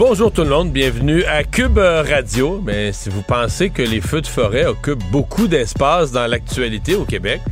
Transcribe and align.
Bonjour 0.00 0.32
tout 0.32 0.44
le 0.44 0.48
monde, 0.48 0.72
bienvenue 0.72 1.24
à 1.24 1.44
Cube 1.44 1.76
Radio. 1.76 2.58
Mais 2.64 2.90
si 2.90 3.10
vous 3.10 3.20
pensez 3.20 3.68
que 3.68 3.82
les 3.82 4.00
feux 4.00 4.22
de 4.22 4.26
forêt 4.26 4.64
occupent 4.64 5.04
beaucoup 5.12 5.46
d'espace 5.46 6.10
dans 6.10 6.26
l'actualité 6.26 6.94
au 6.94 7.04
Québec, 7.04 7.42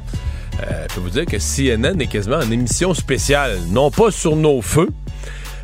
euh, 0.63 0.87
je 0.89 0.95
peux 0.95 1.01
vous 1.03 1.11
dire 1.11 1.27
que 1.27 1.37
CNN 1.37 2.01
est 2.01 2.07
quasiment 2.07 2.39
en 2.39 2.51
émission 2.51 2.95
spéciale, 2.95 3.59
non 3.69 3.91
pas 3.91 4.11
sur 4.11 4.35
nos 4.35 4.63
feux, 4.63 4.89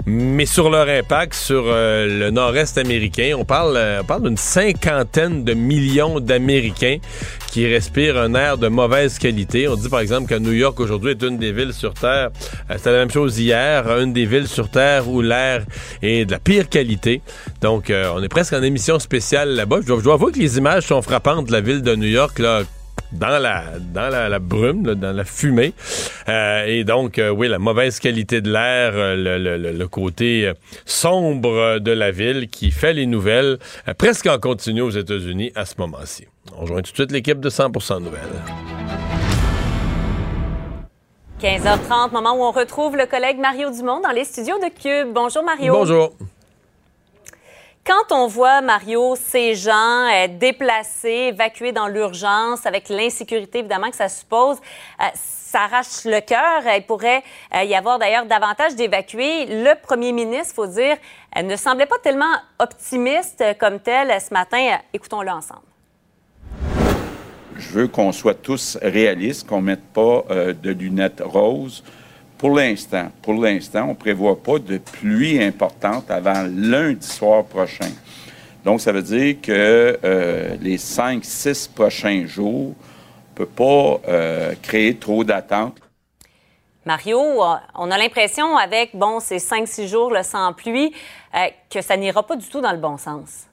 mais 0.04 0.44
sur 0.44 0.68
leur 0.68 0.86
impact 0.86 1.32
sur 1.32 1.64
euh, 1.68 2.06
le 2.06 2.30
nord-est 2.30 2.76
américain. 2.76 3.30
Euh, 3.32 3.40
on 3.40 4.04
parle 4.04 4.22
d'une 4.22 4.36
cinquantaine 4.36 5.42
de 5.42 5.54
millions 5.54 6.20
d'Américains 6.20 6.98
qui 7.54 7.68
respirent 7.68 8.18
un 8.18 8.34
air 8.34 8.58
de 8.58 8.66
mauvaise 8.66 9.16
qualité. 9.18 9.68
On 9.68 9.76
dit 9.76 9.88
par 9.88 10.00
exemple 10.00 10.28
que 10.28 10.34
New 10.34 10.52
York 10.52 10.78
aujourd'hui 10.80 11.12
est 11.12 11.22
une 11.22 11.38
des 11.38 11.52
villes 11.52 11.72
sur 11.72 11.94
Terre, 11.94 12.30
euh, 12.68 12.74
c'était 12.76 12.90
la 12.90 12.98
même 12.98 13.12
chose 13.12 13.38
hier, 13.38 13.88
une 14.00 14.12
des 14.12 14.26
villes 14.26 14.48
sur 14.48 14.68
Terre 14.68 15.08
où 15.08 15.22
l'air 15.22 15.64
est 16.02 16.24
de 16.24 16.32
la 16.32 16.40
pire 16.40 16.68
qualité. 16.68 17.22
Donc 17.60 17.90
on 17.90 18.20
est 18.22 18.28
presque 18.28 18.54
en 18.54 18.62
émission 18.62 18.98
spéciale 18.98 19.50
là-bas. 19.50 19.78
Je 19.82 19.86
dois, 19.86 19.98
je 20.00 20.04
dois 20.04 20.14
avouer 20.14 20.32
que 20.32 20.40
les 20.40 20.58
images 20.58 20.86
sont 20.88 21.00
frappantes 21.00 21.46
de 21.46 21.52
la 21.52 21.60
ville 21.60 21.82
de 21.82 21.94
New 21.94 22.08
York, 22.08 22.40
là, 22.40 22.64
dans 23.14 23.38
la 23.38 23.64
dans 23.78 24.08
la, 24.10 24.38
brume, 24.38 24.82
dans 24.82 25.12
la 25.12 25.24
fumée. 25.24 25.72
Euh, 26.28 26.66
et 26.66 26.84
donc, 26.84 27.18
euh, 27.18 27.30
oui, 27.30 27.48
la 27.48 27.58
mauvaise 27.58 28.00
qualité 28.00 28.40
de 28.40 28.50
l'air, 28.50 28.92
euh, 28.94 29.72
le, 29.72 29.88
côté 29.88 30.50
sombre 30.84 31.78
de 31.78 31.92
la 31.92 32.10
ville 32.10 32.48
qui 32.48 32.70
fait 32.70 32.94
les 32.94 33.06
nouvelles 33.06 33.58
presque 33.98 34.26
en 34.26 34.38
continu 34.38 34.80
aux 34.80 34.90
États-Unis 34.90 35.52
à 35.54 35.64
ce 35.64 35.74
moment-ci. 35.78 36.26
On 36.52 36.60
rejoint 36.60 36.82
tout 36.82 36.90
de 36.90 36.96
suite 36.96 37.12
l'équipe 37.12 37.40
de 37.40 37.50
100% 37.50 38.02
Nouvelles. 38.02 38.42
15h30, 41.40 42.12
moment 42.12 42.32
où 42.34 42.42
on 42.42 42.52
retrouve 42.52 42.96
le 42.96 43.06
collègue 43.06 43.38
Mario 43.38 43.70
Dumont 43.70 44.00
dans 44.00 44.10
les 44.10 44.24
studios 44.24 44.58
de 44.58 44.68
Cube. 44.68 45.12
Bonjour 45.12 45.42
Mario. 45.42 45.72
Bonjour. 45.72 46.12
Quand 47.86 48.12
on 48.12 48.26
voit, 48.28 48.62
Mario, 48.62 49.14
ces 49.14 49.54
gens 49.54 50.08
être 50.08 50.38
déplacés, 50.38 51.32
évacués 51.32 51.72
dans 51.72 51.86
l'urgence, 51.86 52.64
avec 52.64 52.88
l'insécurité 52.88 53.58
évidemment 53.58 53.90
que 53.90 53.96
ça 53.96 54.08
suppose, 54.08 54.56
euh, 55.02 55.04
ça 55.14 55.64
arrache 55.64 56.04
le 56.06 56.20
cœur. 56.20 56.62
Il 56.74 56.86
pourrait 56.86 57.22
euh, 57.54 57.64
y 57.64 57.74
avoir 57.74 57.98
d'ailleurs 57.98 58.24
davantage 58.24 58.74
d'évacués. 58.74 59.44
Le 59.46 59.74
premier 59.82 60.12
ministre, 60.12 60.54
faut 60.54 60.66
dire, 60.66 60.96
ne 61.36 61.56
semblait 61.56 61.84
pas 61.84 61.98
tellement 61.98 62.34
optimiste 62.58 63.44
comme 63.60 63.80
tel 63.80 64.18
ce 64.18 64.32
matin. 64.32 64.78
Écoutons-le 64.94 65.30
ensemble. 65.30 65.73
Je 67.56 67.68
veux 67.68 67.88
qu'on 67.88 68.12
soit 68.12 68.34
tous 68.34 68.78
réalistes, 68.82 69.46
qu'on 69.46 69.60
ne 69.60 69.66
mette 69.66 69.84
pas 69.92 70.24
euh, 70.30 70.52
de 70.52 70.70
lunettes 70.70 71.22
roses 71.24 71.82
pour 72.36 72.50
l'instant, 72.50 73.10
pour 73.22 73.34
l'instant, 73.34 73.84
on 73.84 73.90
ne 73.90 73.94
prévoit 73.94 74.42
pas 74.42 74.58
de 74.58 74.78
pluie 74.78 75.42
importante 75.42 76.10
avant 76.10 76.46
lundi 76.54 77.06
soir 77.06 77.44
prochain. 77.44 77.90
Donc, 78.64 78.80
ça 78.80 78.92
veut 78.92 79.02
dire 79.02 79.36
que 79.40 79.98
euh, 80.04 80.56
les 80.60 80.76
cinq, 80.76 81.24
six 81.24 81.68
prochains 81.68 82.26
jours, 82.26 82.74
on 82.74 83.30
ne 83.30 83.34
peut 83.34 83.46
pas 83.46 84.00
euh, 84.08 84.54
créer 84.60 84.96
trop 84.96 85.24
d'attentes. 85.24 85.78
Mario, 86.84 87.18
on 87.74 87.90
a 87.90 87.96
l'impression, 87.96 88.58
avec 88.58 88.94
bon, 88.94 89.20
ces 89.20 89.38
cinq, 89.38 89.66
six 89.66 89.88
jours 89.88 90.10
le 90.10 90.22
sans 90.22 90.52
pluie, 90.52 90.92
que 91.70 91.80
ça 91.80 91.96
n'ira 91.96 92.22
pas 92.22 92.36
du 92.36 92.46
tout 92.46 92.60
dans 92.60 92.72
le 92.72 92.78
bon 92.78 92.98
sens. 92.98 93.46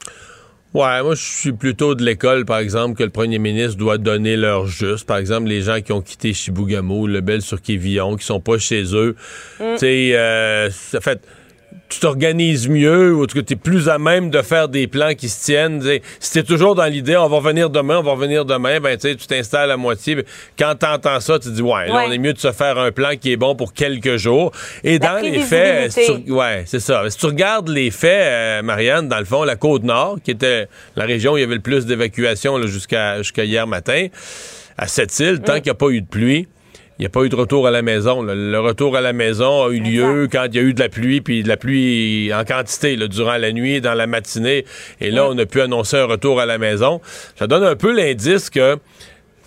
Ouais, 0.73 1.03
moi 1.03 1.15
je 1.15 1.21
suis 1.21 1.51
plutôt 1.51 1.95
de 1.95 2.03
l'école, 2.03 2.45
par 2.45 2.59
exemple, 2.59 2.97
que 2.97 3.03
le 3.03 3.09
premier 3.09 3.39
ministre 3.39 3.77
doit 3.77 3.97
donner 3.97 4.37
leur 4.37 4.67
juste. 4.67 5.05
Par 5.05 5.17
exemple, 5.17 5.47
les 5.47 5.61
gens 5.61 5.81
qui 5.81 5.91
ont 5.91 6.01
quitté 6.01 6.33
Chibougamau, 6.33 7.07
le 7.07 7.19
Bel 7.19 7.41
sur 7.41 7.61
Quévillon, 7.61 8.15
qui 8.15 8.25
sont 8.25 8.39
pas 8.39 8.57
chez 8.57 8.95
eux. 8.95 9.15
Mm. 9.59 9.63
Tu 9.73 9.77
sais, 9.79 10.15
euh, 10.15 10.69
ça 10.69 11.01
fait 11.01 11.21
tu 11.91 11.99
t'organises 11.99 12.69
mieux 12.69 13.13
ou 13.13 13.27
tu 13.27 13.37
es 13.37 13.55
plus 13.57 13.89
à 13.89 13.99
même 13.99 14.29
de 14.29 14.41
faire 14.41 14.69
des 14.69 14.87
plans 14.87 15.13
qui 15.13 15.27
se 15.27 15.43
tiennent. 15.43 15.83
si 16.19 16.31
t'es 16.31 16.43
toujours 16.43 16.73
dans 16.73 16.85
l'idée, 16.85 17.17
on 17.17 17.27
va 17.27 17.35
revenir 17.35 17.69
demain, 17.69 17.97
on 17.97 18.01
va 18.01 18.11
revenir 18.11 18.45
demain, 18.45 18.79
ben 18.79 18.97
tu 18.97 19.15
t'installes 19.17 19.71
à 19.71 19.77
moitié. 19.77 20.23
Quand 20.57 20.73
t'entends 20.79 21.19
ça, 21.19 21.37
tu 21.37 21.51
dis 21.51 21.61
ouais, 21.61 21.87
là, 21.87 22.05
on 22.07 22.11
est 22.11 22.17
mieux 22.17 22.31
de 22.31 22.39
se 22.39 22.53
faire 22.53 22.77
un 22.77 22.91
plan 22.91 23.09
qui 23.19 23.33
est 23.33 23.37
bon 23.37 23.55
pour 23.55 23.73
quelques 23.73 24.15
jours. 24.15 24.53
Et 24.85 24.99
dans 24.99 25.21
les 25.21 25.39
faits, 25.39 25.93
ouais, 26.29 26.63
c'est 26.65 26.79
ça. 26.79 27.03
Si 27.09 27.17
tu 27.17 27.25
regardes 27.25 27.67
les 27.67 27.91
faits, 27.91 28.23
euh, 28.23 28.61
Marianne, 28.61 29.09
dans 29.09 29.19
le 29.19 29.25
fond, 29.25 29.43
la 29.43 29.57
côte 29.57 29.83
nord, 29.83 30.17
qui 30.23 30.31
était 30.31 30.69
la 30.95 31.03
région 31.03 31.33
où 31.33 31.37
il 31.37 31.41
y 31.41 31.43
avait 31.43 31.55
le 31.55 31.61
plus 31.61 31.85
d'évacuation 31.85 32.61
jusqu'à 32.67 33.17
jusqu'à 33.17 33.43
hier 33.43 33.67
matin, 33.67 34.07
à 34.77 34.87
cette 34.87 35.19
île, 35.19 35.41
tant 35.41 35.55
qu'il 35.55 35.65
n'y 35.65 35.71
a 35.71 35.75
pas 35.75 35.89
eu 35.89 35.99
de 35.99 36.07
pluie 36.07 36.47
n'y 37.01 37.07
a 37.07 37.09
pas 37.09 37.23
eu 37.23 37.29
de 37.29 37.35
retour 37.35 37.67
à 37.67 37.71
la 37.71 37.81
maison. 37.81 38.21
Le 38.21 38.59
retour 38.59 38.95
à 38.95 39.01
la 39.01 39.11
maison 39.11 39.65
a 39.65 39.69
eu 39.69 39.79
lieu 39.79 40.27
quand 40.31 40.45
il 40.45 40.55
y 40.55 40.59
a 40.59 40.61
eu 40.61 40.73
de 40.73 40.79
la 40.79 40.89
pluie, 40.89 41.19
puis 41.19 41.41
de 41.41 41.47
la 41.47 41.57
pluie 41.57 42.31
en 42.33 42.43
quantité 42.45 42.95
durant 42.95 43.37
la 43.37 43.51
nuit, 43.51 43.81
dans 43.81 43.95
la 43.95 44.05
matinée. 44.05 44.65
Et 44.99 45.09
là, 45.09 45.27
on 45.27 45.37
a 45.37 45.45
pu 45.45 45.61
annoncer 45.61 45.97
un 45.97 46.05
retour 46.05 46.39
à 46.39 46.45
la 46.45 46.59
maison. 46.59 47.01
Ça 47.37 47.47
donne 47.47 47.63
un 47.63 47.75
peu 47.75 47.91
l'indice 47.91 48.49
que 48.49 48.77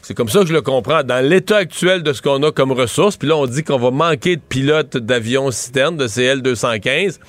c'est 0.03 0.15
comme 0.15 0.29
ça 0.29 0.41
que 0.41 0.47
je 0.47 0.53
le 0.53 0.63
comprends. 0.63 1.05
Dans 1.05 1.25
l'état 1.25 1.59
actuel 1.59 2.03
de 2.03 2.13
ce 2.13 2.21
qu'on 2.21 2.43
a 2.43 2.51
comme 2.51 2.73
ressources, 2.73 3.17
puis 3.17 3.29
là, 3.29 3.37
on 3.37 3.47
dit 3.47 3.63
qu'on 3.63 3.79
va 3.79 3.91
manquer 3.91 4.37
de 4.37 4.43
pilotes 4.43 4.97
d'avions 4.97 5.51
citernes, 5.51 5.97
de 5.97 6.07
CL-215. 6.09 7.21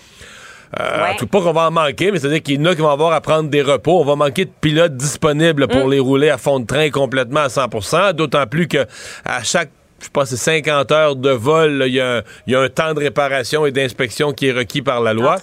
Euh, 0.80 0.84
Tout 1.20 1.28
pas 1.28 1.42
qu'on 1.42 1.54
va 1.54 1.68
en 1.68 1.72
manquer, 1.72 2.12
mais 2.12 2.20
c'est-à-dire 2.20 2.42
qu'il 2.42 2.60
y 2.60 2.62
en 2.62 2.66
a 2.66 2.76
qui 2.76 2.82
vont 2.82 2.90
avoir 2.90 3.14
à 3.14 3.22
prendre 3.22 3.50
des 3.50 3.62
repos. 3.62 4.02
On 4.02 4.04
va 4.04 4.16
manquer 4.16 4.46
de 4.46 4.52
pilotes 4.60 4.98
disponibles 4.98 5.68
pour 5.68 5.88
mm. 5.88 5.92
les 5.92 6.00
rouler 6.00 6.30
à 6.30 6.38
fond 6.38 6.60
de 6.60 6.66
train 6.66 6.90
complètement 6.90 7.42
à 7.42 7.48
100% 7.48 8.14
d'autant 8.14 8.46
plus 8.48 8.68
que 8.68 8.86
à 9.24 9.44
chaque 9.44 9.70
je 10.02 10.10
pense 10.10 10.30
c'est 10.30 10.38
50 10.38 10.92
heures 10.92 11.16
de 11.16 11.30
vol, 11.30 11.84
il 11.88 11.94
y, 11.94 12.00
a 12.00 12.24
un 12.48 12.70
temps 12.70 12.94
de 12.94 13.00
réparation 13.00 13.66
et 13.66 13.72
d'inspection 13.72 14.34
qui 14.34 14.48
est 14.48 14.52
requis 14.52 14.82
par 14.82 15.02
la 15.02 15.14
loi. 15.14 15.38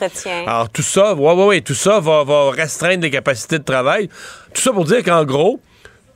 Alors 0.46 0.68
tout 0.68 0.82
ça, 0.82 1.14
ouais, 1.14 1.32
ouais, 1.34 1.46
ouais, 1.46 1.60
tout 1.60 1.74
ça 1.74 2.00
va, 2.00 2.22
va 2.24 2.50
restreindre 2.50 3.02
les 3.02 3.10
capacités 3.10 3.58
de 3.58 3.64
travail. 3.64 4.08
Tout 4.52 4.60
ça 4.60 4.72
pour 4.72 4.84
dire 4.84 5.02
qu'en 5.02 5.24
gros, 5.24 5.60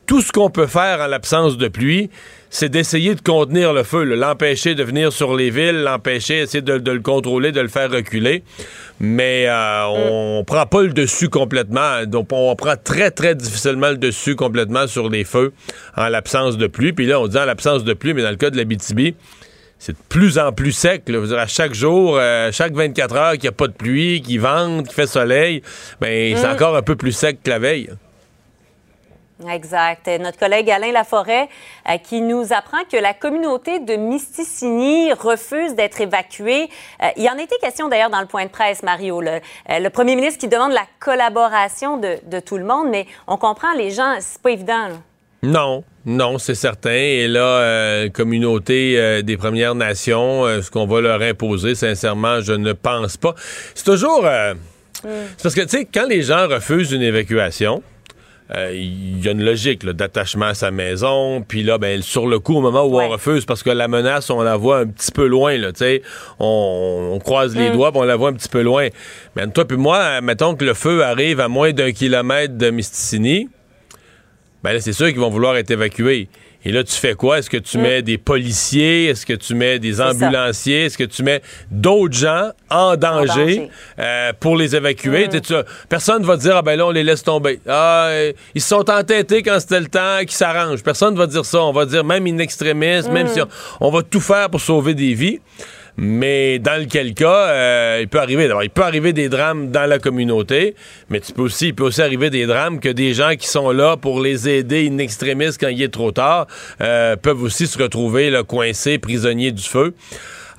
tout 0.06 0.20
ce 0.20 0.32
qu'on 0.32 0.50
peut 0.50 0.66
faire 0.66 1.00
en 1.00 1.06
l'absence 1.06 1.56
de 1.56 1.68
pluie, 1.68 2.10
c'est 2.58 2.70
d'essayer 2.70 3.14
de 3.14 3.20
contenir 3.20 3.74
le 3.74 3.82
feu, 3.82 4.02
l'empêcher 4.04 4.74
de 4.74 4.82
venir 4.82 5.12
sur 5.12 5.36
les 5.36 5.50
villes, 5.50 5.82
l'empêcher, 5.82 6.38
essayer 6.38 6.62
de, 6.62 6.72
le 6.72 7.00
contrôler, 7.00 7.52
de 7.52 7.60
le 7.60 7.68
faire 7.68 7.90
reculer. 7.90 8.44
Mais 8.98 9.44
euh, 9.46 9.84
on, 9.88 10.42
prend 10.42 10.64
pas 10.64 10.80
le 10.80 10.94
dessus 10.94 11.28
complètement. 11.28 12.06
Donc, 12.06 12.28
on 12.32 12.56
prend 12.56 12.76
très, 12.82 13.10
très 13.10 13.34
difficilement 13.34 13.90
le 13.90 13.98
dessus 13.98 14.36
complètement 14.36 14.86
sur 14.86 15.10
les 15.10 15.24
feux 15.24 15.52
en 15.98 16.08
l'absence 16.08 16.56
de 16.56 16.66
pluie. 16.66 16.94
Puis 16.94 17.04
là, 17.04 17.20
on 17.20 17.26
dit 17.26 17.36
en 17.36 17.44
l'absence 17.44 17.84
de 17.84 17.92
pluie, 17.92 18.14
mais 18.14 18.22
dans 18.22 18.30
le 18.30 18.36
cas 18.36 18.48
de 18.48 18.56
la 18.56 18.64
BTB, 18.64 19.14
c'est 19.78 19.92
de 19.92 20.02
plus 20.08 20.38
en 20.38 20.50
plus 20.52 20.72
sec. 20.72 21.10
Là. 21.10 21.38
à 21.38 21.46
chaque 21.46 21.74
jour, 21.74 22.16
euh, 22.18 22.50
chaque 22.52 22.72
24 22.72 23.16
heures 23.16 23.32
qu'il 23.32 23.42
n'y 23.42 23.48
a 23.48 23.52
pas 23.52 23.68
de 23.68 23.74
pluie, 23.74 24.22
qu'il 24.22 24.40
vente, 24.40 24.86
qu'il 24.86 24.94
fait 24.94 25.06
soleil, 25.06 25.60
ben, 26.00 26.34
c'est 26.34 26.48
mm. 26.48 26.52
encore 26.52 26.74
un 26.74 26.82
peu 26.82 26.96
plus 26.96 27.12
sec 27.12 27.40
que 27.44 27.50
la 27.50 27.58
veille. 27.58 27.90
Exact. 29.44 30.08
Notre 30.18 30.38
collègue 30.38 30.70
Alain 30.70 30.92
Laforêt 30.92 31.48
euh, 31.88 31.98
qui 31.98 32.22
nous 32.22 32.54
apprend 32.54 32.82
que 32.90 32.96
la 32.96 33.12
communauté 33.12 33.80
de 33.80 33.94
Misticini 33.96 35.12
refuse 35.12 35.74
d'être 35.74 36.00
évacuée. 36.00 36.70
Euh, 37.02 37.08
il 37.18 37.24
y 37.24 37.28
en 37.28 37.36
était 37.36 37.58
question 37.60 37.88
d'ailleurs 37.88 38.08
dans 38.08 38.20
le 38.20 38.26
point 38.26 38.46
de 38.46 38.50
presse, 38.50 38.82
Mario. 38.82 39.20
Le, 39.20 39.40
euh, 39.70 39.78
le 39.78 39.90
premier 39.90 40.16
ministre 40.16 40.38
qui 40.38 40.48
demande 40.48 40.72
la 40.72 40.86
collaboration 41.00 41.98
de, 41.98 42.16
de, 42.26 42.40
tout 42.40 42.56
le 42.56 42.64
monde, 42.64 42.88
mais 42.90 43.06
on 43.26 43.36
comprend 43.36 43.74
les 43.74 43.90
gens, 43.90 44.16
c'est 44.20 44.40
pas 44.40 44.52
évident. 44.52 44.88
Non, 45.42 45.84
non, 46.06 46.38
c'est 46.38 46.54
certain. 46.54 46.90
Et 46.90 47.28
là, 47.28 48.08
communauté 48.08 49.22
des 49.22 49.36
Premières 49.36 49.74
Nations, 49.74 50.44
ce 50.62 50.70
qu'on 50.70 50.86
va 50.86 51.02
leur 51.02 51.20
imposer, 51.20 51.74
sincèrement, 51.74 52.40
je 52.40 52.54
ne 52.54 52.72
pense 52.72 53.16
pas. 53.18 53.34
C'est 53.74 53.84
toujours... 53.84 54.22
Mm. 54.22 55.08
C'est 55.36 55.42
parce 55.42 55.54
que, 55.54 55.60
tu 55.60 55.68
sais, 55.68 55.84
quand 55.84 56.06
les 56.08 56.22
gens 56.22 56.48
refusent 56.48 56.90
une 56.90 57.02
évacuation, 57.02 57.82
euh, 58.54 58.70
il 58.72 59.24
y 59.24 59.28
a 59.28 59.32
une 59.32 59.44
logique 59.44 59.84
d'attachement 59.84 60.46
à 60.46 60.54
sa 60.54 60.70
maison. 60.70 61.42
Puis 61.46 61.62
là, 61.62 61.78
ben, 61.78 62.00
sur 62.02 62.26
le 62.28 62.38
coup, 62.38 62.56
au 62.56 62.60
moment 62.60 62.84
où 62.84 63.00
on 63.00 63.08
refuse, 63.08 63.44
parce 63.44 63.62
que 63.62 63.70
la 63.70 63.88
menace, 63.88 64.30
on 64.30 64.42
la 64.42 64.56
voit 64.56 64.78
un 64.78 64.86
petit 64.86 65.10
peu 65.10 65.26
loin. 65.26 65.56
Là, 65.56 65.72
on, 66.38 67.10
on 67.14 67.18
croise 67.18 67.56
les 67.56 67.70
mm. 67.70 67.72
doigts, 67.72 67.90
puis 67.90 68.00
on 68.00 68.04
la 68.04 68.16
voit 68.16 68.28
un 68.28 68.34
petit 68.34 68.48
peu 68.48 68.62
loin. 68.62 68.88
Mais 69.34 69.46
toi 69.48 69.64
puis 69.64 69.76
moi, 69.76 70.20
mettons 70.20 70.54
que 70.54 70.64
le 70.64 70.74
feu 70.74 71.02
arrive 71.02 71.40
à 71.40 71.48
moins 71.48 71.72
d'un 71.72 71.92
kilomètre 71.92 72.56
de 72.56 72.70
Misticini, 72.70 73.48
ben 74.62 74.72
là, 74.72 74.80
c'est 74.80 74.92
sûr 74.92 75.08
qu'ils 75.08 75.20
vont 75.20 75.30
vouloir 75.30 75.56
être 75.56 75.70
évacués. 75.70 76.28
Et 76.66 76.72
là, 76.72 76.82
tu 76.82 76.96
fais 76.96 77.14
quoi? 77.14 77.38
Est-ce 77.38 77.48
que 77.48 77.58
tu 77.58 77.78
mm. 77.78 77.80
mets 77.80 78.02
des 78.02 78.18
policiers? 78.18 79.06
Est-ce 79.06 79.24
que 79.24 79.34
tu 79.34 79.54
mets 79.54 79.78
des 79.78 80.00
ambulanciers? 80.00 80.86
Est-ce 80.86 80.98
que 80.98 81.04
tu 81.04 81.22
mets 81.22 81.40
d'autres 81.70 82.16
gens 82.16 82.50
en 82.70 82.96
danger, 82.96 83.70
euh, 84.00 84.32
pour 84.40 84.56
les 84.56 84.74
évacuer? 84.74 85.28
Mm. 85.28 85.40
Tu, 85.42 85.54
personne 85.88 86.24
va 86.24 86.36
dire, 86.36 86.56
ah 86.56 86.62
ben 86.62 86.76
là, 86.76 86.86
on 86.86 86.90
les 86.90 87.04
laisse 87.04 87.22
tomber. 87.22 87.60
Ah, 87.68 88.10
ils 88.52 88.60
se 88.60 88.68
sont 88.68 88.90
entêtés 88.90 89.44
quand 89.44 89.60
c'était 89.60 89.78
le 89.78 89.86
temps, 89.86 90.18
qu'ils 90.22 90.32
s'arrangent. 90.32 90.82
Personne 90.82 91.14
va 91.14 91.28
dire 91.28 91.44
ça. 91.44 91.62
On 91.62 91.72
va 91.72 91.86
dire, 91.86 92.02
même 92.02 92.26
in 92.26 92.38
extremis, 92.38 93.08
même 93.12 93.28
si 93.28 93.38
on 93.80 93.90
va 93.92 94.02
tout 94.02 94.20
faire 94.20 94.50
pour 94.50 94.60
sauver 94.60 94.94
des 94.94 95.14
vies. 95.14 95.38
Mais 95.96 96.58
dans 96.58 96.80
lequel 96.80 97.14
cas, 97.14 97.48
euh, 97.48 97.98
il 98.02 98.08
peut 98.08 98.20
arriver. 98.20 98.50
il 98.62 98.70
peut 98.70 98.82
arriver 98.82 99.12
des 99.12 99.28
drames 99.28 99.70
dans 99.70 99.88
la 99.88 99.98
communauté, 99.98 100.74
mais 101.08 101.20
tu 101.20 101.32
peux 101.32 101.42
aussi, 101.42 101.68
il 101.68 101.74
peut 101.74 101.84
aussi 101.84 102.02
arriver 102.02 102.30
des 102.30 102.46
drames 102.46 102.80
que 102.80 102.88
des 102.88 103.14
gens 103.14 103.34
qui 103.36 103.48
sont 103.48 103.70
là 103.70 103.96
pour 103.96 104.20
les 104.20 104.48
aider 104.48 104.88
in 104.90 104.98
extremis 104.98 105.56
quand 105.58 105.68
il 105.68 105.82
est 105.82 105.92
trop 105.92 106.12
tard 106.12 106.46
euh, 106.80 107.16
peuvent 107.16 107.42
aussi 107.42 107.66
se 107.66 107.82
retrouver 107.82 108.30
là, 108.30 108.42
coincés, 108.42 108.98
prisonniers 108.98 109.52
du 109.52 109.62
feu. 109.62 109.94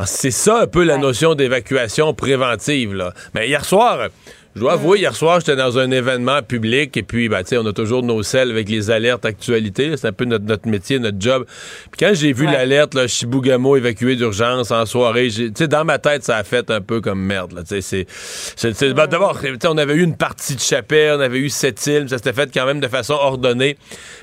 C'est 0.06 0.32
ça 0.32 0.62
un 0.62 0.68
peu 0.68 0.84
la 0.84 0.98
notion 0.98 1.34
d'évacuation 1.34 2.14
préventive. 2.14 2.94
Là. 2.94 3.14
Mais 3.34 3.48
hier 3.48 3.66
soir, 3.66 4.10
je 4.58 4.62
dois 4.62 4.74
avouer, 4.74 4.98
hier 4.98 5.16
soir, 5.16 5.40
j'étais 5.40 5.56
dans 5.56 5.78
un 5.78 5.92
événement 5.92 6.42
public 6.42 6.98
et 6.98 7.04
puis, 7.04 7.30
ben, 7.30 7.44
on 7.52 7.66
a 7.68 7.74
toujours 7.74 8.02
nos 8.02 8.24
selles 8.24 8.50
avec 8.50 8.68
les 8.70 8.90
alertes 8.90 9.24
actualités. 9.24 9.96
C'est 9.96 10.08
un 10.08 10.12
peu 10.12 10.26
notre, 10.26 10.68
métier, 10.68 10.98
notre 10.98 11.22
job. 11.22 11.46
Puis 11.92 12.00
quand 12.00 12.16
j'ai 12.16 12.34
vu 12.34 12.46
l'alerte, 12.46 12.96
là, 12.96 13.08
Chibougamau 13.08 13.76
évacué 13.76 14.16
d'urgence 14.16 14.72
en 14.72 14.88
soirée, 14.88 15.28
tu 15.28 15.52
sais, 15.54 15.68
dans 15.68 15.86
ma 15.86 16.00
tête, 16.00 16.24
ça 16.24 16.38
a 16.38 16.44
fait 16.44 16.72
un 16.72 16.82
peu 16.82 17.02
comme 17.02 17.22
merde, 17.22 17.52
là. 17.52 17.62
Tu 17.62 17.80
sais, 17.84 18.08
c'est, 18.56 18.94
ben, 18.94 19.06
d'abord, 19.06 19.40
on 19.66 19.78
avait 19.78 19.94
eu 19.94 20.02
une 20.02 20.18
partie 20.18 20.56
de 20.56 20.60
chapelle, 20.60 21.18
on 21.18 21.22
avait 21.22 21.38
eu 21.38 21.50
sept 21.50 21.86
îles, 21.86 22.10
ça 22.10 22.18
s'était 22.18 22.34
fait 22.34 22.50
quand 22.52 22.66
même 22.66 22.80
de 22.80 22.88
façon 22.88 23.14
ordonnée. 23.14 23.78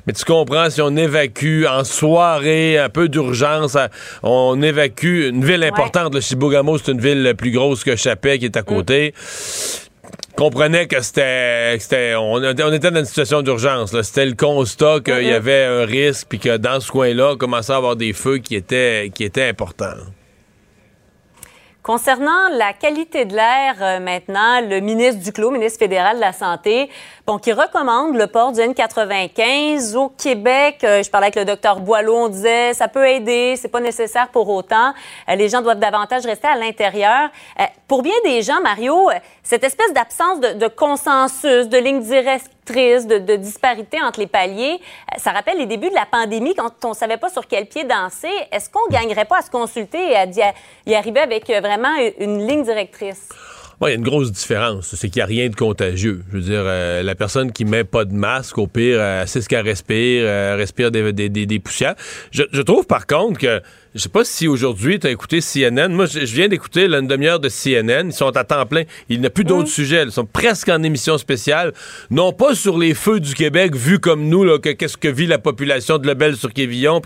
Mais 0.09 0.15
tu 0.15 0.25
comprends, 0.25 0.69
si 0.69 0.83
on 0.83 0.97
évacue 0.97 1.65
en 1.65 1.85
soirée, 1.85 2.77
un 2.77 2.89
peu 2.89 3.09
d'urgence, 3.09 3.77
on 4.25 4.61
évacue 4.63 5.29
une 5.29 5.45
ville 5.45 5.63
importante, 5.63 6.13
le 6.13 6.21
Chibougamau, 6.21 6.79
c'est 6.79 6.91
une 6.91 7.01
ville 7.01 7.35
plus 7.39 7.53
grosse 7.53 7.85
que 7.85 7.95
Chapelle 7.95 8.41
qui 8.41 8.47
est 8.47 8.57
à 8.57 8.63
côté 8.63 9.15
comprenait 10.37 10.87
que 10.87 11.01
c'était, 11.01 12.15
on, 12.17 12.43
était 12.43 12.91
dans 12.91 12.99
une 13.01 13.05
situation 13.05 13.43
d'urgence. 13.43 14.01
C'était 14.03 14.27
le 14.27 14.35
constat 14.35 15.01
qu'il 15.05 15.15
y 15.15 15.29
mm-hmm. 15.29 15.35
avait 15.35 15.65
un 15.65 15.85
risque, 15.85 16.27
puis 16.29 16.39
que 16.39 16.57
dans 16.57 16.81
ce 16.81 16.91
coin-là, 16.91 17.33
on 17.33 17.37
commençait 17.37 17.73
à 17.73 17.77
avoir 17.77 17.97
des 17.97 18.13
feux 18.13 18.39
qui 18.39 18.57
étaient, 18.57 19.11
qui 19.15 19.25
étaient 19.25 19.49
importants. 19.49 19.95
Concernant 21.85 22.49
la 22.51 22.73
qualité 22.73 23.27
de 23.27 23.37
l'air, 23.37 23.75
euh, 23.83 24.01
maintenant, 24.01 24.63
le 24.63 24.81
ministre 24.81 25.21
Duclos, 25.23 25.51
ministre 25.51 25.79
fédéral 25.79 26.17
de 26.17 26.21
la 26.23 26.33
Santé, 26.33 26.89
bon, 27.27 27.37
qui 27.37 27.53
recommande 27.53 28.17
le 28.17 28.27
port 28.27 28.53
du 28.53 28.61
N95 28.61 29.95
au 29.95 30.09
Québec. 30.09 30.79
Euh, 30.83 31.03
je 31.03 31.11
parlais 31.11 31.27
avec 31.27 31.37
le 31.37 31.45
docteur 31.45 31.81
Boileau, 31.81 32.17
on 32.17 32.29
disait 32.29 32.73
ça 32.73 32.89
peut 32.89 33.07
aider, 33.07 33.57
c'est 33.59 33.69
pas 33.69 33.81
nécessaire 33.81 34.29
pour 34.29 34.49
autant. 34.49 34.95
Euh, 35.29 35.35
les 35.35 35.51
gens 35.51 35.61
doivent 35.61 35.79
davantage 35.79 36.25
rester 36.25 36.49
à 36.49 36.57
l'intérieur. 36.57 37.29
pour 37.87 38.01
bien 38.03 38.17
des 38.25 38.41
gens, 38.41 38.63
Mario, 38.63 39.11
cette 39.43 39.63
espèce 39.63 39.93
d'absence 39.93 40.41
de, 40.41 40.55
de, 40.55 40.69
consensus, 40.69 41.69
de 41.69 41.77
ligne 41.77 42.01
directe 42.01 42.54
de, 42.67 43.37
disparité 43.37 43.99
entre 44.03 44.21
les 44.21 44.27
paliers. 44.27 44.79
Euh, 45.13 45.19
ça 45.19 45.33
rappelle 45.33 45.59
les 45.59 45.67
débuts 45.67 45.91
de 45.91 45.95
la 45.95 46.07
pandémie 46.07 46.55
quand 46.55 46.73
on 46.85 46.91
ne 46.91 46.95
savait 46.95 47.17
pas 47.17 47.31
sur 47.31 47.47
quel 47.47 47.67
pied 47.67 47.85
danser. 47.85 48.29
Est-ce 48.53 48.71
qu'on 48.71 48.87
gagnerait 48.91 49.25
pas 49.25 49.39
à 49.39 49.43
se 49.43 49.51
consulter 49.51 49.99
et 49.99 50.17
à 50.17 50.27
y 50.87 50.95
arriver 50.95 51.21
avec 51.21 51.49
euh, 51.51 51.61
vraiment 51.61 51.95
une 52.19 52.47
ligne 52.47 52.65
directrice? 52.65 53.29
il 53.83 53.89
y 53.89 53.91
a 53.91 53.97
une 53.97 54.03
grosse 54.03 54.33
différence. 54.33 54.95
C'est 54.95 55.11
qu'il 55.11 55.21
n'y 55.21 55.25
a 55.25 55.27
rien 55.27 55.49
de 55.51 55.57
contagieux. 55.57 56.25
Je 56.31 56.37
veux 56.37 56.43
dire, 56.43 56.63
euh, 56.65 57.03
la 57.03 57.15
personne 57.15 57.53
qui 57.53 57.67
met 57.67 57.85
pas 57.85 58.07
de 58.07 58.15
masque, 58.15 58.57
au 58.57 58.67
pire, 58.67 59.25
c'est 59.27 59.43
ce 59.43 59.49
qu'elle 59.49 59.65
respire, 59.65 60.25
respire 60.57 60.91
des, 60.91 61.59
poussières. 61.59 61.95
Je, 62.31 62.63
trouve, 62.63 62.87
par 62.87 63.07
contre, 63.07 63.39
que 63.39 63.61
je 63.95 64.01
sais 64.01 64.09
pas 64.09 64.25
si 64.25 64.49
aujourd'hui 64.49 64.99
tu 64.99 65.07
as 65.07 65.11
écouté 65.11 65.39
CNN. 65.41 65.89
Moi, 65.89 66.07
je 66.07 66.35
viens 66.35 66.49
d'écouter 66.49 66.87
une 66.87 67.07
demi-heure 67.07 67.39
de 67.39 67.49
CNN. 67.49 68.09
Ils 68.09 68.13
sont 68.13 68.37
à 68.37 68.43
temps 68.43 68.67
plein. 68.67 68.83
Il 69.09 69.21
n'y 69.21 69.27
a 69.27 69.31
plus 69.31 69.45
d'autres 69.45 69.69
sujets. 69.69 70.03
Ils 70.03 70.11
sont 70.11 70.27
presque 70.27 70.69
en 70.69 70.83
émission 70.83 71.17
spéciale. 71.17 71.73
Non 72.11 72.33
pas 72.33 72.57
sur 72.57 72.77
les 72.77 72.93
feux 72.93 73.21
du 73.21 73.35
Québec, 73.35 73.77
vus 73.77 74.01
comme 74.01 74.29
nous, 74.29 74.43
là, 74.43 74.59
qu'est-ce 74.59 74.97
que 74.97 75.07
vit 75.07 75.27
la 75.27 75.39
population 75.39 75.99
de 75.99 76.09
Lebel 76.09 76.37
sur 76.37 76.53
Quévillon. 76.53 77.01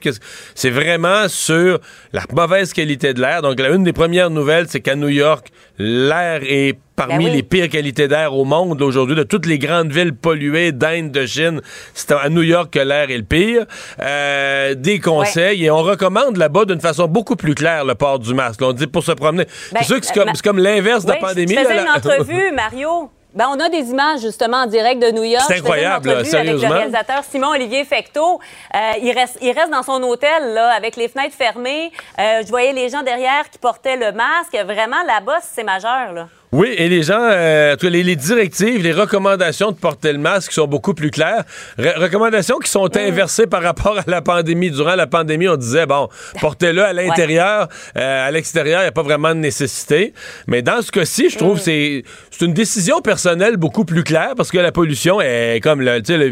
C'est 0.55 0.71
vraiment 0.71 1.29
sur 1.29 1.79
la 2.15 2.23
mauvaise 2.33 2.73
qualité 2.73 3.13
de 3.13 3.21
l'air. 3.21 3.43
Donc, 3.43 3.61
la, 3.61 3.69
une 3.69 3.85
des 3.85 3.93
premières 3.93 4.31
nouvelles, 4.31 4.67
c'est 4.69 4.81
qu'à 4.81 4.97
New 4.97 5.09
York, 5.09 5.49
l'air 5.79 6.41
est 6.43 6.79
parmi 6.97 7.27
ben 7.27 7.33
les 7.33 7.43
pires 7.45 7.69
qualités 7.69 8.09
d'air 8.09 8.35
au 8.35 8.45
monde 8.45 8.83
aujourd'hui, 8.83 9.15
de 9.15 9.23
toutes 9.23 9.47
les 9.47 9.59
grandes 9.59 9.93
villes 9.93 10.15
polluées 10.15 10.73
d'Inde, 10.73 11.13
de 11.13 11.27
Chine, 11.27 11.61
c'est 11.95 12.11
à 12.13 12.29
New 12.29 12.43
York 12.43 12.73
que 12.73 12.81
l'air 12.81 13.11
est 13.11 13.17
le 13.17 13.23
pire. 13.23 13.67
Euh, 14.01 14.75
des 14.75 14.99
conseils 14.99 15.65
et 15.65 15.71
on 15.71 15.83
recommande 15.83 16.37
là-bas 16.37 16.65
d'une 16.65 16.81
façon 16.81 17.07
beaucoup 17.07 17.37
plus 17.37 17.55
claire 17.55 17.85
le 17.85 17.95
port 17.95 18.19
du 18.19 18.35
masque. 18.35 18.61
on 18.63 18.73
dit 18.73 18.89
pour 18.89 19.05
se 19.05 19.13
promener. 19.13 19.45
c'est 19.49 19.75
ben, 19.75 19.83
sûr 19.85 20.01
que 20.01 20.07
c'est 20.07 20.15
comme, 20.15 20.33
comme 20.43 20.59
l'inverse 20.59 21.05
de 21.05 21.13
la 21.13 21.17
pandémie. 21.19 21.55
Je 21.55 21.61
faisais 21.61 21.83
une 21.83 21.89
entrevue, 21.89 22.53
Mario. 22.55 23.11
Ben, 23.39 23.47
on 23.51 23.61
a 23.61 23.69
des 23.69 23.91
images 23.91 24.21
justement 24.21 24.65
en 24.65 24.67
direct 24.67 25.01
de 25.01 25.13
New 25.13 25.23
York. 25.23 25.45
C'est 25.47 25.59
incroyable, 25.59 26.09
là, 26.09 26.25
sérieusement. 26.25 26.59
Avec 26.59 26.71
le 26.71 26.75
réalisateur 26.75 27.23
Simon-Olivier 27.23 27.85
Fecteau. 27.85 28.41
Euh, 28.75 28.79
il, 29.01 29.13
reste, 29.13 29.39
il 29.41 29.53
reste 29.53 29.71
dans 29.71 29.85
son 29.85 30.03
hôtel 30.03 30.55
là, 30.55 30.73
avec 30.73 30.97
les 30.97 31.07
fenêtres 31.07 31.37
fermées. 31.37 31.93
Euh, 32.19 32.43
je 32.45 32.49
voyais 32.49 32.73
les 32.73 32.89
gens 32.89 33.05
derrière 33.05 33.49
qui 33.49 33.59
portaient 33.59 33.97
le 33.97 34.11
masque. 34.11 34.59
Vraiment, 34.67 35.05
là-bas, 35.07 35.39
c'est 35.41 35.63
majeur. 35.63 36.13
Là. 36.15 36.27
Oui, 36.51 36.75
et 36.79 36.89
les 36.89 37.03
gens, 37.03 37.21
euh, 37.21 37.77
les, 37.83 38.03
les, 38.03 38.17
directives, 38.17 38.83
les 38.83 38.95
recommandations 38.95 39.71
de 39.71 39.77
porter 39.77 40.15
le 40.15 40.19
masque 40.19 40.53
sont 40.53 40.67
beaucoup 40.67 40.95
plus 40.95 41.11
claires. 41.11 41.45
recommandations 41.77 42.59
qui 42.59 42.71
sont 42.71 42.97
inversées 42.97 43.47
par 43.47 43.63
rapport 43.63 43.99
à 43.99 44.05
la 44.07 44.23
pandémie. 44.23 44.71
Durant 44.71 44.95
la 44.95 45.07
pandémie, 45.07 45.47
on 45.47 45.57
disait, 45.57 45.85
bon, 45.85 46.09
portez-le 46.41 46.83
à 46.83 46.95
l'intérieur, 46.95 47.69
euh, 47.99 48.29
à 48.29 48.31
l'extérieur, 48.31 48.81
il 48.81 48.85
n'y 48.85 48.89
a 48.89 48.93
pas 48.93 49.03
vraiment 49.03 49.35
de 49.35 49.41
nécessité. 49.41 50.15
Mais 50.47 50.63
dans 50.63 50.81
ce 50.81 50.91
cas-ci, 50.91 51.29
je 51.29 51.37
trouve 51.37 51.59
que 51.59 51.65
c'est 51.65 52.05
une 52.41 52.55
décision 52.55 53.03
personnelle 53.03 53.59
beaucoup 53.59 53.85
plus 53.85 54.03
claire 54.03 54.33
parce 54.35 54.51
que 54.51 54.59
la 54.59 54.73
pollution 54.73 55.21
est 55.21 55.61
comme, 55.63 55.83
le, 55.83 56.01
le, 56.09 56.31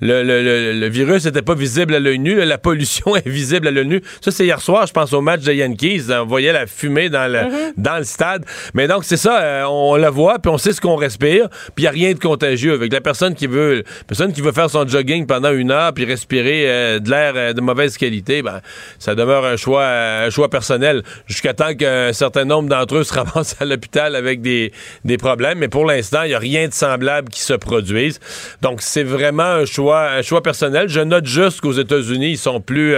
le, 0.00 0.72
le, 0.72 0.88
virus 0.88 1.26
n'était 1.26 1.42
pas 1.42 1.54
visible 1.54 1.94
à 1.94 2.00
l'œil 2.00 2.18
nu, 2.18 2.42
la 2.42 2.56
pollution 2.56 3.14
est 3.16 3.28
visible 3.28 3.68
à 3.68 3.70
l'œil 3.70 3.86
nu. 3.86 4.02
Ça, 4.22 4.30
c'est 4.30 4.46
hier 4.46 4.62
soir, 4.62 4.86
je 4.86 4.92
pense, 4.94 5.12
au 5.12 5.20
match 5.20 5.42
de 5.42 5.52
Yankees. 5.52 6.04
On 6.08 6.24
voyait 6.24 6.52
la 6.52 6.66
fumée 6.66 7.10
dans 7.10 7.30
le, 7.30 7.40
mm-hmm. 7.40 7.72
dans 7.76 7.98
le 7.98 8.04
stade. 8.04 8.46
Mais 8.72 8.88
donc, 8.88 9.04
c'est 9.04 9.18
ça 9.18 9.49
euh, 9.50 9.64
on 9.68 9.96
la 9.96 10.10
voit, 10.10 10.38
puis 10.38 10.50
on 10.50 10.58
sait 10.58 10.72
ce 10.72 10.80
qu'on 10.80 10.96
respire, 10.96 11.48
puis 11.74 11.78
il 11.78 11.82
n'y 11.82 11.88
a 11.88 11.90
rien 11.90 12.12
de 12.12 12.18
contagieux. 12.18 12.74
Avec 12.74 12.92
la 12.92 13.00
personne 13.00 13.34
qui 13.34 13.46
veut 13.46 13.82
personne 14.06 14.32
qui 14.32 14.40
veut 14.40 14.52
faire 14.52 14.70
son 14.70 14.86
jogging 14.86 15.26
pendant 15.26 15.52
une 15.52 15.70
heure 15.70 15.92
puis 15.92 16.04
respirer 16.04 16.64
euh, 16.66 16.98
de 16.98 17.10
l'air 17.10 17.32
euh, 17.36 17.52
de 17.52 17.60
mauvaise 17.60 17.96
qualité, 17.96 18.42
ben, 18.42 18.60
ça 18.98 19.14
demeure 19.14 19.44
un 19.44 19.56
choix, 19.56 20.48
personnel 20.50 21.02
jusqu'à 21.26 21.54
temps 21.54 21.74
qu'un 21.74 22.12
certain 22.12 22.44
nombre 22.44 22.68
d'entre 22.68 22.96
eux 22.96 23.04
se 23.04 23.14
ramassent 23.20 23.56
à 23.60 23.64
l'hôpital 23.64 24.16
avec 24.16 24.40
des, 24.42 24.72
problèmes. 25.18 25.58
Mais 25.58 25.68
pour 25.68 25.84
l'instant, 25.84 26.22
il 26.22 26.28
n'y 26.28 26.34
a 26.34 26.38
rien 26.38 26.68
de 26.68 26.72
semblable 26.72 27.28
qui 27.28 27.42
se 27.42 27.52
produise. 27.52 28.20
Donc, 28.62 28.80
c'est 28.80 29.02
vraiment 29.02 29.42
un 29.42 29.64
choix, 29.64 30.22
personnel. 30.42 30.88
Je 30.88 31.00
note 31.00 31.26
juste 31.26 31.60
qu'aux 31.60 31.72
États-Unis, 31.72 32.30
ils 32.30 32.38
sont 32.38 32.60
plus 32.60 32.96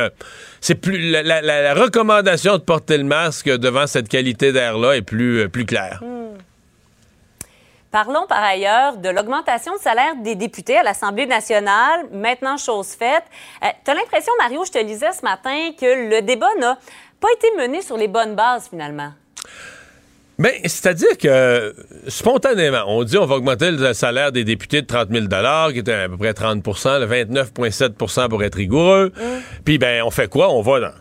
c'est 0.61 0.77
plus 0.77 1.11
la, 1.11 1.75
recommandation 1.75 2.57
de 2.57 2.63
porter 2.63 2.97
le 2.97 3.05
masque 3.05 3.49
devant 3.49 3.89
cette 3.89 4.09
qualité 4.09 4.53
d'air-là 4.53 4.97
est 4.97 5.03
plus, 5.03 5.49
plus 5.49 5.67
claire. 5.67 6.01
Hmm. 6.03 6.22
Parlons 7.93 8.27
par 8.27 8.43
ailleurs 8.43 8.97
de 8.97 9.11
l'augmentation 9.11 9.75
de 9.75 9.79
salaire 9.79 10.17
des 10.17 10.35
députés 10.35 10.79
à 10.79 10.83
l'Assemblée 10.83 11.27
nationale. 11.27 12.07
Maintenant, 12.11 12.57
chose 12.57 12.89
faite. 12.89 13.23
Euh, 13.63 13.67
tu 13.85 13.91
as 13.91 13.95
l'impression, 13.95 14.33
Mario, 14.39 14.65
je 14.65 14.73
te 14.73 14.79
lisais 14.79 15.13
ce 15.13 15.23
matin, 15.23 15.73
que 15.79 16.09
le 16.09 16.23
débat 16.23 16.49
n'a 16.59 16.79
pas 17.21 17.29
été 17.37 17.49
mené 17.59 17.83
sur 17.83 17.99
les 17.99 18.09
bonnes 18.09 18.35
bases 18.35 18.69
finalement. 18.71 19.13
Bien, 20.39 20.53
c'est-à-dire 20.65 21.19
que 21.19 21.75
spontanément, 22.09 22.85
on 22.87 23.05
dit 23.05 23.19
on 23.19 23.27
va 23.27 23.35
augmenter 23.35 23.71
le 23.71 23.93
salaire 23.93 24.33
des 24.33 24.45
députés 24.45 24.81
de 24.81 24.87
30 24.87 25.11
000 25.11 25.27
qui 25.71 25.79
était 25.79 25.93
à 25.93 26.09
peu 26.09 26.17
près 26.17 26.33
30 26.33 26.67
le 26.67 27.07
29,7% 27.07 28.29
pour 28.31 28.43
être 28.43 28.55
rigoureux. 28.55 29.13
Mm. 29.15 29.23
Puis, 29.67 29.77
ben, 29.77 30.03
on 30.03 30.11
fait 30.11 30.29
quoi? 30.29 30.49
On 30.51 30.63
va 30.63 30.81
dans 30.81 30.93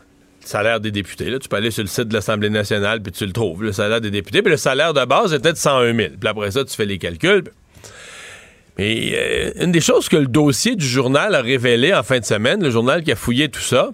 salaire 0.45 0.79
des 0.79 0.91
députés. 0.91 1.29
Là, 1.29 1.39
tu 1.39 1.47
peux 1.47 1.55
aller 1.55 1.71
sur 1.71 1.83
le 1.83 1.89
site 1.89 2.07
de 2.07 2.13
l'Assemblée 2.13 2.49
nationale, 2.49 3.01
puis 3.01 3.11
tu 3.11 3.25
le 3.25 3.31
trouves, 3.31 3.63
le 3.63 3.71
salaire 3.71 4.01
des 4.01 4.11
députés. 4.11 4.41
Puis 4.41 4.51
le 4.51 4.57
salaire 4.57 4.93
de 4.93 5.05
base 5.05 5.33
était 5.33 5.53
de 5.53 5.57
101 5.57 5.95
000. 5.95 6.09
Puis 6.19 6.29
après 6.29 6.51
ça, 6.51 6.63
tu 6.65 6.75
fais 6.75 6.85
les 6.85 6.97
calculs. 6.97 7.43
Mais 8.77 9.11
euh, 9.13 9.51
une 9.63 9.71
des 9.71 9.81
choses 9.81 10.09
que 10.09 10.17
le 10.17 10.27
dossier 10.27 10.75
du 10.75 10.85
journal 10.85 11.35
a 11.35 11.41
révélé 11.41 11.93
en 11.93 12.03
fin 12.03 12.19
de 12.19 12.25
semaine, 12.25 12.63
le 12.63 12.71
journal 12.71 13.03
qui 13.03 13.11
a 13.11 13.15
fouillé 13.15 13.49
tout 13.49 13.61
ça, 13.61 13.91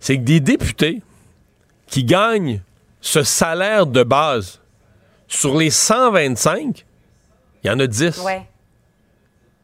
c'est 0.00 0.16
que 0.16 0.22
des 0.22 0.40
députés 0.40 1.02
qui 1.86 2.04
gagnent 2.04 2.62
ce 3.00 3.22
salaire 3.22 3.86
de 3.86 4.02
base 4.02 4.60
sur 5.28 5.56
les 5.56 5.70
125, 5.70 6.84
il 7.62 7.66
y 7.68 7.70
en 7.70 7.78
a 7.78 7.86
10. 7.86 8.18
Ouais. 8.24 8.42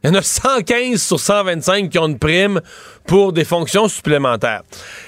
Il 0.06 0.10
y 0.10 0.12
en 0.12 0.20
a 0.20 0.22
115 0.22 1.02
sur 1.02 1.18
125 1.18 1.90
qui 1.90 1.98
ont 1.98 2.06
une 2.06 2.16
prime 2.16 2.60
pour 3.08 3.32
des 3.32 3.44
fonctions 3.44 3.88
supplémentaires. 3.88 4.62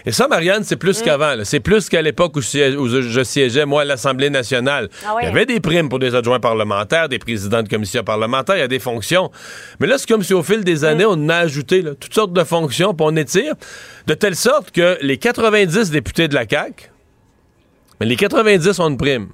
Et 0.05 0.11
ça, 0.11 0.27
Marianne, 0.27 0.65
c'est 0.65 0.75
plus 0.75 1.01
mm. 1.01 1.05
qu'avant. 1.05 1.35
C'est 1.45 1.61
plus 1.61 1.89
qu'à 1.89 2.03
l'époque 2.03 2.35
où, 2.35 2.41
je 2.41 3.23
siégeais, 3.23 3.65
moi, 3.65 3.83
à 3.83 3.85
l'Assemblée 3.85 4.29
nationale. 4.29 4.89
Ah 5.07 5.15
il 5.21 5.27
y 5.27 5.29
avait 5.29 5.47
des 5.47 5.61
primes 5.61 5.89
pour 5.89 6.01
des 6.01 6.17
adjoints 6.17 6.41
parlementaires, 6.41 7.09
des 7.09 7.21
présidents 7.21 7.63
de 7.63 7.69
commissions 7.69 8.03
parlementaires, 8.03 8.57
il 8.57 8.61
y 8.61 8.63
a 8.63 8.69
des 8.69 8.81
fonctions. 8.81 9.31
Mais 9.79 9.87
là, 9.87 9.99
c'est 9.99 10.09
comme 10.09 10.25
si 10.25 10.35
au 10.35 10.43
fil 10.43 10.65
des 10.65 10.85
années, 10.85 11.07
mm. 11.07 11.11
on 11.11 11.29
a 11.29 11.37
ajouté 11.37 11.85
toutes 12.01 12.15
sortes 12.15 12.33
de 12.33 12.43
fonctions, 12.43 12.93
pour 12.93 13.07
on 13.07 13.15
étire, 13.15 13.55
de 14.09 14.15
telle 14.15 14.35
sorte 14.35 14.73
que 14.73 14.99
les 15.01 15.17
90 15.19 15.93
députés 15.93 16.27
de 16.27 16.35
la 16.35 16.45
CAQ, 16.49 16.91
mais 18.01 18.07
les 18.07 18.17
90 18.17 18.81
ont 18.81 18.89
une 18.89 18.97
prime. 18.97 19.29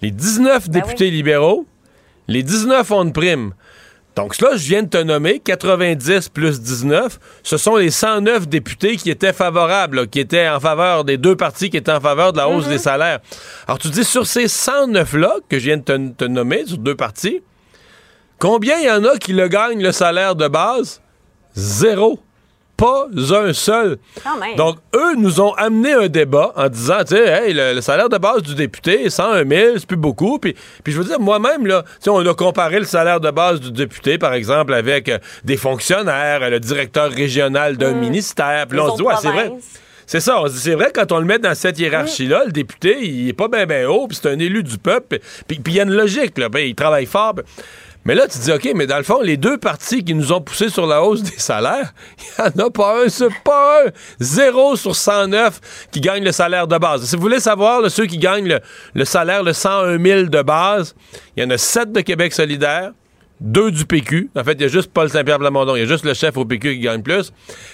Les 0.00 0.10
19 0.10 0.68
ben 0.68 0.80
députés 0.80 1.08
libéraux, 1.12 1.66
les 2.26 2.42
19 2.42 2.90
ont 2.90 3.04
une 3.04 3.12
prime. 3.12 3.54
Donc 4.14 4.40
là, 4.40 4.50
je 4.56 4.68
viens 4.68 4.82
de 4.82 4.88
te 4.88 4.98
nommer 4.98 5.38
90 5.38 6.28
plus 6.28 6.60
19. 6.60 7.18
Ce 7.42 7.56
sont 7.56 7.76
les 7.76 7.90
109 7.90 8.46
députés 8.46 8.96
qui 8.96 9.10
étaient 9.10 9.32
favorables, 9.32 10.06
qui 10.08 10.20
étaient 10.20 10.48
en 10.48 10.60
faveur 10.60 11.04
des 11.04 11.16
deux 11.16 11.34
partis 11.34 11.70
qui 11.70 11.78
étaient 11.78 11.92
en 11.92 12.00
faveur 12.00 12.32
de 12.32 12.38
la 12.38 12.48
hausse 12.48 12.68
des 12.68 12.74
mhm. 12.74 12.78
salaires. 12.78 13.20
Alors 13.66 13.78
tu 13.78 13.88
dis 13.88 14.04
sur 14.04 14.26
ces 14.26 14.46
109-là 14.46 15.36
que 15.48 15.58
je 15.58 15.64
viens 15.64 15.78
de 15.78 15.82
te, 15.82 16.08
te, 16.10 16.24
nommer, 16.24 16.66
sur 16.66 16.78
deux 16.78 16.94
partis, 16.94 17.42
combien 18.38 18.78
il 18.78 18.86
y 18.86 18.90
en 18.90 19.04
a 19.04 19.16
qui 19.16 19.32
le 19.32 19.48
gagnent 19.48 19.82
le 19.82 19.92
salaire 19.92 20.36
de 20.36 20.48
base? 20.48 21.00
Zéro 21.54 22.20
pas 22.82 23.06
un 23.36 23.52
seul. 23.52 23.98
Donc, 24.56 24.78
eux 24.96 25.14
nous 25.16 25.40
ont 25.40 25.52
amené 25.54 25.92
un 25.92 26.08
débat 26.08 26.52
en 26.56 26.68
disant, 26.68 26.98
tu 27.06 27.14
sais, 27.14 27.52
le, 27.52 27.80
salaire 27.80 28.08
de 28.08 28.18
base 28.18 28.42
du 28.42 28.56
député, 28.56 29.08
101 29.08 29.48
000, 29.48 29.78
c'est 29.78 29.86
plus 29.86 29.96
beaucoup. 29.96 30.40
Puis, 30.40 30.56
puis 30.82 30.92
je 30.92 30.98
veux 30.98 31.04
dire, 31.04 31.20
moi-même, 31.20 31.64
là, 31.66 31.84
on 32.08 32.26
a 32.26 32.34
comparé 32.34 32.80
le 32.80 32.84
salaire 32.84 33.20
de 33.20 33.30
base 33.30 33.60
du 33.60 33.70
député, 33.70 34.18
par 34.18 34.32
exemple, 34.32 34.74
avec 34.74 35.08
euh, 35.08 35.18
des 35.44 35.56
fonctionnaires, 35.56 36.50
le 36.50 36.58
directeur 36.58 37.10
régional 37.12 37.76
d'un 37.76 37.92
hmm. 37.92 38.00
ministère. 38.00 38.66
Puis 38.68 38.76
là, 38.76 38.86
on 38.86 38.92
se 38.92 38.96
dit, 38.96 39.02
ouais, 39.02 39.14
c'est 39.20 39.30
vrai. 39.30 39.52
C'est 40.04 40.20
ça, 40.20 40.42
c'est 40.52 40.74
vrai, 40.74 40.90
quand 40.92 41.12
on 41.12 41.20
le 41.20 41.24
met 41.24 41.38
dans 41.38 41.54
cette 41.54 41.78
hiérarchie-là, 41.78 42.46
le 42.46 42.52
député, 42.52 42.98
il 43.00 43.28
est 43.28 43.32
pas 43.32 43.46
bien 43.46 43.64
ben 43.64 43.86
haut, 43.86 44.08
puis 44.08 44.18
c'est 44.20 44.28
un 44.28 44.38
élu 44.38 44.62
du 44.62 44.76
peuple, 44.76 45.20
puis 45.46 45.60
il 45.64 45.72
y 45.72 45.80
a 45.80 45.84
une 45.84 45.94
logique, 45.94 46.36
là, 46.36 46.48
ben, 46.48 46.58
il 46.58 46.74
travaille 46.74 47.06
fort. 47.06 47.36
Mais 48.04 48.16
là, 48.16 48.26
tu 48.26 48.38
dis, 48.38 48.50
OK, 48.50 48.68
mais 48.74 48.86
dans 48.86 48.96
le 48.96 49.04
fond, 49.04 49.20
les 49.20 49.36
deux 49.36 49.58
partis 49.58 50.04
qui 50.04 50.14
nous 50.14 50.32
ont 50.32 50.40
poussé 50.40 50.68
sur 50.68 50.86
la 50.86 51.02
hausse 51.02 51.22
des 51.22 51.38
salaires, 51.38 51.94
il 52.38 52.42
n'y 52.56 52.62
en 52.62 52.66
a 52.66 52.70
pas 52.70 53.04
un, 53.04 53.08
c'est 53.08 53.28
pas 53.44 53.84
un. 53.86 53.90
Zéro 54.18 54.74
sur 54.76 54.96
109 54.96 55.88
qui 55.92 56.00
gagnent 56.00 56.24
le 56.24 56.32
salaire 56.32 56.66
de 56.66 56.78
base. 56.78 57.04
Si 57.04 57.14
vous 57.14 57.22
voulez 57.22 57.40
savoir, 57.40 57.88
ceux 57.90 58.06
qui 58.06 58.18
gagnent 58.18 58.58
le, 58.94 59.04
salaire, 59.04 59.42
le 59.44 59.52
101 59.52 60.02
000 60.02 60.22
de 60.24 60.42
base, 60.42 60.94
il 61.36 61.44
y 61.44 61.46
en 61.46 61.50
a 61.50 61.58
sept 61.58 61.92
de 61.92 62.00
Québec 62.00 62.32
solidaire, 62.32 62.92
deux 63.42 63.72
du 63.72 63.84
PQ. 63.84 64.30
En 64.36 64.44
fait, 64.44 64.52
il 64.52 64.62
y 64.62 64.64
a 64.64 64.68
juste 64.68 64.92
Paul 64.92 65.10
Saint-Pierre 65.10 65.38
Blamondon. 65.38 65.74
Il 65.74 65.80
y 65.80 65.82
a 65.82 65.86
juste 65.86 66.04
le 66.04 66.14
chef 66.14 66.36
au 66.36 66.44
PQ 66.44 66.74
qui 66.74 66.80
gagne 66.80 67.02
plus. 67.02 67.32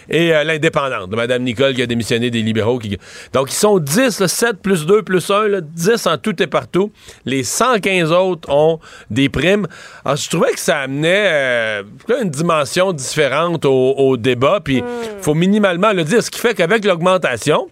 Et 0.08 0.34
euh, 0.34 0.42
l'indépendante 0.42 1.10
de 1.10 1.16
Mme 1.16 1.42
Nicole 1.42 1.74
qui 1.74 1.82
a 1.82 1.86
démissionné 1.86 2.30
des 2.30 2.42
libéraux. 2.42 2.78
Qui... 2.78 2.96
Donc, 3.34 3.52
ils 3.52 3.56
sont 3.56 3.78
10, 3.78 4.26
7 4.26 4.62
plus 4.62 4.86
2 4.86 5.02
plus 5.02 5.30
1, 5.30 5.60
10 5.60 6.06
en 6.06 6.16
tout 6.16 6.42
et 6.42 6.46
partout. 6.46 6.90
Les 7.26 7.44
115 7.44 8.12
autres 8.12 8.48
ont 8.50 8.80
des 9.10 9.28
primes. 9.28 9.66
Alors, 10.04 10.16
je 10.16 10.28
trouvais 10.30 10.52
que 10.52 10.60
ça 10.60 10.78
amenait 10.78 11.26
euh, 11.28 11.82
une 12.22 12.30
dimension 12.30 12.92
différente 12.92 13.64
au, 13.66 14.16
débat. 14.16 14.60
Puis, 14.64 14.78
il 14.78 14.82
hmm. 14.82 15.20
faut 15.22 15.34
minimalement 15.34 15.92
le 15.92 16.04
dire. 16.04 16.22
Ce 16.22 16.30
qui 16.30 16.40
fait 16.40 16.54
qu'avec 16.54 16.84
l'augmentation, 16.84 17.68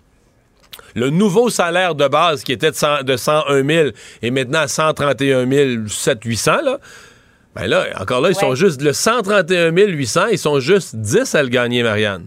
le 0.94 1.08
nouveau 1.08 1.48
salaire 1.48 1.94
de 1.94 2.08
base 2.08 2.42
qui 2.42 2.52
était 2.52 2.70
de, 2.70 3.02
de 3.02 3.16
101 3.16 3.66
000 3.66 3.88
est 4.22 4.30
maintenant 4.30 4.60
à 4.60 4.68
131 4.68 5.46
700 5.88 6.52
là. 6.62 6.78
Ben 7.56 7.68
là, 7.68 7.86
encore 7.98 8.20
là, 8.20 8.28
ils 8.28 8.36
sont 8.36 8.54
juste 8.54 8.82
le 8.82 8.92
131 8.92 9.70
800, 9.72 10.26
ils 10.32 10.38
sont 10.38 10.60
juste 10.60 10.94
10 10.94 11.34
à 11.34 11.42
le 11.42 11.48
gagner, 11.48 11.82
Marianne. 11.82 12.26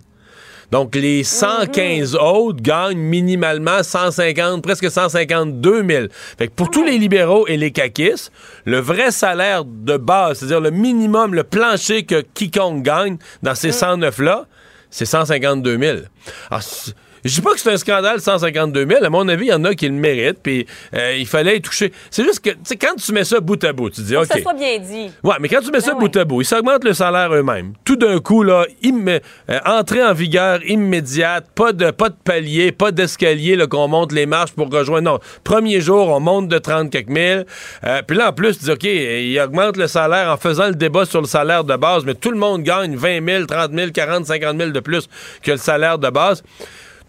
Donc, 0.71 0.95
les 0.95 1.23
115 1.23 2.13
mhm. 2.13 2.19
autres 2.19 2.61
gagnent 2.61 2.97
minimalement 2.97 3.83
150, 3.83 4.63
presque 4.63 4.89
152 4.89 5.87
000. 5.87 6.05
Fait 6.37 6.47
que 6.47 6.53
pour 6.53 6.71
tous 6.71 6.83
les 6.83 6.97
libéraux 6.97 7.47
et 7.47 7.57
les 7.57 7.71
caquistes, 7.71 8.31
le 8.65 8.79
vrai 8.79 9.11
salaire 9.11 9.65
de 9.65 9.97
base, 9.97 10.39
c'est-à-dire 10.39 10.61
le 10.61 10.71
minimum, 10.71 11.35
le 11.35 11.43
plancher 11.43 12.05
que 12.05 12.21
quiconque 12.21 12.81
gagne 12.81 13.17
dans 13.43 13.55
ces 13.55 13.69
109-là, 13.69 14.41
mm. 14.41 14.45
c'est 14.89 15.05
152 15.05 15.77
000. 15.77 15.97
Alors, 16.49 16.63
je 17.25 17.33
dis 17.33 17.41
pas 17.41 17.53
que 17.53 17.59
c'est 17.59 17.71
un 17.71 17.77
scandale 17.77 18.21
152 18.21 18.87
000. 18.87 19.03
À 19.03 19.09
mon 19.09 19.27
avis, 19.27 19.45
il 19.45 19.49
y 19.49 19.53
en 19.53 19.63
a 19.65 19.73
qui 19.73 19.87
le 19.87 19.93
méritent. 19.93 20.39
Puis 20.41 20.65
euh, 20.93 21.15
il 21.17 21.27
fallait 21.27 21.57
y 21.57 21.61
toucher. 21.61 21.91
C'est 22.09 22.23
juste 22.23 22.39
que, 22.39 22.51
tu 22.51 22.57
sais, 22.63 22.77
quand 22.77 22.95
tu 22.95 23.11
mets 23.11 23.23
ça 23.23 23.39
bout 23.39 23.61
à 23.63 23.73
bout, 23.73 23.89
tu 23.89 24.01
dis, 24.01 24.15
OK. 24.15 24.27
Que 24.27 24.35
ça 24.35 24.41
soit 24.41 24.53
bien 24.53 24.77
dit. 24.79 25.11
Ouais, 25.23 25.35
mais 25.39 25.49
quand 25.49 25.61
tu 25.61 25.71
mets 25.71 25.81
ça 25.81 25.93
ben 25.93 25.99
bout 25.99 26.15
à 26.17 26.25
bout, 26.25 26.41
ils 26.41 26.45
s'augmentent 26.45 26.83
le 26.83 26.93
salaire 26.93 27.33
eux-mêmes. 27.33 27.73
Tout 27.83 27.95
d'un 27.95 28.19
coup, 28.19 28.43
là, 28.43 28.65
euh, 28.85 29.19
entrée 29.65 30.03
en 30.03 30.13
vigueur 30.13 30.59
immédiate, 30.65 31.47
pas 31.55 31.73
de, 31.73 31.91
pas 31.91 32.09
de 32.09 32.15
palier, 32.23 32.71
pas 32.71 32.91
d'escalier 32.91 33.57
qu'on 33.69 33.87
monte 33.87 34.11
les 34.11 34.25
marches 34.25 34.51
pour 34.51 34.69
rejoindre. 34.71 35.11
Non. 35.11 35.19
Premier 35.43 35.81
jour, 35.81 36.09
on 36.09 36.19
monte 36.19 36.47
de 36.47 36.57
30 36.57 36.89
quelques 36.89 37.09
mille. 37.09 37.45
Euh, 37.85 38.01
puis 38.05 38.17
là, 38.17 38.29
en 38.29 38.33
plus, 38.33 38.57
tu 38.57 38.65
dis, 38.65 38.71
OK, 38.71 38.83
ils 38.83 39.39
augmentent 39.39 39.77
le 39.77 39.87
salaire 39.87 40.31
en 40.31 40.37
faisant 40.37 40.67
le 40.67 40.75
débat 40.75 41.05
sur 41.05 41.21
le 41.21 41.27
salaire 41.27 41.63
de 41.63 41.75
base, 41.75 42.05
mais 42.05 42.13
tout 42.15 42.31
le 42.31 42.37
monde 42.37 42.63
gagne 42.63 42.95
20 42.95 43.25
000, 43.25 43.45
30 43.45 43.71
000, 43.73 43.91
40, 43.91 44.25
50 44.25 44.57
000 44.57 44.71
de 44.71 44.79
plus 44.79 45.07
que 45.41 45.51
le 45.51 45.57
salaire 45.57 45.97
de 45.97 46.09
base. 46.09 46.43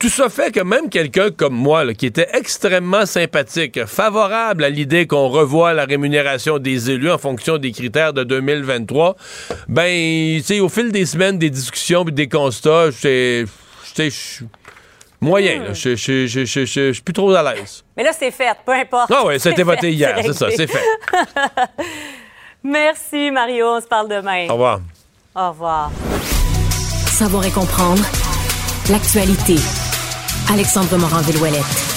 Tout 0.00 0.08
ça 0.08 0.30
fait 0.30 0.50
que 0.50 0.60
même 0.60 0.88
quelqu'un 0.88 1.30
comme 1.30 1.52
moi, 1.54 1.92
qui 1.92 2.06
était 2.06 2.28
extrêmement 2.32 3.04
sympathique, 3.04 3.84
favorable 3.84 4.64
à 4.64 4.70
l'idée 4.70 5.06
qu'on 5.06 5.28
revoie 5.28 5.74
la 5.74 5.84
rémunération 5.84 6.58
des 6.58 6.90
élus 6.90 7.10
en 7.10 7.18
fonction 7.18 7.58
des 7.58 7.70
critères 7.70 8.14
de 8.14 8.24
2023, 8.24 9.14
ben, 9.68 10.38
tu 10.38 10.42
sais, 10.42 10.60
au 10.60 10.70
fil 10.70 10.90
des 10.90 11.04
semaines, 11.04 11.38
des 11.38 11.50
discussions 11.50 12.06
et 12.08 12.12
des 12.12 12.30
constats, 12.30 12.90
j'étais 12.90 13.44
moyen. 15.20 15.74
Je 15.74 15.94
suis 15.94 17.02
plus 17.02 17.12
trop 17.12 17.30
à 17.34 17.54
l'aise. 17.54 17.84
Mais 17.94 18.02
là, 18.02 18.12
c'est 18.18 18.30
fait, 18.30 18.56
peu 18.64 18.72
importe. 18.72 19.12
Ah 19.14 19.24
oui, 19.26 19.38
ça 19.38 19.50
a 19.50 19.52
été 19.52 19.62
voté 19.64 19.92
hier, 19.92 20.18
c'est 20.22 20.32
ça, 20.32 20.46
c'est 20.50 20.66
fait. 20.66 20.84
Merci, 22.64 23.30
Mario. 23.30 23.66
On 23.66 23.80
se 23.82 23.86
parle 23.86 24.08
demain. 24.08 24.46
Au 24.48 24.54
revoir. 24.54 24.80
Au 25.36 25.48
revoir. 25.50 25.90
Savoir 27.06 27.44
et 27.44 27.50
comprendre 27.50 28.02
l'actualité. 28.88 29.56
Alexandre 30.48 30.96
Morin-Villouellette. 30.98 31.89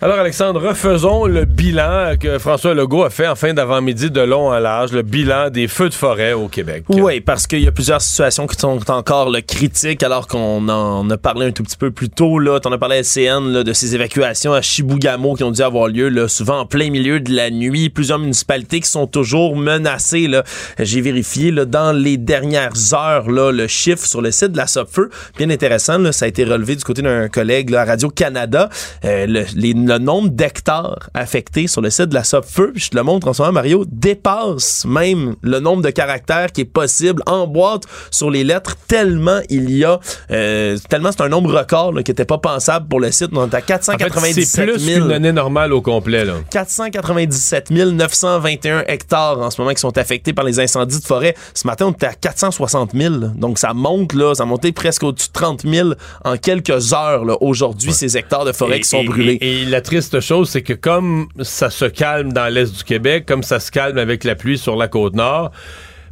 Alors, 0.00 0.20
Alexandre, 0.20 0.60
refaisons 0.64 1.26
le 1.26 1.44
bilan 1.44 2.14
que 2.20 2.38
François 2.38 2.72
Legault 2.72 3.02
a 3.02 3.10
fait 3.10 3.26
en 3.26 3.34
fin 3.34 3.52
d'avant-midi 3.52 4.12
de 4.12 4.20
long 4.20 4.52
en 4.52 4.58
large, 4.60 4.92
le 4.92 5.02
bilan 5.02 5.50
des 5.50 5.66
feux 5.66 5.88
de 5.88 5.94
forêt 5.94 6.34
au 6.34 6.46
Québec. 6.46 6.84
Oui, 6.88 7.20
parce 7.20 7.48
qu'il 7.48 7.64
y 7.64 7.66
a 7.66 7.72
plusieurs 7.72 8.00
situations 8.00 8.46
qui 8.46 8.56
sont 8.56 8.78
encore 8.92 9.34
critiques, 9.44 10.04
alors 10.04 10.28
qu'on 10.28 10.68
en 10.68 11.10
a 11.10 11.16
parlé 11.16 11.46
un 11.46 11.50
tout 11.50 11.64
petit 11.64 11.76
peu 11.76 11.90
plus 11.90 12.10
tôt. 12.10 12.38
Là, 12.38 12.60
en 12.64 12.70
as 12.70 12.78
parlé 12.78 12.98
à 12.98 13.02
SCN 13.02 13.52
là, 13.52 13.64
de 13.64 13.72
ces 13.72 13.96
évacuations 13.96 14.52
à 14.52 14.62
Chibougamau 14.62 15.34
qui 15.34 15.42
ont 15.42 15.50
dû 15.50 15.62
avoir 15.62 15.88
lieu 15.88 16.08
là, 16.10 16.28
souvent 16.28 16.60
en 16.60 16.66
plein 16.66 16.90
milieu 16.90 17.18
de 17.18 17.34
la 17.34 17.50
nuit. 17.50 17.90
Plusieurs 17.90 18.20
municipalités 18.20 18.78
qui 18.78 18.88
sont 18.88 19.08
toujours 19.08 19.56
menacées. 19.56 20.30
J'ai 20.78 21.00
vérifié 21.00 21.50
là, 21.50 21.64
dans 21.64 21.90
les 21.90 22.18
dernières 22.18 22.94
heures 22.94 23.28
là, 23.28 23.50
le 23.50 23.66
chiffre 23.66 24.06
sur 24.06 24.22
le 24.22 24.30
site 24.30 24.52
de 24.52 24.58
la 24.58 24.68
SOPFEU. 24.68 25.10
Bien 25.38 25.50
intéressant, 25.50 25.98
là, 25.98 26.12
ça 26.12 26.26
a 26.26 26.28
été 26.28 26.44
relevé 26.44 26.76
du 26.76 26.84
côté 26.84 27.02
d'un 27.02 27.28
collègue 27.28 27.70
là, 27.70 27.80
à 27.80 27.84
Radio-Canada. 27.84 28.68
Euh, 29.04 29.26
les 29.26 29.74
le 29.88 29.98
nombre 29.98 30.28
d'hectares 30.28 31.08
affectés 31.14 31.66
sur 31.66 31.80
le 31.80 31.88
site 31.88 32.06
de 32.06 32.14
la 32.14 32.22
SOPFEU, 32.22 32.72
je 32.74 32.90
te 32.90 32.96
le 32.96 33.02
montre 33.02 33.26
en 33.26 33.32
ce 33.32 33.40
moment, 33.40 33.54
Mario, 33.54 33.84
dépasse 33.88 34.84
même 34.84 35.34
le 35.42 35.60
nombre 35.60 35.82
de 35.82 35.90
caractères 35.90 36.52
qui 36.52 36.60
est 36.60 36.66
possible 36.66 37.22
en 37.26 37.46
boîte 37.46 37.84
sur 38.10 38.30
les 38.30 38.44
lettres, 38.44 38.76
tellement 38.86 39.40
il 39.48 39.70
y 39.70 39.84
a, 39.84 39.98
euh, 40.30 40.76
tellement 40.90 41.10
c'est 41.10 41.22
un 41.22 41.30
nombre 41.30 41.52
record 41.56 41.94
qui 42.04 42.10
n'était 42.10 42.26
pas 42.26 42.36
pensable 42.38 42.86
pour 42.86 43.00
le 43.00 43.10
site. 43.10 43.30
On 43.32 43.48
est 43.48 43.54
à 43.54 43.62
497 43.62 44.34
000. 44.34 44.46
c'est 44.46 44.64
plus 44.64 45.00
qu'une 45.00 45.10
année 45.10 45.32
normale 45.32 45.72
au 45.72 45.80
complet. 45.80 46.24
Là. 46.24 46.34
497 46.50 47.70
921 47.70 48.84
hectares 48.86 49.38
en 49.40 49.50
ce 49.50 49.60
moment 49.60 49.72
qui 49.72 49.80
sont 49.80 49.96
affectés 49.96 50.34
par 50.34 50.44
les 50.44 50.60
incendies 50.60 51.00
de 51.00 51.04
forêt. 51.04 51.34
Ce 51.54 51.66
matin, 51.66 51.86
on 51.86 51.92
était 51.92 52.06
à 52.06 52.12
460 52.12 52.90
000. 52.94 53.14
Donc 53.36 53.58
ça 53.58 53.72
monte, 53.72 54.12
là, 54.12 54.34
ça 54.34 54.42
a 54.42 54.46
monté 54.46 54.72
presque 54.72 55.02
au-dessus 55.02 55.28
de 55.28 55.32
30 55.32 55.62
000 55.62 55.90
en 56.24 56.36
quelques 56.36 56.92
heures 56.92 57.24
aujourd'hui, 57.40 57.92
ces 57.92 58.18
hectares 58.18 58.44
de 58.44 58.52
forêt 58.52 58.80
qui 58.80 58.88
sont 58.88 59.04
brûlés 59.04 59.38
la 59.78 59.82
triste 59.82 60.18
chose, 60.18 60.48
c'est 60.50 60.62
que 60.62 60.72
comme 60.72 61.28
ça 61.40 61.70
se 61.70 61.84
calme 61.84 62.32
dans 62.32 62.52
l'est 62.52 62.76
du 62.76 62.82
Québec, 62.82 63.26
comme 63.26 63.44
ça 63.44 63.60
se 63.60 63.70
calme 63.70 63.96
avec 63.96 64.24
la 64.24 64.34
pluie 64.34 64.58
sur 64.58 64.74
la 64.74 64.88
côte 64.88 65.14
nord, 65.14 65.52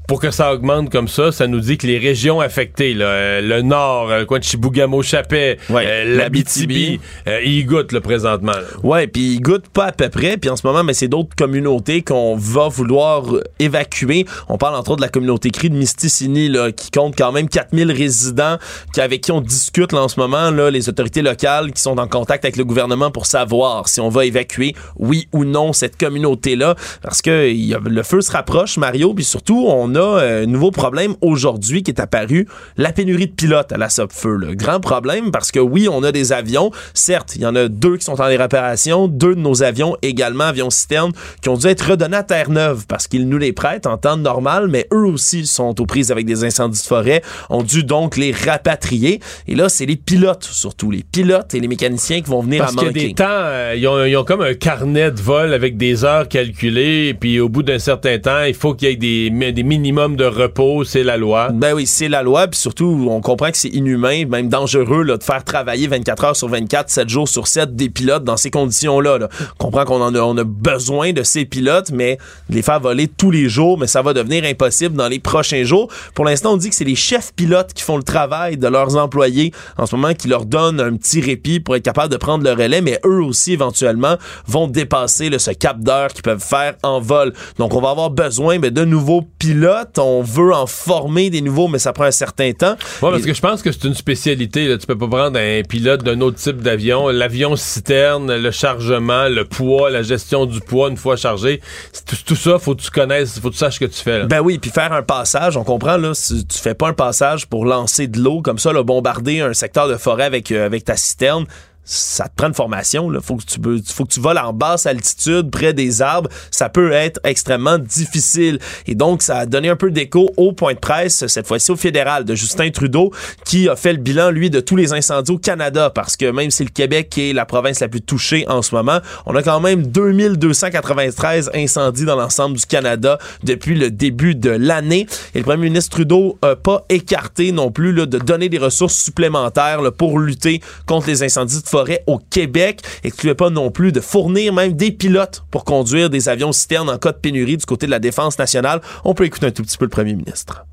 pour 0.06 0.20
que 0.20 0.30
ça 0.30 0.52
augmente 0.52 0.90
comme 0.90 1.08
ça, 1.08 1.32
ça 1.32 1.46
nous 1.46 1.60
dit 1.60 1.78
que 1.78 1.86
les 1.86 1.98
régions 1.98 2.40
affectées, 2.40 2.94
là, 2.94 3.40
le 3.40 3.62
nord, 3.62 4.08
le 4.08 4.25
coin 4.25 4.38
de 4.38 4.44
Chibougamau-Chapais, 4.44 5.58
l'Abitibi, 5.68 7.00
ils 7.44 7.64
goûtent 7.64 7.92
le 7.92 8.00
présentement. 8.00 8.52
Ouais, 8.82 9.06
puis 9.06 9.34
ils 9.34 9.40
goûtent 9.40 9.68
pas 9.68 9.86
à 9.86 9.92
peu 9.92 10.08
près. 10.08 10.36
Puis 10.36 10.50
en 10.50 10.56
ce 10.56 10.66
moment, 10.66 10.84
mais 10.84 10.94
c'est 10.94 11.08
d'autres 11.08 11.34
communautés 11.36 12.02
qu'on 12.02 12.36
va 12.36 12.68
vouloir 12.68 13.25
évacuer. 13.58 14.26
On 14.48 14.58
parle 14.58 14.76
entre 14.76 14.92
autres 14.92 15.00
de 15.00 15.06
la 15.06 15.10
communauté 15.10 15.50
cri 15.50 15.70
de 15.70 15.76
Misticini, 15.76 16.48
là, 16.48 16.72
qui 16.72 16.90
compte 16.90 17.16
quand 17.16 17.32
même 17.32 17.48
4000 17.48 17.90
résidents 17.90 18.58
qui, 18.92 19.00
avec 19.00 19.22
qui 19.22 19.32
on 19.32 19.40
discute 19.40 19.92
là, 19.92 20.02
en 20.02 20.08
ce 20.08 20.20
moment, 20.20 20.50
là, 20.50 20.70
les 20.70 20.88
autorités 20.88 21.22
locales 21.22 21.72
qui 21.72 21.82
sont 21.82 21.98
en 21.98 22.06
contact 22.06 22.44
avec 22.44 22.56
le 22.56 22.64
gouvernement 22.64 23.10
pour 23.10 23.26
savoir 23.26 23.88
si 23.88 24.00
on 24.00 24.08
va 24.08 24.25
évacuer, 24.25 24.75
oui 24.96 25.28
ou 25.32 25.44
non, 25.44 25.72
cette 25.72 25.96
communauté-là. 25.98 26.76
Parce 27.02 27.22
que 27.22 27.50
y 27.50 27.75
a, 27.75 27.80
le 27.84 28.02
feu 28.02 28.20
se 28.20 28.30
rapproche, 28.30 28.76
Mario, 28.76 29.14
puis 29.14 29.25
surtout, 29.25 29.66
on 29.66 29.95
a 29.96 30.20
euh, 30.20 30.44
un 30.44 30.46
nouveau 30.46 30.70
problème 30.70 31.14
aujourd'hui 31.20 31.82
qui 31.82 31.90
est 31.90 32.00
apparu, 32.00 32.46
la 32.76 32.92
pénurie 32.92 33.26
de 33.26 33.32
pilotes 33.32 33.72
à 33.72 33.76
la 33.76 33.88
Sopfeu. 33.88 34.38
Grand 34.54 34.80
problème 34.80 35.30
parce 35.30 35.50
que 35.50 35.58
oui, 35.58 35.88
on 35.90 36.02
a 36.02 36.12
des 36.12 36.32
avions. 36.32 36.70
Certes, 36.94 37.34
il 37.36 37.42
y 37.42 37.46
en 37.46 37.56
a 37.56 37.68
deux 37.68 37.96
qui 37.96 38.04
sont 38.04 38.20
en 38.20 38.26
réparation, 38.26 39.08
deux 39.08 39.34
de 39.34 39.40
nos 39.40 39.62
avions 39.62 39.96
également, 40.02 40.44
avions 40.44 40.70
citernes, 40.70 41.12
qui 41.42 41.48
ont 41.48 41.56
dû 41.56 41.66
être 41.66 41.90
redonnés 41.90 42.16
à 42.16 42.22
Terre-Neuve 42.22 42.86
parce 42.86 43.08
qu'ils 43.08 43.28
nous 43.28 43.38
les 43.38 43.52
prêtent 43.52 43.86
en 43.86 43.96
temps 43.96 44.16
normal, 44.16 44.68
mais 44.68 44.86
eux 44.92 45.06
aussi 45.06 45.46
sont 45.46 45.80
aux 45.80 45.86
prises 45.86 46.10
avec 46.12 46.26
des 46.26 46.44
incendies 46.44 46.80
de 46.80 46.86
forêt, 46.86 47.22
ont 47.50 47.62
dû 47.62 47.84
donc 47.84 48.16
les 48.16 48.32
rapatrier. 48.32 49.20
Et 49.48 49.54
là, 49.54 49.68
c'est 49.68 49.86
les 49.86 49.96
pilotes, 49.96 50.44
surtout 50.44 50.90
les 50.90 51.02
pilotes 51.02 51.54
et 51.54 51.60
les 51.60 51.68
mécaniciens 51.68 52.20
qui 52.20 52.30
vont 52.30 52.42
venir 52.42 52.62
parce 52.62 52.72
à 52.72 52.76
manquer. 52.76 52.92
Parce 52.92 53.06
des 53.06 53.14
temps, 53.14 53.24
euh, 53.28 53.74
ils, 53.76 53.88
ont, 53.88 54.04
ils, 54.04 54.16
ont, 54.16 54.24
comme 54.24 54.42
un 54.42 54.54
carnet 54.54 55.10
de 55.10 55.20
vol 55.20 55.54
avec 55.54 55.76
des 55.76 56.04
heures 56.04 56.28
calculées, 56.28 57.08
et 57.08 57.14
puis 57.14 57.40
au 57.40 57.48
bout 57.48 57.62
d'un 57.62 57.78
certain 57.78 58.18
temps, 58.18 58.44
il 58.44 58.54
faut 58.54 58.74
qu'il 58.74 58.88
y 58.88 58.92
ait 58.92 58.96
des, 58.96 59.52
des 59.52 59.62
minimums 59.87 60.16
de 60.16 60.25
repos, 60.25 60.83
c'est 60.83 61.05
la 61.05 61.16
loi. 61.16 61.50
Ben 61.52 61.73
oui, 61.73 61.87
c'est 61.87 62.09
la 62.09 62.25
loi, 62.25 62.49
puis 62.49 62.59
surtout, 62.59 63.07
on 63.09 63.21
comprend 63.21 63.52
que 63.52 63.57
c'est 63.57 63.69
inhumain, 63.69 64.26
même 64.26 64.49
dangereux, 64.49 65.05
là, 65.05 65.16
de 65.16 65.23
faire 65.23 65.45
travailler 65.45 65.87
24 65.87 66.25
heures 66.25 66.37
sur 66.37 66.49
24, 66.49 66.90
7 66.90 67.09
jours 67.09 67.28
sur 67.28 67.47
7 67.47 67.76
des 67.76 67.88
pilotes 67.88 68.25
dans 68.25 68.37
ces 68.37 68.50
conditions-là. 68.50 69.19
Là. 69.19 69.28
On 69.61 69.66
comprend 69.66 69.85
qu'on 69.85 70.02
en 70.02 70.12
a, 70.12 70.19
on 70.19 70.37
a 70.38 70.43
besoin 70.43 71.12
de 71.12 71.23
ces 71.23 71.45
pilotes, 71.45 71.93
mais 71.93 72.19
les 72.50 72.62
faire 72.62 72.81
voler 72.81 73.07
tous 73.07 73.31
les 73.31 73.49
jours, 73.49 73.78
mais 73.78 73.87
ça 73.87 74.02
va 74.02 74.12
devenir 74.12 74.43
impossible 74.43 74.97
dans 74.97 75.07
les 75.07 75.21
prochains 75.21 75.62
jours. 75.62 75.88
Pour 76.16 76.25
l'instant, 76.25 76.55
on 76.55 76.57
dit 76.57 76.71
que 76.71 76.75
c'est 76.75 76.83
les 76.83 76.97
chefs 76.97 77.33
pilotes 77.33 77.73
qui 77.73 77.85
font 77.85 77.97
le 77.97 78.02
travail 78.02 78.57
de 78.57 78.66
leurs 78.66 78.97
employés 78.97 79.52
en 79.78 79.87
ce 79.87 79.95
moment, 79.95 80.14
qui 80.14 80.26
leur 80.26 80.47
donnent 80.47 80.81
un 80.81 80.97
petit 80.97 81.21
répit 81.21 81.61
pour 81.61 81.76
être 81.76 81.85
capable 81.85 82.12
de 82.12 82.19
prendre 82.19 82.43
le 82.43 82.50
relais, 82.50 82.81
mais 82.81 82.99
eux 83.05 83.23
aussi, 83.23 83.52
éventuellement, 83.52 84.16
vont 84.49 84.66
dépasser 84.66 85.31
ce 85.38 85.52
cap 85.52 85.78
d'heure 85.78 86.09
qu'ils 86.09 86.23
peuvent 86.23 86.43
faire 86.43 86.75
en 86.83 86.99
vol. 86.99 87.33
Donc, 87.59 87.73
on 87.73 87.81
va 87.81 87.90
avoir 87.90 88.11
besoin 88.11 88.59
ben, 88.59 88.73
de 88.73 88.85
nouveaux 88.85 89.23
pilotes. 89.38 89.75
On 89.99 90.23
veut 90.23 90.52
en 90.52 90.66
former 90.66 91.30
des 91.30 91.40
nouveaux, 91.40 91.68
mais 91.68 91.78
ça 91.78 91.92
prend 91.92 92.04
un 92.04 92.11
certain 92.11 92.52
temps. 92.52 92.76
Oui, 93.02 93.11
parce 93.11 93.25
que 93.25 93.35
je 93.35 93.40
pense 93.40 93.62
que 93.62 93.73
c'est 93.73 93.85
une 93.85 93.95
spécialité. 93.95 94.68
Là. 94.68 94.78
Tu 94.78 94.87
peux 94.87 94.97
pas 94.97 95.09
prendre 95.09 95.38
un 95.38 95.62
pilote 95.68 96.02
d'un 96.02 96.21
autre 96.21 96.38
type 96.38 96.62
d'avion. 96.62 97.09
L'avion 97.09 97.56
citerne, 97.56 98.35
le 98.35 98.50
chargement, 98.50 99.28
le 99.28 99.45
poids, 99.45 99.90
la 99.90 100.02
gestion 100.02 100.47
du 100.47 100.61
poids 100.61 100.88
une 100.88 100.97
fois 100.97 101.16
chargé. 101.16 101.61
Tout, 102.06 102.16
tout, 102.25 102.37
ça, 102.37 102.59
faut 102.59 102.75
que 102.75 102.83
tu 102.83 102.90
connaisses, 102.90 103.38
faut 103.40 103.49
que 103.49 103.54
tu 103.54 103.59
saches 103.59 103.75
ce 103.75 103.80
que 103.80 103.85
tu 103.87 104.00
fais. 104.00 104.21
Là. 104.21 104.26
Ben 104.26 104.40
oui, 104.40 104.59
puis 104.59 104.71
faire 104.71 104.92
un 104.92 105.02
passage, 105.02 105.56
on 105.56 105.64
comprend, 105.64 105.97
là, 105.97 106.14
si 106.14 106.47
tu 106.47 106.59
fais 106.59 106.75
pas 106.75 106.88
un 106.88 106.95
passage 106.95 107.47
pour 107.47 107.64
lancer 107.66 108.06
de 108.06 108.21
l'eau 108.21 108.42
comme 108.42 108.59
ça, 108.59 108.73
bombarder 108.87 109.40
un 109.40 109.52
secteur 109.52 109.88
de 109.88 109.97
forêt 109.97 110.25
avec, 110.25 110.50
euh, 110.52 110.64
avec 110.64 110.85
ta 110.85 110.97
citerne, 110.97 111.45
ça 111.87 112.28
te 112.28 112.35
prend 112.37 112.49
une 112.49 112.55
formation. 112.55 113.09
Là. 113.09 113.21
Faut 113.23 113.37
que 113.37 113.45
tu 113.45 113.61
faut 113.93 114.05
que 114.05 114.12
tu 114.12 114.21
voles 114.21 114.38
en 114.38 114.52
basse 114.52 114.87
altitude, 114.87 115.50
près 115.50 115.73
des 115.73 116.02
arbres. 116.02 116.28
Ça 116.50 116.69
peut 116.69 116.93
être 116.93 117.21
extrêmement 117.25 117.78
difficile. 117.78 118.59
Et 118.87 118.95
donc, 118.95 119.23
ça 119.23 119.38
a 119.38 119.47
donné 119.47 119.69
un 119.69 119.76
peu 119.76 119.90
d'écho 119.90 120.31
au 120.37 120.52
point 120.52 120.75
de 120.75 120.78
presse, 120.78 121.26
cette 121.26 121.47
fois-ci 121.47 121.71
au 121.71 121.76
fédéral, 121.76 122.25
de 122.25 122.35
Justin 122.35 122.71
Trudeau, 122.71 123.12
qui 123.45 123.69
a 123.69 123.76
fait 123.76 123.93
le 123.93 123.99
bilan, 123.99 124.31
lui, 124.31 124.50
de 124.50 124.61
tous 124.61 124.76
les 124.76 124.93
incendies 124.93 125.33
au 125.33 125.38
Canada. 125.38 125.90
Parce 125.90 126.16
que 126.16 126.31
même 126.31 126.50
si 126.50 126.64
le 126.64 126.71
Québec 126.71 127.16
est 127.19 127.33
la 127.33 127.47
province 127.47 127.81
la 127.81 127.88
plus 127.88 128.02
touchée 128.02 128.45
en 128.49 128.62
ce 128.62 128.75
moment, 128.75 128.99
on 129.25 129.35
a 129.37 129.43
quand 129.43 129.61
même 129.61 129.87
2293 129.87 131.52
incendies 131.55 132.05
dans 132.05 132.16
l'ensemble 132.16 132.57
du 132.57 132.66
Canada 132.66 133.19
depuis 133.45 133.76
le 133.76 133.90
début 133.90 134.35
de 134.35 134.50
l'année. 134.50 135.07
Et 135.35 135.38
le 135.38 135.45
premier 135.45 135.64
ministre 135.64 135.90
Trudeau 135.97 136.38
n'a 136.43 136.57
pas 136.57 136.85
écarté 136.88 137.52
non 137.52 137.71
plus 137.71 137.93
là, 137.93 138.07
de 138.07 138.19
donner 138.19 138.49
des 138.49 138.59
ressources 138.59 138.97
supplémentaires 138.97 139.83
là, 139.83 139.93
pour 139.93 140.19
lutter 140.19 140.61
contre 140.87 141.07
les 141.07 141.23
incendies 141.23 141.62
de 141.62 141.69
au 142.06 142.18
Québec. 142.18 142.80
Excluait 143.04 143.35
pas 143.35 143.50
non 143.50 143.71
plus 143.71 143.92
de 143.92 144.00
fournir 144.00 144.52
même 144.52 144.73
des 144.73 144.92
pilotes 144.92 145.45
pour 145.50 145.64
conduire 145.64 146.11
des 146.11 146.28
avions 146.28 146.52
citernes 146.52 146.90
en 146.90 146.99
cas 146.99 147.12
de 147.12 147.18
pénurie 147.18 147.56
du 147.56 147.66
côté 147.66 147.87
de 147.87 147.90
la 147.90 147.99
défense 147.99 148.38
nationale. 148.38 148.80
On 149.04 149.14
peut 149.14 149.25
écouter 149.25 149.47
un 149.47 149.50
tout 149.50 149.62
petit 149.62 149.78
peu 149.78 149.85
le 149.85 149.90
premier 149.90 150.14
ministre. 150.14 150.64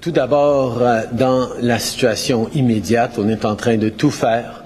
Tout 0.00 0.12
d'abord, 0.12 0.80
euh, 0.80 1.02
dans 1.10 1.48
la 1.60 1.80
situation 1.80 2.48
immédiate, 2.54 3.18
on 3.18 3.28
est 3.28 3.44
en 3.44 3.56
train 3.56 3.76
de 3.76 3.88
tout 3.88 4.12
faire 4.12 4.62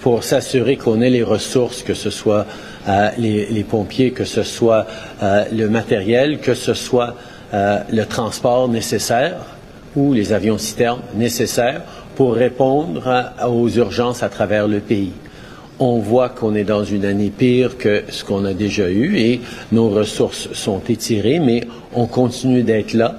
pour 0.00 0.24
s'assurer 0.24 0.76
qu'on 0.76 1.02
ait 1.02 1.10
les 1.10 1.22
ressources, 1.22 1.82
que 1.82 1.92
ce 1.92 2.08
soit 2.08 2.46
euh, 2.88 3.10
les, 3.18 3.64
pompiers, 3.64 4.12
que 4.12 4.24
ce 4.24 4.42
soit 4.42 4.86
euh, 5.22 5.44
le 5.52 5.68
matériel, 5.68 6.38
que 6.38 6.54
ce 6.54 6.74
soit 6.74 7.14
le 7.52 8.02
transport 8.02 8.68
nécessaire 8.68 9.36
ou 9.94 10.12
les 10.12 10.32
avions 10.32 10.58
citernes 10.58 11.02
nécessaires 11.14 11.82
pour 12.16 12.34
répondre 12.34 13.32
aux 13.46 13.68
urgences 13.68 14.22
à 14.22 14.28
travers 14.28 14.68
le 14.68 14.80
pays. 14.80 15.12
On 15.78 15.98
voit 15.98 16.28
qu'on 16.28 16.54
est 16.54 16.64
dans 16.64 16.84
une 16.84 17.04
année 17.04 17.32
pire 17.36 17.76
que 17.76 18.04
ce 18.08 18.24
qu'on 18.24 18.44
a 18.44 18.54
déjà 18.54 18.88
eu 18.90 19.16
et 19.16 19.40
nos 19.72 19.88
ressources 19.88 20.52
sont 20.52 20.80
étirées, 20.88 21.40
mais 21.40 21.64
on 21.94 22.06
continue 22.06 22.62
d'être 22.62 22.94
là 22.94 23.16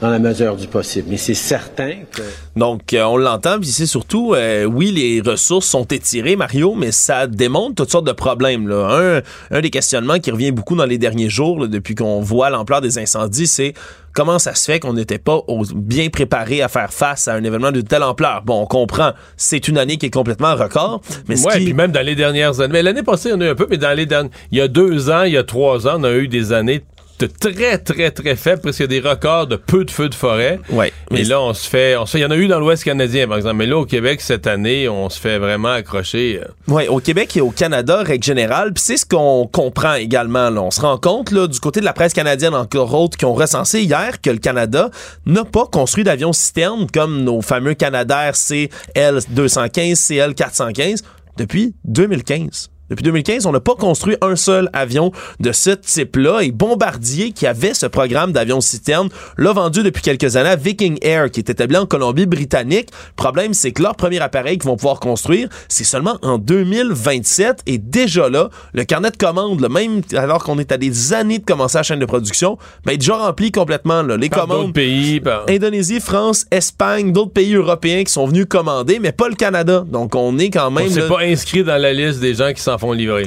dans 0.00 0.10
la 0.10 0.18
mesure 0.18 0.56
du 0.56 0.66
possible. 0.66 1.08
Mais 1.10 1.16
c'est 1.16 1.34
certain 1.34 1.94
que... 2.12 2.22
Donc, 2.56 2.92
euh, 2.92 3.02
on 3.04 3.16
l'entend, 3.16 3.58
puis 3.58 3.68
c'est 3.68 3.86
surtout, 3.86 4.34
euh, 4.34 4.64
oui, 4.64 4.92
les 4.92 5.20
ressources 5.20 5.66
sont 5.66 5.84
étirées, 5.84 6.36
Mario, 6.36 6.74
mais 6.74 6.92
ça 6.92 7.26
démontre 7.26 7.76
toutes 7.76 7.90
sortes 7.90 8.06
de 8.06 8.12
problèmes. 8.12 8.68
Là. 8.68 9.22
Un, 9.50 9.56
un 9.56 9.60
des 9.60 9.70
questionnements 9.70 10.18
qui 10.18 10.30
revient 10.30 10.52
beaucoup 10.52 10.76
dans 10.76 10.86
les 10.86 10.98
derniers 10.98 11.28
jours, 11.28 11.60
là, 11.60 11.66
depuis 11.66 11.94
qu'on 11.94 12.20
voit 12.20 12.50
l'ampleur 12.50 12.80
des 12.80 12.98
incendies, 12.98 13.46
c'est 13.46 13.74
comment 14.12 14.38
ça 14.38 14.54
se 14.54 14.64
fait 14.64 14.80
qu'on 14.80 14.94
n'était 14.94 15.18
pas 15.18 15.40
bien 15.74 16.08
préparé 16.08 16.62
à 16.62 16.68
faire 16.68 16.92
face 16.92 17.28
à 17.28 17.34
un 17.34 17.44
événement 17.44 17.70
de 17.70 17.80
telle 17.80 18.02
ampleur. 18.02 18.42
Bon, 18.44 18.62
on 18.62 18.66
comprend, 18.66 19.12
c'est 19.36 19.68
une 19.68 19.78
année 19.78 19.96
qui 19.96 20.06
est 20.06 20.10
complètement 20.10 20.56
record, 20.56 21.00
mais 21.28 21.36
ce 21.36 21.46
ouais, 21.46 21.58
qui... 21.58 21.64
puis 21.66 21.74
même 21.74 21.92
dans 21.92 22.04
les 22.04 22.16
dernières 22.16 22.60
années, 22.60 22.72
mais 22.72 22.82
l'année 22.82 23.02
passée, 23.04 23.28
il 23.28 23.32
y 23.32 23.34
en 23.34 23.40
a 23.40 23.46
eu 23.46 23.50
un 23.50 23.54
peu, 23.54 23.66
mais 23.70 23.78
dans 23.78 23.96
les 23.96 24.06
dernières, 24.06 24.32
il 24.50 24.58
y 24.58 24.60
a 24.60 24.68
deux 24.68 25.10
ans, 25.10 25.22
il 25.22 25.34
y 25.34 25.36
a 25.36 25.44
trois 25.44 25.86
ans, 25.86 25.96
on 25.98 26.04
a 26.04 26.12
eu 26.12 26.26
des 26.26 26.52
années 26.52 26.82
très, 27.26 27.78
très, 27.78 28.10
très 28.10 28.36
faible, 28.36 28.62
parce 28.62 28.76
qu'il 28.76 28.84
y 28.84 28.96
a 28.96 29.00
des 29.00 29.06
records 29.08 29.46
de 29.46 29.56
peu 29.56 29.84
de 29.84 29.90
feux 29.90 30.08
de 30.08 30.14
forêt. 30.14 30.60
Ouais. 30.70 30.92
Mais 31.10 31.24
là, 31.24 31.40
on 31.40 31.52
se 31.54 31.68
fait, 31.68 31.96
on 31.96 32.06
se 32.06 32.12
fait, 32.12 32.18
il 32.18 32.22
y 32.22 32.24
en 32.24 32.30
a 32.30 32.36
eu 32.36 32.48
dans 32.48 32.60
l'Ouest 32.60 32.84
canadien, 32.84 33.26
par 33.26 33.36
exemple. 33.36 33.56
Mais 33.56 33.66
là, 33.66 33.78
au 33.78 33.84
Québec, 33.84 34.20
cette 34.20 34.46
année, 34.46 34.88
on 34.88 35.08
se 35.10 35.18
fait 35.18 35.38
vraiment 35.38 35.70
accrocher. 35.70 36.40
Oui, 36.68 36.86
au 36.88 37.00
Québec 37.00 37.36
et 37.36 37.40
au 37.40 37.50
Canada, 37.50 38.02
règle 38.02 38.24
générale. 38.24 38.72
Puis 38.72 38.84
c'est 38.84 38.96
ce 38.96 39.06
qu'on 39.06 39.48
comprend 39.50 39.94
également. 39.94 40.50
Là. 40.50 40.62
On 40.62 40.70
se 40.70 40.80
rend 40.80 40.98
compte, 40.98 41.30
là, 41.30 41.46
du 41.46 41.60
côté 41.60 41.80
de 41.80 41.84
la 41.84 41.92
presse 41.92 42.12
canadienne, 42.12 42.54
encore 42.54 42.94
autres, 42.94 43.16
qui 43.16 43.24
ont 43.24 43.34
recensé 43.34 43.82
hier 43.82 44.20
que 44.20 44.30
le 44.30 44.38
Canada 44.38 44.90
n'a 45.26 45.44
pas 45.44 45.66
construit 45.66 46.04
d'avions 46.04 46.32
citernes 46.32 46.86
comme 46.92 47.22
nos 47.24 47.42
fameux 47.42 47.74
Canadair 47.74 48.32
CL215, 48.32 49.94
CL415 49.94 51.02
depuis 51.36 51.74
2015. 51.84 52.70
Depuis 52.90 53.02
2015, 53.04 53.46
on 53.46 53.52
n'a 53.52 53.60
pas 53.60 53.74
construit 53.74 54.16
un 54.22 54.34
seul 54.36 54.70
avion 54.72 55.12
de 55.40 55.52
ce 55.52 55.70
type-là 55.70 56.40
et 56.40 56.50
Bombardier, 56.52 57.32
qui 57.32 57.46
avait 57.46 57.74
ce 57.74 57.86
programme 57.86 58.32
d'avion 58.32 58.60
citerne, 58.60 59.08
l'a 59.36 59.52
vendu 59.52 59.82
depuis 59.82 60.02
quelques 60.02 60.36
années 60.36 60.48
à 60.50 60.56
Viking 60.56 60.98
Air, 61.02 61.30
qui 61.30 61.40
est 61.40 61.50
établi 61.50 61.76
en 61.76 61.84
Colombie-Britannique. 61.86 62.88
Le 62.90 63.14
problème, 63.16 63.52
c'est 63.54 63.72
que 63.72 63.82
leur 63.82 63.94
premier 63.94 64.20
appareil 64.20 64.56
qu'ils 64.58 64.68
vont 64.68 64.76
pouvoir 64.76 65.00
construire, 65.00 65.48
c'est 65.68 65.84
seulement 65.84 66.16
en 66.22 66.38
2027 66.38 67.62
et 67.66 67.78
déjà 67.78 68.28
là, 68.28 68.48
le 68.72 68.84
carnet 68.84 69.10
de 69.10 69.16
commandes, 69.16 69.60
là, 69.60 69.68
même 69.68 70.00
alors 70.14 70.42
qu'on 70.44 70.58
est 70.58 70.72
à 70.72 70.76
des 70.78 71.12
années 71.12 71.38
de 71.38 71.44
commencer 71.44 71.78
la 71.78 71.82
chaîne 71.82 71.98
de 71.98 72.06
production, 72.06 72.58
ben, 72.84 72.92
est 72.92 72.98
déjà 72.98 73.16
rempli 73.16 73.52
complètement. 73.52 74.02
Là. 74.02 74.16
Les 74.16 74.28
Par 74.30 74.42
commandes. 74.42 74.60
d'autres 74.62 74.72
pays, 74.72 75.20
par- 75.20 75.44
Indonésie, 75.48 76.00
France, 76.00 76.46
Espagne, 76.50 77.12
d'autres 77.12 77.32
pays 77.32 77.54
européens 77.54 78.04
qui 78.04 78.12
sont 78.12 78.26
venus 78.26 78.46
commander, 78.48 78.98
mais 78.98 79.12
pas 79.12 79.28
le 79.28 79.34
Canada. 79.34 79.84
Donc 79.86 80.14
on 80.14 80.38
est 80.38 80.50
quand 80.50 80.70
même. 80.70 80.88
s'est 80.88 81.00
là, 81.00 81.08
pas 81.08 81.20
inscrit 81.22 81.64
dans 81.64 81.76
la 81.80 81.92
liste 81.92 82.20
des 82.20 82.34
gens 82.34 82.52
qui 82.52 82.62
s'en 82.62 82.77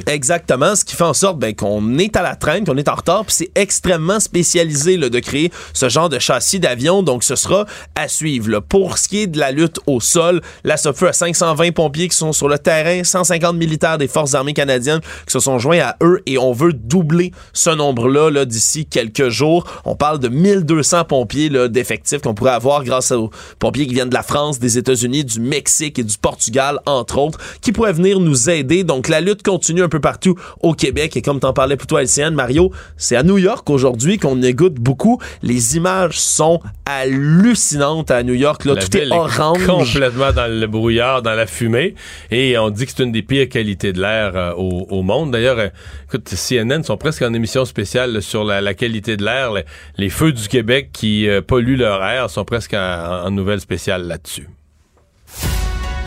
Exactement, 0.06 0.74
ce 0.74 0.84
qui 0.84 0.96
fait 0.96 1.04
en 1.04 1.14
sorte 1.14 1.38
ben, 1.38 1.54
qu'on 1.54 1.98
est 1.98 2.16
à 2.16 2.22
la 2.22 2.36
traîne, 2.36 2.64
qu'on 2.64 2.76
est 2.76 2.88
en 2.88 2.94
retard, 2.94 3.24
puis 3.24 3.34
c'est 3.34 3.50
extrêmement 3.54 4.20
spécialisé 4.20 4.96
là, 4.96 5.08
de 5.08 5.18
créer 5.18 5.50
ce 5.72 5.88
genre 5.88 6.08
de 6.08 6.18
châssis 6.18 6.60
d'avion, 6.60 7.02
donc 7.02 7.24
ce 7.24 7.36
sera 7.36 7.66
à 7.94 8.08
suivre. 8.08 8.50
là. 8.50 8.60
Pour 8.60 8.98
ce 8.98 9.08
qui 9.08 9.20
est 9.20 9.26
de 9.26 9.38
la 9.38 9.50
lutte 9.50 9.80
au 9.86 10.00
sol, 10.00 10.40
la 10.64 10.76
SOFU 10.76 11.06
a 11.06 11.12
520 11.12 11.72
pompiers 11.72 12.08
qui 12.08 12.16
sont 12.16 12.32
sur 12.32 12.48
le 12.48 12.58
terrain, 12.58 13.04
150 13.04 13.56
militaires 13.56 13.98
des 13.98 14.08
forces 14.08 14.34
armées 14.34 14.54
canadiennes 14.54 15.00
qui 15.00 15.32
se 15.32 15.40
sont 15.40 15.58
joints 15.58 15.80
à 15.80 15.96
eux 16.02 16.22
et 16.26 16.38
on 16.38 16.52
veut 16.52 16.72
doubler 16.72 17.32
ce 17.52 17.70
nombre-là 17.70 18.30
là, 18.30 18.44
d'ici 18.44 18.86
quelques 18.86 19.28
jours. 19.28 19.64
On 19.84 19.94
parle 19.94 20.18
de 20.18 20.28
1200 20.28 21.04
pompiers 21.04 21.48
là, 21.48 21.68
d'effectifs 21.68 22.20
qu'on 22.20 22.34
pourrait 22.34 22.52
avoir 22.52 22.84
grâce 22.84 23.12
aux 23.12 23.30
pompiers 23.58 23.86
qui 23.86 23.94
viennent 23.94 24.08
de 24.08 24.14
la 24.14 24.22
France, 24.22 24.58
des 24.58 24.78
États-Unis, 24.78 25.24
du 25.24 25.40
Mexique 25.40 25.98
et 25.98 26.04
du 26.04 26.16
Portugal, 26.18 26.80
entre 26.86 27.18
autres, 27.18 27.38
qui 27.60 27.72
pourraient 27.72 27.92
venir 27.92 28.20
nous 28.20 28.50
aider. 28.50 28.84
Donc 28.84 29.08
la 29.08 29.20
lutte 29.20 29.41
continue 29.42 29.82
un 29.82 29.88
peu 29.88 30.00
partout 30.00 30.36
au 30.60 30.74
Québec. 30.74 31.16
Et 31.16 31.22
comme 31.22 31.40
t'en 31.40 31.52
parlais 31.52 31.76
plutôt 31.76 31.96
à 31.96 32.02
LCN, 32.02 32.30
Mario, 32.34 32.70
c'est 32.96 33.16
à 33.16 33.22
New 33.22 33.38
York 33.38 33.68
aujourd'hui 33.70 34.18
qu'on 34.18 34.40
égoutte 34.42 34.74
beaucoup. 34.74 35.20
Les 35.42 35.76
images 35.76 36.18
sont 36.18 36.60
hallucinantes 36.86 38.10
à 38.10 38.22
New 38.22 38.34
York. 38.34 38.64
Là, 38.64 38.76
tout 38.76 38.96
est 38.96 39.10
orange. 39.10 39.66
complètement 39.66 40.32
dans 40.32 40.50
le 40.50 40.66
brouillard, 40.66 41.22
dans 41.22 41.34
la 41.34 41.46
fumée. 41.46 41.94
Et 42.30 42.56
on 42.58 42.70
dit 42.70 42.86
que 42.86 42.92
c'est 42.96 43.02
une 43.02 43.12
des 43.12 43.22
pires 43.22 43.48
qualités 43.48 43.92
de 43.92 44.00
l'air 44.00 44.32
euh, 44.36 44.52
au, 44.54 45.02
monde. 45.02 45.32
D'ailleurs, 45.32 45.58
euh, 45.58 45.68
écoute, 46.06 46.28
CNN 46.28 46.82
sont 46.82 46.96
presque 46.96 47.22
en 47.22 47.32
émission 47.34 47.64
spéciale 47.64 48.22
sur 48.22 48.44
la, 48.44 48.74
qualité 48.74 49.16
de 49.16 49.24
l'air. 49.24 49.52
Les, 49.96 50.10
feux 50.10 50.32
du 50.32 50.48
Québec 50.48 50.90
qui 50.92 51.28
euh, 51.28 51.40
polluent 51.40 51.76
leur 51.76 52.04
air 52.04 52.30
sont 52.30 52.44
presque 52.44 52.74
en 52.74 53.30
nouvelle 53.30 53.60
spéciale 53.60 54.06
là-dessus. 54.06 54.48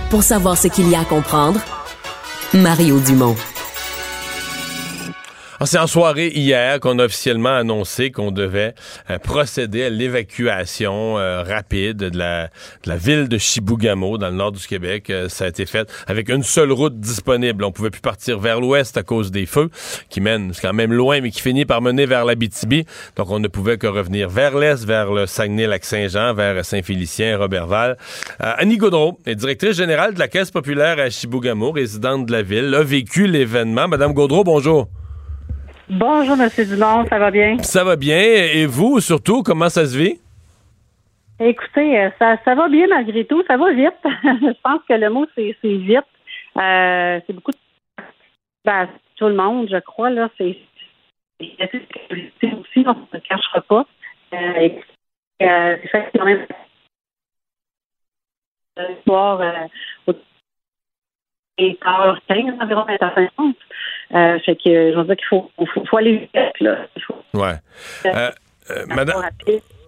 Pour 0.09 0.23
savoir 0.23 0.57
ce 0.57 0.67
qu'il 0.67 0.89
y 0.89 0.95
a 0.95 1.01
à 1.01 1.05
comprendre, 1.05 1.59
Mario 2.55 2.99
Dumont. 2.99 3.54
Ah, 5.57 5.65
c'est 5.65 5.77
en 5.77 5.87
soirée 5.87 6.33
hier 6.35 6.81
qu'on 6.81 6.99
a 6.99 7.05
officiellement 7.05 7.55
annoncé 7.55 8.11
qu'on 8.11 8.31
devait 8.31 8.75
euh, 9.09 9.17
procéder 9.19 9.85
à 9.85 9.89
l'évacuation 9.89 11.17
euh, 11.17 11.43
rapide 11.43 11.95
de 11.95 12.17
la, 12.17 12.49
ville 12.97 13.29
de 13.29 13.37
Chibougamau 13.37 14.17
dans 14.17 14.27
le 14.27 14.35
nord 14.35 14.51
du 14.51 14.67
Québec. 14.67 15.09
Euh, 15.09 15.29
ça 15.29 15.45
a 15.45 15.47
été 15.47 15.65
fait 15.65 15.89
avec 16.07 16.27
une 16.27 16.43
seule 16.43 16.73
route 16.73 16.99
disponible. 16.99 17.63
On 17.63 17.71
pouvait 17.71 17.89
plus 17.89 18.01
partir 18.01 18.37
vers 18.37 18.59
l'ouest 18.59 18.97
à 18.97 19.03
cause 19.03 19.31
des 19.31 19.45
feux 19.45 19.69
qui 20.09 20.19
mènent, 20.19 20.51
quand 20.61 20.73
même 20.73 20.91
loin, 20.91 21.21
mais 21.21 21.31
qui 21.31 21.39
finit 21.39 21.63
par 21.63 21.81
mener 21.81 22.05
vers 22.05 22.25
l'Abitibi. 22.25 22.85
Donc 23.15 23.31
on 23.31 23.39
ne 23.39 23.47
pouvait 23.47 23.77
que 23.77 23.87
revenir 23.87 24.27
vers 24.27 24.57
l'est, 24.57 24.83
vers 24.83 25.13
le 25.13 25.25
Saguenay-Lac-Saint-Jean, 25.25 26.33
vers 26.33 26.65
Saint-Félicien, 26.65 27.37
Robertval. 27.37 27.97
Annie 28.39 28.75
Gaudreau 28.75 29.19
est 29.25 29.35
directrice 29.35 29.77
générale 29.77 30.15
de 30.15 30.19
la 30.19 30.27
Caisse 30.27 30.51
populaire 30.51 30.99
à 30.99 31.09
Chibougamau, 31.09 31.71
résidente 31.71 32.25
de 32.25 32.33
la 32.33 32.41
ville, 32.41 32.75
a 32.75 32.83
vécu 32.83 33.25
l'événement. 33.25 33.87
Madame 33.87 34.11
Gaudreau, 34.11 34.43
bonjour. 34.43 34.89
Bonjour, 35.87 36.35
M. 36.41 36.49
Dumont, 36.67 37.05
ça 37.07 37.19
va 37.19 37.29
bien? 37.29 37.59
Ça 37.59 37.83
va 37.83 37.95
bien. 37.95 38.17
Et 38.17 38.65
vous, 38.65 38.99
surtout, 38.99 39.43
comment 39.43 39.69
ça 39.69 39.85
se 39.85 39.95
vit? 39.95 40.19
Écoutez, 41.39 41.99
euh, 41.99 42.09
ça, 42.17 42.37
ça 42.43 42.55
va 42.55 42.67
bien 42.69 42.87
malgré 42.87 43.23
tout. 43.25 43.43
Ça 43.45 43.55
va 43.55 43.71
vite. 43.71 43.93
Je 44.03 44.61
pense 44.63 44.81
que 44.89 44.93
le 44.93 45.09
mot, 45.11 45.27
c'est 45.35 45.55
vite. 45.63 45.99
Euh, 46.57 47.19
c'est 47.27 47.33
beaucoup 47.33 47.51
de... 47.51 47.57
Ben, 48.63 48.89
tout 49.15 49.27
le 49.27 49.35
monde, 49.35 49.67
je 49.69 49.77
crois, 49.77 50.09
là. 50.09 50.27
C'est 50.39 50.57
aussi, 51.39 52.83
on 52.87 52.95
ne 52.95 53.05
se 53.13 53.17
cachera 53.27 53.61
pas. 53.61 53.85
Euh, 54.33 54.69
euh, 55.43 55.77
c'est 55.81 55.87
fait 55.87 56.09
quand 56.17 56.25
même 56.25 56.47
soir 59.05 59.39
euh, 59.41 60.13
et 61.57 61.75
15 61.75 62.17
environ, 62.59 62.85
50. 62.87 63.55
Euh, 64.15 64.39
fait 64.39 64.55
que 64.55 64.91
je 64.91 64.97
veux 64.97 65.03
dire 65.03 65.17
qu'il 65.17 65.27
faut, 65.27 65.51
faut, 65.73 65.85
faut, 65.85 65.97
aller 65.97 66.17
vite. 66.17 66.59
Là. 66.61 66.77
Ouais. 67.33 67.55
Euh, 68.05 68.31
euh, 68.71 68.85
madame. 68.87 69.21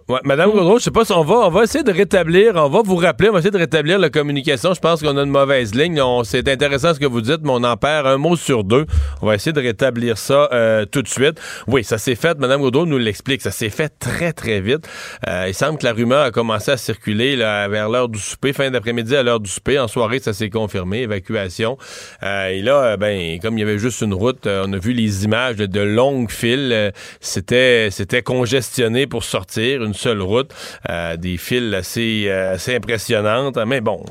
Ouais, 0.08 0.20
Madame 0.24 0.52
Gaudreau, 0.52 0.78
je 0.78 0.84
sais 0.84 0.90
pas 0.90 1.04
si 1.04 1.12
on 1.12 1.22
va, 1.22 1.34
on 1.34 1.50
va 1.50 1.64
essayer 1.64 1.84
de 1.84 1.92
rétablir, 1.92 2.54
on 2.56 2.70
va 2.70 2.80
vous 2.82 2.96
rappeler, 2.96 3.28
on 3.28 3.32
va 3.34 3.40
essayer 3.40 3.50
de 3.50 3.58
rétablir 3.58 3.98
la 3.98 4.08
communication. 4.08 4.72
Je 4.72 4.80
pense 4.80 5.02
qu'on 5.02 5.14
a 5.18 5.22
une 5.22 5.28
mauvaise 5.28 5.74
ligne. 5.74 6.00
C'est 6.24 6.48
intéressant 6.48 6.94
ce 6.94 6.98
que 6.98 7.04
vous 7.04 7.20
dites, 7.20 7.40
mais 7.42 7.50
on 7.50 7.62
en 7.62 7.76
perd 7.76 8.06
un 8.06 8.16
mot 8.16 8.34
sur 8.34 8.64
deux. 8.64 8.86
On 9.20 9.26
va 9.26 9.34
essayer 9.34 9.52
de 9.52 9.60
rétablir 9.60 10.16
ça 10.16 10.48
euh, 10.50 10.86
tout 10.86 11.02
de 11.02 11.08
suite. 11.08 11.38
Oui, 11.66 11.84
ça 11.84 11.98
s'est 11.98 12.14
fait. 12.14 12.38
Madame 12.38 12.62
Gaudreau 12.62 12.86
nous 12.86 12.96
l'explique. 12.96 13.42
Ça 13.42 13.50
s'est 13.50 13.68
fait 13.68 13.90
très 13.98 14.32
très 14.32 14.62
vite. 14.62 14.88
Euh, 15.28 15.44
il 15.46 15.52
semble 15.52 15.76
que 15.76 15.84
la 15.84 15.92
rumeur 15.92 16.24
a 16.24 16.30
commencé 16.30 16.70
à 16.70 16.78
circuler 16.78 17.36
là, 17.36 17.68
vers 17.68 17.90
l'heure 17.90 18.08
du 18.08 18.18
souper, 18.18 18.54
fin 18.54 18.70
d'après-midi 18.70 19.14
à 19.14 19.22
l'heure 19.22 19.40
du 19.40 19.50
souper. 19.50 19.78
En 19.78 19.88
soirée, 19.88 20.20
ça 20.20 20.32
s'est 20.32 20.48
confirmé, 20.48 21.02
évacuation. 21.02 21.76
Euh, 22.22 22.48
et 22.48 22.62
là, 22.62 22.96
ben, 22.96 23.38
comme 23.40 23.58
il 23.58 23.60
y 23.60 23.64
avait 23.64 23.78
juste 23.78 24.00
une 24.00 24.14
route, 24.14 24.46
on 24.46 24.72
a 24.72 24.78
vu 24.78 24.94
les 24.94 25.26
images 25.26 25.56
de, 25.56 25.80
longues 25.80 26.30
files. 26.30 26.94
c'était 27.20 27.88
c'était 27.90 28.22
congestionné 28.22 29.06
pour 29.06 29.22
sortir. 29.22 29.84
Une 29.84 29.97
seule 29.98 30.22
route, 30.22 30.50
euh, 30.88 31.16
des 31.16 31.36
files 31.36 31.74
assez, 31.74 32.26
euh, 32.28 32.54
assez 32.54 32.74
impressionnantes. 32.76 33.58
Mais 33.66 33.80
bon, 33.80 34.02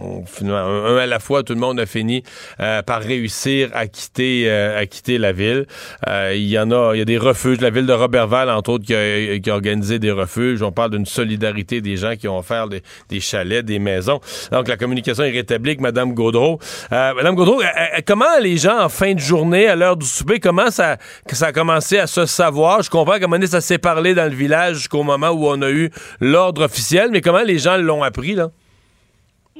un, 0.43 0.97
à 0.97 1.05
la 1.05 1.19
fois, 1.19 1.43
tout 1.43 1.53
le 1.53 1.59
monde 1.59 1.79
a 1.79 1.85
fini 1.85 2.23
euh, 2.59 2.81
par 2.81 3.01
réussir 3.01 3.69
à 3.73 3.87
quitter, 3.87 4.49
à 4.49 4.85
quitter 4.85 5.17
la 5.17 5.31
ville. 5.31 5.65
il 6.07 6.47
y 6.47 6.59
en 6.59 6.71
a, 6.71 6.93
il 6.93 6.99
y 6.99 7.01
a 7.01 7.05
des 7.05 7.17
refuges. 7.17 7.61
La 7.61 7.69
ville 7.69 7.85
de 7.85 7.93
Robertval, 7.93 8.49
entre 8.49 8.71
autres, 8.71 8.85
qui 8.85 8.93
a, 8.93 9.53
organisé 9.53 9.99
des 9.99 10.11
refuges. 10.11 10.61
On 10.61 10.71
parle 10.71 10.91
d'une 10.91 11.05
solidarité 11.05 11.81
des 11.81 11.97
gens 11.97 12.15
qui 12.15 12.27
ont 12.27 12.37
offert 12.37 12.67
des, 12.67 13.19
chalets, 13.19 13.65
des 13.65 13.79
maisons. 13.79 14.19
Donc, 14.51 14.67
la 14.67 14.77
communication 14.77 15.23
est 15.23 15.31
rétablie 15.31 15.71
avec 15.71 15.81
Mme 15.81 16.13
Gaudreau. 16.13 16.59
Mme 16.91 17.35
Gaudreau, 17.35 17.61
comment 18.05 18.25
les 18.41 18.57
gens, 18.57 18.79
en 18.79 18.89
fin 18.89 19.13
de 19.13 19.19
journée, 19.19 19.67
à 19.67 19.75
l'heure 19.75 19.97
du 19.97 20.05
souper, 20.05 20.39
comment 20.39 20.69
ça, 20.69 20.97
ça 21.31 21.47
a 21.47 21.51
commencé 21.51 21.97
à 21.97 22.07
se 22.07 22.25
savoir? 22.25 22.81
Je 22.81 22.89
comprends 22.89 23.13
qu'à 23.13 23.25
un 23.25 23.27
moment 23.27 23.37
donné, 23.37 23.47
ça 23.47 23.61
s'est 23.61 23.77
parlé 23.77 24.13
dans 24.13 24.29
le 24.29 24.35
village 24.35 24.77
jusqu'au 24.77 25.03
moment 25.03 25.29
où 25.29 25.47
on 25.47 25.61
a 25.61 25.69
eu 25.69 25.76
l'ordre 26.19 26.63
officiel, 26.65 27.09
mais 27.11 27.21
comment 27.21 27.43
les 27.45 27.57
gens 27.57 27.77
l'ont 27.77 28.03
appris, 28.03 28.35
là? 28.35 28.49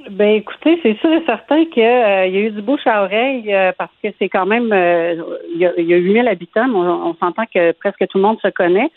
Ben 0.10 0.36
écoutez, 0.36 0.80
c'est 0.84 0.98
sûr 1.00 1.12
et 1.12 1.26
certain 1.26 1.66
qu'il 1.66 1.84
euh, 1.84 2.28
y 2.28 2.38
a 2.38 2.40
eu 2.40 2.52
du 2.52 2.62
bouche 2.62 2.86
à 2.86 3.04
oreille 3.04 3.54
euh, 3.54 3.72
parce 3.78 3.92
que 4.02 4.10
c'est 4.18 4.30
quand 4.30 4.46
même 4.46 4.72
euh, 4.72 5.16
il 5.54 5.58
y, 5.60 5.66
a, 5.66 5.74
y 5.78 5.94
a 5.94 5.98
8000 5.98 6.28
habitants, 6.28 6.70
on, 6.70 7.14
s'entend 7.16 7.44
que 7.54 7.72
presque 7.74 8.08
tout 8.08 8.18
le 8.18 8.24
monde 8.24 8.40
se 8.42 8.48
connaît. 8.48 8.90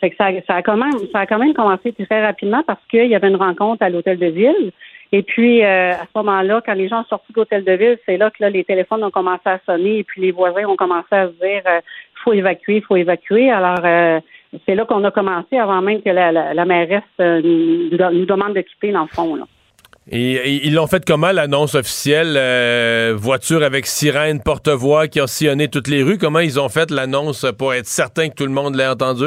c'est 0.00 0.10
que 0.10 0.16
ça, 0.16 0.28
a 0.48 0.62
quand 0.62 0.76
même 0.76 0.92
ça 1.12 1.20
a 1.20 1.26
quand 1.26 1.38
même 1.38 1.52
commencé 1.52 1.92
très 1.92 2.24
rapidement 2.24 2.62
parce 2.66 2.80
qu'il 2.90 3.06
y 3.06 3.14
avait 3.14 3.28
une 3.28 3.36
rencontre 3.36 3.82
à 3.82 3.90
l'hôtel 3.90 4.18
de 4.18 4.26
ville. 4.26 4.72
Et 5.14 5.22
puis 5.22 5.62
à 5.62 6.00
ce 6.00 6.18
moment-là, 6.18 6.62
quand 6.64 6.72
les 6.72 6.88
gens 6.88 7.02
sont 7.02 7.10
sortis 7.10 7.32
de 7.32 7.40
l'hôtel 7.40 7.64
de 7.64 7.72
ville, 7.72 7.98
c'est 8.06 8.16
là 8.16 8.30
que 8.30 8.42
les 8.44 8.64
téléphones 8.64 9.04
ont 9.04 9.10
commencé 9.10 9.46
à 9.46 9.60
sonner 9.66 9.98
et 9.98 10.04
puis 10.04 10.22
les 10.22 10.32
voisins 10.32 10.64
ont 10.66 10.76
commencé 10.76 11.08
à 11.12 11.26
se 11.26 11.32
dire 11.32 11.62
faut 12.24 12.32
évacuer, 12.32 12.80
faut 12.80 12.96
évacuer. 12.96 13.50
Alors 13.50 13.84
c'est 14.66 14.74
là 14.74 14.84
qu'on 14.84 15.02
a 15.04 15.10
commencé 15.10 15.56
avant 15.56 15.80
même 15.80 16.02
que 16.02 16.10
la, 16.10 16.64
mairesse 16.64 17.02
euh, 17.20 17.40
nous, 17.42 18.26
demande 18.26 18.54
de 18.54 18.60
quitter, 18.60 18.92
dans 18.92 19.02
le 19.02 19.08
fond. 19.08 19.38
Et, 20.10 20.66
ils 20.66 20.74
l'ont 20.74 20.86
fait 20.86 21.04
comment, 21.06 21.32
l'annonce 21.32 21.74
officielle? 21.74 22.34
Euh, 22.36 23.14
voiture 23.16 23.62
avec 23.62 23.86
sirène, 23.86 24.42
porte-voix 24.42 25.08
qui 25.08 25.20
ont 25.20 25.26
sillonné 25.26 25.68
toutes 25.68 25.88
les 25.88 26.02
rues? 26.02 26.18
Comment 26.18 26.40
ils 26.40 26.60
ont 26.60 26.68
fait 26.68 26.90
l'annonce 26.90 27.46
pour 27.58 27.72
être 27.72 27.86
certain 27.86 28.28
que 28.28 28.34
tout 28.34 28.44
le 28.44 28.52
monde 28.52 28.74
l'ait 28.76 28.88
entendu? 28.88 29.26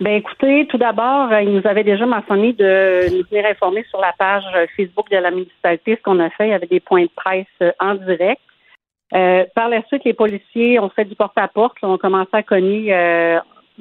Ben 0.00 0.12
écoutez, 0.12 0.66
tout 0.70 0.78
d'abord, 0.78 1.32
euh, 1.32 1.42
ils 1.42 1.52
nous 1.52 1.66
avaient 1.66 1.82
déjà 1.82 2.06
mentionné 2.06 2.52
de 2.52 3.16
nous 3.16 3.24
venir 3.28 3.44
informer 3.50 3.84
sur 3.90 4.00
la 4.00 4.14
page 4.16 4.44
Facebook 4.76 5.10
de 5.10 5.16
la 5.16 5.32
municipalité 5.32 5.96
ce 5.96 6.02
qu'on 6.02 6.20
a 6.20 6.30
fait. 6.30 6.46
Il 6.46 6.50
y 6.50 6.54
avait 6.54 6.68
des 6.68 6.80
points 6.80 7.02
de 7.02 7.10
presse 7.14 7.74
en 7.80 7.96
direct. 7.96 8.40
par 9.10 9.68
la 9.68 9.82
suite, 9.88 10.04
les 10.04 10.14
policiers 10.14 10.78
ont 10.78 10.88
fait 10.88 11.04
du 11.04 11.16
porte-à-porte. 11.16 11.76
On 11.82 11.98
commencé 11.98 12.30
à 12.32 12.44
cogner 12.44 12.94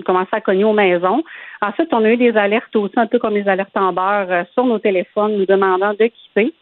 commençait 0.03 0.35
à 0.35 0.41
cogner 0.41 0.63
aux 0.63 0.73
maisons. 0.73 1.23
Ensuite, 1.61 1.89
on 1.91 2.03
a 2.03 2.11
eu 2.11 2.17
des 2.17 2.35
alertes 2.35 2.75
aussi, 2.75 2.93
un 2.97 3.07
peu 3.07 3.19
comme 3.19 3.33
les 3.33 3.47
alertes 3.47 3.75
en 3.75 3.93
beurre, 3.93 4.27
euh, 4.29 4.43
sur 4.53 4.65
nos 4.65 4.79
téléphones, 4.79 5.37
nous 5.37 5.45
demandant 5.45 5.93
de 5.93 6.05
quitter. 6.07 6.53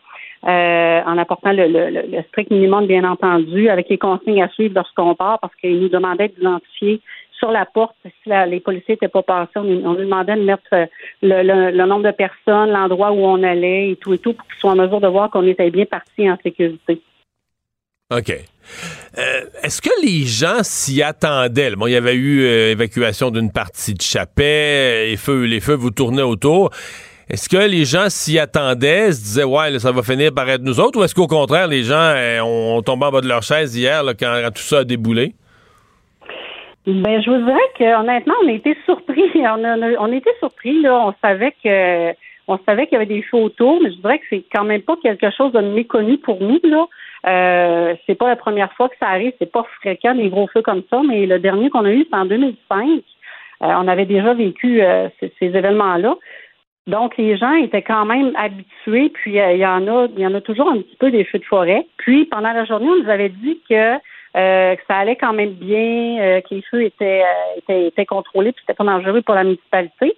Euh, 0.47 1.01
en 1.05 1.17
apportant 1.17 1.51
le, 1.53 2.21
strict 2.27 2.51
minimum, 2.51 2.85
bien 2.85 3.03
entendu, 3.03 3.67
avec 3.69 3.89
les 3.89 3.97
consignes 3.97 4.43
à 4.43 4.49
suivre 4.49 4.75
lorsqu'on 4.75 5.15
part, 5.15 5.39
parce 5.39 5.55
qu'ils 5.55 5.79
nous 5.79 5.89
demandaient 5.89 6.27
d'identifier 6.27 7.01
sur 7.31 7.51
la 7.51 7.65
porte 7.65 7.95
si 8.03 8.29
les 8.47 8.59
policiers 8.59 8.93
n'étaient 8.93 9.07
pas 9.07 9.23
passés. 9.23 9.51
On, 9.55 9.63
nous 9.63 9.95
demandait 9.95 10.35
de 10.35 10.43
mettre 10.43 10.61
euh, 10.73 10.85
le, 11.23 11.85
nombre 11.85 12.03
de 12.03 12.11
personnes, 12.11 12.69
l'endroit 12.69 13.11
où 13.11 13.25
on 13.25 13.41
allait 13.41 13.91
et 13.91 13.95
tout 13.95 14.13
et 14.13 14.19
tout, 14.19 14.33
pour 14.33 14.45
qu'ils 14.45 14.59
soient 14.59 14.71
en 14.71 14.75
mesure 14.75 15.01
de 15.01 15.07
voir 15.07 15.31
qu'on 15.31 15.47
était 15.47 15.71
bien 15.71 15.85
parti 15.85 16.29
en 16.29 16.37
sécurité. 16.41 17.01
OK. 18.13 18.29
Euh, 18.29 19.21
est-ce 19.63 19.81
que 19.81 19.89
les 20.05 20.25
gens 20.25 20.61
s'y 20.61 21.01
attendaient? 21.01 21.75
Bon, 21.75 21.87
il 21.87 21.93
y 21.93 21.95
avait 21.95 22.13
eu 22.13 22.43
euh, 22.43 22.71
évacuation 22.71 23.31
d'une 23.31 23.51
partie 23.51 23.95
de 23.95 24.01
Chapet, 24.01 25.07
les 25.07 25.17
feux, 25.17 25.45
les 25.45 25.59
feux 25.59 25.73
vous 25.73 25.89
tournaient 25.89 26.21
autour. 26.21 26.69
Est-ce 27.31 27.49
que 27.49 27.57
les 27.57 27.83
gens 27.83 28.09
s'y 28.09 28.37
attendaient, 28.37 29.11
se 29.11 29.23
disaient 29.23 29.43
ouais, 29.43 29.79
ça 29.79 29.91
va 29.91 30.03
finir 30.03 30.31
par 30.35 30.47
être 30.49 30.61
nous 30.61 30.79
autres, 30.79 30.99
ou 30.99 31.03
est-ce 31.03 31.15
qu'au 31.15 31.25
contraire, 31.25 31.67
les 31.67 31.81
gens 31.81 31.95
euh, 31.95 32.41
ont, 32.41 32.83
tombé 32.83 33.07
en 33.07 33.11
bas 33.11 33.21
de 33.21 33.27
leur 33.27 33.41
chaise 33.41 33.75
hier 33.75 34.03
quand, 34.19 34.51
tout 34.53 34.61
ça 34.61 34.79
a 34.79 34.83
déboulé? 34.83 35.33
Ben, 36.85 37.19
je 37.23 37.31
vous 37.31 37.43
dirais 37.43 37.57
que 37.79 37.99
honnêtement, 37.99 38.35
on 38.43 38.47
a 38.47 38.51
été 38.51 38.77
surpris. 38.85 39.23
On, 39.35 39.63
a, 39.63 39.77
on 39.97 40.11
était 40.11 40.35
surpris. 40.37 40.79
Là. 40.83 41.07
On 41.07 41.13
savait 41.27 41.55
que 41.63 42.13
on 42.47 42.59
savait 42.67 42.85
qu'il 42.85 42.93
y 42.93 42.95
avait 42.97 43.07
des 43.07 43.23
feux 43.23 43.37
autour, 43.37 43.81
mais 43.81 43.89
je 43.89 43.95
dirais 43.97 44.19
que 44.19 44.25
c'est 44.29 44.43
quand 44.53 44.65
même 44.65 44.83
pas 44.83 44.95
quelque 45.01 45.31
chose 45.35 45.51
de 45.53 45.61
méconnu 45.61 46.19
pour 46.19 46.39
nous. 46.39 46.59
Là. 46.63 46.85
Euh, 47.27 47.95
c'est 48.05 48.15
pas 48.15 48.27
la 48.27 48.35
première 48.35 48.71
fois 48.73 48.89
que 48.89 48.95
ça 48.99 49.07
arrive, 49.07 49.33
c'est 49.39 49.51
pas 49.51 49.65
fréquent 49.79 50.13
des 50.13 50.29
gros 50.29 50.47
feux 50.47 50.61
comme 50.61 50.83
ça, 50.89 51.01
mais 51.07 51.25
le 51.25 51.39
dernier 51.39 51.69
qu'on 51.69 51.85
a 51.85 51.91
eu, 51.91 52.05
c'est 52.09 52.17
en 52.17 52.25
2005. 52.25 52.87
Euh, 52.87 52.99
on 53.61 53.87
avait 53.87 54.05
déjà 54.05 54.33
vécu 54.33 54.81
euh, 54.81 55.09
ces, 55.19 55.33
événements-là. 55.39 56.15
Donc 56.87 57.17
les 57.17 57.35
gens 57.35 57.55
étaient 57.55 57.81
quand 57.81 58.05
même 58.05 58.35
habitués, 58.35 59.09
puis 59.09 59.37
il 59.37 59.57
y 59.57 59.65
en 59.65 59.87
a, 59.87 60.07
il 60.15 60.19
y 60.19 60.27
en 60.27 60.35
a 60.35 60.41
toujours 60.41 60.69
un 60.69 60.77
petit 60.77 60.95
peu 60.97 61.09
des 61.09 61.23
feux 61.23 61.39
de 61.39 61.45
forêt. 61.45 61.87
Puis 61.97 62.25
pendant 62.25 62.51
la 62.51 62.65
journée, 62.65 62.87
on 62.87 63.03
nous 63.03 63.09
avait 63.09 63.29
dit 63.29 63.59
que 63.67 63.95
que 64.35 64.81
ça 64.89 64.97
allait 64.97 65.15
quand 65.15 65.31
même 65.31 65.51
bien, 65.51 66.41
que 66.41 66.53
les 66.53 66.61
feux 66.63 66.83
étaient, 66.83 67.23
étaient, 67.55 67.87
étaient 67.87 68.05
contrôlés, 68.05 68.51
puis 68.51 68.61
c'était 68.67 68.75
pas 68.75 68.83
dangereux 68.83 69.21
pour 69.21 69.33
la 69.33 69.45
municipalité. 69.45 70.13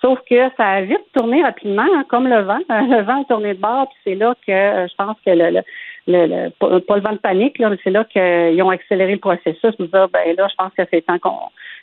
Sauf 0.00 0.20
que 0.30 0.48
ça 0.56 0.68
a 0.68 0.82
vite 0.82 1.04
tourné 1.12 1.42
rapidement, 1.42 1.82
hein, 1.82 2.04
comme 2.08 2.28
le 2.28 2.42
vent. 2.42 2.60
Le 2.68 3.02
vent 3.02 3.22
a 3.22 3.24
tourné 3.24 3.54
de 3.54 3.60
bord, 3.60 3.88
puis 3.88 3.98
c'est 4.04 4.14
là 4.14 4.34
que 4.46 4.52
je 4.88 4.94
pense 4.94 5.16
que 5.26 5.30
le, 5.30 5.50
le, 5.50 5.62
pas 6.06 6.96
le 6.96 7.00
vent 7.00 7.12
de 7.12 7.18
panique, 7.18 7.58
là, 7.58 7.70
mais 7.70 7.78
c'est 7.82 7.90
là 7.90 8.04
qu'ils 8.04 8.62
ont 8.62 8.70
accéléré 8.70 9.12
le 9.12 9.18
processus. 9.18 9.74
Nous 9.78 9.86
dire, 9.86 10.08
ben 10.08 10.36
là, 10.36 10.46
je 10.48 10.54
pense 10.56 10.72
que 10.76 10.82
c'est 10.90 11.02
temps 11.02 11.18
qu'on 11.18 11.38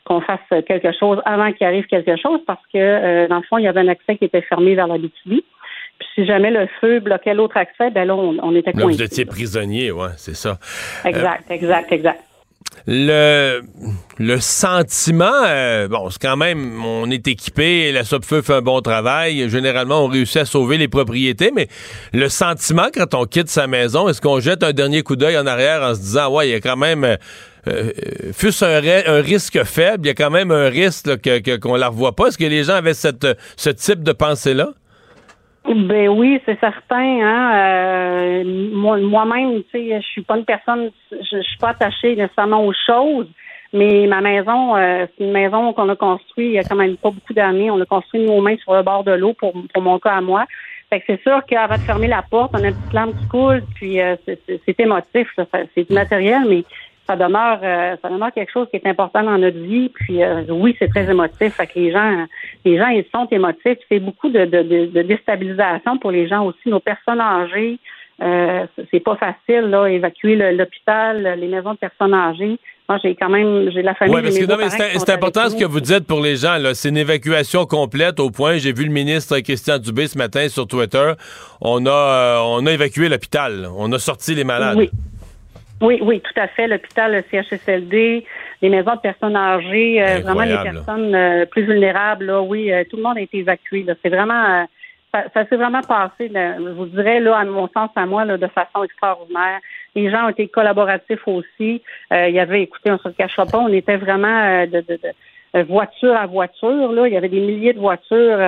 qu'on 0.05 0.19
fasse 0.19 0.39
quelque 0.67 0.91
chose 0.91 1.21
avant 1.23 1.51
qu'il 1.53 1.65
arrive 1.65 1.85
quelque 1.85 2.17
chose, 2.17 2.41
parce 2.45 2.61
que 2.73 2.77
euh, 2.77 3.27
dans 3.29 3.37
le 3.37 3.43
fond, 3.43 3.57
il 3.57 3.63
y 3.63 3.67
avait 3.67 3.79
un 3.79 3.87
accès 3.87 4.17
qui 4.17 4.25
était 4.25 4.41
fermé 4.41 4.75
vers 4.75 4.87
la. 4.87 4.95
Puis 4.95 6.07
si 6.15 6.25
jamais 6.25 6.51
le 6.51 6.67
feu 6.81 6.99
bloquait 6.99 7.33
l'autre 7.33 7.55
accès, 7.57 7.89
ben 7.91 8.05
là, 8.05 8.15
on, 8.15 8.55
était 8.55 8.71
là, 8.73 8.85
Vous 8.85 9.01
étiez 9.01 9.25
prisonnier, 9.25 9.91
ouais, 9.91 10.09
c'est 10.17 10.35
ça. 10.35 10.57
Exact, 11.05 11.49
exact, 11.49 11.91
exact 11.91 12.32
le, 12.85 13.61
sentiment, 14.39 15.43
euh, 15.45 15.87
bon, 15.87 16.09
c'est 16.09 16.21
quand 16.21 16.35
même, 16.35 16.83
on 16.83 17.09
est 17.09 17.27
équipé, 17.27 17.91
la 17.91 18.03
Sopfeu 18.03 18.41
fait 18.41 18.53
un 18.53 18.61
bon 18.61 18.81
travail. 18.81 19.49
Généralement, 19.49 20.03
on 20.03 20.07
réussit 20.07 20.37
à 20.37 20.45
sauver 20.45 20.77
les 20.77 20.87
propriétés, 20.87 21.51
mais 21.53 21.67
le 22.11 22.27
sentiment 22.29 22.87
quand 22.93 23.13
on 23.13 23.25
quitte 23.25 23.49
sa 23.49 23.67
maison, 23.67 24.09
est-ce 24.09 24.21
qu'on 24.21 24.39
jette 24.39 24.63
un 24.63 24.73
dernier 24.73 25.01
coup 25.01 25.15
d'œil 25.15 25.37
en 25.37 25.45
arrière 25.45 25.81
en 25.81 25.95
se 25.95 25.99
disant, 25.99 26.33
ouais, 26.33 26.49
il 26.49 26.51
y 26.51 26.55
a 26.55 26.59
quand 26.59 26.77
même, 26.77 27.03
euh, 27.03 27.17
euh 27.67 27.91
fût-ce 28.33 28.65
un, 28.65 29.21
risque 29.21 29.63
faible, 29.63 30.05
il 30.05 30.07
y 30.07 30.11
a 30.11 30.15
quand 30.15 30.31
même 30.31 30.51
un 30.51 30.67
risque 30.69 31.07
qu'on 31.59 31.73
ne 31.73 31.79
la 31.79 31.87
revoit 31.87 32.15
pas? 32.15 32.27
Est-ce 32.27 32.37
que 32.37 32.43
les 32.43 32.65
gens 32.65 32.75
avaient 32.75 32.93
ce 32.93 33.69
type 33.69 34.03
de 34.03 34.11
pensée-là? 34.11 34.73
Ben 35.65 36.09
oui, 36.09 36.41
c'est 36.45 36.59
certain. 36.59 37.21
Hein? 37.21 37.55
Euh, 37.55 38.43
moi-même, 38.43 39.63
tu 39.63 39.69
sais, 39.71 40.01
je 40.01 40.05
suis 40.07 40.21
pas 40.21 40.37
une 40.37 40.45
personne, 40.45 40.91
je, 41.11 41.41
suis 41.41 41.57
pas 41.57 41.69
attachée 41.69 42.15
nécessairement 42.15 42.65
aux 42.65 42.73
choses, 42.85 43.27
mais 43.71 44.05
ma 44.07 44.19
maison, 44.19 44.75
euh, 44.75 45.05
c'est 45.17 45.23
une 45.23 45.31
maison 45.31 45.71
qu'on 45.71 45.87
a 45.87 45.95
construite 45.95 46.49
il 46.49 46.53
y 46.53 46.59
a 46.59 46.63
quand 46.63 46.75
même 46.75 46.97
pas 46.97 47.11
beaucoup 47.11 47.33
d'années. 47.33 47.71
On 47.71 47.77
l'a 47.77 47.85
construit 47.85 48.25
nous-mêmes 48.25 48.57
sur 48.59 48.73
le 48.73 48.83
bord 48.83 49.05
de 49.05 49.11
l'eau 49.11 49.33
pour, 49.33 49.53
pour 49.73 49.81
mon 49.81 49.99
cas 49.99 50.15
à 50.15 50.21
moi. 50.21 50.45
Fait 50.89 50.99
que 50.99 51.05
c'est 51.07 51.21
sûr 51.23 51.41
qu'avant 51.47 51.75
de 51.75 51.81
fermer 51.81 52.07
la 52.07 52.21
porte, 52.21 52.51
on 52.53 52.63
a 52.63 52.67
une 52.67 52.75
petite 52.75 52.93
lampe 52.93 53.17
qui 53.17 53.27
coule, 53.27 53.63
puis 53.75 54.01
euh, 54.01 54.15
c'est 54.25 54.79
émotif, 54.79 55.27
c'est 55.73 55.87
du 55.87 55.93
matériel, 55.93 56.43
mais 56.47 56.63
ça 57.07 57.15
demeure, 57.15 57.59
euh, 57.63 57.95
ça 58.01 58.09
demeure 58.09 58.31
quelque 58.31 58.51
chose 58.51 58.67
qui 58.69 58.77
est 58.77 58.87
important 58.87 59.23
dans 59.23 59.37
notre 59.37 59.59
vie. 59.59 59.89
Puis 59.89 60.23
euh, 60.23 60.43
oui, 60.49 60.75
c'est 60.79 60.87
très 60.87 61.09
émotif. 61.09 61.53
Fait 61.55 61.67
que 61.67 61.79
les 61.79 61.91
gens, 61.91 62.25
les 62.63 62.77
gens, 62.77 62.87
ils 62.87 63.05
sont 63.13 63.27
émotifs. 63.31 63.77
C'est 63.89 63.99
beaucoup 63.99 64.29
de, 64.29 64.45
de, 64.45 64.85
de, 64.85 65.01
déstabilisation 65.01 65.97
pour 65.97 66.11
les 66.11 66.27
gens 66.27 66.45
aussi. 66.45 66.69
Nos 66.69 66.79
personnes 66.79 67.19
âgées, 67.19 67.77
euh, 68.21 68.65
c'est 68.91 69.01
pas 69.01 69.17
facile 69.17 69.69
là, 69.69 69.87
évacuer 69.87 70.35
l'hôpital, 70.53 71.37
les 71.39 71.47
maisons 71.47 71.73
de 71.73 71.77
personnes 71.77 72.13
âgées. 72.13 72.57
Moi, 72.89 72.99
j'ai 73.01 73.15
quand 73.15 73.29
même, 73.29 73.71
j'ai 73.71 73.81
la 73.81 73.95
famille. 73.95 74.15
Oui, 74.15 74.21
parce 74.21 74.37
que 74.75 74.99
c'est 74.99 75.13
important 75.13 75.49
ce 75.49 75.55
que 75.55 75.63
vous 75.63 75.79
dites 75.79 76.05
pour 76.05 76.21
les 76.21 76.35
gens. 76.35 76.57
C'est 76.73 76.89
une 76.89 76.97
évacuation 76.97 77.65
complète 77.65 78.19
au 78.19 78.29
point. 78.29 78.57
J'ai 78.57 78.73
vu 78.73 78.83
le 78.83 78.91
ministre 78.91 79.39
Christian 79.39 79.77
Dubé 79.77 80.07
ce 80.07 80.17
matin 80.17 80.49
sur 80.49 80.67
Twitter. 80.67 81.13
On 81.61 81.85
a, 81.85 81.89
euh, 81.89 82.39
on 82.43 82.65
a 82.65 82.71
évacué 82.71 83.07
l'hôpital. 83.07 83.69
On 83.77 83.91
a 83.93 83.99
sorti 83.99 84.35
les 84.35 84.43
malades. 84.43 84.77
Oui. 84.77 84.89
Oui, 85.83 85.99
oui, 86.01 86.21
tout 86.21 86.39
à 86.39 86.47
fait. 86.47 86.65
L'hôpital, 86.67 87.11
le 87.11 87.23
CHSLD, 87.29 88.25
les 88.61 88.69
maisons 88.69 88.95
de 88.95 89.01
personnes 89.01 89.35
âgées, 89.35 90.01
euh, 90.01 90.19
vraiment 90.21 90.43
les 90.43 90.57
personnes 90.63 91.13
euh, 91.13 91.45
plus 91.45 91.63
vulnérables, 91.63 92.25
là, 92.25 92.41
oui, 92.41 92.71
euh, 92.71 92.85
tout 92.89 92.95
le 92.95 93.03
monde 93.03 93.17
a 93.17 93.21
été 93.21 93.39
évacué. 93.39 93.85
C'est 94.01 94.09
vraiment 94.09 94.65
ça, 95.13 95.45
s'est 95.45 95.57
vraiment 95.57 95.81
passé, 95.81 96.31
je 96.33 96.69
vous 96.71 96.85
dirais, 96.85 97.19
là, 97.19 97.37
à 97.37 97.43
mon 97.43 97.67
sens, 97.67 97.89
à 97.95 98.05
moi, 98.05 98.23
là, 98.23 98.37
de 98.37 98.47
façon 98.47 98.83
extraordinaire. 98.83 99.59
Les 99.93 100.09
gens 100.09 100.25
ont 100.25 100.29
été 100.29 100.47
collaboratifs 100.47 101.27
aussi. 101.27 101.83
il 102.11 102.33
y 102.33 102.39
avait, 102.39 102.63
écoutez, 102.63 102.89
on 102.89 102.97
se 102.97 103.09
le 103.09 103.13
cachera 103.13 103.45
pas, 103.45 103.59
on 103.59 103.67
était 103.67 103.97
vraiment 103.97 104.65
de, 104.65 104.79
de, 104.79 104.99
de, 105.53 105.61
voiture 105.63 106.15
à 106.15 106.25
voiture. 106.25 106.91
Là. 106.93 107.07
Il 107.07 107.13
y 107.13 107.17
avait 107.17 107.29
des 107.29 107.41
milliers 107.41 107.73
de 107.73 107.79
voitures 107.79 108.39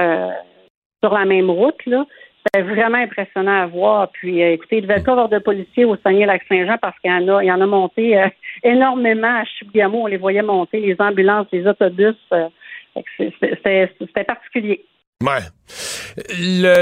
sur 1.03 1.13
la 1.13 1.25
même 1.25 1.51
route. 1.51 1.85
Là. 1.85 2.05
C'était 2.45 2.67
vraiment 2.67 2.99
impressionnant 2.99 3.63
à 3.63 3.65
voir. 3.65 4.09
Puis, 4.11 4.43
euh, 4.43 4.53
écoutez, 4.53 4.77
il 4.77 4.81
devait 4.83 5.01
pas 5.01 5.13
avoir 5.13 5.29
de 5.29 5.39
policiers 5.39 5.85
au 5.85 5.95
Saguenay-Lac-Saint-Jean 5.95 6.77
parce 6.79 6.97
qu'il 6.99 7.09
y 7.09 7.13
en 7.13 7.27
a, 7.27 7.43
il 7.43 7.47
y 7.47 7.51
en 7.51 7.61
a 7.61 7.65
monté 7.65 8.17
euh, 8.17 8.27
énormément 8.63 9.41
à 9.41 9.45
Chibougamau. 9.45 10.03
On 10.03 10.07
les 10.07 10.17
voyait 10.17 10.43
monter, 10.43 10.79
les 10.79 10.95
ambulances, 10.99 11.47
les 11.51 11.65
autobus. 11.65 12.15
Euh, 12.33 12.47
c'était 13.17 14.23
particulier. 14.25 14.85
Ouais. 15.23 15.39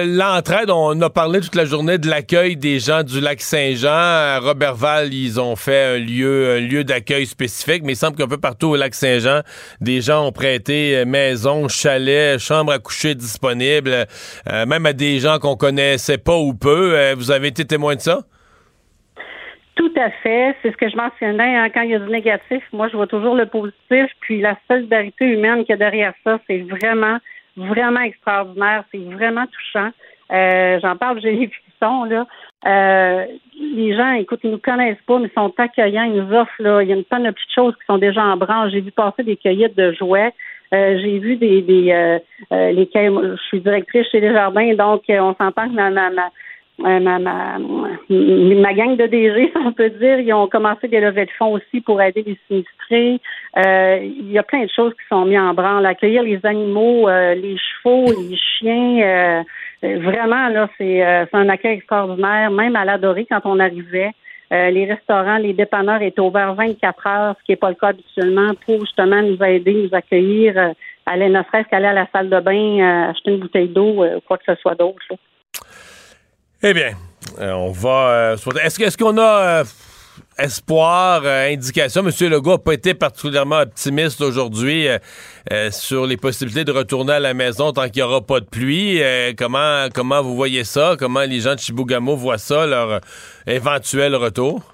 L'entraide, 0.08 0.72
on 0.72 1.00
a 1.02 1.10
parlé 1.12 1.40
toute 1.40 1.54
la 1.54 1.66
journée 1.66 2.00
de 2.00 2.10
l'accueil 2.10 2.58
des 2.58 2.80
gens 2.80 3.04
du 3.04 3.22
lac 3.22 3.40
Saint-Jean. 3.42 3.92
À 3.92 4.40
Robertval, 4.40 5.14
ils 5.14 5.40
ont 5.40 5.56
fait 5.56 5.84
un 5.84 6.00
lieu, 6.00 6.58
un 6.58 6.60
lieu 6.60 6.84
d'accueil 6.84 7.28
spécifique, 7.28 7.84
mais 7.84 7.94
il 7.94 7.96
semble 7.96 8.18
qu'un 8.18 8.28
peu 8.28 8.40
partout 8.40 8.70
au 8.70 8.76
lac 8.76 8.96
Saint-Jean, 8.96 9.42
des 9.82 10.02
gens 10.02 10.26
ont 10.26 10.32
prêté 10.32 10.98
euh, 10.98 11.06
maison, 11.06 11.68
chalet, 11.68 12.40
chambre 12.40 12.72
à 12.72 12.80
coucher 12.80 13.14
disponible, 13.14 13.92
euh, 14.52 14.66
même 14.66 14.88
à 14.88 14.94
des 14.94 15.20
gens 15.20 15.38
qu'on 15.38 15.56
connaissait 15.56 16.18
pas 16.18 16.38
ou 16.38 16.56
peu. 16.56 16.98
Euh, 16.98 17.14
vous 17.16 17.30
avez 17.30 17.50
été 17.50 17.66
témoin 17.66 17.94
de 17.96 18.02
ça? 18.02 18.24
Tout 19.76 19.94
à 19.96 20.10
fait. 20.24 20.56
C'est 20.64 20.72
ce 20.72 20.78
que 20.78 20.90
je 20.90 20.96
mentionnais. 20.96 21.56
Hein. 21.56 21.70
Quand 21.72 21.82
il 21.82 21.92
y 21.92 21.96
a 21.96 22.00
du 22.00 22.10
négatif, 22.10 22.64
moi, 22.72 22.88
je 22.92 22.98
vois 22.98 23.08
toujours 23.08 23.36
le 23.36 23.46
positif. 23.46 24.08
Puis 24.22 24.42
la 24.42 24.58
solidarité 24.68 25.26
humaine 25.26 25.66
qu'il 25.66 25.70
y 25.70 25.74
a 25.74 25.78
derrière 25.78 26.14
ça, 26.24 26.40
c'est 26.48 26.62
vraiment 26.62 27.20
vraiment 27.58 28.02
extraordinaire. 28.02 28.84
C'est 28.92 29.00
vraiment 29.00 29.46
touchant. 29.48 29.90
Euh, 30.32 30.80
J'en 30.82 30.96
parle, 30.96 31.22
j'ai 31.22 31.32
les 31.32 31.48
frissons, 31.50 32.06
là. 32.06 32.26
Euh, 32.66 33.26
les 33.60 33.96
gens, 33.96 34.14
écoute, 34.14 34.40
ils 34.44 34.52
nous 34.52 34.58
connaissent 34.58 35.02
pas, 35.06 35.20
mais 35.20 35.28
ils 35.28 35.34
sont 35.34 35.54
accueillants, 35.58 36.04
ils 36.04 36.24
nous 36.24 36.34
offrent, 36.34 36.52
là, 36.60 36.82
il 36.82 36.90
y 36.90 36.94
a 36.94 36.96
une 36.96 37.04
tonne 37.04 37.24
de 37.24 37.32
petites 37.32 37.54
choses 37.54 37.76
qui 37.76 37.86
sont 37.86 37.98
déjà 37.98 38.24
en 38.24 38.38
branche. 38.38 38.72
J'ai 38.72 38.82
vu 38.82 38.92
passer 38.92 39.24
des 39.24 39.36
cueillettes 39.36 39.76
de 39.76 39.92
jouets. 39.92 40.34
Euh, 40.74 40.98
j'ai 41.02 41.20
vu 41.20 41.36
des, 41.36 41.62
des 41.62 41.92
euh, 41.92 42.20
euh 42.52 42.72
les 42.72 42.90
je 42.94 43.36
suis 43.48 43.62
directrice 43.62 44.08
chez 44.10 44.22
les 44.22 44.34
jardins, 44.34 44.74
donc 44.74 45.04
on 45.08 45.36
s'entend 45.36 45.70
que 45.70 45.74
ma, 45.74 45.92
ma, 45.92 46.10
ma, 46.10 46.30
ma, 46.80 47.20
ma, 47.20 48.74
gang 48.74 48.98
de 48.98 49.06
DG, 49.06 49.52
on 49.66 49.72
peut 49.74 49.90
dire, 49.90 50.20
ils 50.20 50.34
ont 50.34 50.48
commencé 50.48 50.88
des 50.88 51.00
levées 51.00 51.26
de 51.26 51.32
fonds 51.32 51.54
aussi 51.54 51.82
pour 51.82 52.02
aider 52.02 52.24
les 52.26 52.38
sinistrés. 52.48 53.20
Euh, 53.58 54.00
il 54.02 54.32
y 54.32 54.38
a 54.38 54.44
plein 54.44 54.64
de 54.64 54.70
choses 54.70 54.94
qui 54.94 55.08
sont 55.10 55.26
mises 55.26 55.40
en 55.40 55.54
branle. 55.54 55.86
Accueillir 55.86 56.24
les 56.24 56.40
animaux, 56.44 57.08
euh, 57.08 57.36
les 57.36 57.58
chevaux, 57.58 58.06
les 58.30 58.38
chiens. 58.38 59.44
Euh, 59.84 60.00
vraiment, 60.00 60.50
là, 60.50 60.70
c'est 60.78 61.04
un 61.34 61.50
accueil 61.50 61.78
extraordinaire. 61.78 62.50
Même 62.52 62.76
à 62.76 62.86
l'adoré, 62.86 63.28
quand 63.30 63.42
on 63.46 63.60
arrivait, 63.60 64.12
les 64.52 64.86
restaurants, 64.86 65.38
les 65.38 65.54
dépanneurs 65.54 66.04
étaient 66.04 66.22
ouverts 66.22 66.54
24 66.54 67.08
heures, 67.08 67.36
ce 67.40 67.44
qui 67.44 67.52
n'est 67.54 67.58
pas 67.58 67.70
le 67.70 67.76
cas 67.76 67.88
habituellement, 67.88 68.52
pour 68.66 68.82
justement 68.82 69.22
nous 69.22 69.44
aider, 69.44 69.74
nous 69.74 69.98
accueillir, 69.98 70.74
aller 71.08 71.28
ne 71.28 71.42
serait-ce 71.42 71.68
qu'aller 71.70 71.88
à 71.88 71.94
la 71.94 72.08
salle 72.14 72.30
de 72.30 72.40
bain, 72.40 73.10
acheter 73.10 73.32
une 73.32 73.40
bouteille 73.40 73.70
d'eau, 73.70 74.06
quoi 74.28 74.38
que 74.38 74.44
ce 74.46 74.56
soit 74.62 74.76
d'autre. 74.76 75.02
Eh 76.66 76.74
bien, 76.74 76.94
on 77.42 77.72
va. 77.72 78.36
est-ce 78.64 78.98
qu'on 78.98 79.18
a 79.18 79.64
espoir, 80.38 81.24
euh, 81.26 81.52
indication? 81.52 82.08
M. 82.08 82.30
Legault 82.30 82.52
n'a 82.52 82.58
pas 82.58 82.74
été 82.74 82.94
particulièrement 82.94 83.60
optimiste 83.60 84.22
aujourd'hui 84.22 84.88
euh, 84.88 84.98
euh, 85.52 85.72
sur 85.72 86.06
les 86.06 86.16
possibilités 86.16 86.64
de 86.64 86.72
retourner 86.72 87.14
à 87.14 87.20
la 87.20 87.34
maison 87.34 87.74
tant 87.74 87.90
qu'il 87.90 87.98
n'y 87.98 88.02
aura 88.04 88.22
pas 88.22 88.40
de 88.40 88.46
pluie. 88.46 89.02
comment, 89.38 89.88
comment 89.94 90.22
vous 90.22 90.36
voyez 90.36 90.64
ça? 90.64 90.96
Comment 90.98 91.24
les 91.24 91.42
gens 91.42 91.56
de 91.56 91.60
Chibougamau 91.60 92.16
voient 92.16 92.38
ça, 92.38 92.66
leur 92.66 93.02
éventuel 93.46 94.16
retour? 94.16 94.73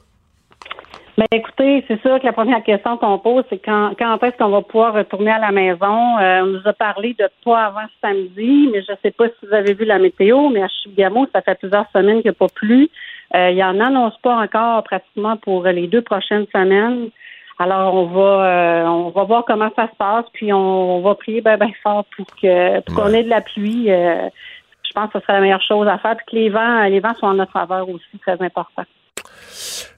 Bien, 1.20 1.28
écoutez, 1.34 1.84
c'est 1.90 2.02
sûr 2.02 2.18
que 2.18 2.26
la 2.26 2.32
première 2.32 2.64
question 2.64 2.96
qu'on 2.96 3.20
pose, 3.20 3.44
c'est 3.50 3.58
quand, 3.58 3.92
quand 4.00 4.24
est-ce 4.24 4.38
qu'on 4.38 4.52
va 4.52 4.62
pouvoir 4.62 4.94
retourner 4.94 5.32
à 5.32 5.40
la 5.40 5.52
maison? 5.52 6.16
on 6.18 6.46
nous 6.46 6.62
a 6.66 6.72
parlé 6.72 7.14
de 7.20 7.28
pas 7.44 7.66
avant 7.66 7.88
samedi, 8.02 8.70
mais 8.72 8.82
je 8.84 8.94
ne 8.94 8.98
sais 9.04 9.12
pas 9.12 9.28
si 9.28 9.46
vous 9.46 9.54
avez 9.54 9.74
vu 9.74 9.84
la 9.84 10.00
météo, 10.00 10.48
mais 10.48 10.64
à 10.64 10.70
Chibougamau, 10.70 11.28
ça 11.36 11.42
fait 11.42 11.60
plusieurs 11.60 11.88
semaines 11.92 12.22
qu'il 12.22 12.32
n'y 12.32 12.38
a 12.38 12.40
pas 12.40 12.48
plu. 12.48 12.90
Euh, 13.36 13.50
il 13.50 13.62
en 13.62 13.82
annonce 13.82 14.18
pas 14.20 14.34
encore 14.34 14.82
pratiquement 14.84 15.36
pour 15.36 15.66
les 15.66 15.88
deux 15.88 16.02
prochaines 16.02 16.46
semaines. 16.56 17.10
Alors 17.58 17.96
on 17.96 18.06
va 18.06 18.46
euh, 18.46 18.86
on 18.86 19.10
va 19.10 19.24
voir 19.26 19.44
comment 19.44 19.72
ça 19.76 19.90
se 19.90 19.96
passe, 19.98 20.26
puis 20.32 20.54
on, 20.54 21.02
va 21.02 21.16
prier 21.16 21.42
bien 21.42 21.58
ben 21.58 21.74
fort 21.84 22.06
pour 22.16 22.28
que 22.28 22.80
pour 22.80 22.96
qu'on 22.96 23.14
ait 23.14 23.24
de 23.24 23.30
la 23.30 23.42
pluie. 23.42 23.92
Euh, 23.92 24.30
je 24.88 24.94
pense 24.94 25.12
que 25.12 25.20
ce 25.20 25.26
serait 25.26 25.34
la 25.34 25.42
meilleure 25.42 25.62
chose 25.64 25.86
à 25.86 25.98
faire, 25.98 26.16
puis 26.16 26.26
que 26.32 26.36
les 26.38 26.50
vents 26.50 26.84
les 26.84 27.02
vents 27.02 27.14
soient 27.16 27.28
en 27.28 27.34
notre 27.34 27.52
faveur 27.52 27.90
aussi, 27.90 28.18
très 28.22 28.42
important. 28.42 28.86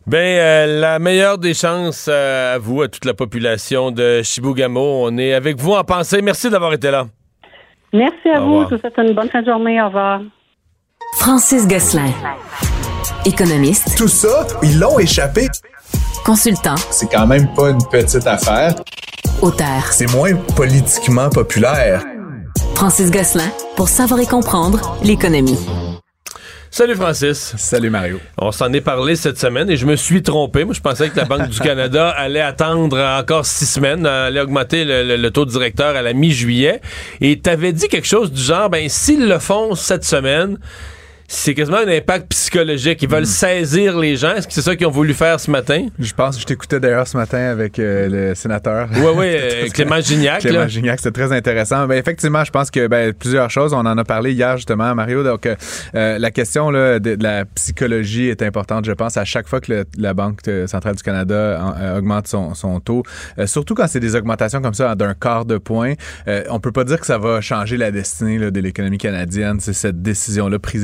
Ben, 0.07 0.79
la 0.79 0.99
meilleure 0.99 1.37
des 1.37 1.53
chances 1.53 2.07
à 2.07 2.57
vous, 2.57 2.81
à 2.81 2.87
toute 2.87 3.05
la 3.05 3.13
population 3.13 3.91
de 3.91 4.21
Chibougamau. 4.23 5.05
On 5.07 5.17
est 5.17 5.33
avec 5.33 5.59
vous 5.59 5.73
en 5.73 5.83
pensée. 5.83 6.21
Merci 6.21 6.49
d'avoir 6.49 6.73
été 6.73 6.89
là. 6.89 7.05
Merci 7.93 8.29
à 8.33 8.39
vous. 8.39 8.63
Je 8.69 8.75
vous 8.75 8.81
souhaite 8.81 8.97
une 8.97 9.13
bonne 9.13 9.29
fin 9.29 9.41
de 9.41 9.47
journée. 9.47 9.81
Au 9.81 9.87
revoir. 9.87 10.21
Francis 11.17 11.67
Gosselin. 11.67 12.09
Économiste. 13.25 13.95
Tout 13.97 14.07
ça, 14.07 14.47
ils 14.63 14.79
l'ont 14.79 14.97
échappé. 14.97 15.47
Consultant. 16.25 16.75
C'est 16.89 17.11
quand 17.11 17.27
même 17.27 17.53
pas 17.53 17.69
une 17.69 17.83
petite 17.91 18.25
affaire. 18.25 18.75
Auteur. 19.41 19.83
C'est 19.91 20.11
moins 20.13 20.33
politiquement 20.55 21.29
populaire. 21.29 22.03
Francis 22.75 23.11
Gosselin, 23.11 23.49
pour 23.75 23.89
savoir 23.89 24.19
et 24.19 24.25
comprendre 24.25 24.97
l'économie. 25.03 25.59
Salut 26.73 26.95
Francis. 26.95 27.53
Salut 27.57 27.89
Mario. 27.89 28.21
On 28.37 28.53
s'en 28.53 28.71
est 28.71 28.79
parlé 28.79 29.17
cette 29.17 29.37
semaine 29.37 29.69
et 29.69 29.75
je 29.75 29.85
me 29.85 29.97
suis 29.97 30.23
trompé. 30.23 30.63
Moi, 30.63 30.73
je 30.73 30.79
pensais 30.79 31.09
que 31.09 31.17
la 31.17 31.25
Banque 31.25 31.49
du 31.49 31.59
Canada 31.59 32.07
allait 32.17 32.39
attendre 32.39 32.97
encore 32.97 33.45
six 33.45 33.65
semaines, 33.65 34.05
allait 34.05 34.39
augmenter 34.39 34.85
le, 34.85 35.29
taux 35.31 35.43
directeur 35.43 35.97
à 35.97 36.01
la 36.01 36.13
mi-juillet. 36.13 36.79
Et 37.19 37.37
tu 37.41 37.49
avais 37.49 37.73
dit 37.73 37.89
quelque 37.89 38.07
chose 38.07 38.31
du 38.31 38.41
genre, 38.41 38.69
ben 38.69 38.87
s'ils 38.87 39.27
le 39.27 39.39
font 39.39 39.75
cette 39.75 40.05
semaine, 40.05 40.59
c'est 41.33 41.53
quasiment 41.53 41.77
un 41.77 41.87
impact 41.87 42.27
psychologique. 42.29 43.01
Ils 43.01 43.07
veulent 43.09 43.25
saisir 43.25 43.97
les 43.97 44.17
gens. 44.17 44.35
Est-ce 44.35 44.47
que 44.47 44.53
c'est 44.53 44.61
ça 44.61 44.75
qu'ils 44.75 44.85
ont 44.85 44.91
voulu 44.91 45.13
faire 45.13 45.39
ce 45.39 45.49
matin? 45.49 45.87
Je 45.97 46.11
pense 46.13 46.35
que 46.35 46.41
je 46.41 46.45
t'écoutais 46.45 46.81
d'ailleurs 46.81 47.07
ce 47.07 47.15
matin 47.15 47.37
avec 47.37 47.79
euh, 47.79 48.09
le 48.29 48.35
sénateur. 48.35 48.89
Oui, 48.93 49.11
oui, 49.15 49.25
euh, 49.29 49.67
Clément 49.73 50.01
Gignac. 50.01 50.41
Clément 50.41 50.59
là. 50.59 50.67
Gignac, 50.67 50.99
c'est 51.01 51.13
très 51.13 51.31
intéressant. 51.31 51.87
Ben, 51.87 51.97
effectivement, 51.97 52.43
je 52.43 52.51
pense 52.51 52.69
que 52.69 52.85
ben, 52.87 53.13
plusieurs 53.13 53.49
choses, 53.49 53.71
on 53.71 53.77
en 53.77 53.97
a 53.97 54.03
parlé 54.03 54.33
hier 54.33 54.57
justement, 54.57 54.93
Mario. 54.93 55.23
Donc, 55.23 55.45
euh, 55.45 55.55
euh, 55.95 56.19
la 56.19 56.31
question 56.31 56.69
là, 56.69 56.99
de, 56.99 57.15
de 57.15 57.23
la 57.23 57.45
psychologie 57.45 58.27
est 58.27 58.41
importante, 58.41 58.83
je 58.83 58.91
pense, 58.91 59.15
à 59.15 59.23
chaque 59.23 59.47
fois 59.47 59.61
que 59.61 59.71
le- 59.71 59.85
la 59.97 60.13
Banque 60.13 60.39
centrale 60.67 60.95
du 60.95 61.03
Canada 61.03 61.61
en- 61.63 61.97
augmente 61.97 62.27
son, 62.27 62.53
son 62.55 62.81
taux. 62.81 63.03
Surtout 63.45 63.73
quand 63.73 63.87
c'est 63.87 64.01
des 64.01 64.15
augmentations 64.17 64.61
comme 64.61 64.73
ça 64.73 64.95
d'un 64.95 65.13
quart 65.13 65.45
de 65.45 65.57
point. 65.57 65.93
On 66.49 66.59
peut 66.59 66.73
pas 66.73 66.83
dire 66.83 66.99
que 66.99 67.05
ça 67.05 67.17
va 67.17 67.39
changer 67.39 67.77
la 67.77 67.91
destinée 67.91 68.37
là, 68.37 68.51
de 68.51 68.59
l'économie 68.59 68.97
canadienne, 68.97 69.59
c'est 69.61 69.71
cette 69.71 70.01
décision-là 70.01 70.59
prise 70.59 70.83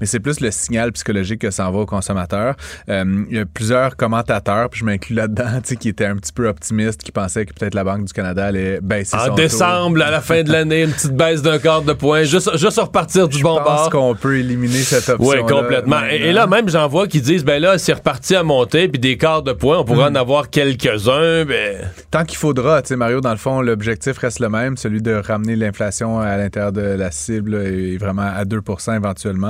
mais 0.00 0.06
c'est 0.06 0.20
plus 0.20 0.40
le 0.40 0.50
signal 0.50 0.92
psychologique 0.92 1.40
que 1.40 1.50
ça 1.50 1.68
envoie 1.68 1.82
aux 1.82 1.86
consommateurs. 1.86 2.54
Euh, 2.88 3.24
il 3.30 3.36
y 3.36 3.40
a 3.40 3.44
plusieurs 3.46 3.96
commentateurs, 3.96 4.68
puis 4.70 4.80
je 4.80 4.84
m'inclus 4.84 5.14
là-dedans, 5.14 5.60
qui 5.80 5.88
étaient 5.88 6.06
un 6.06 6.16
petit 6.16 6.32
peu 6.32 6.48
optimistes, 6.48 7.02
qui 7.02 7.12
pensaient 7.12 7.46
que 7.46 7.52
peut-être 7.52 7.74
la 7.74 7.84
Banque 7.84 8.04
du 8.04 8.12
Canada 8.12 8.46
allait 8.46 8.80
baisser 8.80 9.16
son 9.16 9.24
En 9.24 9.28
taux. 9.28 9.34
décembre, 9.34 10.02
à 10.02 10.10
la 10.10 10.20
fin 10.20 10.42
de 10.42 10.50
l'année, 10.52 10.82
une 10.82 10.92
petite 10.92 11.12
baisse 11.16 11.42
d'un 11.42 11.58
quart 11.58 11.82
de 11.82 11.92
point, 11.92 12.22
juste, 12.24 12.56
juste 12.56 12.78
repartir 12.78 13.28
du 13.28 13.38
Je 13.38 13.42
bon 13.42 13.56
pense 13.58 13.64
bord. 13.64 13.90
qu'on 13.90 14.14
peut 14.14 14.38
éliminer 14.38 14.78
cette 14.78 15.08
option. 15.08 15.28
Oui, 15.28 15.38
complètement. 15.48 16.00
Et, 16.10 16.16
et 16.16 16.32
là, 16.32 16.46
même, 16.46 16.68
j'en 16.68 16.88
vois 16.88 17.06
qui 17.06 17.20
disent, 17.20 17.44
ben 17.44 17.60
là, 17.60 17.78
c'est 17.78 17.92
reparti 17.94 18.34
à 18.34 18.42
monter, 18.42 18.88
puis 18.88 18.98
des 18.98 19.16
quarts 19.16 19.42
de 19.42 19.52
point, 19.52 19.78
on 19.78 19.84
pourra 19.84 20.08
en 20.08 20.14
avoir 20.14 20.50
quelques-uns, 20.50 21.44
ben... 21.44 21.76
Tant 22.10 22.24
qu'il 22.24 22.38
faudra, 22.38 22.82
tu 22.82 22.88
sais, 22.88 22.96
Mario, 22.96 23.20
dans 23.20 23.30
le 23.30 23.36
fond, 23.36 23.60
l'objectif 23.60 24.18
reste 24.18 24.40
le 24.40 24.48
même, 24.48 24.76
celui 24.76 25.02
de 25.02 25.12
ramener 25.14 25.56
l'inflation 25.56 26.18
à 26.20 26.36
l'intérieur 26.36 26.72
de 26.72 26.80
la 26.80 27.10
cible 27.10 27.54
et 27.56 27.96
vraiment 27.98 28.22
à 28.22 28.44
2% 28.44 28.96
éventuellement. 28.96 29.45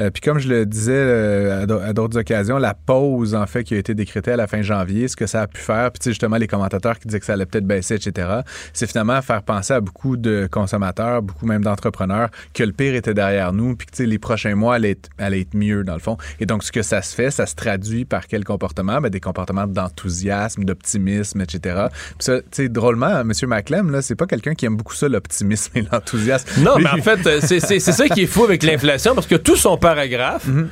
Euh, 0.00 0.10
puis 0.10 0.20
comme 0.20 0.38
je 0.38 0.48
le 0.48 0.66
disais 0.66 0.92
euh, 0.94 1.62
à 1.62 1.66
d'au- 1.66 1.78
à 1.80 1.92
d'autres 1.92 2.18
occasions, 2.18 2.58
la 2.58 2.74
pause, 2.74 3.34
en 3.34 3.46
fait, 3.46 3.64
qui 3.64 3.74
a 3.74 3.78
été 3.78 3.94
décrétée 3.94 4.32
à 4.32 4.36
la 4.36 4.46
fin 4.46 4.62
janvier, 4.62 5.08
ce 5.08 5.16
que 5.16 5.26
ça 5.26 5.42
a 5.42 5.46
pu 5.46 5.60
faire, 5.60 5.90
puis 5.92 6.00
justement, 6.10 6.36
les 6.36 6.46
commentateurs 6.46 6.98
qui 6.98 7.08
disaient 7.08 7.20
que 7.20 7.26
ça 7.26 7.34
allait 7.34 7.46
peut-être 7.46 7.66
baisser, 7.66 7.94
etc., 7.94 8.28
c'est 8.72 8.86
finalement 8.86 9.20
faire 9.22 9.42
penser 9.42 9.74
à 9.74 9.80
beaucoup 9.80 10.16
de 10.16 10.48
consommateurs, 10.50 11.22
beaucoup 11.22 11.46
même 11.46 11.62
d'entrepreneurs, 11.62 12.28
que 12.54 12.62
le 12.64 12.72
pire 12.72 12.94
était 12.94 13.14
derrière 13.14 13.52
nous, 13.52 13.76
puis 13.76 13.86
que 13.86 14.02
les 14.02 14.18
prochains 14.18 14.54
mois 14.54 14.74
allaient 14.76 14.90
être, 14.92 15.08
allaient 15.18 15.40
être 15.40 15.54
mieux, 15.54 15.84
dans 15.84 15.94
le 15.94 16.00
fond. 16.00 16.16
Et 16.40 16.46
donc, 16.46 16.62
ce 16.64 16.72
que 16.72 16.82
ça 16.82 17.02
se 17.02 17.14
fait, 17.14 17.30
ça 17.30 17.46
se 17.46 17.54
traduit 17.54 18.04
par 18.04 18.26
quel 18.26 18.44
comportement? 18.44 19.00
Ben, 19.00 19.08
des 19.10 19.20
comportements 19.20 19.66
d'enthousiasme, 19.66 20.64
d'optimisme, 20.64 21.40
etc. 21.40 21.86
Puis 21.90 22.14
ça, 22.20 22.38
tu 22.40 22.46
sais, 22.52 22.68
drôlement, 22.68 23.20
M. 23.20 23.32
McClem, 23.46 23.90
là, 23.90 24.02
c'est 24.02 24.14
pas 24.16 24.26
quelqu'un 24.26 24.54
qui 24.54 24.66
aime 24.66 24.76
beaucoup 24.76 24.94
ça, 24.94 25.08
l'optimisme 25.08 25.72
et 25.78 25.82
l'enthousiasme. 25.90 26.62
Non, 26.62 26.76
Lui, 26.76 26.84
mais 26.84 27.00
en 27.00 27.02
fait, 27.02 27.26
euh, 27.26 27.40
c'est 27.42 27.60
ça 27.80 28.08
qui 28.08 28.22
est 28.22 28.26
fou 28.26 28.44
avec 28.44 28.62
l'inflation, 28.62 29.14
parce 29.14 29.26
que 29.26 29.35
tout 29.36 29.56
son 29.56 29.76
paragraphe 29.76 30.46
Mhm. 30.46 30.68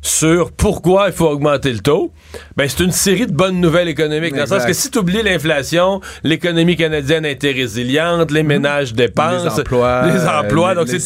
Sur 0.00 0.52
pourquoi 0.52 1.06
il 1.08 1.12
faut 1.12 1.28
augmenter 1.28 1.72
le 1.72 1.80
taux, 1.80 2.12
ben 2.56 2.68
c'est 2.68 2.82
une 2.84 2.92
série 2.92 3.26
de 3.26 3.32
bonnes 3.32 3.60
nouvelles 3.60 3.88
économiques. 3.88 4.34
Dans 4.34 4.42
le 4.42 4.46
sens 4.46 4.64
que 4.64 4.72
si 4.72 4.90
tu 4.90 4.98
oublies 4.98 5.22
l'inflation, 5.22 6.00
l'économie 6.22 6.76
canadienne 6.76 7.24
a 7.24 7.30
été 7.30 7.52
résiliente, 7.52 8.30
les 8.30 8.42
ménages 8.42 8.92
dépensent, 8.94 9.44
Mhm. 9.44 9.50
Les 9.56 9.60
emplois, 9.60 10.06
les 10.06 10.26
emplois. 10.26 10.70
euh, 10.70 10.74
donc 10.76 10.88
c'est 10.88 10.98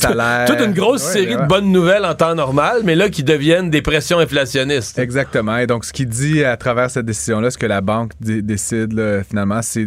toute 0.46 0.60
une 0.60 0.72
grosse 0.72 1.04
Ouais, 1.06 1.12
série 1.12 1.34
ouais. 1.36 1.42
de 1.42 1.46
bonnes 1.46 1.72
nouvelles 1.72 2.04
en 2.04 2.14
temps 2.14 2.34
normal, 2.34 2.82
mais 2.84 2.94
là 2.94 3.08
qui 3.08 3.22
deviennent 3.22 3.70
des 3.70 3.82
pressions 3.82 4.18
inflationnistes. 4.18 4.98
Exactement. 4.98 5.56
Et 5.58 5.66
donc, 5.66 5.84
ce 5.84 5.92
qu'il 5.92 6.08
dit 6.08 6.44
à 6.44 6.56
travers 6.56 6.90
cette 6.90 7.06
décision-là, 7.06 7.50
ce 7.50 7.58
que 7.58 7.66
la 7.66 7.80
banque 7.80 8.12
dé- 8.20 8.42
décide 8.42 8.92
là, 8.92 9.22
finalement, 9.24 9.60
c'est- 9.62 9.86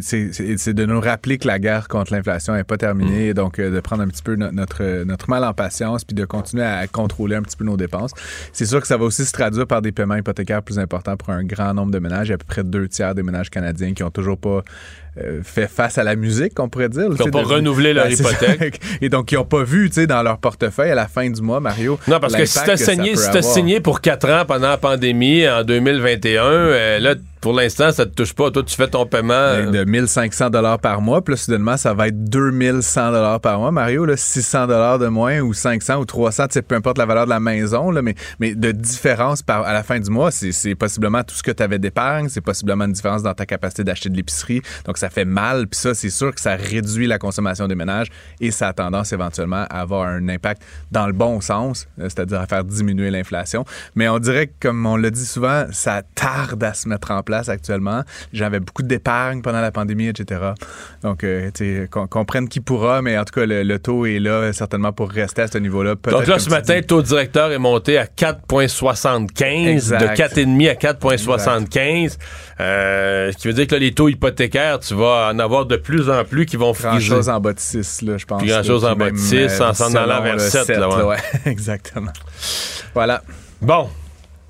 de 0.74 0.86
nous 0.86 1.00
rappeler 1.00 1.38
que 1.38 1.48
la 1.48 1.60
guerre 1.60 1.88
contre 1.88 2.14
l'inflation 2.14 2.54
n'est 2.54 2.64
pas 2.64 2.78
terminée. 2.78 3.28
Et 3.28 3.34
donc, 3.34 3.60
euh, 3.60 3.70
de 3.70 3.80
prendre 3.80 4.02
un 4.04 4.08
petit 4.08 4.24
peu 4.24 4.36
no- 4.36 4.52
notre, 4.52 5.04
notre 5.04 5.30
mal 5.30 5.44
en 5.44 5.54
patience 5.54 6.04
puis 6.04 6.16
de 6.16 6.26
continuer 6.26 6.64
à 6.64 6.88
contrôler 6.88 7.36
un 7.36 7.42
petit 7.42 7.56
peu 7.58 7.64
nos 7.66 7.78
dépenses. 7.78 8.12
C'est 8.54 8.66
sûr 8.66 8.82
que 8.82 8.88
ça 8.88 8.95
va 8.98 9.06
aussi 9.06 9.26
se 9.26 9.32
traduire 9.32 9.68
par 9.68 9.82
des 9.82 9.92
paiements 9.92 10.16
hypothécaires 10.16 10.62
plus 10.62 10.80
importants 10.80 11.18
pour 11.18 11.30
un 11.30 11.44
grand 11.44 11.74
nombre 11.74 11.92
de 11.92 12.00
ménages. 12.00 12.28
Il 12.28 12.30
y 12.30 12.34
a 12.34 12.36
à 12.36 12.38
peu 12.38 12.46
près 12.46 12.64
deux 12.64 12.88
tiers 12.88 13.16
des 13.16 13.24
ménages 13.24 13.50
canadiens 13.50 13.94
qui 13.94 14.04
ont 14.04 14.12
toujours 14.12 14.38
pas 14.38 14.64
euh, 15.18 15.42
fait 15.44 15.68
face 15.68 15.98
à 15.98 16.04
la 16.04 16.16
musique, 16.16 16.60
on 16.60 16.68
pourrait 16.68 16.90
dire. 16.90 17.08
Qui 17.16 17.24
ont 17.24 17.32
pas 17.32 17.44
renouvelé 17.44 17.94
leur 17.94 18.06
ça. 18.12 18.12
hypothèque. 18.12 18.82
Et 19.02 19.10
donc, 19.10 19.28
qui 19.28 19.36
n'ont 19.36 19.46
pas 19.46 19.64
vu, 19.64 19.90
tu 19.90 20.06
dans 20.08 20.22
leur 20.24 20.40
portefeuille 20.40 20.92
à 20.92 20.96
la 20.96 21.08
fin 21.08 21.30
du 21.30 21.42
mois, 21.42 21.60
Mario. 21.60 21.98
Non, 22.08 22.20
parce 22.20 22.36
que 22.36 22.46
si 22.46 22.60
ça 22.60 22.76
signé, 22.76 23.12
peut 23.12 23.18
si 23.18 23.28
avoir. 23.30 23.44
signé 23.44 23.80
pour 23.80 24.02
4 24.02 24.30
ans 24.30 24.44
pendant 24.46 24.70
la 24.70 24.78
pandémie 24.78 25.48
en 25.48 25.64
2021, 25.64 26.44
euh, 26.44 27.00
là, 27.00 27.16
pour 27.46 27.54
l'instant, 27.54 27.92
ça 27.92 28.08
te 28.08 28.12
touche 28.16 28.34
pas. 28.34 28.50
Toi, 28.50 28.64
tu 28.64 28.76
fais 28.76 28.88
ton 28.88 29.06
paiement. 29.06 29.36
euh, 29.36 29.70
de 29.70 29.84
1500 29.84 30.50
dollars 30.50 30.80
par 30.80 31.00
mois, 31.00 31.24
puis 31.24 31.34
là, 31.34 31.38
soudainement, 31.38 31.78
ça 31.78 31.94
va 31.94 32.08
être 32.08 32.24
2100 32.24 33.12
dollars 33.12 33.40
par 33.40 33.60
mois. 33.60 33.70
Mario, 33.70 34.04
là, 34.04 34.18
600 34.18 34.66
dollars 34.66 34.98
de 34.98 35.06
moins 35.10 35.42
ou 35.42 35.54
500 35.54 35.98
ou 35.98 36.06
300, 36.06 36.48
tu 36.48 36.54
sais, 36.54 36.62
peu 36.64 36.74
importe 36.74 36.98
la 36.98 37.06
valeur 37.06 37.26
de 37.26 37.30
la 37.30 37.40
maison, 37.40 37.92
là, 37.92 38.02
mais, 38.02 38.16
mais 38.40 38.56
de 38.56 38.72
différence 38.72 39.44
par, 39.44 39.62
à 39.64 39.74
la 39.74 39.84
fin 39.84 40.00
du 40.00 40.10
mois, 40.10 40.32
c'est 40.32 40.74
possiblement 40.74 41.24
tout 41.24 41.36
ce 41.36 41.44
que 41.44 41.52
tu 41.52 41.62
avais 41.62 41.78
d'épargne, 41.78 42.30
c'est 42.30 42.42
possiblement 42.42 42.86
une 42.86 42.94
différence 42.94 43.22
dans 43.22 43.36
ta 43.36 43.46
capacité 43.46 43.84
d'acheter 43.84 44.10
de 44.10 44.16
l'épicerie. 44.18 44.64
Donc, 44.86 44.98
ça 44.98 45.12
fait 45.12 45.26
mal, 45.26 45.68
puis 45.68 45.80
ça, 45.80 45.94
c'est 45.94 46.10
sûr 46.10 46.34
que 46.34 46.42
ça 46.42 46.56
réduit 46.56 47.06
la 47.06 47.20
consommation 47.20 47.68
des 47.68 47.76
ménages 47.76 48.08
et 48.42 48.50
ça 48.50 48.70
a 48.70 48.74
tendance 48.74 49.14
éventuellement 49.14 49.68
à 49.70 49.82
avoir 49.82 50.08
un 50.08 50.30
impact 50.30 50.64
dans 50.92 51.06
le 51.06 51.14
bon 51.14 51.42
sens, 51.42 51.88
euh, 52.00 52.06
c'est-à-dire 52.06 52.42
à 52.42 52.48
faire 52.48 52.64
diminuer 52.64 53.12
l'inflation. 53.12 53.66
Mais 53.94 54.10
on 54.10 54.18
dirait 54.18 54.48
que, 54.48 54.54
comme 54.62 54.84
on 54.88 54.96
l'a 54.96 55.12
dit 55.12 55.28
souvent, 55.28 55.66
ça 55.70 56.02
tarde 56.16 56.64
à 56.64 56.74
se 56.74 56.90
mettre 56.90 57.12
en 57.12 57.22
place 57.22 57.35
actuellement. 57.48 58.04
J'avais 58.34 58.60
beaucoup 58.60 58.84
d'épargne 58.84 59.42
pendant 59.42 59.62
la 59.62 59.72
pandémie, 59.72 60.08
etc. 60.08 60.42
Donc, 61.04 61.24
euh, 61.24 61.50
tu 61.54 61.82
sais, 61.82 61.88
qu'on 61.90 62.08
comprenne 62.08 62.48
qui 62.50 62.60
pourra, 62.60 63.02
mais 63.02 63.18
en 63.18 63.24
tout 63.24 63.40
cas, 63.40 63.46
le, 63.46 63.64
le 63.64 63.80
taux 63.80 64.06
est 64.06 64.20
là 64.20 64.52
certainement 64.54 64.92
pour 64.92 65.10
rester 65.10 65.44
à 65.44 65.48
ce 65.48 65.58
niveau-là. 65.58 65.96
Donc 65.96 66.28
là, 66.28 66.40
ce 66.40 66.50
matin, 66.50 66.76
le 66.76 66.84
taux 66.84 67.02
directeur 67.02 67.52
est 67.52 67.58
monté 67.60 67.98
à 67.98 68.06
4,75, 68.06 69.68
Exact. 69.68 70.02
de 70.02 70.08
4,5 70.08 70.70
à 70.70 70.94
4,75. 70.94 72.18
Euh, 72.60 73.32
ce 73.32 73.38
qui 73.38 73.48
veut 73.48 73.54
dire 73.54 73.68
que 73.68 73.74
là, 73.76 73.80
les 73.80 73.94
taux 73.94 74.10
hypothécaires, 74.10 74.80
tu 74.80 74.94
vas 74.96 75.32
en 75.34 75.40
avoir 75.40 75.66
de 75.66 75.76
plus 75.76 76.10
en 76.10 76.24
plus 76.24 76.46
qui 76.46 76.58
vont 76.58 76.74
friser. 76.74 77.06
chose 77.06 77.30
en 77.30 77.40
bas 77.40 77.54
de 77.54 77.60
6, 77.60 78.02
là, 78.04 78.18
je 78.18 78.26
pense. 78.26 78.42
Puis 78.42 78.50
grand 78.50 78.64
chose 78.64 78.84
là, 78.84 78.94
en 78.94 78.96
bas 78.96 79.10
de 79.10 79.16
même, 79.16 79.50
6, 79.50 79.62
en 79.62 79.74
s'en 79.74 79.94
allant 79.94 80.22
vers 80.22 80.34
le 80.34 80.40
7, 80.40 80.68
là, 80.70 80.90
ouais. 80.90 81.04
ouais. 81.04 81.18
Exactement. 81.46 82.12
Voilà. 82.94 83.22
Bon. 83.62 83.90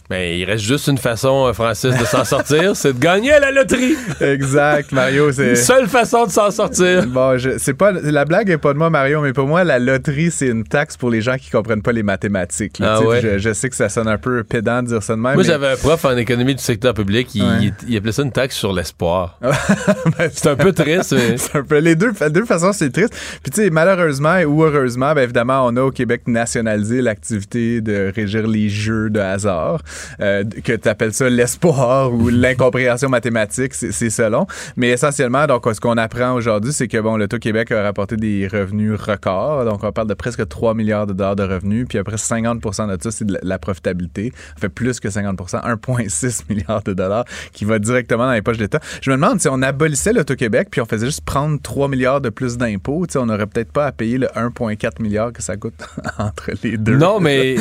Mais 0.09 0.37
il 0.37 0.45
reste 0.45 0.63
juste 0.63 0.87
une 0.87 0.99
façon, 0.99 1.47
euh, 1.47 1.53
Francis, 1.53 1.97
de 1.97 2.05
s'en 2.05 2.23
sortir, 2.25 2.75
c'est 2.75 2.93
de 2.93 2.99
gagner 2.99 3.31
à 3.33 3.39
la 3.39 3.51
loterie. 3.51 3.95
Exact, 4.21 4.91
Mario, 4.91 5.31
c'est... 5.31 5.49
Une 5.49 5.55
seule 5.55 5.87
façon 5.87 6.25
de 6.27 6.31
s'en 6.31 6.51
sortir. 6.51 7.07
Bon, 7.07 7.37
je, 7.39 7.57
c'est 7.57 7.73
pas 7.73 7.91
la 7.91 8.23
blague 8.25 8.49
est 8.51 8.59
pas 8.59 8.73
de 8.73 8.77
moi 8.77 8.91
Mario, 8.91 9.21
mais 9.21 9.33
pour 9.33 9.47
moi 9.47 9.63
la 9.63 9.79
loterie 9.79 10.29
c'est 10.29 10.47
une 10.47 10.63
taxe 10.63 10.95
pour 10.95 11.09
les 11.09 11.21
gens 11.21 11.37
qui 11.37 11.49
comprennent 11.49 11.81
pas 11.81 11.91
les 11.91 12.03
mathématiques. 12.03 12.77
là. 12.79 12.97
Ah 12.99 13.01
ouais? 13.01 13.19
je, 13.21 13.37
je 13.39 13.53
sais 13.53 13.67
que 13.69 13.75
ça 13.75 13.89
sonne 13.89 14.07
un 14.07 14.17
peu 14.19 14.43
pédant 14.43 14.83
de 14.83 14.89
dire 14.89 15.01
ça 15.01 15.13
de 15.15 15.21
même. 15.21 15.33
Moi, 15.33 15.37
mais- 15.37 15.43
j'avais 15.43 15.69
un 15.69 15.75
prof 15.75 16.05
en 16.05 16.15
économie 16.17 16.53
du 16.55 16.61
secteur 16.61 16.93
public, 16.93 17.33
il, 17.33 17.41
Ouais. 17.41 17.49
il- 17.61 17.73
il 17.89 17.97
appelait 17.97 18.11
ça 18.11 18.21
une 18.21 18.31
taxe 18.31 18.55
sur 18.55 18.73
l'espoir. 18.73 19.39
Ben, 20.17 20.29
C'est 20.31 20.47
un 20.49 20.55
peu 20.55 20.71
triste, 20.71 21.13
mais... 21.13 21.37
c'est 21.37 21.55
un 21.57 21.63
peu 21.63 21.79
les 21.79 21.95
deux, 21.95 22.11
de 22.11 22.29
deux 22.29 22.45
façons 22.45 22.73
c'est 22.73 22.91
triste. 22.91 23.13
Puis 23.41 23.51
tu 23.51 23.63
sais 23.63 23.69
malheureusement 23.71 24.37
ou 24.45 24.63
heureusement, 24.63 25.13
ben 25.15 25.21
évidemment 25.23 25.65
on 25.65 25.75
a 25.77 25.81
au 25.81 25.91
Québec 25.91 26.21
nationalisé 26.27 27.01
l'activité 27.01 27.81
de 27.81 28.11
régir 28.15 28.47
les 28.47 28.69
jeux 28.69 29.09
de 29.09 29.19
hasard, 29.19 29.81
euh, 30.19 30.43
que 30.63 30.73
tu 30.73 30.89
appelles 30.89 31.13
ça 31.13 31.29
l'espoir 31.29 32.13
ou 32.13 32.29
l'incompréhension 32.29 33.10
mathématique, 33.10 33.73
c'est 33.73 34.10
selon. 34.10 34.47
Mais 34.77 34.89
essentiellement 34.89 35.45
donc 35.47 35.65
ce 35.73 35.79
qu'on 35.79 35.97
apprend 35.97 36.34
aujourd'hui, 36.34 36.73
c'est 36.73 36.88
que 36.88 36.97
bon 36.99 37.17
l'Auto-Québec 37.17 37.71
a 37.71 37.84
rapporté 37.84 38.15
des 38.17 38.47
revenus 38.47 38.93
records, 38.99 39.65
donc 39.65 39.84
on 39.84 39.91
parle 39.91 40.08
de 40.08 40.13
presque 40.13 40.47
3 40.47 40.73
milliards 40.73 41.08
de 41.08 41.13
dollars 41.13 41.36
de 41.36 41.43
revenus, 41.43 41.86
puis 41.88 41.97
après 41.97 42.17
50 42.17 42.60
de 42.62 43.03
ça 43.03 43.12
c'est 43.12 43.25
de 43.25 43.38
la- 43.41 43.60
profitabilité, 43.60 44.31
ça 44.55 44.62
fait 44.62 44.69
plus 44.69 44.99
que 44.99 45.10
50 45.10 45.39
1,6 45.39 46.41
milliard 46.49 46.84
de 46.84 46.93
dollars 46.93 47.25
qui 47.51 47.65
va 47.65 47.79
directement 47.79 48.25
dans 48.25 48.34
les 48.34 48.41
poches 48.41 48.58
d'État. 48.58 48.79
Je 49.01 49.10
me 49.12 49.15
demande 49.15 49.39
si 49.39 49.47
on 49.49 49.62
abolissait 49.62 50.13
l'Auto-Québec 50.13 50.67
puis 50.69 50.81
on 50.81 50.86
faisait 50.86 51.05
juste 51.08 51.21
prendre 51.25 51.60
3 51.62 51.88
milliards 51.88 52.21
de 52.21 52.29
plus 52.29 52.58
d'impôts, 52.58 53.05
tu 53.08 53.13
sais, 53.13 53.19
on 53.19 53.25
n'aurait 53.25 53.47
peut-être 53.47 53.71
pas 53.71 53.88
à 53.88 53.91
payer 53.91 54.17
le 54.17 54.27
1,4 54.27 55.01
milliard 55.01 55.31
que 55.31 55.41
ça 55.41 55.55
coûte 55.58 55.73
entre 56.17 56.51
les 56.63 56.77
deux. 56.77 56.95
Non, 56.97 57.19
mais 57.19 57.55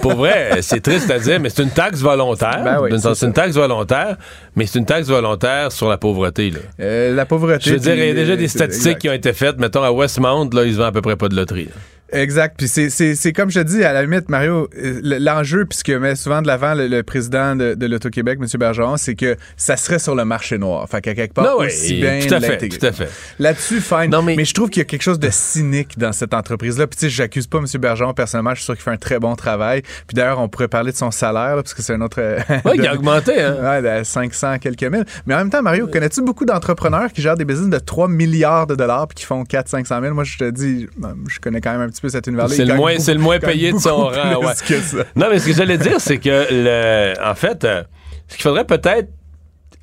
pour 0.00 0.14
vrai, 0.14 0.60
c'est 0.62 0.80
triste 0.80 1.10
à 1.10 1.18
dire, 1.18 1.40
mais 1.40 1.50
c'est 1.50 1.62
une 1.62 1.70
taxe 1.80 2.00
volontaire. 2.00 2.62
Ben 2.62 2.78
oui, 2.82 2.90
D'une 2.90 3.14
c'est 3.14 3.26
une 3.26 3.32
taxe 3.32 3.54
volontaire, 3.54 4.16
mais 4.54 4.66
c'est 4.66 4.78
une 4.78 4.84
taxe 4.84 5.08
volontaire 5.08 5.72
sur 5.72 5.88
la 5.88 5.96
pauvreté. 5.96 6.50
Là. 6.50 6.58
Euh, 6.80 7.14
la 7.14 7.24
pauvreté. 7.24 7.62
Je 7.70 7.74
veux 7.74 7.80
dire, 7.80 7.94
il 7.94 8.06
y 8.06 8.10
a 8.10 8.14
déjà 8.14 8.32
euh, 8.32 8.36
des 8.36 8.48
statistiques 8.48 8.86
exact. 8.86 9.00
qui 9.00 9.08
ont 9.08 9.12
été 9.14 9.32
faites. 9.32 9.58
Mettons, 9.58 9.82
à 9.82 9.90
Westmount, 9.90 10.50
là, 10.52 10.64
ils 10.64 10.74
se 10.74 10.78
vendent 10.78 10.88
à 10.88 10.92
peu 10.92 11.00
près 11.00 11.16
pas 11.16 11.28
de 11.28 11.36
loterie. 11.36 11.66
là. 11.66 11.72
Exact. 12.12 12.54
Puis 12.58 12.68
c'est- 12.68 13.32
comme 13.32 13.50
je 13.50 13.60
te 13.60 13.64
dis, 13.66 13.84
à 13.84 13.92
la 13.92 14.02
limite, 14.02 14.28
Mario, 14.28 14.68
euh, 14.76 15.00
l'enjeu, 15.02 15.64
puisque 15.64 15.90
met 15.90 16.16
souvent 16.16 16.42
de 16.42 16.46
l'avant 16.46 16.74
le, 16.74 16.88
le 16.88 17.02
président 17.02 17.54
de, 17.56 17.74
de 17.74 17.86
l'Auto-Québec, 17.86 18.38
M. 18.40 18.46
Bergeron, 18.58 18.96
c'est 18.96 19.14
que 19.14 19.36
ça 19.56 19.76
serait 19.76 19.98
sur 19.98 20.14
le 20.14 20.24
marché 20.24 20.58
noir. 20.58 20.88
Fait 20.88 21.00
qu'à 21.00 21.14
quelque 21.14 21.34
part, 21.34 21.44
Non, 21.44 21.56
oui, 21.60 21.68
bien 22.00 22.20
tout 22.26 22.34
à 22.34 22.40
fait, 22.40 22.68
tout 22.68 22.84
à 22.86 22.92
fait. 22.92 23.08
Là-dessus, 23.38 23.80
fine. 23.80 24.10
Non, 24.10 24.22
mais- 24.22 24.36
mais... 24.36 24.44
je 24.44 24.54
trouve 24.54 24.70
qu'il 24.70 24.80
y 24.80 24.82
a 24.82 24.86
quelque 24.86 25.02
chose 25.02 25.18
de 25.18 25.28
cynique 25.30 25.98
dans 25.98 26.12
cette 26.12 26.34
entreprise-là. 26.34 26.86
Puis 26.86 26.96
tu 26.98 27.06
sais, 27.06 27.10
j'accuse 27.10 27.46
pas 27.46 27.58
M. 27.58 27.66
Bergeron 27.80 28.12
personnellement. 28.14 28.50
Je 28.50 28.56
suis 28.56 28.64
sûr 28.64 28.74
qu'il 28.74 28.82
fait 28.82 28.90
un 28.90 28.96
très 28.96 29.18
bon 29.18 29.34
travail. 29.36 29.82
Puis 29.82 30.14
d'ailleurs, 30.14 30.40
on 30.40 30.48
pourrait 30.48 30.68
parler 30.68 30.92
de 30.92 30.96
son 30.96 31.10
salaire, 31.10 31.56
là, 31.56 31.62
parce 31.62 31.74
que 31.74 31.82
c'est 31.82 31.94
un 31.94 32.00
autre... 32.00 32.20
euh, 32.20 32.38
Oui, 32.64 32.72
il 32.76 32.86
a 32.86 32.94
augmenté. 32.94 33.40
Hein? 33.40 33.56
Ouais, 33.60 33.82
de 34.00 34.04
500 34.04 34.58
quelques 34.58 34.82
mille. 34.84 35.04
Mais 35.26 35.34
en 35.34 35.38
même 35.38 35.50
temps, 35.50 35.62
Mario, 35.62 35.86
connais-tu 35.86 36.22
beaucoup 36.22 36.44
d'entrepreneurs 36.44 37.12
qui 37.12 37.20
gèrent 37.22 37.36
des 37.36 37.44
business 37.44 37.68
de 37.68 37.78
3 37.78 38.08
milliards 38.08 38.66
de 38.66 38.74
dollars 38.74 39.06
puis 39.06 39.16
qui 39.16 39.24
font 39.24 39.42
400-500 39.44 40.00
000? 40.02 40.14
Moi, 40.14 40.24
je 40.24 40.38
te 40.38 40.50
dis, 40.50 40.88
je 41.28 41.38
connais 41.40 41.60
quand 41.60 41.72
même 41.72 41.82
un 41.82 41.88
petit 41.88 41.99
petit 42.00 42.02
peu 42.02 42.08
cet 42.08 42.26
univers-là. 42.26 42.54
C'est 42.54 42.64
le 42.64 42.74
moins, 42.74 42.94
beaucoup- 42.96 43.10
le 43.10 43.18
moins 43.18 43.38
payé 43.38 43.72
de 43.72 43.78
son 43.78 43.96
rang. 44.06 44.10
plus 44.38 44.46
ouais. 44.46 44.52
que 44.66 44.80
ça. 44.80 44.96
Non, 45.16 45.26
mais 45.30 45.38
ce 45.38 45.46
que 45.46 45.52
j'allais 45.52 45.78
dire, 45.78 46.00
c'est 46.00 46.18
que, 46.18 46.46
le, 46.50 47.14
en 47.24 47.34
fait, 47.34 47.64
euh, 47.64 47.82
ce 48.28 48.34
qu'il 48.36 48.42
faudrait 48.42 48.64
peut-être 48.66 49.08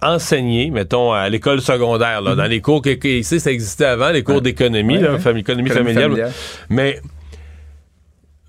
enseigner, 0.01 0.69
mettons, 0.69 1.12
à 1.12 1.27
l'école 1.30 1.60
secondaire, 1.62 2.21
là, 2.21 2.36
dans 2.36 2.45
les 2.45 2.62
cours 2.62 2.82
que, 2.82 2.91
que- 2.95 3.08
ici, 3.08 3.39
ça 3.39 3.51
existait 3.51 3.86
avant, 3.86 4.10
les 4.12 4.23
cours 4.23 4.36
Ouais. 4.36 4.41
d'économie, 4.41 4.97
Ouais, 4.97 5.39
économie 5.39 5.69
familiale. 5.69 6.03
familiale. 6.03 6.32
Mais 6.69 6.99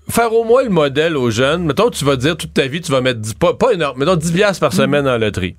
faire 0.09 0.33
au 0.33 0.43
moins 0.43 0.63
le 0.63 0.69
modèle 0.69 1.15
aux 1.17 1.29
jeunes. 1.31 1.63
Mettons, 1.65 1.89
tu 1.89 2.03
vas 2.05 2.15
dire 2.15 2.35
toute 2.37 2.53
ta 2.53 2.67
vie, 2.67 2.81
tu 2.81 2.91
vas 2.91 3.01
mettre 3.01 3.19
10, 3.19 3.33
pas, 3.33 3.53
pas 3.53 3.71
énorme, 3.73 3.99
mettons 3.99 4.15
10 4.15 4.31
piastres 4.31 4.59
par 4.59 4.73
semaine 4.73 5.07
en 5.07 5.17
loterie. 5.17 5.55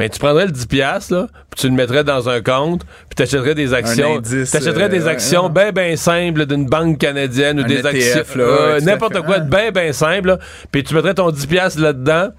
Mais 0.00 0.08
tu 0.08 0.18
prendrais 0.18 0.46
le 0.46 0.50
10 0.50 0.64
piastres, 0.64 1.12
là, 1.12 1.26
puis 1.50 1.60
tu 1.60 1.68
le 1.68 1.74
mettrais 1.74 2.04
dans 2.04 2.30
un 2.30 2.40
compte, 2.40 2.86
puis 2.86 3.16
tu 3.18 3.22
achèterais 3.22 3.54
des 3.54 3.74
actions. 3.74 4.22
Tu 4.22 4.44
achèterais 4.44 4.84
euh, 4.84 4.88
des 4.88 5.02
ouais, 5.02 5.10
actions 5.10 5.42
ouais. 5.42 5.50
ben 5.50 5.72
ben 5.72 5.94
simples 5.94 6.46
d'une 6.46 6.64
banque 6.64 6.96
canadienne 6.96 7.60
ou 7.60 7.64
des 7.64 7.80
ETF, 7.80 7.86
actions 8.16 8.24
euh, 8.38 8.76
ouais, 8.76 8.80
n'importe 8.80 9.20
quoi 9.20 9.40
de 9.40 9.44
Ouais. 9.54 9.70
ben 9.70 9.72
ben 9.72 9.92
simple, 9.92 10.38
puis 10.72 10.84
tu 10.84 10.94
mettrais 10.94 11.12
ton 11.12 11.30
10 11.30 11.46
piastres 11.46 11.82
là-dedans. 11.82 12.30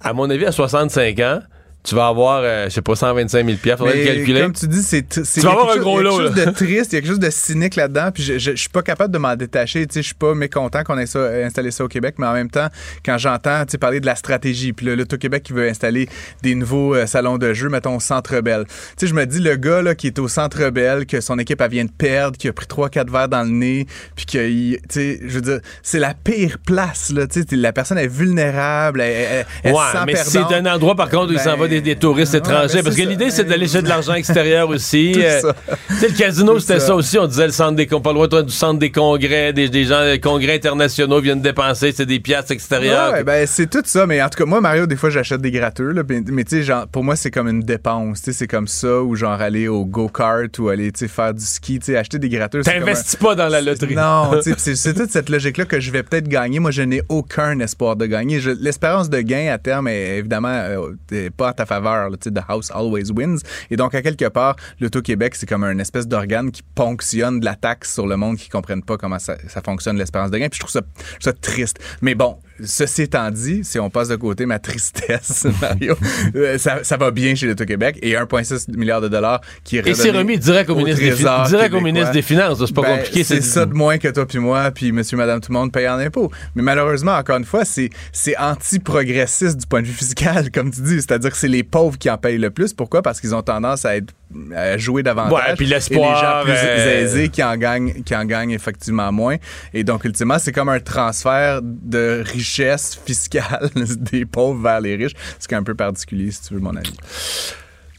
À 0.00 0.14
mon 0.14 0.30
avis, 0.30 0.46
à 0.46 0.52
65 0.52 1.18
ans, 1.18 1.40
tu 1.86 1.94
vas 1.94 2.08
avoir, 2.08 2.40
euh, 2.42 2.64
je 2.64 2.70
sais 2.70 2.82
pas, 2.82 2.96
125 2.96 3.46
000 3.46 3.58
piastres. 3.58 3.84
Faudrait 3.84 3.98
le 4.00 4.04
calculer. 4.04 4.40
Comme 4.40 4.52
tu 4.52 4.66
dis, 4.68 4.82
c'est 4.82 5.06
Tu 5.08 5.40
vas 5.40 5.52
avoir 5.52 5.70
un 5.72 5.76
gros 5.76 6.02
chose- 6.02 6.02
il 6.02 6.04
y 6.04 6.08
a 6.08 6.10
lot, 6.10 6.16
quelque 6.34 6.36
chose 6.36 6.44
de 6.46 6.50
triste, 6.50 6.92
il 6.92 6.96
y 6.96 6.98
a 6.98 7.00
quelque 7.00 7.08
chose 7.10 7.18
de 7.20 7.30
cynique 7.30 7.76
là-dedans. 7.76 8.10
Puis 8.12 8.22
je, 8.22 8.38
je, 8.38 8.50
je 8.52 8.56
suis 8.56 8.68
pas 8.68 8.82
capable 8.82 9.12
de 9.12 9.18
m'en 9.18 9.36
détacher. 9.36 9.86
Tu 9.86 9.94
sais, 9.94 10.02
je 10.02 10.06
suis 10.06 10.14
pas 10.14 10.34
mécontent 10.34 10.82
qu'on 10.84 10.98
ait 10.98 11.06
ça, 11.06 11.18
euh, 11.20 11.46
installé 11.46 11.70
ça 11.70 11.84
au 11.84 11.88
Québec, 11.88 12.16
mais 12.18 12.26
en 12.26 12.32
même 12.32 12.50
temps, 12.50 12.68
quand 13.04 13.18
j'entends 13.18 13.64
tu 13.64 13.72
sais, 13.72 13.78
parler 13.78 14.00
de 14.00 14.06
la 14.06 14.16
stratégie, 14.16 14.72
puis 14.72 14.86
là, 14.86 14.96
l'Auto-Québec 14.96 15.42
qui 15.44 15.52
veut 15.52 15.68
installer 15.68 16.08
des 16.42 16.54
nouveaux 16.54 16.94
euh, 16.94 17.06
salons 17.06 17.38
de 17.38 17.52
jeu, 17.54 17.68
mettons 17.68 17.96
au 17.96 18.00
Centre 18.00 18.40
Bell. 18.40 18.64
Tu 18.66 18.72
sais, 18.98 19.06
je 19.06 19.14
me 19.14 19.24
dis 19.24 19.38
le 19.40 19.56
gars 19.56 19.82
là 19.82 19.94
qui 19.94 20.08
est 20.08 20.18
au 20.18 20.28
Centre 20.28 20.70
Bell, 20.70 21.06
que 21.06 21.20
son 21.20 21.38
équipe 21.38 21.60
elle 21.60 21.70
vient 21.70 21.84
de 21.84 21.90
perdre, 21.90 22.36
qui 22.36 22.48
a 22.48 22.52
pris 22.52 22.66
trois 22.66 22.88
quatre 22.88 23.10
verres 23.10 23.28
dans 23.28 23.42
le 23.42 23.50
nez, 23.50 23.86
puis 24.16 24.26
que 24.26 24.38
il- 24.38 24.78
tu 24.88 25.00
sais, 25.00 25.20
je 25.24 25.34
veux 25.34 25.40
dire, 25.42 25.60
c'est 25.82 25.98
la 26.00 26.14
pire 26.14 26.58
place 26.66 27.12
là. 27.12 27.26
Tu 27.26 27.42
sais, 27.42 27.46
la 27.56 27.72
personne 27.72 27.98
est 27.98 28.06
vulnérable, 28.08 29.00
elle, 29.00 29.12
elle- 29.30 29.46
elle 29.62 29.72
Ouais, 29.72 29.80
mais 30.06 30.14
c'est 30.16 30.38
un 30.38 30.66
endroit, 30.66 30.94
par 30.94 31.08
contre, 31.10 31.30
où 31.30 31.32
il 31.32 31.38
s'en 31.38 31.52
Ben, 31.54 31.60
va 31.60 31.68
des, 31.68 31.75
des 31.80 31.96
touristes 31.96 32.34
étrangers. 32.34 32.82
parce 32.82 32.96
que 32.96 33.02
l'idée, 33.02 33.30
c'est 33.30 33.44
d'aller 33.44 33.66
chercher 33.66 33.82
de 33.82 33.88
l'argent 33.88 34.14
extérieur 34.14 34.68
aussi. 34.68 35.14
Euh, 35.26 35.40
ça. 35.40 35.54
tu 35.88 35.94
sais, 35.96 36.08
le 36.08 36.14
casino, 36.14 36.58
c'était 36.58 36.78
ça. 36.78 36.88
ça 36.88 36.94
aussi. 36.94 37.18
On 37.18 37.26
disait 37.26 37.46
le 37.46 37.52
centre 37.52 37.74
des, 37.74 37.86
pas 37.86 38.12
loin 38.12 38.28
du 38.28 38.52
centre 38.52 38.78
des 38.78 38.90
congrès, 38.90 39.52
des, 39.52 39.68
des 39.68 39.84
gens, 39.84 40.04
des 40.04 40.20
congrès 40.20 40.54
internationaux 40.54 41.20
viennent 41.20 41.40
dépenser, 41.40 41.92
c'est 41.96 42.06
des 42.06 42.20
piastres 42.20 42.52
extérieures. 42.52 43.12
Ouais, 43.12 43.24
ben 43.24 43.46
c'est 43.46 43.68
tout 43.68 43.82
ça, 43.84 44.06
mais 44.06 44.22
en 44.22 44.28
tout 44.28 44.38
cas, 44.38 44.44
moi, 44.44 44.60
Mario, 44.60 44.86
des 44.86 44.96
fois, 44.96 45.10
j'achète 45.10 45.40
des 45.40 45.50
gratteux, 45.50 45.90
là, 45.92 46.02
mais, 46.08 46.20
mais 46.30 46.44
tu 46.44 46.62
sais, 46.64 46.72
pour 46.92 47.02
moi, 47.02 47.16
c'est 47.16 47.30
comme 47.30 47.48
une 47.48 47.62
dépense, 47.62 48.22
tu 48.22 48.26
sais, 48.26 48.38
c'est 48.38 48.46
comme 48.46 48.68
ça, 48.68 49.00
ou 49.02 49.16
genre 49.16 49.40
aller 49.40 49.68
au 49.68 49.84
go-kart, 49.84 50.56
ou 50.58 50.68
aller, 50.68 50.92
faire 50.94 51.34
du 51.34 51.44
ski, 51.44 51.78
tu 51.78 51.86
sais, 51.86 51.96
acheter 51.96 52.18
des 52.18 52.28
gratteux. 52.28 52.62
comme 52.62 52.72
T'investis 52.72 53.16
pas 53.16 53.34
dans 53.34 53.48
la 53.48 53.60
loterie. 53.60 53.94
Non, 53.94 54.30
tu 54.36 54.42
sais, 54.42 54.54
puis 54.56 54.76
c'est 54.76 54.94
toute 54.94 55.10
cette 55.10 55.28
logique-là 55.28 55.64
que 55.64 55.80
je 55.80 55.90
vais 55.90 56.02
peut-être 56.02 56.28
gagner. 56.28 56.58
Moi, 56.58 56.70
je 56.70 56.82
n'ai 56.82 57.02
aucun 57.08 57.58
espoir 57.60 57.96
de 57.96 58.06
gagner. 58.06 58.40
L'espérance 58.60 59.10
de 59.10 59.20
gain 59.20 59.52
à 59.52 59.58
terme 59.58 59.88
est 59.88 60.18
évidemment 60.18 60.48
euh, 60.48 61.30
pas 61.36 61.48
à 61.48 61.52
ta 61.52 61.65
faveur. 61.66 62.10
là, 62.10 62.16
the 62.16 62.44
house 62.48 62.70
always 62.70 63.10
wins. 63.14 63.38
Et 63.70 63.76
donc, 63.76 63.94
à 63.94 64.02
quelque 64.02 64.28
part, 64.28 64.56
l'Auto-Québec, 64.80 65.34
c'est 65.34 65.46
comme 65.46 65.64
un 65.64 65.78
espèce 65.78 66.06
d'organe 66.06 66.50
qui 66.50 66.62
ponctionne 66.62 67.40
de 67.40 67.44
la 67.44 67.54
taxe 67.54 67.92
sur 67.92 68.06
le 68.06 68.16
monde 68.16 68.36
qui 68.36 68.48
comprennent 68.48 68.82
pas 68.82 68.96
comment 68.96 69.18
ça, 69.18 69.36
fonctionne, 69.64 69.98
l'espérance 69.98 70.30
de 70.30 70.38
gain. 70.38 70.48
Puis 70.48 70.58
je 70.58 70.66
trouve 70.66 70.82
ça 71.20 71.32
triste. 71.32 71.78
Mais 72.00 72.14
bon, 72.14 72.38
ceci 72.64 73.02
étant 73.02 73.30
dit, 73.30 73.62
si 73.64 73.78
on 73.78 73.90
passe 73.90 74.08
de 74.08 74.16
côté 74.16 74.46
ma 74.46 74.58
tristesse, 74.58 75.46
Mario, 75.60 75.96
euh, 76.34 76.58
ça, 76.58 76.82
ça 76.82 76.96
va 76.96 77.10
bien 77.10 77.34
chez 77.34 77.46
l'Auto-Québec 77.46 77.98
et 78.02 78.14
1,6 78.14 78.76
milliard 78.76 79.00
de 79.00 79.08
dollars 79.08 79.40
qui 79.64 79.78
est 79.78 79.86
Et 79.86 79.94
c'est 79.94 80.10
remis 80.10 80.38
direct 80.38 80.70
au, 80.70 80.76
ministre, 80.76 81.00
des, 81.00 81.48
direct 81.48 81.74
au 81.74 81.80
ministre 81.80 82.12
des 82.12 82.22
Finances. 82.22 82.64
C'est 82.64 82.74
pas 82.74 82.82
Ben, 82.82 82.98
compliqué. 82.98 83.24
C'est 83.24 83.40
ça 83.40 83.66
de 83.66 83.74
moins 83.74 83.98
que 83.98 84.08
toi 84.08 84.26
puis 84.26 84.38
moi, 84.38 84.70
puis 84.70 84.92
monsieur, 84.92 85.16
madame, 85.16 85.40
tout 85.40 85.52
le 85.52 85.58
monde 85.58 85.72
paye 85.72 85.88
en 85.88 85.98
impôts. 85.98 86.30
Mais 86.54 86.62
malheureusement, 86.62 87.12
encore 87.12 87.36
une 87.36 87.44
fois, 87.44 87.64
c'est 87.64 87.90
anti-progressiste 88.38 89.58
du 89.58 89.66
point 89.66 89.82
de 89.82 89.86
vue 89.86 89.92
fiscal, 89.92 90.50
comme 90.54 90.70
tu 90.70 90.80
dis. 90.82 90.96
C'est-à-dire 90.96 91.30
que 91.30 91.36
c'est 91.36 91.48
les 91.48 91.62
pauvres 91.62 91.98
qui 91.98 92.10
en 92.10 92.18
payent 92.18 92.38
le 92.38 92.50
plus. 92.50 92.72
Pourquoi? 92.72 93.02
Parce 93.02 93.20
qu'ils 93.20 93.34
ont 93.34 93.42
tendance 93.42 93.84
à 93.84 93.96
être 93.96 94.12
à 94.54 94.76
jouer 94.76 95.02
davantage. 95.02 95.32
Ouais, 95.32 95.54
puis 95.56 95.66
l'espoir, 95.66 96.44
les 96.44 96.54
gens 96.54 96.58
plus 96.58 96.68
euh, 96.68 97.02
aisés 97.02 97.28
qui 97.28 97.42
en 97.42 97.56
gagnent 97.56 98.02
qui 98.02 98.14
en 98.14 98.24
gagnent 98.24 98.50
effectivement 98.50 99.12
moins. 99.12 99.36
Et 99.72 99.84
donc 99.84 100.04
ultimement, 100.04 100.38
c'est 100.38 100.52
comme 100.52 100.68
un 100.68 100.80
transfert 100.80 101.60
de 101.62 102.22
richesse 102.46 102.98
fiscale 103.04 103.70
des 103.98 104.24
pauvres 104.24 104.62
vers 104.62 104.80
les 104.80 104.96
riches, 104.96 105.14
ce 105.38 105.48
qui 105.48 105.54
est 105.54 105.58
un 105.58 105.62
peu 105.62 105.74
particulier 105.74 106.30
si 106.30 106.42
tu 106.42 106.54
veux 106.54 106.60
mon 106.60 106.76
avis. 106.76 106.94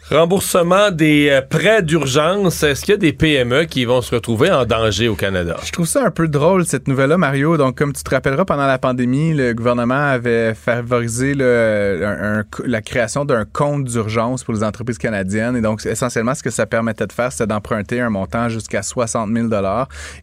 Remboursement 0.10 0.90
des 0.90 1.28
euh, 1.30 1.42
prêts 1.42 1.82
d'urgence. 1.82 2.64
Est-ce 2.64 2.86
qu'il 2.86 2.94
y 2.94 2.96
a 2.96 2.98
des 2.98 3.12
PME 3.12 3.66
qui 3.66 3.84
vont 3.84 4.02
se 4.02 4.16
retrouver 4.16 4.50
en 4.50 4.64
danger 4.66 5.10
au 5.10 5.16
Canada? 5.16 5.58
Je 5.66 5.72
trouve 5.74 5.86
ça 5.86 6.06
un 6.06 6.12
peu 6.12 6.30
drôle, 6.30 6.66
cette 6.66 6.88
nouvelle-là, 6.88 7.18
Mario. 7.18 7.58
Donc, 7.58 7.78
comme 7.78 7.92
tu 7.92 8.04
te 8.04 8.10
rappelleras, 8.10 8.46
pendant 8.46 8.68
la 8.68 8.78
pandémie, 8.78 9.34
le 9.34 9.54
gouvernement 9.54 9.96
avait 9.96 10.54
favorisé 10.54 11.34
la 11.34 12.82
création 12.86 13.26
d'un 13.26 13.44
compte 13.44 13.84
d'urgence 13.84 14.46
pour 14.46 14.54
les 14.54 14.64
entreprises 14.64 14.98
canadiennes. 14.98 15.58
Et 15.58 15.62
donc, 15.62 15.86
essentiellement, 15.86 16.36
ce 16.36 16.44
que 16.44 16.52
ça 16.52 16.66
permettait 16.66 17.08
de 17.08 17.12
faire, 17.12 17.34
c'était 17.34 17.48
d'emprunter 17.48 18.00
un 18.00 18.10
montant 18.10 18.48
jusqu'à 18.48 18.84
60 18.84 19.30
000 19.30 19.50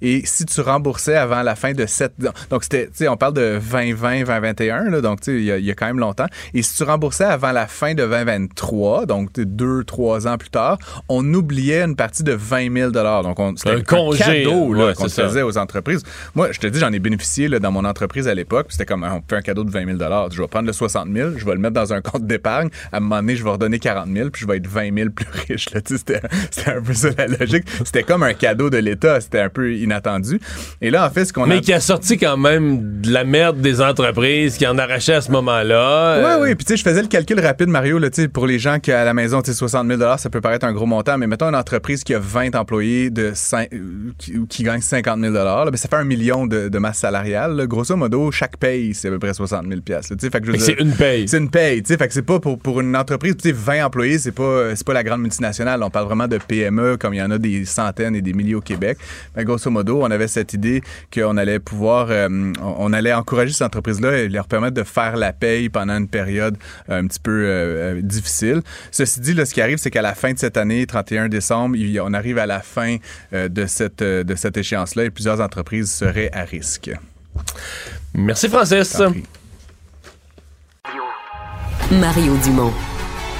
Et 0.00 0.22
si 0.24 0.46
tu 0.46 0.62
remboursais 0.62 1.16
avant 1.16 1.42
la 1.42 1.56
fin 1.56 1.72
de 1.74 1.84
cette... 1.84 2.14
Donc, 2.48 2.62
c'était, 2.62 2.86
tu 2.86 2.92
sais, 2.94 3.08
on 3.08 3.18
parle 3.18 3.34
de 3.34 3.60
2020, 3.70 4.24
2021, 4.24 4.84
là, 4.84 5.00
donc, 5.02 5.20
tu 5.20 5.32
sais, 5.32 5.36
il 5.36 5.62
y, 5.62 5.66
y 5.66 5.70
a 5.70 5.74
quand 5.74 5.86
même 5.86 5.98
longtemps. 5.98 6.26
Et 6.54 6.62
si 6.62 6.74
tu 6.74 6.84
remboursais 6.84 7.24
avant 7.24 7.52
la 7.52 7.66
fin 7.66 7.92
de 7.92 8.06
2023, 8.06 9.04
donc 9.04 9.28
sais, 9.36 9.44
deux, 9.74 9.84
trois 9.84 10.26
ans 10.26 10.36
plus 10.36 10.50
tard, 10.50 10.78
on 11.08 11.34
oubliait 11.34 11.82
une 11.82 11.96
partie 11.96 12.22
de 12.22 12.32
20 12.32 12.72
000 12.72 12.90
Donc, 12.90 13.38
on, 13.38 13.56
c'était 13.56 13.70
Un 13.70 13.80
congé, 13.82 14.44
cadeau 14.44 14.74
ouais, 14.74 14.94
qu'on 14.94 15.08
faisait 15.08 15.42
aux 15.42 15.58
entreprises. 15.58 16.02
Moi, 16.34 16.52
je 16.52 16.60
te 16.60 16.66
dis, 16.66 16.78
j'en 16.78 16.92
ai 16.92 16.98
bénéficié 16.98 17.48
là, 17.48 17.58
dans 17.58 17.72
mon 17.72 17.84
entreprise 17.84 18.28
à 18.28 18.34
l'époque. 18.34 18.66
C'était 18.70 18.86
comme, 18.86 19.04
on 19.04 19.22
fait 19.28 19.36
un 19.36 19.42
cadeau 19.42 19.64
de 19.64 19.70
20 19.70 19.98
000 19.98 20.28
Je 20.32 20.40
vais 20.40 20.48
prendre 20.48 20.66
le 20.66 20.72
60 20.72 21.08
000, 21.12 21.30
je 21.36 21.44
vais 21.44 21.52
le 21.52 21.58
mettre 21.58 21.74
dans 21.74 21.92
un 21.92 22.00
compte 22.00 22.26
d'épargne. 22.26 22.68
À 22.92 22.98
un 22.98 23.00
moment 23.00 23.16
donné, 23.16 23.36
je 23.36 23.44
vais 23.44 23.50
redonner 23.50 23.78
40 23.78 24.08
000, 24.12 24.30
puis 24.30 24.42
je 24.42 24.46
vais 24.46 24.56
être 24.58 24.66
20 24.66 24.94
000 24.94 25.10
plus 25.10 25.26
riche. 25.48 25.68
C'était 25.84 26.20
un 26.66 26.80
peu 26.80 26.94
ça 26.94 27.08
la 27.16 27.26
logique. 27.26 27.64
C'était 27.84 28.02
comme 28.02 28.22
un 28.22 28.34
cadeau 28.34 28.70
de 28.70 28.78
l'État. 28.78 29.20
C'était 29.20 29.40
un 29.40 29.48
peu 29.48 29.74
inattendu. 29.74 30.40
Et 30.80 30.90
là, 30.90 31.06
en 31.06 31.10
fait, 31.10 31.24
ce 31.24 31.32
qu'on 31.32 31.46
Mais 31.46 31.56
a... 31.56 31.60
qui 31.60 31.72
a 31.72 31.80
sorti 31.80 32.16
quand 32.18 32.36
même 32.36 33.00
de 33.00 33.10
la 33.12 33.24
merde 33.24 33.60
des 33.60 33.80
entreprises 33.80 34.56
qui 34.56 34.66
en 34.66 34.78
arrachaient 34.78 35.14
à 35.14 35.20
ce 35.20 35.30
moment-là. 35.32 36.18
Oui, 36.18 36.24
Euh, 36.24 36.42
oui. 36.42 36.54
Puis, 36.54 36.64
tu 36.64 36.72
sais, 36.72 36.76
je 36.76 36.82
faisais 36.82 37.02
le 37.02 37.08
calcul 37.08 37.40
rapide, 37.40 37.68
Mario, 37.68 37.98
là, 37.98 38.08
pour 38.32 38.46
les 38.46 38.58
gens 38.58 38.78
qui, 38.78 38.92
à 38.92 39.04
la 39.04 39.14
maison, 39.14 39.42
tu 39.42 39.52
sais, 39.52 39.63
60 39.68 39.88
000 39.98 40.16
ça 40.18 40.30
peut 40.30 40.40
paraître 40.40 40.66
un 40.66 40.72
gros 40.72 40.86
montant, 40.86 41.16
mais 41.18 41.26
mettons 41.26 41.48
une 41.48 41.54
entreprise 41.54 42.04
qui 42.04 42.14
a 42.14 42.18
20 42.18 42.54
employés 42.54 43.10
de 43.10 43.32
qui, 44.18 44.34
qui 44.48 44.62
gagne 44.62 44.80
50 44.80 45.20
000 45.20 45.32
là, 45.32 45.64
ben, 45.70 45.76
ça 45.76 45.88
fait 45.88 45.96
un 45.96 46.04
million 46.04 46.46
de, 46.46 46.68
de 46.68 46.78
masse 46.78 46.98
salariale. 46.98 47.56
là. 47.56 47.66
Grosso 47.66 47.96
modo, 47.96 48.30
chaque 48.30 48.56
paye, 48.56 48.94
c'est 48.94 49.08
à 49.08 49.10
peu 49.10 49.18
près 49.18 49.34
60 49.34 49.66
000 49.66 49.80
là, 49.88 50.00
tu 50.00 50.14
sais. 50.18 50.30
Fait 50.30 50.40
que 50.40 50.46
je 50.46 50.52
veux 50.52 50.58
Fait 50.58 50.64
que 50.64 50.66
dire- 50.66 50.76
c'est 50.78 50.82
une 50.84 50.92
paye. 50.94 51.28
C'est 51.28 51.38
une 51.38 51.50
paye. 51.50 51.82
Fait 51.84 51.96
que 52.08 52.12
c'est 52.12 52.22
pas 52.22 52.40
pour, 52.40 52.58
pour 52.58 52.80
une 52.80 52.96
entreprise, 52.96 53.36
tu 53.36 53.48
sais, 53.48 53.54
20 53.54 53.84
employés, 53.86 54.18
c'est 54.18 54.32
pas, 54.32 54.74
c'est 54.74 54.86
pas 54.86 54.92
la 54.94 55.02
grande 55.02 55.22
multinationale. 55.22 55.82
On 55.82 55.90
parle 55.90 56.06
vraiment 56.06 56.28
de 56.28 56.38
PME, 56.38 56.96
comme 56.98 57.14
il 57.14 57.18
y 57.18 57.22
en 57.22 57.30
a 57.30 57.38
des 57.38 57.64
centaines 57.64 58.14
et 58.14 58.22
des 58.22 58.32
milliers 58.32 58.54
au 58.54 58.60
Québec. 58.60 58.98
Mais 59.36 59.44
grosso 59.44 59.70
modo, 59.70 60.00
on 60.02 60.10
avait 60.10 60.28
cette 60.28 60.52
idée 60.52 60.82
qu'on 61.12 61.36
allait 61.36 61.58
pouvoir, 61.58 62.08
euh, 62.10 62.28
on, 62.60 62.74
on 62.78 62.92
allait 62.92 63.12
encourager 63.14 63.52
ces 63.52 63.64
entreprises-là 63.64 64.18
et 64.18 64.28
leur 64.28 64.46
permettre 64.46 64.74
de 64.74 64.82
faire 64.82 65.16
la 65.16 65.32
paye 65.32 65.68
pendant 65.68 65.96
une 65.96 66.08
période 66.08 66.56
euh, 66.90 67.00
un 67.00 67.06
petit 67.06 67.20
peu 67.20 67.30
euh, 67.32 67.96
euh, 67.96 68.00
difficile. 68.02 68.62
Ceci 68.90 69.20
dit, 69.20 69.34
là, 69.34 69.44
ce 69.46 69.53
qui 69.54 69.62
arrive, 69.62 69.78
c'est 69.78 69.90
qu'à 69.90 70.02
la 70.02 70.14
fin 70.14 70.32
de 70.32 70.38
cette 70.38 70.56
année, 70.56 70.84
31 70.84 71.28
décembre, 71.28 71.76
il 71.76 71.98
on 72.00 72.12
arrive 72.12 72.38
à 72.38 72.46
la 72.46 72.60
fin 72.60 72.96
euh, 73.32 73.48
de 73.48 73.66
cette, 73.66 74.02
euh, 74.02 74.24
de 74.24 74.34
cette 74.34 74.56
échéance-là 74.56 75.04
et 75.04 75.10
plusieurs 75.10 75.40
entreprises 75.40 75.90
seraient 75.90 76.30
à 76.32 76.42
risque. 76.42 76.90
Merci, 78.12 78.48
Francis. 78.48 79.00
Mario 81.92 82.36
Dumont. 82.44 82.72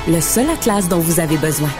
Le 0.07 0.21
seul 0.21 0.49
atlas 0.51 0.89
dont 0.89 1.01
vous 1.01 1.19
avez 1.19 1.37
besoin. 1.37 1.71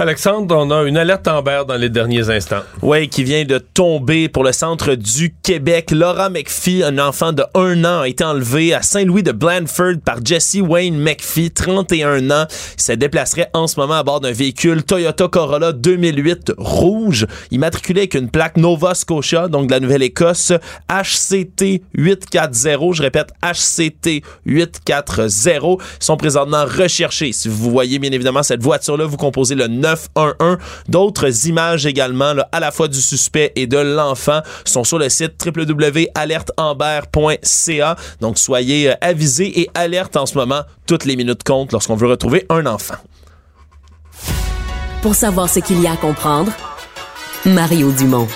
Alexandre, 0.00 0.56
on 0.56 0.70
a 0.70 0.84
une 0.84 0.96
alerte 0.96 1.28
Amber 1.28 1.60
dans 1.68 1.76
les 1.76 1.90
derniers 1.90 2.30
instants. 2.30 2.62
Oui, 2.80 3.10
qui 3.10 3.22
vient 3.22 3.44
de 3.44 3.58
tomber 3.58 4.30
pour 4.30 4.44
le 4.44 4.52
centre 4.52 4.94
du 4.94 5.34
Québec. 5.42 5.90
Laura 5.90 6.30
McPhee, 6.30 6.82
un 6.82 6.98
enfant 6.98 7.34
de 7.34 7.44
1 7.54 7.84
an, 7.84 8.00
a 8.00 8.08
été 8.08 8.24
enlevé 8.24 8.72
à 8.72 8.80
Saint-Louis 8.80 9.22
de 9.22 9.32
Blandford 9.32 9.96
par 10.02 10.24
Jesse 10.24 10.56
Wayne 10.62 10.98
McPhee, 10.98 11.50
31 11.50 12.30
ans. 12.30 12.46
Il 12.78 12.82
se 12.82 12.92
déplacerait 12.92 13.50
en 13.52 13.66
ce 13.66 13.78
moment 13.78 13.98
à 13.98 14.02
bord 14.02 14.20
d'un 14.20 14.32
véhicule 14.32 14.84
Toyota 14.84 15.28
Corolla 15.28 15.72
2008 15.72 16.52
rouge, 16.56 17.26
immatriculé 17.50 18.00
avec 18.00 18.14
une 18.14 18.30
plaque 18.30 18.56
Nova 18.56 18.94
Scotia, 18.94 19.48
donc 19.48 19.66
de 19.66 19.72
la 19.72 19.80
Nouvelle-Écosse, 19.80 20.54
HCT 20.88 21.82
840. 21.92 22.94
Je 22.94 23.02
répète, 23.02 23.34
HCT 23.42 24.22
840. 24.46 25.82
Ils 26.00 26.04
sont 26.04 26.16
présentement 26.16 26.64
recherchés. 26.64 27.32
Si 27.32 27.48
vous 27.48 27.70
voyez 27.70 27.98
bien 27.98 28.12
évidemment 28.12 28.42
cette 28.42 28.62
voiture-là, 28.62 29.04
vous 29.04 29.18
composez 29.18 29.54
le 29.54 29.68
911. 29.90 30.58
D'autres 30.88 31.46
images 31.46 31.86
également, 31.86 32.34
à 32.52 32.60
la 32.60 32.70
fois 32.70 32.86
du 32.88 33.00
suspect 33.00 33.52
et 33.56 33.66
de 33.66 33.78
l'enfant, 33.78 34.42
sont 34.64 34.84
sur 34.84 34.98
le 34.98 35.08
site 35.08 35.32
www.alerteamber.ca. 35.44 37.96
Donc 38.20 38.38
soyez 38.38 38.90
euh, 38.90 38.94
avisés 39.00 39.60
et 39.60 39.70
alerte 39.74 40.16
en 40.16 40.26
ce 40.26 40.36
moment. 40.36 40.60
Toutes 40.86 41.04
les 41.04 41.16
minutes 41.16 41.42
comptent 41.44 41.72
lorsqu'on 41.72 41.96
veut 41.96 42.08
retrouver 42.08 42.46
un 42.48 42.66
enfant. 42.66 42.94
Pour 45.02 45.14
savoir 45.14 45.48
ce 45.48 45.60
qu'il 45.60 45.80
y 45.80 45.86
a 45.86 45.92
à 45.92 45.96
comprendre, 45.96 46.52
Mario 47.46 47.90
Dumont. 47.92 48.28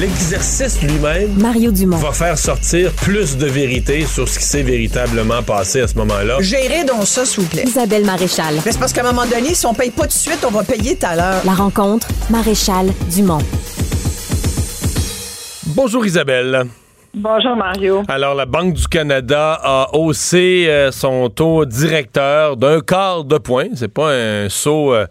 L'exercice 0.00 0.80
lui-même 0.80 1.32
Mario 1.40 1.72
Dumont. 1.72 1.96
va 1.96 2.12
faire 2.12 2.38
sortir 2.38 2.92
plus 2.92 3.36
de 3.36 3.46
vérité 3.46 4.06
sur 4.06 4.28
ce 4.28 4.38
qui 4.38 4.44
s'est 4.44 4.62
véritablement 4.62 5.42
passé 5.42 5.80
à 5.80 5.88
ce 5.88 5.96
moment-là. 5.96 6.36
Gérez 6.38 6.84
donc 6.84 7.02
ça, 7.04 7.24
s'il 7.24 7.42
vous 7.42 7.48
plaît. 7.48 7.64
Isabelle 7.66 8.04
Maréchal. 8.04 8.54
Mais 8.64 8.70
c'est 8.70 8.78
parce 8.78 8.92
qu'à 8.92 9.00
un 9.00 9.12
moment 9.12 9.26
donné, 9.26 9.54
si 9.54 9.66
on 9.66 9.74
paye 9.74 9.90
pas 9.90 10.02
tout 10.02 10.10
de 10.10 10.12
suite, 10.12 10.44
on 10.46 10.52
va 10.52 10.62
payer 10.62 10.94
tout 10.94 11.04
à 11.04 11.16
l'heure. 11.16 11.42
La 11.44 11.52
rencontre, 11.52 12.06
Maréchal 12.30 12.92
Dumont. 13.12 13.40
Bonjour 15.66 16.06
Isabelle. 16.06 16.66
Bonjour 17.14 17.56
Mario. 17.56 18.02
Alors, 18.06 18.36
la 18.36 18.46
Banque 18.46 18.74
du 18.74 18.86
Canada 18.86 19.58
a 19.60 19.88
haussé 19.94 20.66
euh, 20.68 20.92
son 20.92 21.28
taux 21.30 21.64
directeur 21.64 22.56
d'un 22.56 22.80
quart 22.80 23.24
de 23.24 23.38
point. 23.38 23.66
C'est 23.74 23.92
pas 23.92 24.12
un 24.12 24.48
saut 24.48 24.94
euh, 24.94 25.06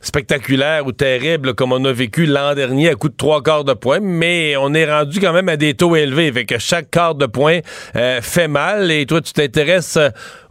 spectaculaire 0.00 0.86
ou 0.86 0.92
terrible 0.92 1.54
comme 1.54 1.72
on 1.72 1.84
a 1.84 1.92
vécu 1.92 2.26
l'an 2.26 2.54
dernier 2.54 2.90
à 2.90 2.94
coup 2.94 3.08
de 3.08 3.16
trois 3.16 3.42
quarts 3.42 3.64
de 3.64 3.74
point, 3.74 4.00
mais 4.00 4.56
on 4.56 4.74
est 4.74 4.90
rendu 4.90 5.20
quand 5.20 5.32
même 5.32 5.48
à 5.48 5.56
des 5.56 5.74
taux 5.74 5.96
élevés. 5.96 6.32
Fait 6.32 6.44
que 6.44 6.58
chaque 6.58 6.90
quart 6.90 7.14
de 7.14 7.26
point 7.26 7.60
euh, 7.96 8.20
fait 8.22 8.48
mal. 8.48 8.90
Et 8.90 9.06
toi, 9.06 9.20
tu 9.20 9.32
t'intéresses 9.32 9.96
euh, 9.96 10.10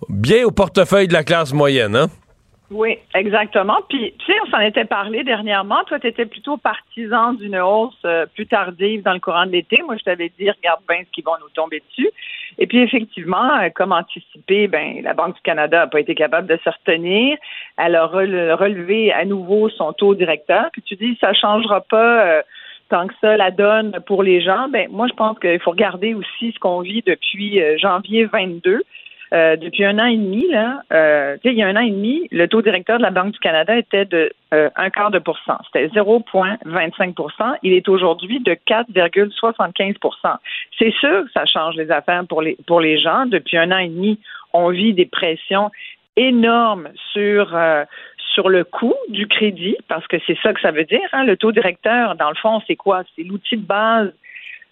bien 0.09 0.45
au 0.45 0.51
portefeuille 0.51 1.07
de 1.07 1.13
la 1.13 1.23
classe 1.23 1.53
moyenne, 1.53 1.95
hein? 1.95 2.09
Oui, 2.69 2.97
exactement. 3.15 3.77
Puis, 3.87 4.13
tu 4.19 4.25
sais, 4.25 4.37
on 4.45 4.49
s'en 4.51 4.59
était 4.59 4.83
parlé 4.83 5.23
dernièrement. 5.23 5.83
Toi, 5.85 5.99
tu 5.99 6.07
étais 6.07 6.25
plutôt 6.25 6.57
partisan 6.57 7.31
d'une 7.33 7.57
hausse 7.57 7.97
euh, 8.03 8.25
plus 8.35 8.45
tardive 8.45 9.03
dans 9.03 9.13
le 9.13 9.21
courant 9.21 9.45
de 9.45 9.51
l'été. 9.51 9.81
Moi, 9.85 9.95
je 9.97 10.03
t'avais 10.03 10.29
dit, 10.37 10.51
regarde 10.51 10.81
bien 10.87 10.99
ce 11.05 11.11
qui 11.11 11.21
vont 11.21 11.35
nous 11.39 11.49
tomber 11.53 11.81
dessus. 11.89 12.09
Et 12.57 12.67
puis, 12.67 12.79
effectivement, 12.79 13.57
euh, 13.61 13.69
comme 13.73 13.93
anticipé, 13.93 14.67
ben, 14.67 15.01
la 15.01 15.13
Banque 15.13 15.35
du 15.35 15.41
Canada 15.43 15.79
n'a 15.79 15.87
pas 15.87 16.01
été 16.01 16.13
capable 16.13 16.47
de 16.47 16.59
se 16.61 16.69
retenir. 16.69 17.37
Elle 17.77 17.95
a 17.95 18.05
rele- 18.05 18.51
relevé 18.53 19.13
à 19.13 19.23
nouveau 19.23 19.69
son 19.69 19.93
taux 19.93 20.13
directeur. 20.13 20.65
Puis, 20.73 20.81
tu 20.81 20.95
dis, 20.97 21.17
ça 21.21 21.33
changera 21.33 21.79
pas. 21.81 22.25
euh, 22.27 22.41
tant 22.89 23.05
que 23.05 23.13
ça 23.19 23.35
la 23.35 23.51
donne 23.51 23.99
pour 24.05 24.23
les 24.23 24.39
gens, 24.39 24.69
ben 24.69 24.87
moi 24.89 25.07
je 25.09 25.13
pense 25.13 25.37
qu'il 25.39 25.59
faut 25.59 25.71
regarder 25.71 26.13
aussi 26.13 26.53
ce 26.53 26.59
qu'on 26.59 26.79
vit 26.79 27.03
depuis 27.05 27.59
janvier 27.77 28.23
22. 28.23 28.81
Euh, 29.33 29.55
depuis 29.57 29.83
un 29.83 29.99
an 29.99 30.05
et 30.05 30.17
demi, 30.17 30.47
là, 30.49 30.81
euh, 30.93 31.37
il 31.43 31.53
y 31.53 31.61
a 31.61 31.67
un 31.67 31.75
an 31.75 31.81
et 31.81 31.91
demi, 31.91 32.27
le 32.31 32.47
taux 32.47 32.61
directeur 32.61 32.97
de 32.97 33.03
la 33.03 33.11
Banque 33.11 33.31
du 33.33 33.39
Canada 33.39 33.77
était 33.77 34.05
de 34.05 34.31
euh, 34.53 34.69
un 34.75 34.89
quart 34.89 35.11
de 35.11 35.19
pour 35.19 35.37
cent. 35.39 35.57
C'était 35.65 35.87
0,25% 35.87 37.57
Il 37.63 37.73
est 37.73 37.89
aujourd'hui 37.89 38.39
de 38.39 38.53
4,75% 38.53 40.37
C'est 40.79 40.93
sûr 40.93 41.25
que 41.25 41.31
ça 41.33 41.45
change 41.45 41.75
les 41.75 41.91
affaires 41.91 42.25
pour 42.27 42.41
les 42.41 42.57
pour 42.65 42.79
les 42.79 42.97
gens. 42.97 43.25
Depuis 43.25 43.57
un 43.57 43.71
an 43.71 43.79
et 43.79 43.89
demi, 43.89 44.19
on 44.53 44.69
vit 44.69 44.93
des 44.93 45.05
pressions 45.05 45.69
énormes 46.15 46.89
sur 47.11 47.53
euh, 47.53 47.83
sur 48.33 48.49
le 48.49 48.63
coût 48.63 48.95
du 49.09 49.27
crédit, 49.27 49.75
parce 49.87 50.05
que 50.07 50.17
c'est 50.27 50.37
ça 50.43 50.53
que 50.53 50.61
ça 50.61 50.71
veut 50.71 50.83
dire. 50.83 51.07
Hein, 51.11 51.23
le 51.23 51.37
taux 51.37 51.51
directeur, 51.51 52.15
dans 52.15 52.29
le 52.29 52.35
fond, 52.35 52.61
c'est 52.67 52.75
quoi? 52.75 53.03
C'est 53.15 53.23
l'outil 53.23 53.57
de 53.57 53.65
base 53.65 54.11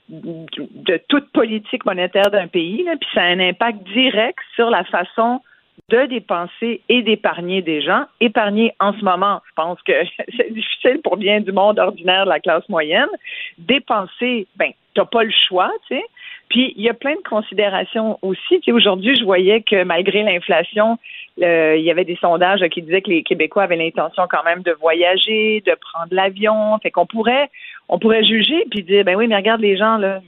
de 0.09 1.01
toute 1.09 1.31
politique 1.31 1.85
monétaire 1.85 2.29
d'un 2.31 2.47
pays, 2.47 2.85
puis 2.99 3.09
ça 3.13 3.21
a 3.21 3.25
un 3.25 3.39
impact 3.39 3.83
direct 3.89 4.39
sur 4.55 4.69
la 4.69 4.83
façon 4.83 5.41
de 5.89 6.05
dépenser 6.05 6.81
et 6.89 7.01
d'épargner 7.01 7.61
des 7.61 7.81
gens. 7.81 8.05
Épargner 8.19 8.73
en 8.79 8.93
ce 8.93 9.03
moment, 9.03 9.41
je 9.47 9.53
pense 9.55 9.81
que 9.83 9.93
c'est 10.37 10.53
difficile 10.53 11.01
pour 11.03 11.17
bien 11.17 11.41
du 11.41 11.51
monde 11.51 11.79
ordinaire 11.79 12.25
de 12.25 12.29
la 12.29 12.39
classe 12.39 12.67
moyenne. 12.69 13.09
Dépenser, 13.57 14.47
ben, 14.55 14.71
t'as 14.93 15.05
pas 15.05 15.23
le 15.23 15.31
choix, 15.31 15.71
tu 15.87 15.95
sais. 15.95 16.03
Puis 16.49 16.73
il 16.77 16.83
y 16.83 16.89
a 16.89 16.93
plein 16.93 17.15
de 17.15 17.27
considérations 17.27 18.19
aussi. 18.21 18.59
Tu 18.59 18.65
sais, 18.65 18.71
aujourd'hui, 18.71 19.15
je 19.15 19.23
voyais 19.23 19.61
que 19.61 19.83
malgré 19.83 20.23
l'inflation, 20.23 20.97
il 21.37 21.81
y 21.81 21.91
avait 21.91 22.05
des 22.05 22.17
sondages 22.17 22.61
qui 22.69 22.81
disaient 22.81 23.01
que 23.01 23.09
les 23.09 23.23
Québécois 23.23 23.63
avaient 23.63 23.75
l'intention 23.75 24.23
quand 24.29 24.43
même 24.43 24.61
de 24.61 24.71
voyager, 24.71 25.61
de 25.65 25.75
prendre 25.75 26.13
l'avion. 26.13 26.77
Fait 26.81 26.91
qu'on 26.91 27.05
pourrait, 27.05 27.49
on 27.89 27.99
pourrait 27.99 28.23
juger 28.23 28.65
puis 28.69 28.83
dire, 28.83 29.03
ben 29.03 29.15
oui, 29.15 29.27
mais 29.27 29.35
regarde 29.35 29.61
les 29.61 29.77
gens 29.77 29.97
là, 29.97 30.21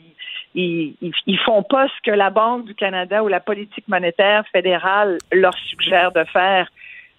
ils, 0.57 1.39
font 1.45 1.63
pas 1.63 1.87
ce 1.87 2.09
que 2.09 2.15
la 2.15 2.29
Banque 2.29 2.65
du 2.65 2.75
Canada 2.75 3.23
ou 3.23 3.27
la 3.27 3.39
politique 3.39 3.87
monétaire 3.87 4.43
fédérale 4.51 5.17
leur 5.31 5.53
suggère 5.69 6.11
de 6.11 6.23
faire. 6.25 6.69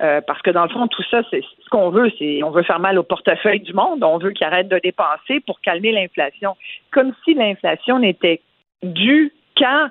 Euh, 0.01 0.21
parce 0.25 0.41
que 0.43 0.51
dans 0.51 0.63
le 0.63 0.69
fond, 0.69 0.87
tout 0.87 1.03
ça, 1.11 1.23
c'est 1.29 1.41
ce 1.41 1.69
qu'on 1.71 1.91
veut, 1.91 2.11
c'est 2.19 2.43
on 2.45 2.51
veut 2.51 2.63
faire 2.63 2.79
mal 2.79 2.99
au 2.99 3.03
portefeuille 3.03 3.61
du 3.61 3.73
monde, 3.73 4.05
on 4.05 4.19
veut 4.19 4.31
qu'ils 4.31 4.47
arrêtent 4.47 4.69
de 4.69 4.79
dépenser 4.79 5.41
pour 5.41 5.61
calmer 5.61 5.91
l'inflation. 5.91 6.57
Comme 6.93 7.13
si 7.25 7.35
l'inflation 7.35 7.99
n'était 7.99 8.41
due 8.85 9.33
qu'à 9.57 9.89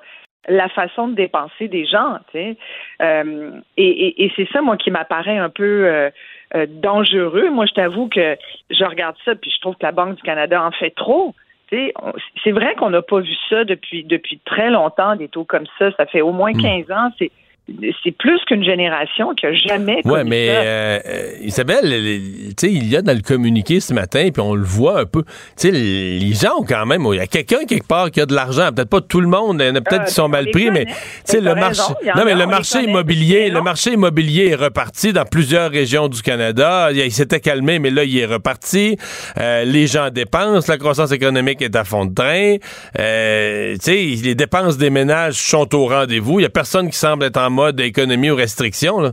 la 0.48 0.70
façon 0.70 1.08
de 1.08 1.14
dépenser 1.14 1.68
des 1.68 1.84
gens. 1.84 2.16
Euh, 3.02 3.50
et 3.76 4.32
c'est 4.34 4.48
ça, 4.50 4.62
moi, 4.62 4.78
qui 4.78 4.90
m'apparaît 4.90 5.36
un 5.36 5.50
peu 5.50 5.86
euh, 5.86 6.08
euh, 6.54 6.66
dangereux. 6.68 7.50
Moi, 7.50 7.66
je 7.66 7.74
t'avoue 7.74 8.08
que 8.08 8.36
je 8.70 8.84
regarde 8.84 9.16
ça, 9.24 9.34
puis 9.34 9.50
je 9.50 9.60
trouve 9.60 9.74
que 9.74 9.84
la 9.84 9.92
Banque 9.92 10.16
du 10.16 10.22
Canada 10.22 10.62
en 10.62 10.70
fait 10.70 10.90
trop. 10.90 11.34
C'est 11.70 12.52
vrai 12.52 12.74
qu'on 12.76 12.88
n'a 12.88 13.02
pas 13.02 13.20
vu 13.20 13.34
ça 13.50 13.64
depuis 13.64 14.02
depuis 14.02 14.40
très 14.46 14.70
longtemps, 14.70 15.16
des 15.16 15.28
taux 15.28 15.44
comme 15.44 15.66
ça. 15.78 15.90
Ça 15.98 16.06
fait 16.06 16.22
au 16.22 16.32
moins 16.32 16.54
15 16.54 16.90
ans. 16.90 17.10
C'est 17.18 17.30
c'est 18.02 18.12
plus 18.16 18.40
qu'une 18.46 18.64
génération 18.64 19.34
qui 19.34 19.46
a 19.46 19.52
jamais 19.52 20.02
connu 20.02 20.24
mais 20.28 20.48
euh, 20.50 20.98
euh, 21.06 21.32
Isabelle, 21.42 21.84
les- 21.84 22.20
tu 22.56 22.66
sais, 22.66 22.72
il 22.72 22.88
y 22.88 22.96
a 22.96 23.02
dans 23.02 23.14
le 23.14 23.20
communiqué 23.22 23.80
ce 23.80 23.92
matin, 23.92 24.28
puis 24.32 24.40
on 24.42 24.54
le 24.54 24.64
voit 24.64 25.00
un 25.00 25.04
peu. 25.04 25.22
Tu 25.22 25.28
sais, 25.56 25.70
les 25.70 26.32
gens 26.34 26.60
ont 26.60 26.64
quand 26.64 26.86
même, 26.86 27.04
il 27.12 27.16
y 27.16 27.20
a 27.20 27.26
quelqu'un 27.26 27.64
quelque 27.66 27.86
part 27.86 28.10
qui 28.10 28.20
a 28.20 28.26
de 28.26 28.34
l'argent. 28.34 28.70
Peut-être 28.74 28.88
pas 28.88 29.00
tout 29.00 29.20
le 29.20 29.28
monde, 29.28 29.58
il 29.60 29.66
y 29.66 29.70
en 29.70 29.74
a 29.76 29.80
peut-être 29.80 30.02
Euh, 30.02 30.04
qui 30.06 30.14
sont 30.14 30.22
on 30.24 30.28
mal 30.28 30.46
pris, 30.50 30.70
mais 30.70 30.86
connaît. 31.26 31.40
le 31.40 31.54
marché, 31.54 31.82
raison, 31.82 32.12
non, 32.16 32.24
mais 32.24 32.34
le 32.34 32.46
marché 32.46 32.78
connaît. 32.80 32.90
immobilier, 32.90 33.50
le 33.50 33.60
marché 33.62 33.92
immobilier 33.92 34.48
est 34.48 34.54
reparti 34.54 35.12
dans 35.12 35.24
plusieurs 35.24 35.70
régions 35.70 36.08
du 36.08 36.22
Canada. 36.22 36.88
Il, 36.92 36.98
il 36.98 37.12
s'était 37.12 37.40
calmé, 37.40 37.78
mais 37.78 37.90
là, 37.90 38.04
il 38.04 38.16
est 38.18 38.26
reparti. 38.26 38.96
Euh, 39.38 39.64
les 39.64 39.86
gens 39.86 40.08
dépensent, 40.10 40.70
la 40.72 40.78
croissance 40.78 41.12
économique 41.12 41.60
est 41.62 41.76
à 41.76 41.84
fond 41.84 42.06
de 42.06 42.14
train. 42.14 42.56
Tu 42.94 43.80
sais, 43.80 43.96
les 44.24 44.34
dépenses 44.34 44.78
des 44.78 44.90
ménages 44.90 45.34
sont 45.34 45.74
au 45.74 45.86
rendez-vous. 45.86 46.40
Il 46.40 46.42
y 46.42 46.46
a 46.46 46.50
personne 46.50 46.88
qui 46.90 46.96
semble 46.96 47.24
être 47.24 47.36
en 47.38 47.50
mode 47.58 47.80
économie 47.80 48.30
ou 48.30 48.36
restriction, 48.36 49.00
là? 49.00 49.12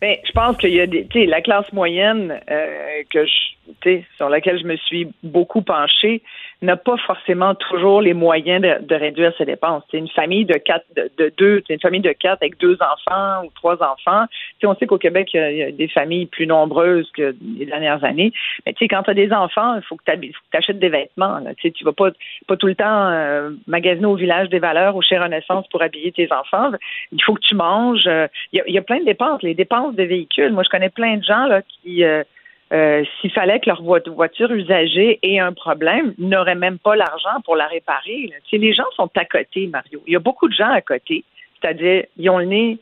Ben, 0.00 0.16
je 0.24 0.32
pense 0.32 0.56
qu'il 0.58 0.74
y 0.74 0.80
a 0.80 0.86
des, 0.86 1.26
la 1.26 1.40
classe 1.40 1.72
moyenne 1.72 2.38
euh, 2.50 3.02
que 3.10 3.24
je, 3.26 4.00
sur 4.16 4.28
laquelle 4.28 4.60
je 4.60 4.66
me 4.66 4.76
suis 4.76 5.08
beaucoup 5.24 5.62
penchée 5.62 6.22
n'a 6.60 6.76
pas 6.76 6.96
forcément 7.06 7.54
toujours 7.54 8.00
les 8.00 8.14
moyens 8.14 8.60
de, 8.60 8.84
de 8.84 8.94
réduire 8.94 9.32
ses 9.38 9.44
dépenses. 9.44 9.84
C'est 9.90 9.98
une 9.98 10.08
famille 10.08 10.44
de 10.44 10.54
quatre, 10.54 10.84
de, 10.96 11.10
de 11.16 11.32
deux, 11.36 11.62
une 11.68 11.80
famille 11.80 12.00
de 12.00 12.12
quatre 12.12 12.42
avec 12.42 12.58
deux 12.58 12.76
enfants 12.82 13.44
ou 13.44 13.50
trois 13.54 13.80
enfants. 13.82 14.24
Tu 14.28 14.60
sais, 14.60 14.66
on 14.66 14.74
sait 14.74 14.86
qu'au 14.86 14.98
Québec, 14.98 15.30
il 15.34 15.56
y, 15.56 15.62
a, 15.62 15.70
des 15.70 15.88
familles 15.88 16.26
plus 16.26 16.46
nombreuses 16.46 17.08
que 17.12 17.36
les 17.58 17.66
dernières 17.66 18.02
années. 18.02 18.32
Mais 18.66 18.72
tu 18.72 18.80
sais, 18.80 18.88
quand 18.88 19.04
tu 19.04 19.10
as 19.10 19.14
des 19.14 19.32
enfants, 19.32 19.76
il 19.76 19.82
faut 19.82 19.96
que 19.96 20.02
tu 20.04 20.32
achètes 20.52 20.80
des 20.80 20.88
vêtements. 20.88 21.38
Là. 21.38 21.50
Tu 21.54 21.84
vas 21.84 21.92
pas, 21.92 22.10
pas 22.48 22.56
tout 22.56 22.66
le 22.66 22.74
temps 22.74 23.08
euh, 23.08 23.50
magasiner 23.68 24.06
au 24.06 24.16
village 24.16 24.48
des 24.48 24.58
valeurs 24.58 24.96
ou 24.96 25.02
chez 25.02 25.18
Renaissance 25.18 25.68
pour 25.68 25.82
habiller 25.82 26.10
tes 26.10 26.28
enfants. 26.32 26.72
Il 27.12 27.22
faut 27.22 27.34
que 27.34 27.40
tu 27.40 27.54
manges. 27.54 28.06
Euh, 28.06 28.26
Il 28.52 28.58
y, 28.58 28.60
a, 28.60 28.68
y 28.68 28.78
a 28.78 28.82
plein 28.82 28.98
de 28.98 29.04
dépenses. 29.04 29.42
Les 29.42 29.54
dépenses 29.54 29.94
de 29.94 30.02
véhicules. 30.02 30.52
Moi, 30.52 30.64
je 30.64 30.70
connais 30.70 30.90
plein 30.90 31.18
de 31.18 31.24
gens 31.24 31.46
là 31.46 31.62
qui 31.62 32.02
euh, 32.02 32.24
euh, 32.72 33.04
s'il 33.20 33.30
fallait 33.32 33.60
que 33.60 33.68
leur 33.70 33.82
vo- 33.82 33.98
voiture 34.14 34.50
usagée 34.52 35.18
ait 35.22 35.38
un 35.38 35.52
problème, 35.52 36.14
n'auraient 36.18 36.54
même 36.54 36.78
pas 36.78 36.96
l'argent 36.96 37.40
pour 37.44 37.56
la 37.56 37.66
réparer. 37.66 38.30
les 38.52 38.72
gens 38.72 38.90
sont 38.94 39.10
à 39.16 39.24
côté, 39.24 39.66
Mario. 39.66 40.02
Il 40.06 40.12
y 40.12 40.16
a 40.16 40.20
beaucoup 40.20 40.48
de 40.48 40.54
gens 40.54 40.70
à 40.70 40.80
côté, 40.80 41.24
c'est-à-dire 41.60 42.04
ils 42.18 42.28
ont 42.30 42.38
le 42.38 42.44
nez 42.44 42.78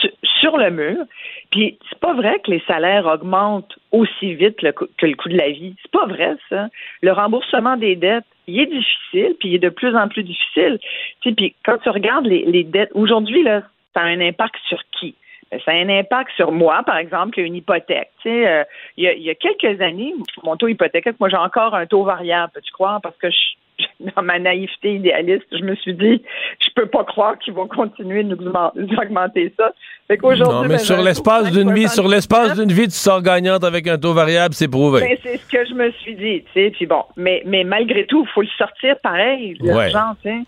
su- 0.00 0.12
sur 0.40 0.56
le 0.56 0.70
mur. 0.70 0.98
Puis 1.50 1.78
c'est 1.88 1.98
pas 1.98 2.14
vrai 2.14 2.38
que 2.44 2.50
les 2.50 2.62
salaires 2.66 3.06
augmentent 3.06 3.76
aussi 3.92 4.34
vite 4.34 4.56
que 4.60 5.06
le 5.06 5.14
coût 5.16 5.28
de 5.28 5.36
la 5.36 5.50
vie. 5.50 5.74
C'est 5.82 5.90
pas 5.90 6.06
vrai 6.06 6.36
ça. 6.48 6.68
Le 7.02 7.12
remboursement 7.12 7.76
des 7.76 7.96
dettes, 7.96 8.24
il 8.46 8.60
est 8.60 8.66
difficile, 8.66 9.34
puis 9.40 9.48
il 9.50 9.54
est 9.56 9.58
de 9.58 9.68
plus 9.68 9.96
en 9.96 10.08
plus 10.08 10.22
difficile. 10.22 10.78
Puis 11.22 11.54
quand 11.64 11.78
tu 11.78 11.88
regardes 11.88 12.26
les, 12.26 12.44
les 12.44 12.62
dettes 12.64 12.90
aujourd'hui 12.94 13.42
là, 13.42 13.62
ça 13.94 14.02
a 14.02 14.04
un 14.06 14.20
impact 14.20 14.56
sur 14.68 14.80
qui? 14.98 15.14
Ça 15.64 15.72
a 15.72 15.74
un 15.74 15.88
impact 15.88 16.30
sur 16.36 16.52
moi, 16.52 16.82
par 16.84 16.96
exemple, 16.96 17.40
une 17.40 17.54
hypothèque. 17.54 18.10
Tu 18.22 18.28
sais, 18.28 18.46
euh, 18.46 18.64
il, 18.96 19.04
y 19.04 19.08
a, 19.08 19.12
il 19.12 19.22
y 19.22 19.30
a 19.30 19.34
quelques 19.34 19.80
années, 19.80 20.14
mon 20.42 20.56
taux 20.56 20.68
hypothécaire, 20.68 21.12
moi 21.20 21.28
j'ai 21.28 21.36
encore 21.36 21.74
un 21.74 21.86
taux 21.86 22.04
variable, 22.04 22.52
peux-tu 22.54 22.72
croire? 22.72 23.00
Parce 23.00 23.16
que 23.16 23.30
je, 23.30 23.36
dans 24.16 24.22
ma 24.22 24.38
naïveté 24.38 24.94
idéaliste, 24.96 25.46
je 25.52 25.64
me 25.64 25.74
suis 25.76 25.94
dit, 25.94 26.22
je 26.60 26.68
peux 26.74 26.86
pas 26.86 27.04
croire 27.04 27.38
qu'ils 27.38 27.54
vont 27.54 27.66
continuer 27.66 28.22
de 28.22 28.34
nous 28.34 28.46
augmen- 28.48 28.70
nous 28.74 28.96
augmenter 28.96 29.52
ça. 29.58 29.72
Fait 30.08 30.18
Non, 30.20 30.62
mais 30.62 30.68
ben, 30.68 30.78
sur 30.78 30.98
un 30.98 31.04
l'espace 31.04 31.50
de 31.50 31.58
d'une 31.62 31.72
vie, 31.72 31.88
sur 31.88 32.04
5,77. 32.04 32.10
l'espace 32.10 32.58
d'une 32.58 32.72
vie, 32.72 32.84
tu 32.84 32.90
sors 32.94 33.22
gagnante 33.22 33.64
avec 33.64 33.86
un 33.88 33.98
taux 33.98 34.12
variable, 34.12 34.54
c'est 34.54 34.68
prouvé. 34.68 35.00
Ben, 35.00 35.16
c'est 35.22 35.36
ce 35.38 35.46
que 35.50 35.64
je 35.66 35.74
me 35.74 35.90
suis 35.92 36.14
dit, 36.14 36.42
tu 36.44 36.52
sais. 36.52 36.70
Puis 36.70 36.86
bon, 36.86 37.02
mais, 37.16 37.42
mais 37.46 37.64
malgré 37.64 38.06
tout, 38.06 38.24
il 38.24 38.30
faut 38.32 38.42
le 38.42 38.48
sortir 38.58 38.96
pareil, 39.02 39.56
l'argent, 39.60 40.14
tu 40.22 40.28
sais. 40.30 40.38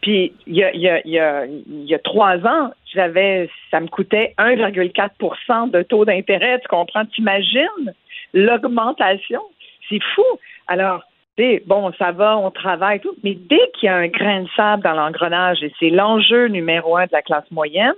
Puis 0.00 0.32
il 0.46 0.54
y 0.54 0.62
a, 0.62 0.72
il 0.72 0.80
y, 0.80 0.88
a, 0.88 1.06
y, 1.06 1.18
a, 1.18 1.44
y 1.46 1.94
a 1.94 1.98
trois 1.98 2.36
ans, 2.46 2.70
j'avais, 2.94 3.50
ça 3.70 3.80
me 3.80 3.88
coûtait 3.88 4.34
1,4% 4.38 5.70
de 5.70 5.82
taux 5.82 6.04
d'intérêt. 6.04 6.60
Tu 6.60 6.68
comprends? 6.68 7.04
T'imagines 7.06 7.92
l'augmentation? 8.32 9.40
C'est 9.88 10.00
fou. 10.14 10.24
Alors, 10.66 11.02
bon, 11.66 11.92
ça 11.98 12.12
va, 12.12 12.36
on 12.38 12.50
travaille, 12.50 13.00
tout, 13.00 13.14
mais 13.22 13.34
dès 13.34 13.70
qu'il 13.74 13.86
y 13.86 13.88
a 13.88 13.96
un 13.96 14.08
grain 14.08 14.42
de 14.42 14.48
sable 14.56 14.82
dans 14.82 14.94
l'engrenage, 14.94 15.62
et 15.62 15.72
c'est 15.78 15.90
l'enjeu 15.90 16.48
numéro 16.48 16.96
un 16.96 17.06
de 17.06 17.12
la 17.12 17.22
classe 17.22 17.50
moyenne, 17.50 17.94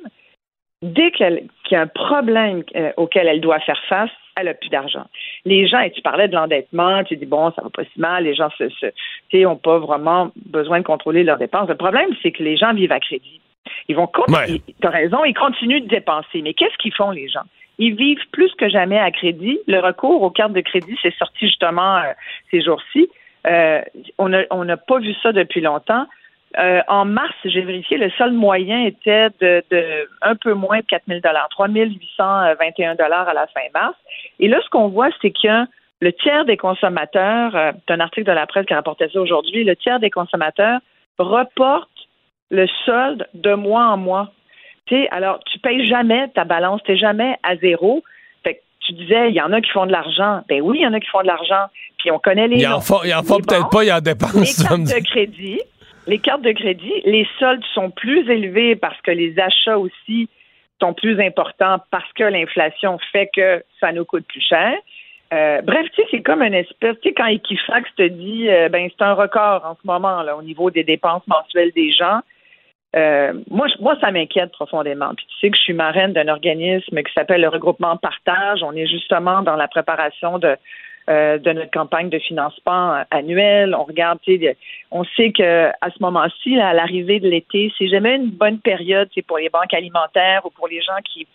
dès 0.82 1.10
qu'il 1.10 1.48
y 1.70 1.74
a 1.74 1.80
un 1.80 1.86
problème 1.86 2.62
euh, 2.76 2.92
auquel 2.96 3.28
elle 3.28 3.40
doit 3.40 3.60
faire 3.60 3.80
face, 3.88 4.10
elle 4.36 4.48
a 4.48 4.54
plus 4.54 4.70
d'argent. 4.70 5.04
Les 5.44 5.66
gens, 5.66 5.80
et 5.80 5.90
tu 5.90 6.00
parlais 6.02 6.28
de 6.28 6.34
l'endettement, 6.34 7.04
tu 7.04 7.16
dis 7.16 7.26
bon, 7.26 7.50
ça 7.52 7.62
va 7.62 7.70
pas 7.70 7.84
si 7.84 8.00
mal, 8.00 8.24
les 8.24 8.34
gens 8.34 8.50
se, 8.58 8.68
se 8.68 9.46
ont 9.46 9.56
pas 9.56 9.78
vraiment 9.78 10.30
besoin 10.46 10.78
de 10.78 10.84
contrôler 10.84 11.24
leurs 11.24 11.38
dépenses. 11.38 11.68
Le 11.68 11.76
problème, 11.76 12.10
c'est 12.22 12.32
que 12.32 12.42
les 12.42 12.56
gens 12.56 12.72
vivent 12.72 12.92
à 12.92 13.00
crédit. 13.00 13.40
Ils 13.88 13.96
vont 13.96 14.06
continuer. 14.06 14.62
Tu 14.80 14.86
as 14.86 14.90
raison, 14.90 15.24
ils 15.24 15.34
continuent 15.34 15.82
de 15.82 15.88
dépenser. 15.88 16.42
Mais 16.42 16.54
qu'est-ce 16.54 16.76
qu'ils 16.78 16.94
font, 16.94 17.10
les 17.10 17.28
gens? 17.28 17.44
Ils 17.78 17.94
vivent 17.94 18.26
plus 18.32 18.52
que 18.54 18.68
jamais 18.68 18.98
à 18.98 19.10
crédit. 19.10 19.58
Le 19.66 19.80
recours 19.80 20.22
aux 20.22 20.30
cartes 20.30 20.52
de 20.52 20.60
crédit, 20.60 20.96
c'est 21.02 21.14
sorti 21.16 21.46
justement 21.46 21.96
euh, 21.96 22.12
ces 22.50 22.62
jours-ci. 22.62 23.08
Euh, 23.46 23.80
on 24.18 24.28
n'a 24.28 24.76
pas 24.76 24.98
vu 24.98 25.14
ça 25.22 25.32
depuis 25.32 25.60
longtemps. 25.60 26.06
Euh, 26.58 26.80
en 26.88 27.04
mars, 27.04 27.34
j'ai 27.44 27.60
vérifié, 27.60 27.96
le 27.96 28.10
solde 28.10 28.34
moyen 28.34 28.84
était 28.84 29.28
de, 29.40 29.62
un 30.20 30.34
peu 30.34 30.52
moins 30.52 30.80
de 30.80 30.84
4 30.84 31.04
000 31.06 31.20
3 31.20 31.68
821 31.68 32.96
à 32.96 33.34
la 33.34 33.46
fin 33.46 33.60
mars. 33.72 33.94
Et 34.40 34.48
là, 34.48 34.60
ce 34.64 34.68
qu'on 34.68 34.88
voit, 34.88 35.10
c'est 35.22 35.30
que 35.30 35.66
le 36.00 36.12
tiers 36.12 36.44
des 36.44 36.56
consommateurs, 36.56 37.54
euh, 37.54 37.72
c'est 37.86 37.94
un 37.94 38.00
article 38.00 38.26
de 38.26 38.32
la 38.32 38.46
presse 38.46 38.66
qui 38.66 38.74
rapportait 38.74 39.08
ça 39.10 39.20
aujourd'hui, 39.20 39.62
le 39.62 39.76
tiers 39.76 40.00
des 40.00 40.10
consommateurs 40.10 40.80
reportent 41.18 41.88
le 42.50 42.66
solde 42.84 43.28
de 43.34 43.54
mois 43.54 43.86
en 43.86 43.96
mois. 43.96 44.32
alors, 45.12 45.38
tu 45.44 45.60
payes 45.60 45.86
jamais 45.86 46.28
ta 46.30 46.44
balance, 46.44 46.82
tu 46.82 46.90
n'es 46.90 46.98
jamais 46.98 47.36
à 47.44 47.54
zéro. 47.56 48.02
Tu 48.80 48.92
disais, 48.92 49.30
il 49.30 49.34
y 49.34 49.40
en 49.40 49.52
a 49.52 49.60
qui 49.60 49.70
font 49.70 49.86
de 49.86 49.92
l'argent. 49.92 50.42
Ben 50.48 50.60
oui, 50.62 50.78
il 50.80 50.82
y 50.82 50.86
en 50.86 50.92
a 50.92 51.00
qui 51.00 51.08
font 51.08 51.22
de 51.22 51.26
l'argent. 51.26 51.66
Puis 51.98 52.10
on 52.10 52.18
connaît 52.18 52.48
les. 52.48 52.56
Il 52.56 52.66
en 52.66 52.80
faut 52.80 52.98
peut-être 53.00 53.68
pas, 53.70 53.84
il 53.84 53.92
en 53.92 54.00
dépense. 54.00 54.34
Les 54.34 54.64
cartes 54.64 54.80
de 54.80 55.04
crédit, 55.04 55.60
les 56.06 56.18
cartes 56.18 56.42
de 56.42 56.52
crédit, 56.52 56.92
les 57.04 57.26
soldes 57.38 57.64
sont 57.74 57.90
plus 57.90 58.28
élevés 58.30 58.76
parce 58.76 59.00
que 59.02 59.10
les 59.10 59.38
achats 59.38 59.78
aussi 59.78 60.28
sont 60.80 60.94
plus 60.94 61.20
importants 61.20 61.78
parce 61.90 62.10
que 62.14 62.24
l'inflation 62.24 62.98
fait 63.12 63.28
que 63.34 63.62
ça 63.80 63.92
nous 63.92 64.04
coûte 64.04 64.26
plus 64.26 64.40
cher. 64.40 64.74
Euh, 65.32 65.60
bref, 65.62 65.86
tu 65.94 66.02
sais, 66.02 66.08
c'est 66.10 66.22
comme 66.22 66.42
une 66.42 66.54
espèce, 66.54 66.96
tu 67.02 67.10
sais, 67.10 67.14
quand 67.14 67.26
Equifax 67.26 67.88
te 67.96 68.08
dit, 68.08 68.48
euh, 68.48 68.68
ben, 68.68 68.88
c'est 68.90 69.04
un 69.04 69.12
record 69.12 69.64
en 69.64 69.76
ce 69.80 69.86
moment, 69.86 70.22
là, 70.22 70.36
au 70.36 70.42
niveau 70.42 70.70
des 70.70 70.82
dépenses 70.82 71.22
mensuelles 71.28 71.70
des 71.72 71.92
gens. 71.92 72.20
Euh, 72.96 73.34
moi, 73.50 73.68
moi, 73.78 73.96
ça 74.00 74.10
m'inquiète 74.10 74.50
profondément. 74.52 75.14
Puis 75.16 75.26
tu 75.28 75.38
sais 75.38 75.50
que 75.50 75.56
je 75.56 75.62
suis 75.62 75.72
marraine 75.72 76.12
d'un 76.12 76.28
organisme 76.28 77.02
qui 77.02 77.12
s'appelle 77.12 77.40
le 77.40 77.48
regroupement 77.48 77.96
Partage. 77.96 78.62
On 78.62 78.72
est 78.72 78.86
justement 78.86 79.42
dans 79.42 79.56
la 79.56 79.68
préparation 79.68 80.38
de 80.38 80.56
euh, 81.08 81.38
de 81.38 81.52
notre 81.52 81.70
campagne 81.70 82.08
de 82.08 82.18
financement 82.18 83.02
annuelle. 83.10 83.74
On 83.74 83.84
regarde, 83.84 84.18
on 84.90 85.02
sait 85.16 85.32
que 85.32 85.68
à 85.68 85.90
ce 85.90 86.00
moment-ci, 86.00 86.58
à 86.60 86.72
l'arrivée 86.72 87.20
de 87.20 87.28
l'été, 87.28 87.72
c'est 87.78 87.88
jamais 87.88 88.16
une 88.16 88.30
bonne 88.30 88.58
période 88.58 89.08
pour 89.26 89.38
les 89.38 89.48
banques 89.48 89.74
alimentaires 89.74 90.42
ou 90.44 90.50
pour 90.50 90.68
les 90.68 90.80
gens 90.82 90.98
qui 91.04 91.26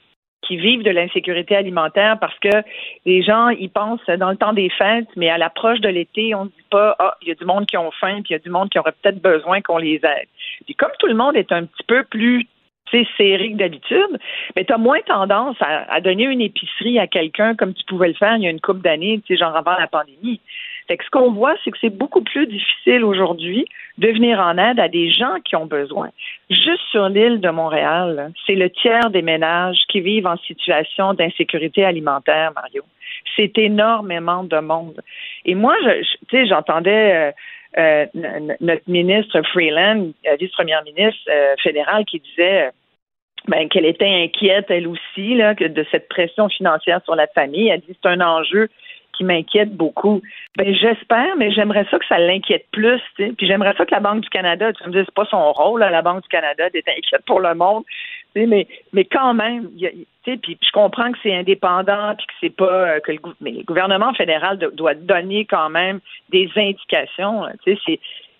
qui 0.48 0.58
vivent 0.58 0.84
de 0.84 0.92
l'insécurité 0.92 1.56
alimentaire 1.56 2.18
parce 2.20 2.38
que 2.40 2.50
les 3.06 3.22
gens, 3.24 3.50
ils 3.50 3.70
pensent 3.70 4.06
dans 4.06 4.30
le 4.30 4.38
temps 4.38 4.54
des 4.54 4.70
fêtes, 4.70 5.08
mais 5.16 5.30
à 5.30 5.38
l'approche 5.38 5.80
de 5.82 5.90
l'été, 5.90 6.36
on 6.36 6.46
ne 6.46 6.50
dit 6.50 6.66
pas, 6.70 6.96
ah, 7.00 7.16
il 7.22 7.30
y 7.30 7.32
a 7.32 7.36
du 7.36 7.46
monde 7.46 7.66
qui 7.66 7.78
ont 7.78 7.92
faim, 7.92 8.22
puis 8.24 8.32
il 8.32 8.34
y 8.34 8.36
a 8.36 8.40
du 8.40 8.50
monde 8.50 8.70
qui 8.70 8.80
aurait 8.80 8.94
peut-être 9.02 9.22
besoin 9.22 9.62
qu'on 9.62 9.78
les 9.78 9.96
aide. 9.96 10.28
Puis 10.66 10.76
comme 10.76 10.92
tout 11.00 11.08
le 11.08 11.16
monde 11.16 11.36
est 11.36 11.52
un 11.52 11.66
petit 11.66 11.84
peu 11.88 12.04
plus 12.04 12.48
c'est 12.92 13.08
serré 13.18 13.52
que 13.52 13.58
d'habitude, 13.58 14.20
mais 14.56 14.64
tu 14.64 14.72
as 14.72 14.78
moins 14.78 15.02
tendance 15.08 15.58
à, 15.60 16.00
donner 16.02 16.26
une 16.26 16.42
épicerie 16.42 17.00
à 17.00 17.08
quelqu'un 17.08 17.56
comme 17.56 17.74
tu 17.74 17.84
pouvais 17.86 18.08
le 18.08 18.14
faire 18.14 18.36
il 18.38 18.44
y 18.44 18.48
a 18.48 18.52
une 18.52 18.62
couple 18.62 18.82
d'années, 18.82 19.22
genre 19.30 19.56
avant 19.56 19.76
la 19.78 19.88
pandémie. 19.88 20.40
Fait 20.88 20.98
que 20.98 21.04
ce 21.04 21.10
qu'on 21.10 21.32
voit, 21.32 21.56
c'est 21.64 21.72
que 21.72 21.78
c'est 21.82 21.90
beaucoup 21.90 22.22
plus 22.22 22.46
difficile 22.46 23.04
aujourd'hui 23.04 23.66
de 23.98 24.08
venir 24.10 24.40
en 24.40 24.58
aide 24.58 24.80
à 24.80 24.88
des 24.88 25.10
gens 25.10 25.36
qui 25.44 25.56
ont 25.56 25.66
besoin. 25.66 26.10
Juste 26.50 26.84
sur 26.92 27.10
l'île 27.10 27.42
de 27.42 27.50
Montréal, 27.50 28.32
c'est 28.46 28.56
le 28.56 28.70
tiers 28.70 29.10
des 29.10 29.22
ménages 29.22 29.80
qui 29.90 30.02
vivent 30.02 30.28
en 30.28 30.38
situation 30.38 31.14
d'insécurité 31.14 31.84
alimentaire, 31.84 32.52
Mario. 32.56 32.84
C'est 33.36 33.58
énormément 33.58 34.44
de 34.44 34.60
monde. 34.60 35.02
Et 35.46 35.56
moi, 35.56 35.76
je, 35.84 36.02
tu 36.28 36.38
sais, 36.38 36.46
j'entendais 36.46 37.34
euh, 37.78 38.06
euh, 38.16 38.56
notre 38.62 38.90
ministre 38.90 39.42
Freeland, 39.52 40.12
euh, 40.28 40.36
vice-première 40.40 40.84
ministre 40.84 41.30
fédérale, 41.64 42.06
qui 42.06 42.20
disait 42.20 42.70
ben, 43.48 43.70
qu'elle 43.70 43.86
était 43.86 44.06
inquiète, 44.08 44.66
elle 44.70 44.88
aussi, 44.88 45.36
là, 45.36 45.54
de 45.54 45.86
cette 45.92 46.10
pression 46.10 46.50
financière 46.50 47.02
sur 47.04 47.16
la 47.16 47.28
famille. 47.28 47.70
Elle 47.70 47.82
dit 47.82 47.96
c'est 48.02 48.10
un 48.10 48.22
enjeu 48.22 48.70
qui 49.16 49.24
m'inquiète 49.24 49.76
beaucoup. 49.76 50.22
Ben, 50.58 50.74
j'espère, 50.74 51.36
mais 51.38 51.52
j'aimerais 51.52 51.86
ça 51.90 52.00
que 52.00 52.06
ça 52.08 52.18
l'inquiète 52.18 52.66
plus, 52.72 53.02
tu 53.16 53.34
Puis 53.34 53.48
j'aimerais 53.48 53.74
ça 53.78 53.86
que 53.86 53.94
la 53.94 54.00
Banque 54.00 54.22
du 54.22 54.30
Canada, 54.30 54.72
tu 54.74 54.84
me 54.88 54.92
dis, 54.92 55.00
c'est 55.06 55.14
pas 55.14 55.26
son 55.26 55.52
rôle, 55.52 55.82
la 55.82 56.02
Banque 56.02 56.24
du 56.24 56.30
Canada, 56.30 56.70
d'être 56.70 56.90
inquiète 56.90 57.26
pour 57.26 57.40
le 57.40 57.54
monde, 57.56 57.84
mais, 58.36 58.68
mais 58.94 59.06
quand 59.06 59.34
même, 59.34 59.70
tu 59.78 60.06
sais, 60.26 60.38
puis 60.38 60.58
je 60.62 60.72
comprends 60.72 61.12
que 61.12 61.18
c'est 61.24 61.36
indépendant, 61.36 62.16
puis 62.18 62.28
que 62.28 62.34
c'est 62.42 62.56
pas, 62.56 62.66
euh, 62.66 63.00
que 63.00 63.12
le, 63.14 63.20
mais 63.42 63.52
le 63.52 63.64
gouvernement 63.64 64.14
fédéral 64.14 64.58
doit 64.58 64.94
donner 64.94 65.46
quand 65.46 65.70
même 65.70 66.00
des 66.30 66.50
indications, 66.56 67.44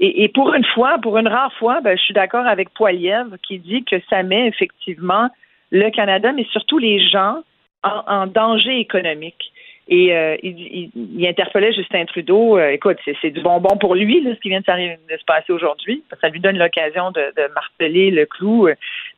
et, 0.02 0.28
pour 0.30 0.54
une 0.54 0.66
fois, 0.66 0.98
pour 1.02 1.18
une 1.18 1.28
rare 1.28 1.54
fois, 1.54 1.80
ben, 1.82 1.98
je 1.98 2.04
suis 2.04 2.14
d'accord 2.14 2.46
avec 2.46 2.70
Poiliev 2.74 3.38
qui 3.48 3.60
dit 3.60 3.86
que 3.86 3.96
ça 4.10 4.24
met 4.24 4.48
effectivement 4.48 5.30
le 5.72 5.90
Canada, 5.90 6.34
mais 6.34 6.46
surtout 6.52 6.78
les 6.78 7.00
gens, 7.00 7.44
en, 7.84 8.28
danger 8.28 8.80
économique. 8.80 9.52
Et 9.88 10.16
euh, 10.16 10.36
il, 10.42 10.90
il, 10.96 11.28
interpellait 11.28 11.72
Justin 11.72 12.06
Trudeau. 12.06 12.58
Euh, 12.58 12.70
écoute, 12.70 12.98
c'est 13.22 13.30
du 13.30 13.42
bonbon 13.42 13.78
pour 13.78 13.94
lui, 13.94 14.24
ce 14.24 14.40
qui 14.40 14.50
vient 14.50 14.60
de, 14.60 14.66
se 14.66 15.26
passer 15.26 15.54
aujourd'hui. 15.54 16.04
Ça 16.22 16.30
lui 16.30 16.40
donne 16.40 16.58
l'occasion 16.58 17.12
de, 17.12 17.54
marteler 17.54 18.10
le 18.10 18.26
clou, 18.26 18.68
euh, 18.68 18.74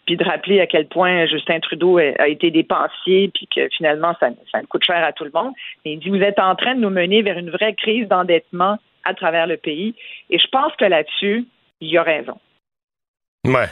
puis 0.06 0.18
de 0.18 0.26
rappeler 0.26 0.60
à 0.60 0.68
quel 0.68 0.88
point 0.88 1.26
Justin 1.26 1.62
Trudeau 1.62 2.00
a, 2.00 2.28
été 2.28 2.52
dépensier, 2.52 3.32
puis 3.34 3.48
que 3.48 3.70
finalement, 3.70 4.14
ça, 4.20 4.30
ça 4.52 4.62
coûte 4.68 4.84
cher 4.84 5.04
à 5.04 5.14
tout 5.14 5.24
le 5.24 5.32
monde. 5.34 5.54
Et 5.86 5.94
il 5.94 6.00
dit, 6.00 6.10
vous 6.10 6.22
êtes 6.22 6.40
en 6.40 6.56
train 6.56 6.76
de 6.76 6.82
nous 6.82 6.90
mener 6.90 7.22
vers 7.22 7.38
une 7.38 7.50
vraie 7.50 7.74
crise 7.74 8.08
d'endettement 8.10 8.78
à 9.06 9.14
travers 9.14 9.48
le 9.48 9.56
pays. 9.56 9.96
Et 10.30 10.38
je 10.38 10.48
pense 10.48 10.74
que 10.76 10.86
là-dessus, 10.86 11.46
il 11.80 11.98
a 11.98 12.04
raison. 12.04 12.38
Ouais. 13.46 13.68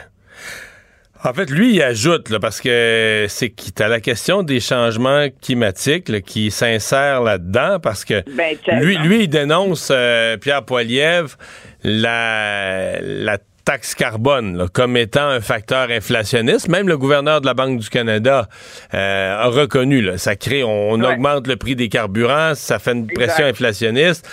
En 1.24 1.32
fait, 1.32 1.50
lui, 1.50 1.74
il 1.74 1.82
ajoute, 1.82 2.30
là, 2.30 2.38
parce 2.38 2.60
que 2.60 3.26
c'est 3.28 3.50
qu'il 3.50 3.82
a 3.82 3.88
la 3.88 4.00
question 4.00 4.42
des 4.42 4.60
changements 4.60 5.26
climatiques 5.42 6.22
qui 6.22 6.50
s'insère 6.50 7.22
là-dedans, 7.22 7.78
parce 7.80 8.04
que 8.04 8.22
ben, 8.36 8.56
lui, 8.80 8.96
lui, 8.98 9.24
il 9.24 9.28
dénonce, 9.28 9.88
euh, 9.90 10.36
Pierre 10.36 10.64
Poilievre, 10.64 11.36
la, 11.82 13.00
la 13.00 13.38
taxe 13.66 13.96
carbone 13.96 14.68
comme 14.72 14.96
étant 14.96 15.26
un 15.26 15.40
facteur 15.40 15.90
inflationniste. 15.90 16.68
Même 16.68 16.86
le 16.88 16.96
gouverneur 16.96 17.40
de 17.40 17.46
la 17.46 17.54
Banque 17.54 17.80
du 17.80 17.90
Canada 17.90 18.48
euh, 18.94 19.36
a 19.36 19.48
reconnu, 19.48 20.00
là, 20.00 20.18
ça 20.18 20.36
crée, 20.36 20.62
on, 20.62 20.92
augmente 21.02 21.48
le 21.48 21.56
prix 21.56 21.74
des 21.74 21.88
carburants, 21.88 22.54
ça 22.54 22.78
fait 22.78 22.92
une 22.92 23.08
pression 23.08 23.44
inflationniste. 23.44 24.26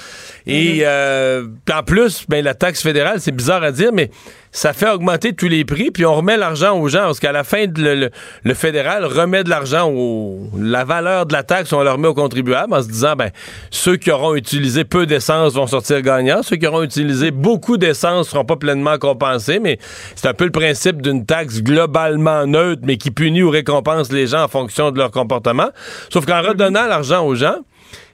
Et 0.45 0.79
mm-hmm. 0.79 0.83
euh, 0.85 1.47
en 1.73 1.83
plus, 1.83 2.25
ben, 2.27 2.43
la 2.43 2.53
taxe 2.53 2.81
fédérale, 2.81 3.19
c'est 3.19 3.31
bizarre 3.31 3.63
à 3.63 3.71
dire, 3.71 3.91
mais 3.93 4.09
ça 4.53 4.71
fait 4.71 4.89
augmenter 4.89 5.33
tous 5.33 5.47
les 5.47 5.65
prix, 5.65 5.89
puis 5.89 6.05
on 6.05 6.13
remet 6.13 6.37
l'argent 6.37 6.77
aux 6.79 6.87
gens, 6.87 7.05
parce 7.05 7.19
qu'à 7.19 7.31
la 7.31 7.43
fin, 7.43 7.65
le, 7.75 8.11
le, 8.43 8.53
fédéral 8.53 9.03
remet 9.03 9.43
de 9.43 9.49
l'argent, 9.49 9.89
au, 9.89 10.47
la 10.55 10.85
valeur 10.85 11.25
de 11.25 11.33
la 11.33 11.41
taxe, 11.41 11.73
on 11.73 11.81
le 11.81 11.89
remet 11.89 12.07
aux 12.07 12.13
contribuables 12.13 12.73
en 12.73 12.83
se 12.83 12.87
disant, 12.87 13.15
ben, 13.15 13.31
ceux 13.71 13.97
qui 13.97 14.11
auront 14.11 14.35
utilisé 14.35 14.83
peu 14.83 15.07
d'essence 15.07 15.53
vont 15.53 15.65
sortir 15.65 16.01
gagnants, 16.01 16.43
ceux 16.43 16.57
qui 16.57 16.67
auront 16.67 16.83
utilisé 16.83 17.31
beaucoup 17.31 17.77
d'essence 17.77 18.29
seront 18.29 18.45
pas 18.45 18.55
pleinement 18.55 18.99
compensés, 18.99 19.59
mais 19.59 19.79
c'est 20.15 20.27
un 20.27 20.35
peu 20.35 20.45
le 20.45 20.51
principe 20.51 21.01
d'une 21.01 21.25
taxe 21.25 21.61
globalement 21.63 22.45
neutre, 22.45 22.83
mais 22.85 22.97
qui 22.97 23.09
punit 23.09 23.41
ou 23.41 23.49
récompense 23.49 24.11
les 24.11 24.27
gens 24.27 24.43
en 24.43 24.47
fonction 24.47 24.91
de 24.91 24.99
leur 24.99 25.09
comportement. 25.09 25.69
Sauf 26.11 26.27
qu'en 26.27 26.41
redonnant 26.41 26.85
l'argent 26.85 27.25
aux 27.25 27.33
gens, 27.33 27.57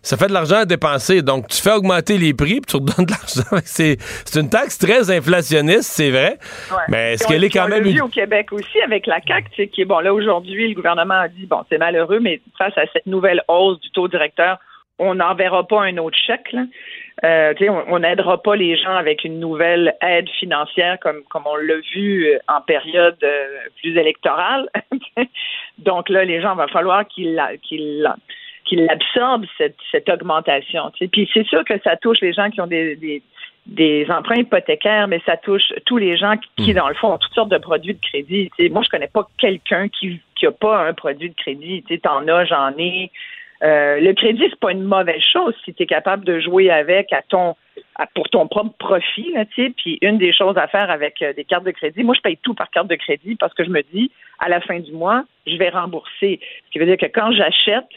ça 0.02 0.18
fait 0.18 0.28
de 0.28 0.34
l'argent 0.34 0.58
à 0.58 0.66
dépenser. 0.66 1.22
Donc, 1.22 1.48
tu 1.48 1.62
fais 1.62 1.72
augmenter 1.72 2.18
les 2.18 2.34
prix, 2.34 2.62
puis 2.62 2.68
tu 2.68 2.76
redonnes 2.78 3.06
de 3.06 3.12
l'argent. 3.12 3.62
C'est, 3.66 3.98
une 4.36 4.50
taxe 4.50 4.78
très 4.78 5.12
inflationniste, 5.12 5.92
c'est 5.92 6.12
vrai. 6.12 6.38
Mais 6.88 7.14
est-ce 7.14 7.28
qu'elle 7.28 7.44
est 7.44 7.50
quand 7.50 7.68
même... 7.68 7.84
vu 7.84 8.02
au 8.02 8.08
Québec 8.08 8.52
aussi 8.52 8.82
avec 8.82 9.08
la 9.08 9.20
CAQ, 9.26 9.68
qui 9.68 9.82
est 9.82 9.86
bon, 9.86 10.00
là, 10.00 10.14
aujourd'hui, 10.14 10.70
le 10.70 10.76
gouvernement 10.76 11.16
a 11.16 11.28
dit, 11.28 11.46
bon, 11.46 11.64
c'est 11.70 11.78
malheureux, 11.78 12.20
mais 12.20 12.42
face 12.58 12.78
à 12.78 12.84
cette 12.94 13.06
nouvelle 13.06 13.44
hausse 13.48 13.80
du 13.82 13.90
taux 13.92 14.08
directeur, 14.08 14.60
on 15.00 15.16
n'enverra 15.16 15.66
pas 15.66 15.84
un 15.84 15.98
autre 15.98 16.18
chèque. 16.18 16.56
Euh, 17.24 17.54
on 17.88 18.00
n'aidera 18.00 18.42
pas 18.42 18.56
les 18.56 18.78
gens 18.78 18.96
avec 18.96 19.24
une 19.24 19.40
nouvelle 19.40 19.96
aide 20.02 20.30
financière 20.40 20.98
comme, 21.02 21.22
comme 21.30 21.44
on 21.46 21.56
l'a 21.56 21.76
vu 21.94 22.28
euh, 22.28 22.40
en 22.48 22.62
période 22.62 23.18
euh, 23.24 23.48
plus 23.82 23.98
électorale. 23.98 24.70
Donc 25.78 26.10
là, 26.10 26.24
les 26.24 26.42
gens, 26.42 26.54
il 26.54 26.58
va 26.58 26.68
falloir 26.68 27.06
qu'ils, 27.08 27.42
qu'ils 27.64 28.08
qu'il 28.70 28.88
absorbe 28.90 29.46
cette, 29.58 29.76
cette 29.92 30.08
augmentation. 30.10 30.92
Puis 31.12 31.30
c'est 31.34 31.46
sûr 31.48 31.66
que 31.66 31.74
ça 31.84 31.98
touche 31.98 32.22
les 32.22 32.34
gens 32.34 32.50
qui 32.52 32.62
ont 32.62 32.68
des, 32.68 33.22
des, 33.66 34.06
emprunts 34.10 34.42
hypothécaires, 34.42 35.08
mais 35.08 35.22
ça 35.26 35.38
touche 35.38 35.74
tous 35.86 35.98
les 35.98 36.18
gens 36.18 36.36
qui, 36.58 36.72
hmm. 36.72 36.76
dans 36.76 36.88
le 36.88 36.94
fond, 36.94 37.14
ont 37.14 37.18
toutes 37.18 37.34
sortes 37.34 37.50
de 37.50 37.58
produits 37.58 37.96
de 37.96 38.00
crédit. 38.00 38.52
moi, 38.70 38.84
je 38.84 38.90
connais 38.90 39.08
pas 39.08 39.28
quelqu'un 39.40 39.88
qui 39.90 40.22
n'a 40.44 40.52
pas 40.52 40.88
un 40.88 40.94
produit 40.94 41.30
de 41.30 41.36
crédit. 41.36 41.84
Tu 41.88 42.00
en 42.08 42.28
as, 42.28 42.46
j'en 42.46 42.78
ai. 42.78 43.12
Euh, 43.62 44.00
le 44.00 44.14
crédit, 44.14 44.46
c'est 44.50 44.60
pas 44.60 44.72
une 44.72 44.86
mauvaise 44.86 45.22
chose 45.34 45.54
si 45.66 45.74
tu 45.74 45.84
es 45.84 45.86
capable 45.86 46.24
de 46.24 46.40
jouer 46.40 46.70
avec 46.70 47.12
à 47.12 47.22
ton 47.28 47.56
pour 48.14 48.30
ton 48.30 48.48
propre 48.48 48.74
profit. 48.78 49.34
Là, 49.34 49.44
puis 49.46 49.98
une 50.02 50.18
des 50.18 50.32
choses 50.32 50.58
à 50.58 50.68
faire 50.68 50.90
avec 50.90 51.22
euh, 51.22 51.34
des 51.34 51.44
cartes 51.44 51.66
de 51.66 51.72
crédit, 51.72 52.04
moi 52.04 52.16
je 52.16 52.22
paye 52.22 52.38
tout 52.38 52.54
par 52.54 52.70
carte 52.70 52.88
de 52.88 52.96
crédit 52.96 53.36
parce 53.36 53.54
que 53.54 53.66
je 53.66 53.70
me 53.70 53.82
dis 53.94 54.12
à 54.40 54.48
la 54.48 54.62
fin 54.62 54.80
du 54.80 54.92
mois, 54.94 55.26
je 55.46 55.58
vais 55.58 55.70
rembourser. 55.70 56.40
Ce 56.66 56.72
qui 56.72 56.80
veut 56.80 56.86
dire 56.86 56.98
que 56.98 57.08
quand 57.08 57.34
j'achète, 57.34 57.90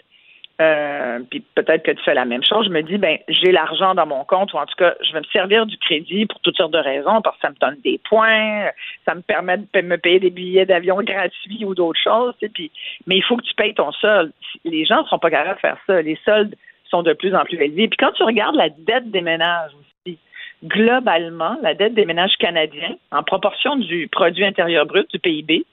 euh, 0.62 1.18
puis 1.28 1.40
peut-être 1.54 1.82
que 1.82 1.90
tu 1.90 2.02
fais 2.04 2.14
la 2.14 2.24
même 2.24 2.44
chose, 2.44 2.66
je 2.66 2.70
me 2.70 2.82
dis, 2.82 2.96
ben, 2.96 3.18
j'ai 3.28 3.50
l'argent 3.50 3.94
dans 3.94 4.06
mon 4.06 4.24
compte, 4.24 4.52
ou 4.52 4.58
en 4.58 4.66
tout 4.66 4.76
cas, 4.76 4.94
je 5.02 5.12
vais 5.12 5.20
me 5.20 5.32
servir 5.32 5.66
du 5.66 5.76
crédit 5.78 6.26
pour 6.26 6.38
toutes 6.40 6.56
sortes 6.56 6.72
de 6.72 6.78
raisons, 6.78 7.20
parce 7.22 7.36
que 7.36 7.42
ça 7.42 7.50
me 7.50 7.56
donne 7.60 7.80
des 7.82 8.00
points, 8.08 8.70
ça 9.04 9.14
me 9.14 9.22
permet 9.22 9.58
de 9.58 9.80
me 9.80 9.96
payer 9.96 10.20
des 10.20 10.30
billets 10.30 10.66
d'avion 10.66 10.96
gratuits 11.02 11.64
ou 11.64 11.74
d'autres 11.74 12.00
choses, 12.00 12.34
puis, 12.54 12.70
mais 13.06 13.16
il 13.16 13.24
faut 13.24 13.36
que 13.36 13.42
tu 13.42 13.54
payes 13.54 13.74
ton 13.74 13.92
solde. 13.92 14.32
Les 14.64 14.84
gens 14.84 15.02
ne 15.02 15.08
sont 15.08 15.18
pas 15.18 15.30
capables 15.30 15.56
de 15.56 15.60
faire 15.60 15.78
ça. 15.86 16.00
Les 16.00 16.18
soldes 16.24 16.54
sont 16.88 17.02
de 17.02 17.12
plus 17.12 17.34
en 17.34 17.44
plus 17.44 17.56
élevés. 17.56 17.88
Puis 17.88 17.96
quand 17.96 18.12
tu 18.12 18.22
regardes 18.22 18.56
la 18.56 18.68
dette 18.68 19.10
des 19.10 19.22
ménages 19.22 19.72
aussi, 19.74 20.18
globalement, 20.64 21.56
la 21.62 21.74
dette 21.74 21.94
des 21.94 22.04
ménages 22.04 22.36
canadiens, 22.38 22.94
en 23.10 23.22
proportion 23.22 23.76
du 23.76 24.08
produit 24.08 24.44
intérieur 24.44 24.86
brut, 24.86 25.10
du 25.10 25.18
PIB, 25.18 25.64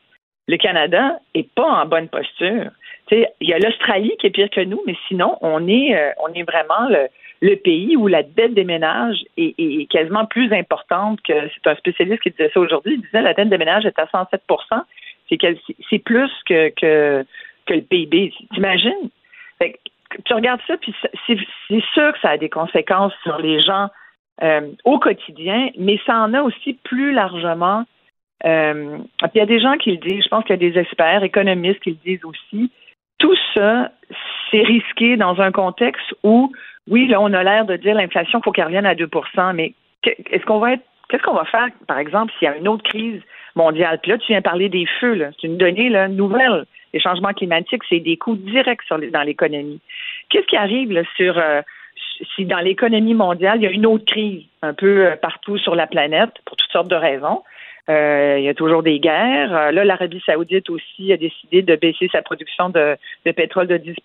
le 0.48 0.58
Canada 0.58 1.20
est 1.36 1.48
pas 1.54 1.70
en 1.70 1.86
bonne 1.86 2.08
posture 2.08 2.72
il 3.12 3.50
y 3.50 3.54
a 3.54 3.60
l'Australie 3.60 4.14
qui 4.20 4.28
est 4.28 4.32
pire 4.32 4.50
que 4.50 4.62
nous, 4.62 4.82
mais 4.86 4.96
sinon, 5.08 5.38
on 5.42 5.68
est, 5.68 5.96
euh, 5.96 6.12
on 6.22 6.34
est 6.34 6.44
vraiment 6.44 6.90
le, 6.90 7.56
pays 7.56 7.96
où 7.96 8.08
la 8.08 8.24
dette 8.24 8.54
des 8.54 8.64
ménages 8.64 9.24
est, 9.38 9.90
quasiment 9.90 10.26
plus 10.26 10.52
importante 10.54 11.22
que 11.22 11.34
c'est 11.34 11.70
un 11.70 11.76
spécialiste 11.76 12.22
qui 12.22 12.32
disait 12.32 12.52
ça 12.54 12.60
aujourd'hui. 12.60 12.96
Il 12.96 13.02
disait 13.02 13.22
la 13.22 13.34
dette 13.34 13.50
des 13.50 13.58
ménages 13.58 13.86
est 13.86 13.98
à 13.98 14.06
107% 14.06 14.84
c'est 15.90 16.00
plus 16.00 16.32
que, 16.48 16.70
que, 16.70 17.26
le 17.70 17.82
PIB. 17.82 18.34
T'imagines? 18.54 19.10
Tu 20.26 20.34
regardes 20.34 20.62
ça, 20.66 20.76
puis 20.78 20.94
c'est 21.28 21.84
sûr 21.94 22.14
que 22.14 22.20
ça 22.22 22.32
a 22.32 22.38
des 22.38 22.50
conséquences 22.50 23.14
sur 23.22 23.38
les 23.38 23.62
gens 23.62 23.90
euh, 24.42 24.72
au 24.84 24.98
quotidien, 24.98 25.70
mais 25.78 26.00
ça 26.06 26.16
en 26.16 26.34
a 26.34 26.42
aussi 26.42 26.74
plus 26.84 27.12
largement. 27.14 27.84
Euh, 28.46 28.98
il 29.36 29.38
y 29.38 29.42
a 29.42 29.46
des 29.46 29.60
gens 29.60 29.78
qui 29.78 29.92
le 29.92 29.98
disent, 29.98 30.24
je 30.24 30.30
pense 30.30 30.44
qu'il 30.46 30.60
y 30.60 30.66
a 30.66 30.72
des 30.72 30.80
experts, 30.80 31.24
économistes 31.24 31.82
qui 31.82 31.92
le 31.92 31.98
disent 32.04 32.26
aussi 32.26 32.72
tout 33.20 33.36
ça, 33.54 33.92
c'est 34.50 34.64
risqué 34.64 35.18
dans 35.18 35.40
un 35.40 35.52
contexte 35.52 36.14
où, 36.24 36.52
oui, 36.88 37.08
là, 37.08 37.22
on 37.22 37.32
a 37.34 37.44
l'air 37.44 37.66
de 37.66 37.76
dire 37.76 37.96
l'inflation, 37.96 38.40
il 38.40 38.44
faut 38.44 38.52
qu'elle 38.52 38.66
revienne 38.66 38.86
à 38.86 38.96
2% 38.96 39.54
mais 39.54 39.74
est-ce 40.04 40.46
qu'on 40.46 40.60
va 40.60 40.74
être, 40.74 40.84
qu'est-ce 41.10 41.24
qu'on 41.24 41.36
va 41.36 41.46
faire, 41.46 41.68
par 41.88 42.00
exemple, 42.00 42.34
s'il 42.38 42.48
y 42.48 42.52
a 42.52 42.56
une 42.56 42.68
autre 42.68 42.84
crise 42.84 43.22
mondiale? 43.56 44.00
Puis 44.02 44.12
là, 44.12 44.18
tu 44.18 44.28
viens 44.28 44.42
parler 44.42 44.70
des 44.70 44.86
feux. 45.00 45.20
C'est 45.40 45.48
une 45.48 45.58
donnée 45.58 45.90
là, 45.90 46.08
nouvelle. 46.08 46.66
Les 46.94 47.00
changements 47.00 47.34
climatiques, 47.34 47.84
c'est 47.90 48.00
des 48.00 48.18
coûts 48.18 48.36
directs 48.36 48.82
dans 48.90 49.22
l'économie. 49.22 49.82
Qu'est-ce 50.30 50.48
qui 50.48 50.58
arrive 50.58 50.92
là, 50.92 51.04
sur 51.16 51.38
euh, 51.38 51.62
si 52.36 52.46
dans 52.46 52.60
l'économie 52.60 53.14
mondiale, 53.14 53.60
il 53.60 53.64
y 53.64 53.68
a 53.68 53.72
une 53.72 53.86
autre 53.86 54.06
crise 54.06 54.44
un 54.62 54.74
peu 54.74 55.06
euh, 55.06 55.16
partout 55.16 55.58
sur 55.58 55.76
la 55.76 55.86
planète 55.86 56.32
pour 56.46 56.56
toutes 56.58 56.72
sortes 56.72 56.88
de 56.88 56.96
raisons? 56.96 57.44
Euh, 57.90 58.36
il 58.38 58.44
y 58.44 58.50
a 58.50 58.54
toujours 58.54 58.84
des 58.84 59.00
guerres. 59.00 59.56
Euh, 59.56 59.72
là, 59.72 59.84
l'Arabie 59.84 60.22
saoudite 60.26 60.70
aussi 60.70 61.12
a 61.12 61.18
décidé 61.18 61.64
de 61.64 61.76
baisser 61.76 62.08
sa 62.12 62.22
production 62.22 62.70
de, 62.70 62.98
pétrole 63.36 63.68
de 63.68 63.78
10 63.78 63.96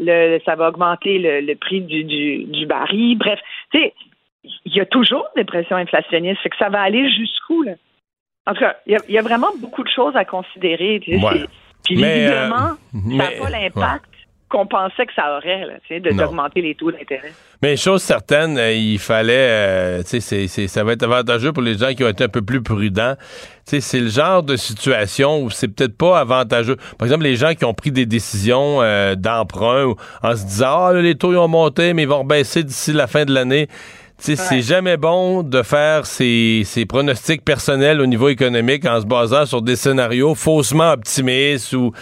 le, 0.00 0.38
Ça 0.44 0.56
va 0.56 0.68
augmenter 0.68 1.18
le, 1.18 1.54
prix 1.54 1.80
du, 1.80 2.04
du, 2.04 2.66
baril. 2.66 3.16
Bref, 3.16 3.40
tu 3.72 3.80
sais, 3.80 3.94
il 4.66 4.74
y 4.74 4.80
a 4.80 4.86
toujours 4.86 5.26
des 5.36 5.44
pressions 5.44 5.76
inflationnistes. 5.76 6.42
Fait 6.42 6.50
que 6.50 6.56
ça 6.58 6.68
va 6.68 6.82
aller 6.82 7.10
jusqu'où, 7.10 7.62
là? 7.62 7.72
En 8.46 8.54
tout 8.54 8.60
cas, 8.60 8.76
il 8.86 8.98
y, 9.08 9.18
a, 9.18 9.22
vraiment 9.22 9.52
beaucoup 9.60 9.84
de 9.84 9.88
choses 9.88 10.16
à 10.16 10.24
considérer. 10.24 10.98
Puis, 10.98 11.12
visiblement, 11.88 12.72
euh, 12.94 13.16
ça 13.16 13.30
n'a 13.30 13.30
pas 13.40 13.50
l'impact 13.50 14.04
qu'on 14.52 14.66
pensait 14.66 15.06
que 15.06 15.14
ça 15.14 15.36
aurait, 15.36 15.64
là, 15.64 15.74
de, 15.90 16.10
d'augmenter 16.10 16.60
les 16.60 16.74
taux 16.74 16.92
d'intérêt. 16.92 17.32
Mais 17.62 17.76
chose 17.76 18.02
certaine, 18.02 18.58
euh, 18.58 18.72
il 18.72 18.98
fallait, 18.98 19.32
euh, 19.34 20.02
tu 20.02 20.20
sais, 20.20 20.46
ça 20.46 20.84
va 20.84 20.92
être 20.92 21.04
avantageux 21.04 21.52
pour 21.52 21.62
les 21.62 21.78
gens 21.78 21.94
qui 21.94 22.04
ont 22.04 22.08
été 22.08 22.24
un 22.24 22.28
peu 22.28 22.42
plus 22.42 22.62
prudents. 22.62 23.14
Tu 23.66 23.76
sais, 23.76 23.80
c'est 23.80 24.00
le 24.00 24.08
genre 24.08 24.42
de 24.42 24.56
situation 24.56 25.42
où 25.42 25.48
c'est 25.48 25.68
peut-être 25.68 25.96
pas 25.96 26.20
avantageux. 26.20 26.76
Par 26.98 27.06
exemple, 27.06 27.24
les 27.24 27.36
gens 27.36 27.54
qui 27.54 27.64
ont 27.64 27.72
pris 27.72 27.92
des 27.92 28.04
décisions 28.04 28.82
euh, 28.82 29.14
d'emprunt 29.14 29.94
en 30.22 30.36
se 30.36 30.44
disant, 30.44 30.86
ah, 30.86 30.92
les 30.92 31.14
taux 31.14 31.32
ils 31.32 31.38
ont 31.38 31.48
monté, 31.48 31.94
mais 31.94 32.02
ils 32.02 32.08
vont 32.08 32.24
baisser 32.24 32.62
d'ici 32.62 32.92
la 32.92 33.06
fin 33.06 33.24
de 33.24 33.32
l'année. 33.32 33.68
sais, 34.18 34.36
C'est 34.36 34.60
jamais 34.60 34.98
bon 34.98 35.42
de 35.42 35.62
faire 35.62 36.04
ses, 36.04 36.62
ses, 36.66 36.84
pronostics 36.84 37.42
personnels 37.42 38.02
au 38.02 38.06
niveau 38.06 38.28
économique 38.28 38.84
en 38.84 39.00
se 39.00 39.06
basant 39.06 39.46
sur 39.46 39.62
des 39.62 39.76
scénarios 39.76 40.34
faussement 40.34 40.92
optimistes 40.92 41.72
ou 41.72 41.92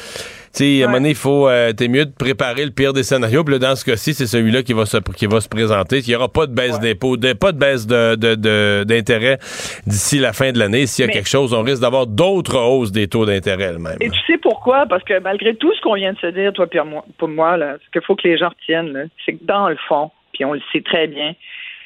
sais, 0.53 0.83
à 0.83 0.85
un 0.85 0.89
moment 0.89 0.99
donné, 0.99 1.11
il 1.11 1.15
faut, 1.15 1.49
euh, 1.49 1.73
t'es 1.73 1.89
mieux 1.89 2.07
de 2.07 2.13
préparer 2.13 2.65
le 2.65 2.71
pire 2.71 2.93
des 2.93 3.03
scénarios. 3.03 3.45
Puis 3.45 3.55
là, 3.55 3.59
dans 3.59 3.77
ce 3.77 3.85
cas-ci, 3.85 4.15
c'est 4.15 4.27
celui-là 4.27 4.63
qui 4.63 4.73
va 4.73 4.87
se, 4.87 4.97
qui 5.17 5.27
va 5.27 5.41
se 5.41 5.49
présenter. 5.49 5.99
Il 5.99 6.09
n'y 6.09 6.17
aura 6.17 6.29
pas 6.29 6.47
de 6.47 6.55
baisse 6.55 6.81
d'impôts, 6.81 7.17
pas 7.41 7.53
de 7.53 7.59
baisse 7.59 7.87
de, 7.87 8.85
d'intérêt 8.85 9.39
d'ici 9.87 10.19
la 10.19 10.33
fin 10.33 10.53
de 10.53 10.59
l'année. 10.59 10.87
S'il 10.87 11.07
y 11.07 11.09
a 11.09 11.13
quelque 11.13 11.29
chose, 11.29 11.53
on 11.55 11.63
risque 11.63 11.83
d'avoir 11.83 12.07
d'autres 12.07 12.59
hausses 12.59 12.93
des 12.93 13.09
taux 13.09 13.27
d'intérêt 13.27 13.79
même. 13.79 13.97
Et 14.01 14.11
tu 14.11 14.21
sais 14.27 14.39
pourquoi? 14.39 14.87
Parce 14.87 15.05
que 15.05 15.19
malgré 15.21 15.55
tout 15.55 15.73
ce 15.75 15.81
qu'on 15.81 15.95
vient 15.95 16.13
de 16.13 16.19
se 16.19 16.27
dire, 16.29 16.53
toi, 16.53 16.67
pour 16.67 16.85
moi, 16.85 17.05
pour 17.19 17.29
moi 17.29 17.57
là, 17.57 17.77
ce 17.85 17.91
qu'il 17.91 18.03
faut 18.07 18.17
que 18.17 18.27
les 18.27 18.39
gens 18.39 18.49
retiennent, 18.49 19.09
c'est 19.25 19.35
que 19.35 19.45
dans 19.45 19.69
le 19.69 19.77
fond, 19.89 20.11
puis 20.33 20.45
on 20.45 20.55
le 20.55 20.61
sait 20.73 20.83
très 20.83 21.07
bien, 21.07 21.35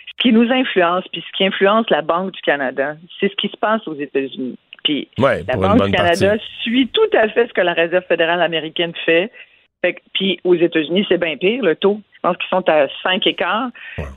ce 0.07 0.23
qui 0.23 0.33
nous 0.33 0.51
influence, 0.51 1.05
puis 1.13 1.23
ce 1.27 1.37
qui 1.37 1.45
influence 1.45 1.89
la 1.91 2.03
Banque 2.03 2.33
du 2.33 2.41
Canada, 2.41 2.97
c'est 3.19 3.29
ce 3.29 3.37
qui 3.37 3.49
se 3.49 3.57
passe 3.57 3.87
aux 3.87 3.97
États-Unis. 3.97 4.57
Puis 4.85 5.09
la 5.19 5.57
Banque 5.57 5.87
du 5.87 5.93
Canada 5.93 6.35
suit 6.63 6.89
tout 6.89 7.17
à 7.17 7.29
fait 7.29 7.49
ce 7.49 7.53
que 7.53 7.63
la 7.63 7.73
Réserve 7.73 8.05
fédérale 8.07 8.43
américaine 8.43 8.93
fait. 9.05 9.31
puis 10.13 10.41
aux 10.45 10.55
États-Unis, 10.55 11.07
c'est 11.09 11.19
bien 11.19 11.37
pire, 11.37 11.63
le 11.63 11.75
taux. 11.75 12.01
Je 12.15 12.21
pense 12.21 12.37
qu'ils 12.37 12.49
sont 12.49 12.69
à 12.69 12.87
5 13.03 13.27
écarts. 13.27 13.69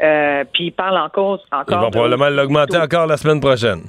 Euh, 0.01 0.43
puis 0.53 0.65
ils 0.65 0.71
parlent 0.71 0.97
encore. 0.97 1.41
encore 1.51 1.65
ils 1.69 1.83
vont 1.83 1.91
probablement 1.91 2.29
l'augmenter 2.29 2.77
encore 2.77 3.07
la 3.07 3.17
semaine 3.17 3.39
prochaine. 3.39 3.81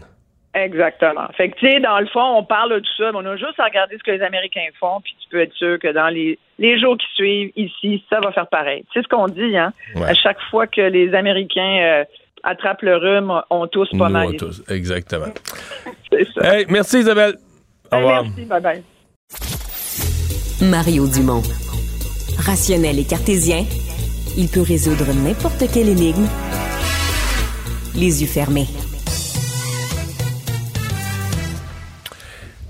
Exactement. 0.55 1.29
Fait 1.37 1.51
que, 1.51 1.59
tu 1.59 1.67
sais, 1.67 1.81
dans 1.81 2.01
le 2.01 2.07
fond, 2.07 2.37
on 2.37 2.43
parle 2.43 2.75
de 2.75 2.79
tout 2.81 2.97
ça, 2.97 3.13
mais 3.13 3.19
on 3.19 3.27
a 3.27 3.37
juste 3.37 3.59
à 3.59 3.65
regarder 3.65 3.97
ce 3.99 4.03
que 4.03 4.11
les 4.11 4.23
Américains 4.23 4.67
font, 4.81 5.01
puis 5.03 5.15
tu 5.21 5.29
peux 5.29 5.41
être 5.41 5.53
sûr 5.55 5.79
que 5.79 5.89
dans 5.89 6.09
les, 6.09 6.39
les 6.59 6.81
jours 6.81 6.97
qui 6.97 7.07
suivent, 7.15 7.53
ici, 7.55 8.03
ça 8.11 8.19
va 8.21 8.33
faire 8.33 8.49
pareil. 8.49 8.85
C'est 8.93 9.03
ce 9.03 9.09
qu'on 9.09 9.27
dit, 9.27 9.57
hein. 9.57 9.73
À 10.05 10.15
chaque 10.15 10.41
fois 10.51 10.67
que 10.67 10.81
les 10.81 11.15
Américains 11.15 11.79
euh, 11.83 12.05
attrape 12.43 12.83
le 12.83 12.97
rhume, 12.97 13.33
on 13.51 13.67
tous 13.67 13.89
pas 13.97 14.09
mal. 14.09 14.29
On 14.29 14.33
tous, 14.33 14.63
exactement. 14.69 15.27
C'est 16.13 16.27
ça. 16.35 16.59
Hey, 16.59 16.67
merci 16.69 17.01
Isabelle. 17.01 17.37
Au 17.93 17.97
revoir. 17.97 18.25
Merci, 18.25 18.45
bye 18.45 18.61
bye. 18.61 18.83
Mario 20.63 21.07
Dumont. 21.07 21.43
Rationnel 22.39 22.99
et 22.99 23.05
cartésien, 23.05 23.65
il 24.37 24.49
peut 24.49 24.63
résoudre 24.63 25.07
n'importe 25.13 25.65
quelle 25.73 25.89
énigme 25.89 26.27
les 27.95 28.23
yeux 28.23 28.29
fermés. 28.29 28.67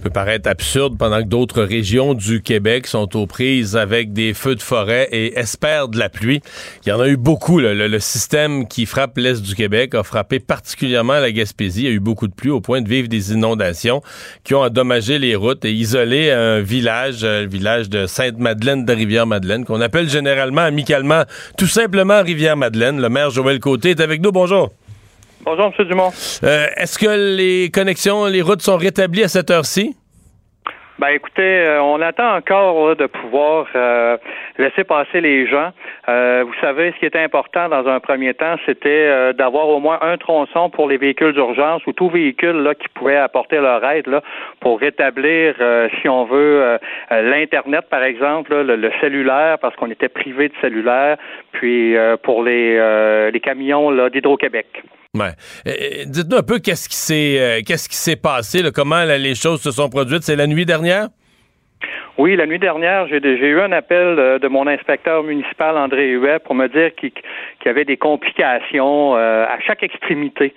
Peut 0.09 0.13
paraître 0.13 0.49
absurde 0.49 0.97
pendant 0.97 1.19
que 1.19 1.29
d'autres 1.29 1.63
régions 1.63 2.15
du 2.15 2.41
Québec 2.41 2.87
sont 2.87 3.15
aux 3.15 3.27
prises 3.27 3.77
avec 3.77 4.15
des 4.15 4.33
feux 4.33 4.55
de 4.55 4.63
forêt 4.63 5.07
et 5.13 5.39
espèrent 5.39 5.89
de 5.89 5.99
la 5.99 6.09
pluie. 6.09 6.41
Il 6.85 6.89
y 6.89 6.93
en 6.93 7.01
a 7.01 7.09
eu 7.09 7.17
beaucoup. 7.17 7.59
Le, 7.61 7.99
système 7.99 8.67
qui 8.67 8.87
frappe 8.87 9.19
l'Est 9.19 9.43
du 9.43 9.55
Québec 9.55 9.95
a 9.95 10.03
frappé 10.03 10.41
particulièrement 10.41 11.15
la 11.15 11.31
Gaspésie. 11.31 11.83
Il 11.83 11.85
y 11.85 11.89
a 11.89 11.93
eu 11.93 12.01
beaucoup 12.01 12.27
de 12.27 12.33
pluie 12.33 12.51
au 12.51 12.61
point 12.61 12.81
de 12.81 12.89
vivre 12.89 13.09
des 13.09 13.33
inondations 13.33 14.03
qui 14.45 14.55
ont 14.55 14.63
endommagé 14.63 15.19
les 15.19 15.35
routes 15.35 15.65
et 15.65 15.73
isolé 15.73 16.31
un 16.31 16.61
village, 16.61 17.25
le 17.25 17.47
village 17.47 17.91
de 17.91 18.07
Sainte-Madeleine 18.07 18.85
de 18.85 18.93
Rivière-Madeleine, 18.93 19.65
qu'on 19.65 19.81
appelle 19.81 20.09
généralement, 20.09 20.63
amicalement, 20.63 21.25
tout 21.59 21.67
simplement 21.67 22.23
Rivière-Madeleine. 22.23 23.01
Le 23.01 23.09
maire 23.09 23.31
Joël 23.31 23.59
Côté 23.61 23.91
est 23.91 24.01
avec 24.01 24.23
nous. 24.23 24.33
Bonjour. 24.33 24.71
Bonjour, 25.51 25.73
M. 25.79 25.85
Dumont. 25.87 26.11
Euh, 26.45 26.67
est-ce 26.77 26.99
que 26.99 27.37
les 27.39 27.71
connexions, 27.71 28.27
les 28.27 28.43
routes 28.43 28.61
sont 28.61 28.77
rétablies 28.77 29.25
à 29.25 29.29
cette 29.29 29.51
heure-ci? 29.51 29.97
Ben 30.99 31.09
écoutez, 31.09 31.41
euh, 31.41 31.81
on 31.81 32.03
attend 32.03 32.37
encore 32.37 32.95
de 32.95 33.07
pouvoir 33.07 33.65
euh, 33.75 34.19
laisser 34.59 34.85
passer 34.85 35.23
les 35.23 35.47
gens. 35.47 35.71
vous 36.07 36.55
savez, 36.61 36.93
ce 36.93 36.99
qui 36.99 37.07
était 37.07 37.23
important 37.23 37.71
dans 37.71 37.87
un 37.89 37.99
premier 37.99 38.35
temps, 38.35 38.57
c'était 38.67 39.33
d'avoir 39.33 39.69
au 39.69 39.81
moins 39.81 39.99
un 40.03 40.19
tronçon 40.19 40.69
pour 40.69 40.87
les 40.87 40.99
véhicules 40.99 41.33
d'urgence 41.33 41.81
ou 41.87 41.95
tout 41.95 42.11
véhicule 42.11 42.63
là, 42.63 42.75
qui 42.75 42.89
pouvait 42.93 43.17
apporter 43.17 43.57
leur 43.57 43.83
aide 43.87 44.07
là, 44.07 44.23
pour 44.61 44.79
rétablir, 44.79 45.55
si 46.03 46.11
on 46.11 46.25
veut, 46.27 46.79
l'Internet, 47.11 47.87
par 47.89 48.03
exemple, 48.03 48.55
le, 48.55 48.77
le, 48.77 48.91
cellulaire, 49.01 49.59
parce 49.61 49.75
qu'on 49.77 49.91
était 49.91 50.11
privé 50.11 50.49
de 50.49 50.55
cellulaire, 50.61 51.17
puis 51.53 51.97
pour 52.23 52.43
les, 52.43 53.31
les 53.31 53.41
camions 53.41 54.09
d'Hydro-Québec. 54.11 54.83
Euh, 55.17 55.31
euh, 55.67 56.05
dites-nous 56.05 56.37
un 56.37 56.43
peu 56.43 56.59
qu'est-ce 56.59 56.87
qui 56.87 56.97
s'est 56.97 57.41
euh, 57.41 57.61
qui 57.63 58.17
passé, 58.17 58.61
comment 58.75 59.05
les 59.05 59.35
choses 59.35 59.63
se 59.63 59.71
sont 59.71 59.89
produites? 59.89 60.23
C'est 60.23 60.37
la 60.37 60.47
nuit 60.47 60.67
dernière? 60.67 61.09
Oui, 62.19 62.37
la 62.37 62.47
nuit 62.47 62.59
dernière, 62.59 63.07
j'ai 63.07 63.19
eu 63.19 63.61
un 63.61 63.73
appel 63.73 64.17
de 64.41 64.49
mon 64.49 64.67
inspecteur 64.67 65.23
municipal, 65.23 65.79
André 65.79 66.11
Huet, 66.11 66.41
pour 66.41 66.57
me 66.57 66.67
dire 66.67 66.93
qu'il 66.97 67.13
y 67.65 67.69
avait 67.69 67.85
des 67.85 67.97
complications 67.97 69.15
à 69.15 69.57
chaque 69.65 69.85
extrémité, 69.85 70.53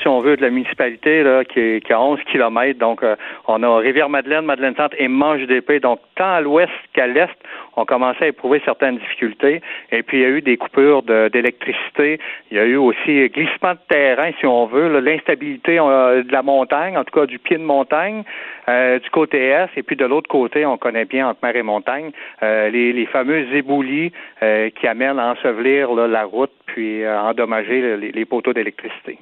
si 0.00 0.06
on 0.06 0.20
veut, 0.20 0.36
de 0.36 0.42
la 0.42 0.50
municipalité, 0.50 1.24
qui, 1.52 1.58
est, 1.58 1.90
a 1.90 2.00
11 2.00 2.20
kilomètres. 2.30 2.78
Donc, 2.78 3.04
on 3.48 3.62
a 3.64 3.78
Rivière-Madeleine, 3.78 4.44
Madeleine-Centre 4.44 4.94
et 5.00 5.08
Manche 5.08 5.42
d'épée. 5.48 5.80
Donc, 5.80 5.98
tant 6.14 6.32
à 6.32 6.40
l'ouest 6.40 6.70
qu'à 6.92 7.08
l'est, 7.08 7.36
on 7.76 7.84
commençait 7.84 8.24
à 8.24 8.28
éprouver 8.28 8.60
certaines 8.64 8.98
difficultés. 8.98 9.60
Et 9.92 10.02
puis, 10.02 10.18
il 10.18 10.22
y 10.22 10.24
a 10.24 10.28
eu 10.28 10.42
des 10.42 10.56
coupures 10.56 11.02
d'électricité. 11.02 12.18
Il 12.50 12.56
y 12.56 12.60
a 12.60 12.64
eu 12.64 12.76
aussi 12.76 13.28
glissement 13.28 13.72
de 13.72 13.78
terrain, 13.88 14.30
si 14.38 14.46
on 14.46 14.66
veut, 14.66 15.00
l'instabilité 15.00 15.76
de 15.76 16.32
la 16.32 16.42
montagne, 16.42 16.96
en 16.96 17.04
tout 17.04 17.18
cas 17.18 17.26
du 17.26 17.38
pied 17.38 17.58
de 17.58 17.62
montagne, 17.62 18.22
du 18.68 19.10
côté 19.10 19.48
est. 19.48 19.68
Et 19.76 19.82
puis, 19.82 19.96
de 19.96 20.04
l'autre 20.04 20.28
côté, 20.28 20.66
on 20.66 20.78
connaît 20.78 21.04
bien 21.04 21.28
entre 21.28 21.40
mer 21.42 21.56
et 21.56 21.62
montagne, 21.62 22.10
les, 22.42 22.92
les, 22.92 23.06
fameux 23.06 23.46
éboulis 23.54 24.12
qui 24.40 24.86
amènent 24.86 25.18
à 25.18 25.32
ensevelir 25.32 25.92
la 25.92 26.24
route 26.24 26.52
puis 26.66 27.04
à 27.04 27.24
endommager 27.24 27.96
les, 27.96 28.12
les 28.12 28.24
poteaux 28.24 28.52
d'électricité. 28.52 29.18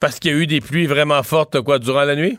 Parce 0.00 0.18
qu'il 0.18 0.32
y 0.32 0.34
a 0.34 0.38
eu 0.42 0.46
des 0.46 0.60
pluies 0.60 0.86
vraiment 0.86 1.22
fortes 1.22 1.60
quoi 1.60 1.78
durant 1.78 2.04
la 2.04 2.16
nuit? 2.16 2.38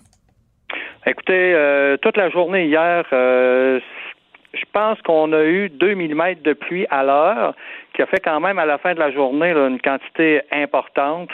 Écoutez, 1.05 1.55
toute 2.01 2.17
la 2.17 2.29
journée 2.29 2.65
hier, 2.65 3.05
je 4.53 4.63
pense 4.71 5.01
qu'on 5.01 5.33
a 5.33 5.43
eu 5.43 5.69
2 5.69 5.95
mm 5.95 6.35
de 6.43 6.53
pluie 6.53 6.85
à 6.89 7.03
l'heure, 7.03 7.55
qui 7.93 8.01
a 8.01 8.05
fait 8.05 8.19
quand 8.19 8.39
même 8.39 8.59
à 8.59 8.65
la 8.65 8.77
fin 8.77 8.93
de 8.93 8.99
la 8.99 9.11
journée 9.11 9.51
une 9.51 9.79
quantité 9.81 10.41
importante. 10.51 11.29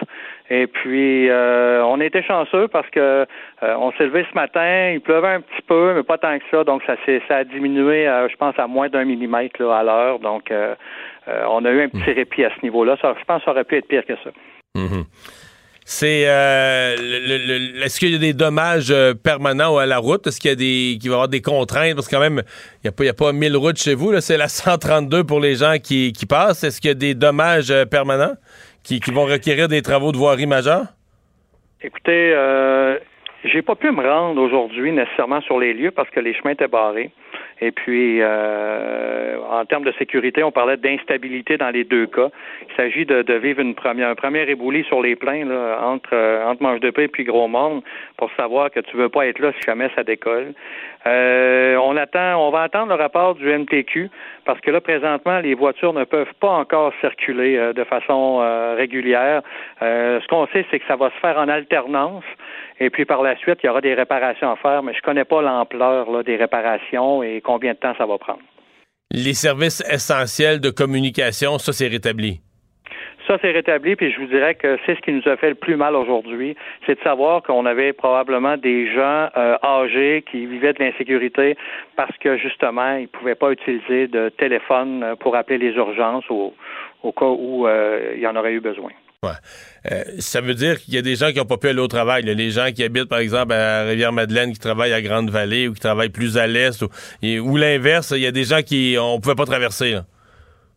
Et 0.49 0.67
puis, 0.67 1.29
euh, 1.29 1.83
on 1.83 1.99
était 2.01 2.23
chanceux 2.23 2.67
parce 2.67 2.89
que 2.89 2.99
euh, 2.99 3.75
on 3.77 3.91
s'est 3.93 4.05
levé 4.05 4.25
ce 4.29 4.35
matin, 4.35 4.91
il 4.93 5.01
pleuvait 5.01 5.35
un 5.35 5.41
petit 5.41 5.61
peu, 5.67 5.93
mais 5.95 6.03
pas 6.03 6.17
tant 6.17 6.37
que 6.37 6.45
ça, 6.49 6.63
donc 6.63 6.81
ça, 6.87 6.95
ça 7.27 7.37
a 7.37 7.43
diminué, 7.43 8.05
je 8.29 8.35
pense, 8.37 8.57
à 8.57 8.67
moins 8.67 8.89
d'un 8.89 9.05
millimètre 9.05 9.61
à 9.61 9.83
l'heure. 9.83 10.19
Donc, 10.19 10.49
euh, 10.51 10.75
on 11.49 11.63
a 11.65 11.71
eu 11.71 11.81
un 11.83 11.89
petit 11.89 12.11
répit 12.11 12.45
à 12.45 12.49
ce 12.55 12.61
niveau-là. 12.63 12.97
Ça, 13.01 13.15
je 13.19 13.25
pense 13.25 13.39
que 13.39 13.45
ça 13.45 13.51
aurait 13.51 13.63
pu 13.63 13.77
être 13.77 13.87
pire 13.87 14.05
que 14.05 14.15
ça. 14.23 14.31
Mm-hmm. 14.75 15.48
C'est 15.91 16.25
euh, 16.27 16.93
est-ce 17.83 17.99
qu'il 17.99 18.11
y 18.11 18.15
a 18.15 18.19
des 18.19 18.33
dommages 18.33 18.91
euh, 18.91 19.15
permanents 19.15 19.75
à 19.79 19.87
la 19.87 19.97
route? 19.97 20.27
Est-ce 20.27 20.39
qu'il 20.39 20.51
y 20.51 20.53
a 20.53 20.55
des 20.55 20.99
qu'il 21.01 21.09
va 21.09 21.13
y 21.13 21.15
avoir 21.15 21.27
des 21.27 21.41
contraintes? 21.41 21.95
Parce 21.95 22.07
que 22.07 22.15
quand 22.15 22.21
même, 22.21 22.43
il 22.75 22.85
n'y 22.85 22.89
a, 22.89 22.91
pas, 22.91 23.05
y 23.05 23.09
a 23.09 23.13
pas 23.15 23.33
1000 23.33 23.57
routes 23.57 23.77
chez 23.77 23.95
vous, 23.95 24.13
c'est 24.21 24.37
la 24.37 24.49
132 24.49 25.23
pour 25.23 25.39
les 25.39 25.55
gens 25.55 25.77
qui, 25.83 26.13
qui 26.13 26.27
passent. 26.27 26.63
Est-ce 26.63 26.79
qu'il 26.79 26.89
y 26.89 26.91
a 26.91 26.93
des 26.93 27.15
dommages 27.15 27.71
euh, 27.71 27.85
permanents 27.85 28.35
qui, 28.83 28.99
qui, 28.99 29.09
vont 29.09 29.25
requérir 29.25 29.67
des 29.67 29.81
travaux 29.81 30.11
de 30.11 30.17
voirie 30.17 30.45
majeurs? 30.45 30.85
Écoutez, 31.81 32.33
euh, 32.35 32.99
j'ai 33.43 33.63
pas 33.63 33.73
pu 33.73 33.89
me 33.89 34.07
rendre 34.07 34.39
aujourd'hui 34.39 34.91
nécessairement 34.91 35.41
sur 35.41 35.57
les 35.57 35.73
lieux 35.73 35.89
parce 35.89 36.11
que 36.11 36.19
les 36.19 36.35
chemins 36.35 36.51
étaient 36.51 36.67
barrés. 36.67 37.09
Et 37.61 37.71
puis, 37.71 38.19
euh, 38.21 39.37
en 39.49 39.65
termes 39.65 39.83
de 39.83 39.91
sécurité, 39.93 40.43
on 40.43 40.51
parlait 40.51 40.77
d'instabilité 40.77 41.57
dans 41.57 41.69
les 41.69 41.83
deux 41.83 42.07
cas. 42.07 42.29
Il 42.69 42.75
s'agit 42.75 43.05
de, 43.05 43.21
de, 43.21 43.33
vivre 43.33 43.59
une 43.59 43.75
première, 43.75 44.09
un 44.09 44.15
premier 44.15 44.49
éboulis 44.49 44.85
sur 44.85 45.01
les 45.01 45.15
plains 45.15 45.45
là, 45.45 45.79
entre, 45.83 46.13
euh, 46.13 46.45
entre 46.45 46.63
Manche 46.63 46.79
de 46.79 46.89
Paix 46.89 47.05
et 47.05 47.07
puis 47.07 47.25
Gros 47.25 47.47
Monde 47.47 47.81
pour 48.17 48.31
savoir 48.37 48.71
que 48.71 48.79
tu 48.79 48.95
veux 48.95 49.09
pas 49.09 49.27
être 49.27 49.39
là 49.39 49.51
si 49.59 49.65
jamais 49.65 49.89
ça 49.95 50.03
décolle. 50.03 50.53
Euh, 51.07 51.77
on 51.77 51.95
attend, 51.97 52.45
on 52.45 52.51
va 52.51 52.63
attendre 52.63 52.89
le 52.89 52.95
rapport 52.95 53.35
du 53.35 53.45
MTQ 53.45 54.09
parce 54.45 54.59
que 54.61 54.71
là, 54.71 54.81
présentement, 54.81 55.39
les 55.39 55.53
voitures 55.53 55.93
ne 55.93 56.03
peuvent 56.03 56.33
pas 56.39 56.49
encore 56.49 56.93
circuler 57.01 57.57
euh, 57.57 57.73
de 57.73 57.83
façon 57.83 58.39
euh, 58.41 58.75
régulière. 58.75 59.41
ce 59.81 60.27
qu'on 60.27 60.47
sait, 60.47 60.65
c'est 60.71 60.79
que 60.79 60.85
ça 60.87 60.95
va 60.95 61.09
se 61.09 61.19
faire 61.19 61.37
en 61.37 61.47
alternance. 61.47 62.23
Et 62.79 62.89
puis 62.89 63.05
par 63.05 63.21
la 63.21 63.35
suite, 63.37 63.59
il 63.63 63.67
y 63.67 63.69
aura 63.69 63.81
des 63.81 63.93
réparations 63.93 64.51
à 64.51 64.55
faire, 64.55 64.83
mais 64.83 64.93
je 64.93 64.99
ne 64.99 65.03
connais 65.03 65.25
pas 65.25 65.41
l'ampleur 65.41 66.23
des 66.23 66.35
réparations 66.35 67.23
et 67.23 67.41
combien 67.41 67.73
de 67.73 67.77
temps 67.77 67.93
ça 67.97 68.05
va 68.05 68.17
prendre. 68.17 68.41
Les 69.11 69.33
services 69.33 69.83
essentiels 69.91 70.59
de 70.59 70.69
communication, 70.69 71.57
ça 71.57 71.73
c'est 71.73 71.87
rétabli. 71.87 72.41
Ça, 73.29 73.37
c'est 73.43 73.51
rétabli, 73.51 73.95
puis 73.95 74.11
je 74.11 74.19
vous 74.19 74.25
dirais 74.25 74.55
que 74.55 74.79
c'est 74.87 74.95
ce 74.95 75.01
qui 75.01 75.11
nous 75.11 75.21
a 75.27 75.37
fait 75.37 75.49
le 75.49 75.55
plus 75.55 75.75
mal 75.75 75.95
aujourd'hui, 75.95 76.55
c'est 76.87 76.95
de 76.95 77.03
savoir 77.03 77.43
qu'on 77.43 77.67
avait 77.67 77.93
probablement 77.93 78.57
des 78.57 78.91
gens 78.91 79.29
euh, 79.37 79.55
âgés 79.61 80.23
qui 80.31 80.47
vivaient 80.47 80.73
de 80.73 80.83
l'insécurité 80.83 81.55
parce 81.95 82.17
que 82.17 82.37
justement, 82.37 82.95
ils 82.95 83.03
ne 83.03 83.07
pouvaient 83.07 83.35
pas 83.35 83.51
utiliser 83.51 84.07
de 84.07 84.29
téléphone 84.29 85.03
euh, 85.03 85.15
pour 85.15 85.35
appeler 85.35 85.59
les 85.59 85.73
urgences 85.75 86.25
au, 86.31 86.55
au 87.03 87.11
cas 87.11 87.27
où 87.27 87.67
euh, 87.67 88.13
il 88.15 88.19
y 88.19 88.25
en 88.25 88.35
aurait 88.35 88.53
eu 88.53 88.61
besoin. 88.61 88.89
Ouais. 89.21 89.31
Euh, 89.91 90.03
ça 90.19 90.39
veut 90.39 90.53
dire 90.53 90.79
qu'il 90.79 90.93
y 90.93 90.97
a 90.97 91.01
des 91.01 91.15
gens 91.15 91.31
qui 91.31 91.39
n'ont 91.39 91.45
pas 91.45 91.57
pu 91.57 91.67
aller 91.67 91.81
au 91.81 91.89
travail. 91.89 92.23
Les 92.23 92.51
gens 92.51 92.67
qui 92.73 92.85
habitent, 92.85 93.09
par 93.09 93.19
exemple, 93.19 93.51
à 93.51 93.83
Rivière-Madeleine, 93.83 94.53
qui 94.53 94.59
travaillent 94.59 94.93
à 94.93 95.01
Grande-Vallée 95.01 95.67
ou 95.67 95.73
qui 95.73 95.81
travaillent 95.81 96.07
plus 96.07 96.37
à 96.37 96.47
l'est, 96.47 96.81
ou, 96.81 97.57
l'inverse, 97.57 98.11
il 98.15 98.21
y 98.21 98.27
a 98.27 98.31
des 98.31 98.45
gens 98.45 98.61
qui 98.61 98.95
on 98.97 99.19
pouvait 99.19 99.35
pas 99.35 99.43
traverser. 99.43 99.97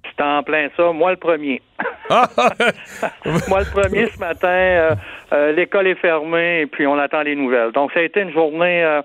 C'est 0.04 0.24
en 0.24 0.42
plein 0.42 0.68
ça. 0.76 0.90
Moi, 0.90 1.12
le 1.12 1.18
premier. 1.18 1.62
Ah! 2.10 2.28
Moi, 3.48 3.60
le 3.60 3.70
premier, 3.70 4.08
ce 4.08 4.18
matin, 4.18 4.48
euh, 4.48 4.94
euh, 5.32 5.52
l'école 5.52 5.86
est 5.86 6.00
fermée 6.00 6.62
et 6.62 6.66
puis 6.66 6.84
on 6.88 6.98
attend 6.98 7.22
les 7.22 7.36
nouvelles. 7.36 7.70
Donc, 7.70 7.92
ça 7.92 8.00
a 8.00 8.02
été 8.02 8.22
une 8.22 8.32
journée... 8.32 9.00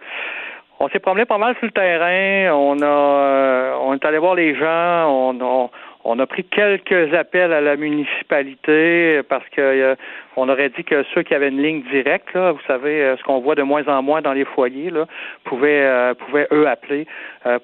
on 0.80 0.90
s'est 0.90 1.00
promené 1.00 1.26
pas 1.26 1.38
mal 1.38 1.54
sur 1.58 1.68
le 1.68 1.72
terrain. 1.72 2.56
On 2.56 2.82
a, 2.82 3.78
on 3.82 3.94
est 3.94 4.04
allé 4.04 4.18
voir 4.18 4.34
les 4.34 4.56
gens. 4.56 5.06
On, 5.12 5.40
on, 5.40 5.70
on 6.10 6.20
a 6.20 6.26
pris 6.26 6.46
quelques 6.46 7.14
appels 7.14 7.52
à 7.52 7.60
la 7.60 7.76
municipalité 7.76 9.22
parce 9.28 9.44
que 9.50 9.60
euh, 9.60 9.96
on 10.38 10.48
aurait 10.48 10.70
dit 10.70 10.86
que 10.86 11.04
ceux 11.14 11.22
qui 11.22 11.36
avaient 11.36 11.50
une 11.50 11.62
ligne 11.62 11.84
directe, 11.92 12.34
là, 12.34 12.54
vous 12.54 12.62
savez, 12.66 13.02
euh, 13.02 13.18
ce 13.18 13.24
qu'on 13.24 13.42
voit 13.42 13.56
de 13.56 13.64
moins 13.64 13.86
en 13.88 14.02
moins 14.02 14.22
dans 14.22 14.32
les 14.32 14.46
foyers, 14.46 14.90
là, 14.90 15.06
pouvaient, 15.44 15.84
euh, 15.84 16.14
pouvaient 16.14 16.48
eux 16.54 16.66
appeler 16.66 17.06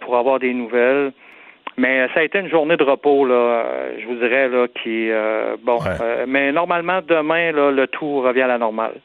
pour 0.02 0.18
avoir 0.18 0.40
des 0.40 0.54
nouvelles. 0.54 1.14
Mais 1.78 2.08
ça 2.14 2.20
a 2.20 2.24
été 2.24 2.38
une 2.40 2.50
journée 2.50 2.76
de 2.76 2.84
repos, 2.84 3.26
là, 3.26 3.66
je 3.98 4.06
vous 4.06 4.16
dirais, 4.16 4.50
là, 4.50 4.68
qui 4.68 5.10
bon. 5.64 5.80
mais 6.28 6.52
normalement, 6.52 7.00
demain, 7.02 7.52
là, 7.52 7.72
le 7.72 7.88
tout 7.88 8.22
revient 8.22 8.42
à 8.42 8.48
la 8.48 8.58
normale. 8.58 8.96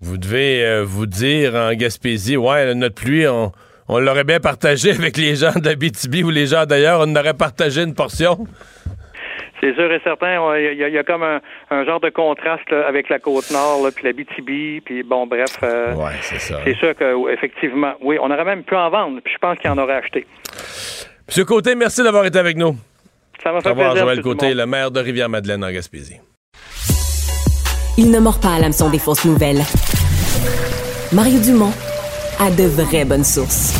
Vous 0.00 0.18
devez 0.18 0.82
vous 0.84 1.06
dire 1.06 1.54
en 1.54 1.72
Gaspésie, 1.72 2.36
ouais, 2.36 2.74
notre 2.74 2.96
pluie, 2.96 3.26
on 3.26 3.52
on 3.90 3.98
l'aurait 3.98 4.24
bien 4.24 4.40
partagé 4.40 4.90
avec 4.98 5.16
les 5.16 5.34
gens 5.34 5.52
d'Abitibi 5.56 6.22
ou 6.22 6.30
les 6.30 6.46
gens 6.46 6.64
d'ailleurs, 6.64 7.00
on 7.06 7.16
aurait 7.16 7.34
partagé 7.34 7.82
une 7.82 7.94
portion. 7.94 8.46
C'est 9.60 9.74
sûr 9.74 9.92
et 9.92 10.00
certain. 10.02 10.56
Il 10.56 10.78
y, 10.78 10.98
a 10.98 11.02
comme 11.02 11.22
un, 11.22 11.84
genre 11.84 12.00
de 12.00 12.08
contraste 12.08 12.72
avec 12.72 13.10
la 13.10 13.18
côte 13.18 13.50
nord, 13.50 13.86
puis 13.94 14.06
la 14.06 14.12
BTB, 14.12 14.82
puis 14.82 15.02
bon, 15.02 15.26
bref. 15.26 15.58
Euh, 15.62 15.94
ouais, 15.94 16.14
c'est 16.22 16.40
ça. 16.40 16.60
C'est 16.64 16.76
sûr 16.76 16.94
qu'effectivement, 16.96 17.92
oui, 18.00 18.16
on 18.22 18.30
aurait 18.30 18.44
même 18.44 18.62
pu 18.62 18.74
en 18.74 18.88
vendre, 18.88 19.20
puis 19.22 19.34
je 19.34 19.38
pense 19.38 19.58
qu'il 19.58 19.68
en 19.68 19.76
aurait 19.76 19.96
acheté. 19.96 20.26
Monsieur 21.28 21.44
Côté, 21.44 21.74
merci 21.74 22.02
d'avoir 22.02 22.24
été 22.24 22.38
avec 22.38 22.56
nous. 22.56 22.74
Ça 23.42 23.52
m'a 23.52 23.60
fait 23.60 23.74
plaisir. 23.74 23.96
Joël 23.96 24.22
Côté, 24.22 24.54
le 24.54 24.64
maire 24.64 24.90
de 24.90 25.00
Rivière-Madeleine 25.00 25.62
en 25.62 25.70
Gaspésie. 25.70 26.20
Il 27.98 28.10
ne 28.10 28.18
mord 28.18 28.40
pas 28.40 28.54
à 28.54 28.60
l'hameçon 28.60 28.88
des 28.88 28.98
fausses 28.98 29.26
nouvelles. 29.26 29.62
Mario 31.12 31.38
Dumont 31.40 31.72
a 32.38 32.50
de 32.50 32.64
vraies 32.64 33.04
bonnes 33.04 33.24
sources. 33.24 33.79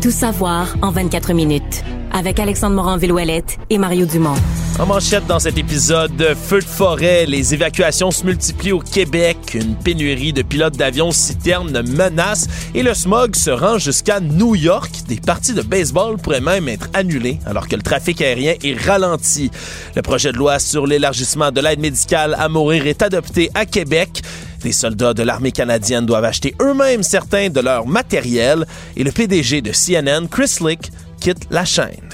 Tout 0.00 0.12
savoir 0.12 0.76
en 0.80 0.92
24 0.92 1.32
minutes 1.32 1.82
avec 2.12 2.38
Alexandre 2.38 2.76
Morin-Villouellette 2.76 3.58
et 3.68 3.78
Mario 3.78 4.06
Dumont. 4.06 4.36
En 4.78 4.86
manchette 4.86 5.26
dans 5.26 5.40
cet 5.40 5.58
épisode, 5.58 6.36
feu 6.36 6.60
de 6.60 6.64
forêt, 6.64 7.26
les 7.26 7.52
évacuations 7.52 8.12
se 8.12 8.24
multiplient 8.24 8.72
au 8.72 8.78
Québec, 8.78 9.36
une 9.54 9.74
pénurie 9.74 10.32
de 10.32 10.42
pilotes 10.42 10.76
d'avions 10.76 11.10
citernes 11.10 11.82
menace 11.82 12.46
et 12.76 12.84
le 12.84 12.94
smog 12.94 13.34
se 13.34 13.50
rend 13.50 13.78
jusqu'à 13.78 14.20
New 14.20 14.54
York. 14.54 14.92
Des 15.08 15.16
parties 15.16 15.52
de 15.52 15.62
baseball 15.62 16.16
pourraient 16.16 16.40
même 16.40 16.68
être 16.68 16.88
annulées 16.94 17.40
alors 17.44 17.66
que 17.66 17.74
le 17.74 17.82
trafic 17.82 18.22
aérien 18.22 18.54
est 18.62 18.80
ralenti. 18.80 19.50
Le 19.96 20.02
projet 20.02 20.30
de 20.30 20.36
loi 20.36 20.60
sur 20.60 20.86
l'élargissement 20.86 21.50
de 21.50 21.60
l'aide 21.60 21.80
médicale 21.80 22.36
à 22.38 22.48
mourir 22.48 22.86
est 22.86 23.02
adopté 23.02 23.50
à 23.54 23.66
Québec. 23.66 24.22
Les 24.64 24.72
soldats 24.72 25.14
de 25.14 25.22
l'armée 25.22 25.52
canadienne 25.52 26.06
doivent 26.06 26.24
acheter 26.24 26.54
eux-mêmes 26.60 27.02
certains 27.02 27.48
de 27.48 27.60
leur 27.60 27.86
matériel 27.86 28.66
et 28.96 29.04
le 29.04 29.12
PDG 29.12 29.62
de 29.62 29.72
CNN, 29.72 30.26
Chris 30.28 30.56
Lick, 30.60 30.90
quitte 31.20 31.46
la 31.50 31.64
chaîne. 31.64 32.08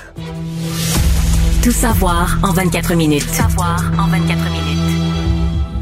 Tout 1.63 1.73
savoir 1.73 2.39
en 2.43 2.53
24 2.53 2.95
minutes. 2.95 3.27
Tout 3.27 3.35
savoir 3.35 3.81
en 3.99 4.09
24 4.09 4.51
minutes. 4.51 4.74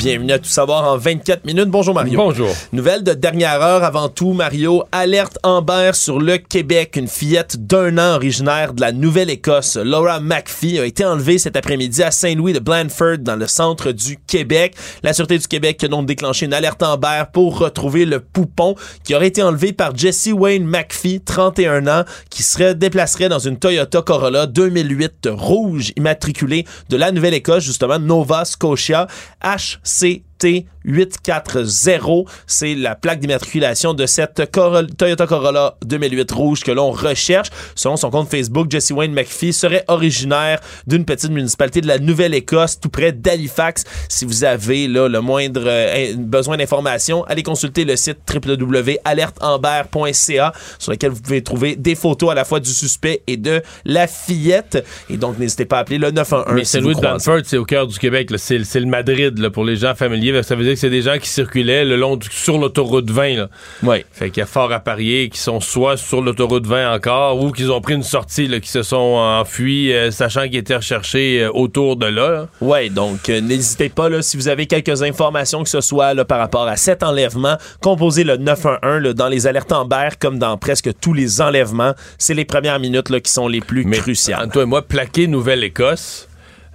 Bienvenue 0.02 0.32
à 0.32 0.40
Tout 0.40 0.48
savoir 0.48 0.92
en 0.92 0.96
24 0.96 1.44
minutes. 1.44 1.68
Bonjour 1.68 1.94
Mario. 1.94 2.16
Bonjour. 2.16 2.48
Nouvelle 2.72 3.04
de 3.04 3.12
dernière 3.12 3.62
heure 3.62 3.84
avant 3.84 4.08
tout, 4.08 4.32
Mario. 4.32 4.82
Alerte 4.90 5.38
Amber 5.44 5.92
sur 5.94 6.18
le 6.18 6.38
Québec. 6.38 6.96
Une 6.96 7.06
fillette 7.06 7.68
d'un 7.68 7.98
an 7.98 8.16
originaire 8.16 8.74
de 8.74 8.80
la 8.80 8.90
Nouvelle-Écosse, 8.90 9.76
Laura 9.76 10.18
McPhee, 10.18 10.80
a 10.80 10.86
été 10.86 11.04
enlevée 11.04 11.38
cet 11.38 11.56
après-midi 11.56 12.02
à 12.02 12.10
Saint-Louis 12.10 12.52
de 12.52 12.58
Blandford 12.58 13.18
dans 13.20 13.36
le 13.36 13.46
centre 13.46 13.92
du 13.92 14.18
Québec. 14.26 14.74
La 15.04 15.12
Sûreté 15.12 15.38
du 15.38 15.46
Québec 15.46 15.84
a 15.84 15.86
donc 15.86 16.06
déclenché 16.06 16.46
une 16.46 16.54
alerte 16.54 16.82
Amber 16.82 17.22
pour 17.32 17.60
retrouver 17.60 18.04
le 18.04 18.18
poupon 18.18 18.74
qui 19.04 19.14
aurait 19.14 19.28
été 19.28 19.40
enlevé 19.40 19.72
par 19.72 19.96
Jesse 19.96 20.30
Wayne 20.32 20.66
McPhee, 20.66 21.20
31 21.20 21.86
ans, 21.86 22.04
qui 22.28 22.42
serait 22.42 22.74
déplacerait 22.74 23.28
dans 23.28 23.38
une 23.38 23.56
Toyota 23.56 24.02
Corolla 24.02 24.46
2008 24.46 25.28
rouge 25.30 25.92
immatriculée 25.96 26.66
de 26.88 26.96
la 26.96 27.12
Nouvelle-Écosse, 27.12 27.62
justement 27.62 28.00
Nova 28.00 28.44
Scotia, 28.44 29.06
H 29.44 29.78
c'est 29.92 30.22
ST840. 30.42 32.26
C'est 32.46 32.74
la 32.74 32.94
plaque 32.94 33.20
d'immatriculation 33.20 33.94
de 33.94 34.06
cette 34.06 34.50
Corolla- 34.50 34.86
Toyota 34.96 35.26
Corolla 35.26 35.76
2008 35.84 36.30
rouge 36.32 36.60
que 36.60 36.72
l'on 36.72 36.90
recherche. 36.90 37.48
Selon 37.74 37.96
son 37.96 38.10
compte 38.10 38.28
Facebook, 38.30 38.70
Jesse 38.70 38.90
Wayne 38.90 39.12
McPhee 39.12 39.52
serait 39.52 39.84
originaire 39.88 40.60
d'une 40.86 41.04
petite 41.04 41.30
municipalité 41.30 41.80
de 41.80 41.86
la 41.88 41.98
Nouvelle-Écosse, 41.98 42.80
tout 42.80 42.88
près 42.88 43.12
d'Halifax. 43.12 43.84
Si 44.08 44.24
vous 44.24 44.44
avez 44.44 44.88
là, 44.88 45.08
le 45.08 45.20
moindre 45.20 45.62
euh, 45.64 46.14
besoin 46.16 46.56
d'informations, 46.56 47.24
allez 47.24 47.42
consulter 47.42 47.84
le 47.84 47.96
site 47.96 48.18
www.alerteamber.ca 48.32 50.52
sur 50.78 50.92
lequel 50.92 51.10
vous 51.10 51.20
pouvez 51.20 51.42
trouver 51.42 51.76
des 51.76 51.94
photos 51.94 52.30
à 52.30 52.34
la 52.34 52.44
fois 52.44 52.60
du 52.60 52.70
suspect 52.70 53.22
et 53.26 53.36
de 53.36 53.62
la 53.84 54.06
fillette. 54.06 54.84
Et 55.10 55.16
donc, 55.16 55.38
n'hésitez 55.38 55.64
pas 55.64 55.78
à 55.78 55.80
appeler 55.80 55.98
le 55.98 56.10
911 56.10 56.54
Mais 56.54 56.64
si 56.64 56.70
c'est 56.72 56.80
vous 56.80 56.90
Louis 56.90 56.94
de 56.96 57.42
c'est 57.44 57.56
au 57.56 57.64
cœur 57.64 57.86
du 57.86 57.98
Québec. 57.98 58.30
C'est 58.36 58.62
c'est 58.64 58.80
le 58.80 58.86
Madrid 58.86 59.38
là, 59.38 59.50
pour 59.50 59.64
les 59.64 59.76
gens 59.76 59.94
familiers. 59.94 60.31
Ça 60.42 60.54
veut 60.54 60.64
dire 60.64 60.72
que 60.74 60.78
c'est 60.78 60.88
des 60.90 61.02
gens 61.02 61.18
qui 61.18 61.28
circulaient 61.28 61.84
le 61.84 61.96
long 61.96 62.16
du- 62.16 62.28
sur 62.30 62.56
l'autoroute 62.58 63.10
20. 63.10 63.36
Là. 63.36 63.48
Ouais. 63.82 64.06
Fait 64.12 64.30
qu'il 64.30 64.40
y 64.40 64.42
a 64.42 64.46
fort 64.46 64.72
à 64.72 64.80
parier 64.80 65.28
qui 65.28 65.38
sont 65.38 65.60
soit 65.60 65.96
sur 65.96 66.22
l'autoroute 66.22 66.66
20 66.66 66.94
encore 66.94 67.42
ou 67.42 67.50
qu'ils 67.52 67.70
ont 67.70 67.80
pris 67.80 67.94
une 67.94 68.02
sortie, 68.02 68.46
là, 68.48 68.60
qui 68.60 68.70
se 68.70 68.82
sont 68.82 68.96
enfuis, 68.96 69.92
euh, 69.92 70.10
sachant 70.10 70.44
qu'ils 70.44 70.56
étaient 70.56 70.76
recherchés 70.76 71.42
euh, 71.42 71.50
autour 71.52 71.96
de 71.96 72.06
là. 72.06 72.30
là. 72.30 72.48
Ouais, 72.60 72.88
donc 72.88 73.28
euh, 73.28 73.40
n'hésitez 73.40 73.88
pas 73.88 74.08
là, 74.08 74.22
si 74.22 74.36
vous 74.36 74.48
avez 74.48 74.66
quelques 74.66 75.02
informations 75.02 75.62
que 75.62 75.68
ce 75.68 75.80
soit 75.80 76.14
là, 76.14 76.24
par 76.24 76.38
rapport 76.38 76.66
à 76.68 76.76
cet 76.76 77.02
enlèvement, 77.02 77.56
composez 77.80 78.24
le 78.24 78.36
911 78.36 79.02
là, 79.02 79.12
dans 79.12 79.28
les 79.28 79.46
alertes 79.46 79.72
Amber 79.72 80.08
comme 80.20 80.38
dans 80.38 80.56
presque 80.56 80.90
tous 81.00 81.12
les 81.14 81.40
enlèvements, 81.40 81.94
c'est 82.18 82.34
les 82.34 82.44
premières 82.44 82.78
minutes 82.78 83.10
là, 83.10 83.20
qui 83.20 83.32
sont 83.32 83.48
les 83.48 83.60
plus 83.60 83.84
cruciales. 83.90 84.48
Toi 84.52 84.62
et 84.62 84.66
moi, 84.66 84.82
plaqué 84.82 85.26
Nouvelle-Écosse. 85.26 86.28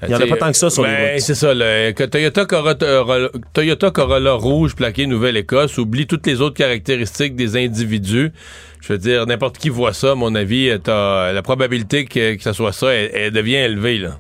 Il 0.04 0.10
y 0.12 0.16
en 0.16 0.20
a 0.20 0.28
pas 0.28 0.38
tant 0.38 0.52
que 0.52 0.58
ça 0.58 0.70
sur 0.70 0.84
les 0.84 0.90
ben, 0.90 1.14
routes. 1.14 1.22
C'est 1.22 1.34
ça. 1.36 1.54
Le, 1.56 1.92
que 1.92 2.04
Toyota, 2.04 2.46
Corolla, 2.46 2.78
euh, 2.84 3.30
Toyota 3.54 3.90
Corolla 3.90 4.34
rouge 4.34 4.76
plaqué 4.76 5.08
Nouvelle-Écosse 5.08 5.78
oublie 5.80 6.06
toutes 6.06 6.28
les 6.28 6.40
autres 6.42 6.56
caractéristiques 6.56 7.36
des 7.36 7.56
individus. 7.58 8.32
Je 8.82 8.94
veux 8.94 9.00
dire, 9.00 9.26
n'importe 9.26 9.58
qui 9.58 9.70
voit 9.70 9.94
ça, 9.94 10.12
à 10.12 10.16
mon 10.16 10.36
avis, 10.36 10.70
euh, 10.70 10.78
t'as- 10.78 11.34
la 11.34 11.42
probabilité 11.42 12.06
que, 12.06 12.36
que 12.36 12.44
ça 12.44 12.54
soit 12.54 12.74
ça, 12.74 12.94
elle, 12.94 13.10
elle 13.14 13.32
devient 13.32 13.56
élevée. 13.56 13.98
Là. 13.98 14.20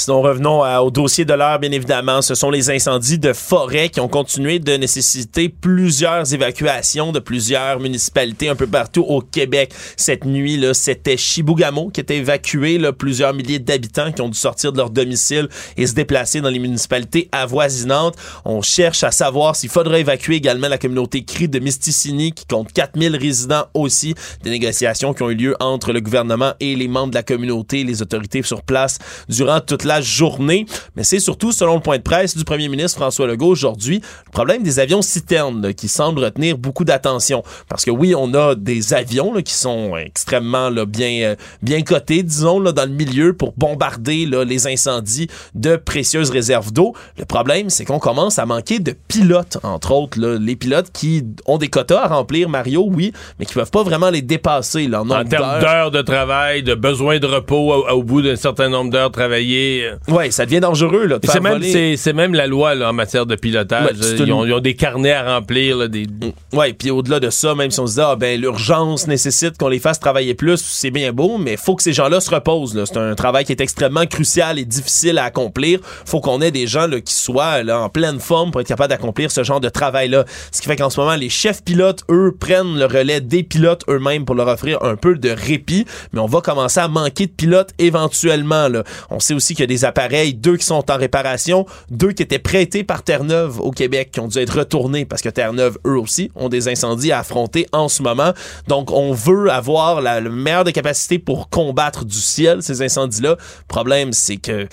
Sinon, 0.00 0.22
revenons 0.22 0.62
au 0.82 0.90
dossier 0.90 1.26
de 1.26 1.34
l'heure, 1.34 1.58
bien 1.58 1.72
évidemment. 1.72 2.22
Ce 2.22 2.34
sont 2.34 2.50
les 2.50 2.70
incendies 2.70 3.18
de 3.18 3.34
forêt 3.34 3.90
qui 3.90 4.00
ont 4.00 4.08
continué 4.08 4.58
de 4.58 4.72
nécessiter 4.72 5.50
plusieurs 5.50 6.32
évacuations 6.32 7.12
de 7.12 7.18
plusieurs 7.18 7.78
municipalités 7.80 8.48
un 8.48 8.56
peu 8.56 8.66
partout 8.66 9.04
au 9.06 9.20
Québec. 9.20 9.74
Cette 9.98 10.24
nuit, 10.24 10.56
là, 10.56 10.72
c'était 10.72 11.18
Chibougamau 11.18 11.90
qui 11.90 12.00
était 12.00 12.16
évacué, 12.16 12.78
là, 12.78 12.94
plusieurs 12.94 13.34
milliers 13.34 13.58
d'habitants 13.58 14.10
qui 14.10 14.22
ont 14.22 14.30
dû 14.30 14.38
sortir 14.38 14.72
de 14.72 14.78
leur 14.78 14.88
domicile 14.88 15.50
et 15.76 15.86
se 15.86 15.92
déplacer 15.92 16.40
dans 16.40 16.48
les 16.48 16.60
municipalités 16.60 17.28
avoisinantes. 17.30 18.16
On 18.46 18.62
cherche 18.62 19.04
à 19.04 19.10
savoir 19.10 19.54
s'il 19.54 19.68
faudrait 19.68 20.00
évacuer 20.00 20.36
également 20.36 20.68
la 20.68 20.78
communauté 20.78 21.24
CRI 21.24 21.46
de 21.46 21.58
Misticini 21.58 22.32
qui 22.32 22.46
compte 22.46 22.72
4000 22.72 23.16
résidents 23.16 23.66
aussi. 23.74 24.14
Des 24.44 24.48
négociations 24.48 25.12
qui 25.12 25.22
ont 25.24 25.30
eu 25.30 25.34
lieu 25.34 25.56
entre 25.60 25.92
le 25.92 26.00
gouvernement 26.00 26.54
et 26.58 26.74
les 26.74 26.88
membres 26.88 27.10
de 27.10 27.16
la 27.16 27.22
communauté, 27.22 27.84
les 27.84 28.00
autorités 28.00 28.42
sur 28.42 28.62
place 28.62 28.96
durant 29.28 29.60
toute 29.60 29.84
la 29.84 29.89
journée. 30.00 30.66
Mais 30.94 31.02
c'est 31.02 31.18
surtout, 31.18 31.50
selon 31.52 31.74
le 31.74 31.80
point 31.80 31.96
de 31.98 32.02
presse 32.02 32.36
du 32.36 32.44
premier 32.44 32.68
ministre 32.68 32.98
François 32.98 33.26
Legault 33.26 33.48
aujourd'hui, 33.48 34.00
le 34.26 34.30
problème 34.30 34.62
des 34.62 34.78
avions 34.78 35.02
citernes 35.02 35.62
là, 35.62 35.72
qui 35.72 35.88
semble 35.88 36.22
retenir 36.22 36.56
beaucoup 36.58 36.84
d'attention. 36.84 37.42
Parce 37.68 37.84
que 37.84 37.90
oui, 37.90 38.14
on 38.16 38.34
a 38.34 38.54
des 38.54 38.94
avions 38.94 39.32
là, 39.34 39.42
qui 39.42 39.54
sont 39.54 39.96
extrêmement 39.96 40.70
là, 40.70 40.84
bien, 40.84 41.22
euh, 41.22 41.34
bien 41.62 41.82
cotés, 41.82 42.22
disons, 42.22 42.60
dans 42.60 42.84
le 42.88 42.94
milieu 42.94 43.32
pour 43.32 43.52
bombarder 43.56 44.26
les 44.26 44.66
incendies 44.66 45.28
de 45.54 45.76
précieuses 45.76 46.30
réserves 46.30 46.72
d'eau. 46.72 46.94
Le 47.18 47.24
problème, 47.24 47.70
c'est 47.70 47.84
qu'on 47.84 47.98
commence 47.98 48.38
à 48.38 48.46
manquer 48.46 48.78
de 48.78 48.94
pilotes, 49.08 49.58
entre 49.62 49.92
autres. 49.92 50.18
les 50.20 50.56
pilotes 50.56 50.90
qui 50.92 51.24
ont 51.46 51.58
des 51.58 51.68
quotas 51.68 52.02
à 52.02 52.08
remplir, 52.08 52.48
Mario, 52.48 52.86
oui, 52.90 53.12
mais 53.38 53.46
qui 53.46 53.54
peuvent 53.54 53.70
pas 53.70 53.82
vraiment 53.82 54.10
les 54.10 54.22
dépasser. 54.22 54.88
En 54.92 55.08
En 55.08 55.24
termes 55.24 55.28
d'heures. 55.28 55.60
d'heures 55.60 55.90
de 55.90 56.02
travail, 56.02 56.62
de 56.62 56.74
besoin 56.74 57.18
de 57.18 57.26
repos 57.26 57.72
au, 57.72 57.88
au 57.88 58.02
bout 58.02 58.20
d'un 58.22 58.36
certain 58.36 58.68
nombre 58.68 58.90
d'heures 58.90 59.10
travaillées. 59.10 59.79
Ouais, 60.08 60.30
ça 60.30 60.46
devient 60.46 60.60
dangereux. 60.60 61.06
Là, 61.06 61.18
de 61.18 61.26
C'est 61.26 61.40
même, 61.40 61.54
voler- 61.54 61.72
c'est- 61.72 61.96
c'est 61.96 62.12
même 62.12 62.34
la 62.34 62.46
loi 62.46 62.74
là, 62.74 62.90
en 62.90 62.92
matière 62.92 63.26
de 63.26 63.34
pilotage. 63.36 63.84
Ouais, 63.98 64.16
ils, 64.18 64.32
ont, 64.32 64.44
ils 64.44 64.52
ont 64.52 64.60
des 64.60 64.74
carnets 64.74 65.12
à 65.12 65.34
remplir. 65.36 65.76
Là, 65.76 65.88
des... 65.88 66.06
Ouais, 66.52 66.72
puis 66.72 66.90
au-delà 66.90 67.20
de 67.20 67.30
ça, 67.30 67.54
même 67.54 67.70
si 67.70 67.80
on 67.80 67.86
se 67.86 67.94
dit 67.94 68.00
ah 68.00 68.16
ben 68.16 68.40
l'urgence 68.40 69.06
nécessite 69.06 69.56
qu'on 69.58 69.68
les 69.68 69.78
fasse 69.78 70.00
travailler 70.00 70.34
plus, 70.34 70.58
c'est 70.62 70.90
bien 70.90 71.12
beau, 71.12 71.38
mais 71.38 71.56
faut 71.56 71.76
que 71.76 71.82
ces 71.82 71.92
gens-là 71.92 72.20
se 72.20 72.30
reposent. 72.30 72.82
C'est 72.84 72.96
un 72.98 73.14
travail 73.14 73.44
qui 73.44 73.52
est 73.52 73.60
extrêmement 73.60 74.06
crucial 74.06 74.58
et 74.58 74.64
difficile 74.64 75.18
à 75.18 75.24
accomplir. 75.24 75.80
Faut 76.04 76.20
qu'on 76.20 76.40
ait 76.40 76.50
des 76.50 76.66
gens 76.66 76.86
là, 76.86 77.00
qui 77.00 77.14
soient 77.14 77.62
là, 77.62 77.80
en 77.80 77.88
pleine 77.88 78.20
forme 78.20 78.50
pour 78.50 78.60
être 78.60 78.66
capables 78.68 78.90
d'accomplir 78.90 79.30
ce 79.30 79.42
genre 79.44 79.60
de 79.60 79.68
travail-là. 79.68 80.24
Ce 80.52 80.60
qui 80.60 80.66
fait 80.66 80.76
qu'en 80.76 80.90
ce 80.90 81.00
moment, 81.00 81.14
les 81.14 81.28
chefs 81.28 81.62
pilotes, 81.62 82.02
eux, 82.10 82.34
prennent 82.38 82.78
le 82.78 82.86
relais 82.86 83.20
des 83.20 83.42
pilotes 83.42 83.82
eux-mêmes 83.88 84.24
pour 84.24 84.34
leur 84.34 84.48
offrir 84.48 84.82
un 84.82 84.96
peu 84.96 85.14
de 85.16 85.30
répit, 85.30 85.86
mais 86.12 86.20
on 86.20 86.26
va 86.26 86.40
commencer 86.40 86.80
à 86.80 86.88
manquer 86.88 87.26
de 87.26 87.32
pilotes 87.32 87.70
éventuellement. 87.78 88.68
Là. 88.68 88.84
On 89.10 89.20
sait 89.20 89.34
aussi 89.34 89.54
des 89.64 89.84
appareils, 89.84 90.34
deux 90.34 90.56
qui 90.56 90.66
sont 90.66 90.90
en 90.90 90.96
réparation, 90.96 91.66
deux 91.90 92.12
qui 92.12 92.22
étaient 92.22 92.38
prêtés 92.38 92.84
par 92.84 93.02
Terre-Neuve 93.02 93.60
au 93.60 93.70
Québec, 93.70 94.10
qui 94.12 94.20
ont 94.20 94.28
dû 94.28 94.38
être 94.38 94.58
retournés 94.58 95.04
parce 95.04 95.22
que 95.22 95.28
Terre-Neuve, 95.28 95.78
eux 95.86 95.98
aussi, 95.98 96.30
ont 96.34 96.48
des 96.48 96.68
incendies 96.68 97.12
à 97.12 97.20
affronter 97.20 97.66
en 97.72 97.88
ce 97.88 98.02
moment. 98.02 98.32
Donc, 98.68 98.90
on 98.90 99.12
veut 99.12 99.50
avoir 99.50 100.00
la, 100.00 100.20
le 100.20 100.30
meilleur 100.30 100.64
des 100.64 100.72
capacités 100.72 101.18
pour 101.18 101.48
combattre 101.48 102.04
du 102.04 102.18
ciel 102.18 102.62
ces 102.62 102.82
incendies-là. 102.82 103.36
Problème, 103.68 104.12
c'est 104.12 104.36
que 104.36 104.68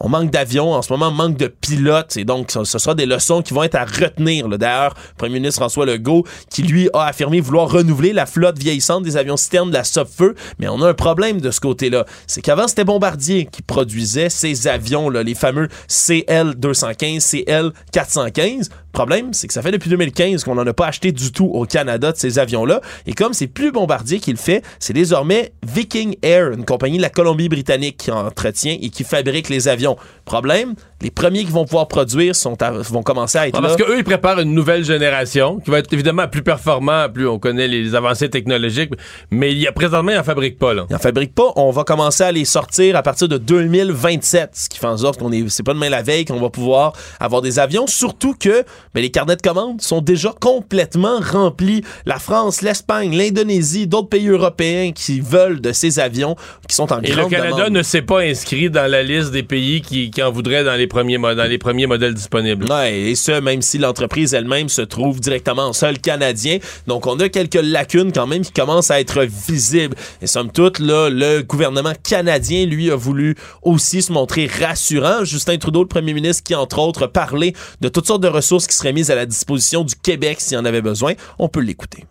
on 0.00 0.08
manque 0.08 0.30
d'avions 0.30 0.72
en 0.72 0.82
ce 0.82 0.92
moment, 0.92 1.08
on 1.08 1.12
manque 1.12 1.36
de 1.36 1.46
pilotes, 1.46 2.16
et 2.16 2.24
donc 2.24 2.50
ce, 2.50 2.64
sera 2.64 2.94
des 2.94 3.06
leçons 3.06 3.42
qui 3.42 3.52
vont 3.52 3.62
être 3.62 3.74
à 3.74 3.84
retenir. 3.84 4.48
D'ailleurs, 4.48 4.94
le 4.94 5.16
Premier 5.16 5.34
ministre 5.34 5.60
François 5.60 5.84
Legault, 5.84 6.24
qui 6.48 6.62
lui 6.62 6.88
a 6.94 7.04
affirmé 7.04 7.40
vouloir 7.40 7.70
renouveler 7.70 8.12
la 8.12 8.24
flotte 8.24 8.58
vieillissante 8.58 9.02
des 9.02 9.16
avions 9.16 9.36
citernes 9.36 9.68
de 9.68 9.74
la 9.74 9.84
Sopfeu, 9.84 10.34
mais 10.58 10.68
on 10.68 10.80
a 10.82 10.88
un 10.88 10.94
problème 10.94 11.40
de 11.40 11.50
ce 11.50 11.60
côté-là. 11.60 12.06
C'est 12.26 12.40
qu'avant, 12.40 12.66
c'était 12.66 12.84
Bombardier 12.84 13.46
qui 13.50 13.62
produisait 13.62 14.29
ces 14.30 14.68
avions, 14.68 15.10
là, 15.10 15.22
les 15.22 15.34
fameux 15.34 15.68
CL-215, 15.88 17.20
CL-415. 17.20 18.68
Problème, 18.92 19.32
c'est 19.32 19.46
que 19.46 19.52
ça 19.52 19.62
fait 19.62 19.70
depuis 19.70 19.90
2015 19.90 20.42
qu'on 20.42 20.56
n'en 20.56 20.66
a 20.66 20.72
pas 20.72 20.88
acheté 20.88 21.12
du 21.12 21.30
tout 21.30 21.46
au 21.46 21.64
Canada 21.64 22.10
de 22.12 22.16
ces 22.16 22.38
avions-là. 22.38 22.80
Et 23.06 23.12
comme 23.12 23.34
c'est 23.34 23.46
plus 23.46 23.70
Bombardier 23.70 24.18
qui 24.18 24.32
le 24.32 24.36
fait, 24.36 24.62
c'est 24.78 24.92
désormais 24.92 25.52
Viking 25.64 26.16
Air, 26.22 26.50
une 26.50 26.64
compagnie 26.64 26.96
de 26.96 27.02
la 27.02 27.10
Colombie-Britannique 27.10 27.98
qui 27.98 28.10
entretient 28.10 28.76
et 28.80 28.90
qui 28.90 29.04
fabrique 29.04 29.48
les 29.48 29.68
avions. 29.68 29.96
Problème, 30.24 30.74
les 31.02 31.10
premiers 31.10 31.44
qui 31.44 31.50
vont 31.50 31.64
pouvoir 31.64 31.88
produire 31.88 32.34
sont 32.36 32.60
à- 32.62 32.70
vont 32.70 33.02
commencer 33.02 33.38
à 33.38 33.48
être 33.48 33.54
Ah, 33.58 33.60
là. 33.62 33.68
parce 33.68 33.80
qu'eux, 33.82 33.98
ils 33.98 34.04
préparent 34.04 34.40
une 34.40 34.54
nouvelle 34.54 34.84
génération 34.84 35.58
qui 35.60 35.70
va 35.70 35.78
être 35.78 35.92
évidemment 35.92 36.28
plus 36.28 36.42
performant, 36.42 37.08
plus 37.08 37.26
on 37.28 37.38
connaît 37.38 37.68
les 37.68 37.94
avancées 37.94 38.28
technologiques, 38.28 38.90
mais 39.30 39.52
il 39.52 39.58
y 39.58 39.66
a, 39.66 39.72
présentement, 39.72 40.12
ils 40.12 40.16
n'en 40.16 40.22
fabriquent 40.24 40.58
pas. 40.58 40.74
Là. 40.74 40.86
Ils 40.90 40.96
en 40.96 40.98
fabriquent 40.98 41.34
pas. 41.34 41.52
On 41.56 41.70
va 41.70 41.84
commencer 41.84 42.22
à 42.24 42.32
les 42.32 42.44
sortir 42.44 42.96
à 42.96 43.02
partir 43.02 43.28
de 43.28 43.38
2027, 43.38 44.50
ce 44.54 44.68
qui 44.68 44.78
fait 44.78 44.86
en 44.86 44.96
sorte 44.96 45.18
qu'on 45.18 45.32
est, 45.32 45.48
c'est 45.48 45.62
pas 45.62 45.74
demain 45.74 45.88
la 45.88 46.02
veille 46.02 46.24
qu'on 46.24 46.38
va 46.40 46.50
pouvoir 46.50 46.92
avoir 47.18 47.42
des 47.42 47.58
avions. 47.58 47.86
Surtout 47.86 48.34
que 48.34 48.64
ben, 48.94 49.00
les 49.00 49.10
carnets 49.10 49.36
de 49.36 49.42
commandes 49.42 49.80
sont 49.80 50.00
déjà 50.00 50.32
complètement 50.38 51.18
remplis. 51.20 51.82
La 52.06 52.18
France, 52.18 52.62
l'Espagne, 52.62 53.16
l'Indonésie, 53.16 53.86
d'autres 53.86 54.08
pays 54.08 54.28
européens 54.28 54.92
qui 54.92 55.20
veulent 55.20 55.60
de 55.60 55.72
ces 55.72 55.98
avions, 55.98 56.36
qui 56.68 56.74
sont 56.76 56.92
en 56.92 57.00
Et 57.00 57.08
le 57.10 57.16
grande 57.16 57.30
Canada 57.30 57.56
demande. 57.56 57.72
ne 57.72 57.82
s'est 57.82 58.02
pas 58.02 58.20
inscrit 58.20 58.70
dans 58.70 58.90
la 58.90 59.02
liste 59.02 59.30
des 59.30 59.42
pays 59.42 59.80
qui, 59.80 60.10
qui 60.10 60.22
en 60.22 60.30
voudraient 60.30 60.64
dans 60.64 60.74
les 60.74 60.86
premiers, 60.90 61.16
dans 61.16 61.48
les 61.48 61.56
premiers 61.56 61.86
modèles 61.86 62.12
disponibles. 62.12 62.70
Ouais, 62.70 63.00
et 63.00 63.14
ce, 63.14 63.40
même 63.40 63.62
si 63.62 63.78
l'entreprise 63.78 64.34
elle-même 64.34 64.68
se 64.68 64.82
trouve 64.82 65.20
directement 65.20 65.68
en 65.68 65.72
sol 65.72 65.98
canadien. 65.98 66.58
Donc, 66.86 67.06
on 67.06 67.18
a 67.20 67.30
quelques 67.30 67.54
lacunes 67.54 68.12
quand 68.12 68.26
même 68.26 68.42
qui 68.42 68.52
commencent 68.52 68.90
à 68.90 69.00
être 69.00 69.22
visibles. 69.22 69.96
Et 70.20 70.26
somme 70.26 70.52
toute, 70.52 70.78
là, 70.78 71.08
le 71.08 71.40
gouvernement 71.40 71.94
canadien, 72.02 72.66
lui, 72.66 72.90
a 72.90 72.96
voulu 72.96 73.36
aussi 73.62 74.02
se 74.02 74.12
montrer 74.12 74.46
rassurant. 74.46 75.24
Justin 75.24 75.56
Trudeau, 75.56 75.80
le 75.80 75.88
premier 75.88 76.12
ministre, 76.12 76.42
qui, 76.42 76.54
entre 76.54 76.78
autres, 76.80 77.06
parlait 77.06 77.54
de 77.80 77.88
toutes 77.88 78.06
sortes 78.06 78.22
de 78.22 78.28
ressources 78.28 78.66
qui 78.66 78.76
seraient 78.76 78.92
mises 78.92 79.10
à 79.10 79.14
la 79.14 79.24
disposition 79.24 79.84
du 79.84 79.94
Québec 79.94 80.40
s'il 80.40 80.58
en 80.58 80.64
avait 80.66 80.82
besoin. 80.82 81.14
On 81.38 81.48
peut 81.48 81.60
l'écouter. 81.60 82.04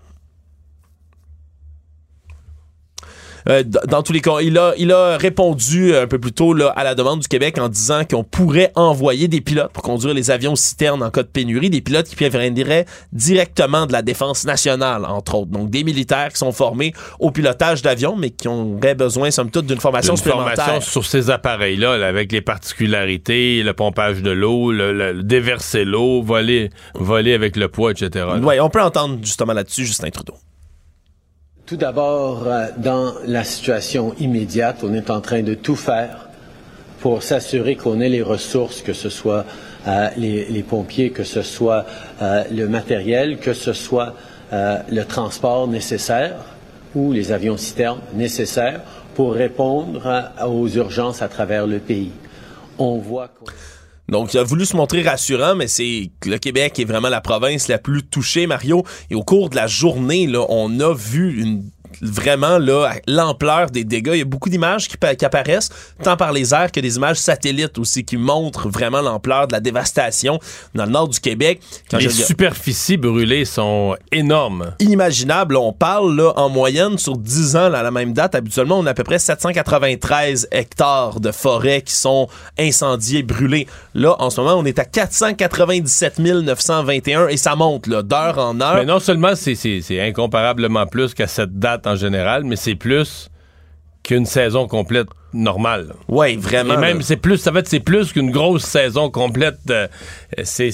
Euh, 3.50 3.64
dans 3.64 4.04
tous 4.04 4.14
les 4.14 4.22
cas, 4.22 4.39
il 4.41 4.58
a, 4.58 4.74
il 4.78 4.91
a 4.91 5.18
répondu 5.18 5.95
un 5.95 6.06
peu 6.08 6.20
plus 6.20 6.32
tôt 6.32 6.54
là, 6.54 6.70
à 6.76 6.84
la 6.84 6.93
demande 6.95 7.20
du 7.22 7.28
Québec 7.28 7.58
en 7.58 7.68
disant 7.70 8.04
qu'on 8.10 8.24
pourrait 8.24 8.72
envoyer 8.76 9.28
des 9.28 9.41
pilotes 9.41 9.72
pour 9.74 9.82
conduire 9.84 10.14
les 10.14 10.30
avions 10.32 10.56
citernes 10.56 11.02
en 11.02 11.10
cas 11.10 11.24
de 11.24 11.28
pénurie, 11.28 11.70
des 11.70 11.82
pilotes 11.82 12.08
qui 12.08 12.16
viendraient 12.16 12.86
directement 13.12 13.86
de 13.86 13.91
la 13.91 14.02
défense 14.02 14.45
nationale, 14.45 15.06
entre 15.06 15.36
autres. 15.36 15.52
Donc 15.52 15.70
des 15.70 15.84
militaires 15.84 16.30
qui 16.30 16.38
sont 16.38 16.52
formés 16.52 16.93
au 17.20 17.32
pilotage 17.32 17.82
d'avions, 17.82 18.16
mais 18.16 18.30
qui 18.30 18.47
auraient 18.47 18.95
besoin, 18.95 19.32
somme 19.32 19.50
toute, 19.52 19.66
d'une 19.66 19.80
formation 19.80 20.14
Une 20.14 20.18
supplémentaire. 20.18 20.56
formation 20.66 20.82
sur 20.91 21.06
ces 21.06 21.30
appareils-là, 21.30 21.97
là, 21.97 22.08
avec 22.08 22.32
les 22.32 22.41
particularités, 22.41 23.64
le 23.64 23.74
pompage 23.74 24.22
de 24.22 24.32
l'eau, 24.32 24.72
le, 24.72 24.93
le- 24.93 25.12
le 25.14 25.24
déverser 25.24 25.86
l'eau, 25.86 26.22
voler, 26.22 26.70
voler 26.95 27.34
avec 27.34 27.56
le 27.56 27.68
poids, 27.68 27.91
etc. 27.91 28.26
Ouais, 28.41 28.60
on 28.60 28.70
peut 28.70 28.82
entendre 28.82 29.18
justement 29.24 29.54
là-dessus 29.54 29.86
Justin 29.86 30.10
Trudeau. 30.10 30.34
Tout 31.70 31.78
d'abord, 31.78 32.48
euh, 32.48 32.66
dans 32.78 33.14
la 33.28 33.44
situation 33.44 34.16
immédiate, 34.20 34.78
on 34.82 34.92
est 34.92 35.12
en 35.12 35.22
train 35.22 35.44
de 35.44 35.54
tout 35.54 35.76
faire 35.76 36.28
pour 37.00 37.22
s'assurer 37.22 37.76
qu'on 37.76 38.02
ait 38.02 38.10
les 38.10 38.24
ressources, 38.24 38.82
que 38.82 38.94
ce 38.94 39.10
soit 39.10 39.46
euh, 39.88 40.10
les, 40.18 40.66
pompiers, 40.68 41.12
que 41.12 41.24
ce 41.24 41.44
soit 41.44 41.86
euh, 42.24 42.44
le 42.52 42.68
matériel, 42.68 43.38
que 43.38 43.54
ce 43.54 43.74
soit 43.74 44.16
le 44.52 45.04
transport 45.04 45.68
nécessaire 45.68 46.38
ou 46.96 47.12
les 47.12 47.32
avions 47.32 47.56
citernes 47.56 48.02
nécessaires 48.16 48.82
pour 49.14 49.34
répondre 49.34 50.32
aux 50.48 50.68
urgences 50.70 51.22
à 51.22 51.28
travers 51.28 51.68
le 51.68 51.78
pays. 51.78 52.14
On 52.80 52.98
voit 52.98 53.30
donc, 54.10 54.34
il 54.34 54.39
a 54.39 54.43
voulu 54.43 54.66
se 54.66 54.76
montrer 54.76 55.01
rassurant, 55.01 55.55
mais 55.55 55.68
c'est 55.68 56.12
le 56.26 56.38
Québec 56.38 56.80
est 56.80 56.86
vraiment 56.86 57.10
la 57.10 57.22
province 57.22 57.68
la 57.68 57.78
plus 57.78 58.03
touchée, 58.03 58.47
Mario. 58.47 58.84
Et 59.10 59.16
au 59.16 59.24
cours 59.24 59.49
de 59.49 59.55
la 59.55 59.68
journée, 59.68 60.28
là, 60.28 60.45
on 60.49 60.80
a 60.80 60.93
vu 60.93 61.41
une 61.41 61.64
vraiment 62.02 62.58
là 62.58 62.93
l'ampleur 63.08 63.70
des 63.70 63.84
dégâts. 63.84 64.12
Il 64.14 64.20
y 64.20 64.22
a 64.22 64.26
beaucoup 64.26 64.50
d'images 64.50 64.88
qui, 64.88 64.97
qui, 65.18 65.26
apparaissent, 65.26 65.70
tant 66.04 66.18
par 66.18 66.32
les 66.32 66.54
airs 66.54 66.72
que 66.72 66.80
des 66.80 66.97
images 66.97 67.18
satellites 67.18 67.78
aussi 67.78 68.04
qui 68.04 68.18
montrent 68.18 68.70
vraiment 68.70 69.02
l'ampleur 69.02 69.47
de 69.47 69.54
la 69.54 69.60
dévastation 69.60 70.39
dans 70.76 70.86
le 70.86 70.91
nord 70.91 71.08
du 71.08 71.20
Québec. 71.20 71.62
les 71.91 72.02
je... 72.02 72.10
superficies 72.10 72.97
brûlées 72.97 73.45
sont 73.45 73.95
énormes. 74.12 74.74
Inimaginable. 74.80 75.58
On 75.58 75.74
parle 75.74 76.16
là, 76.16 76.34
en 76.36 76.50
moyenne 76.50 76.97
sur 76.97 77.18
10 77.18 77.56
ans 77.56 77.70
là, 77.70 77.80
à 77.80 77.84
la 77.84 77.91
même 77.91 78.14
date. 78.14 78.36
Habituellement, 78.36 78.80
on 78.80 78.86
a 78.86 78.91
à 78.91 78.93
peu 78.93 79.04
près 79.04 79.20
793 79.20 80.47
hectares 80.52 81.20
de 81.20 81.32
forêts 81.32 81.82
qui 81.82 81.93
sont 81.93 82.28
incendiés, 82.58 83.24
brûlés. 83.24 83.68
Là, 83.93 84.16
en 84.20 84.30
ce 84.30 84.41
moment, 84.41 84.56
on 84.56 84.66
est 84.66 84.80
à 84.80 84.86
497 84.86 86.20
921 86.20 87.28
et 87.28 87.38
ça 87.38 87.56
monte 87.56 87.89
d'heure 87.89 88.38
en 88.38 88.60
heure. 88.62 88.76
Mais 88.76 88.86
non 88.86 89.00
seulement 89.00 89.34
c'est 89.36 90.02
incomparablement 90.02 90.86
plus 90.86 91.14
qu'à 91.14 91.28
cette 91.28 91.58
date 91.60 91.88
en 91.90 91.96
général, 91.96 92.44
mais 92.44 92.56
c'est 92.56 92.76
plus 92.76 93.30
qu'une 94.04 94.26
saison 94.26 94.68
complète 94.68 95.08
normale. 95.34 95.94
Oui, 96.08 96.36
vraiment. 96.38 96.76
Et 96.76 96.78
même, 96.78 97.02
c'est 97.02 97.18
plus, 97.18 97.38
ça 97.38 97.52
fait 97.52 97.68
c'est 97.68 97.80
plus 97.80 98.12
qu'une 98.12 98.32
grosse 98.32 98.64
saison 98.64 99.10
complète. 99.10 99.58
c'est, 100.44 100.72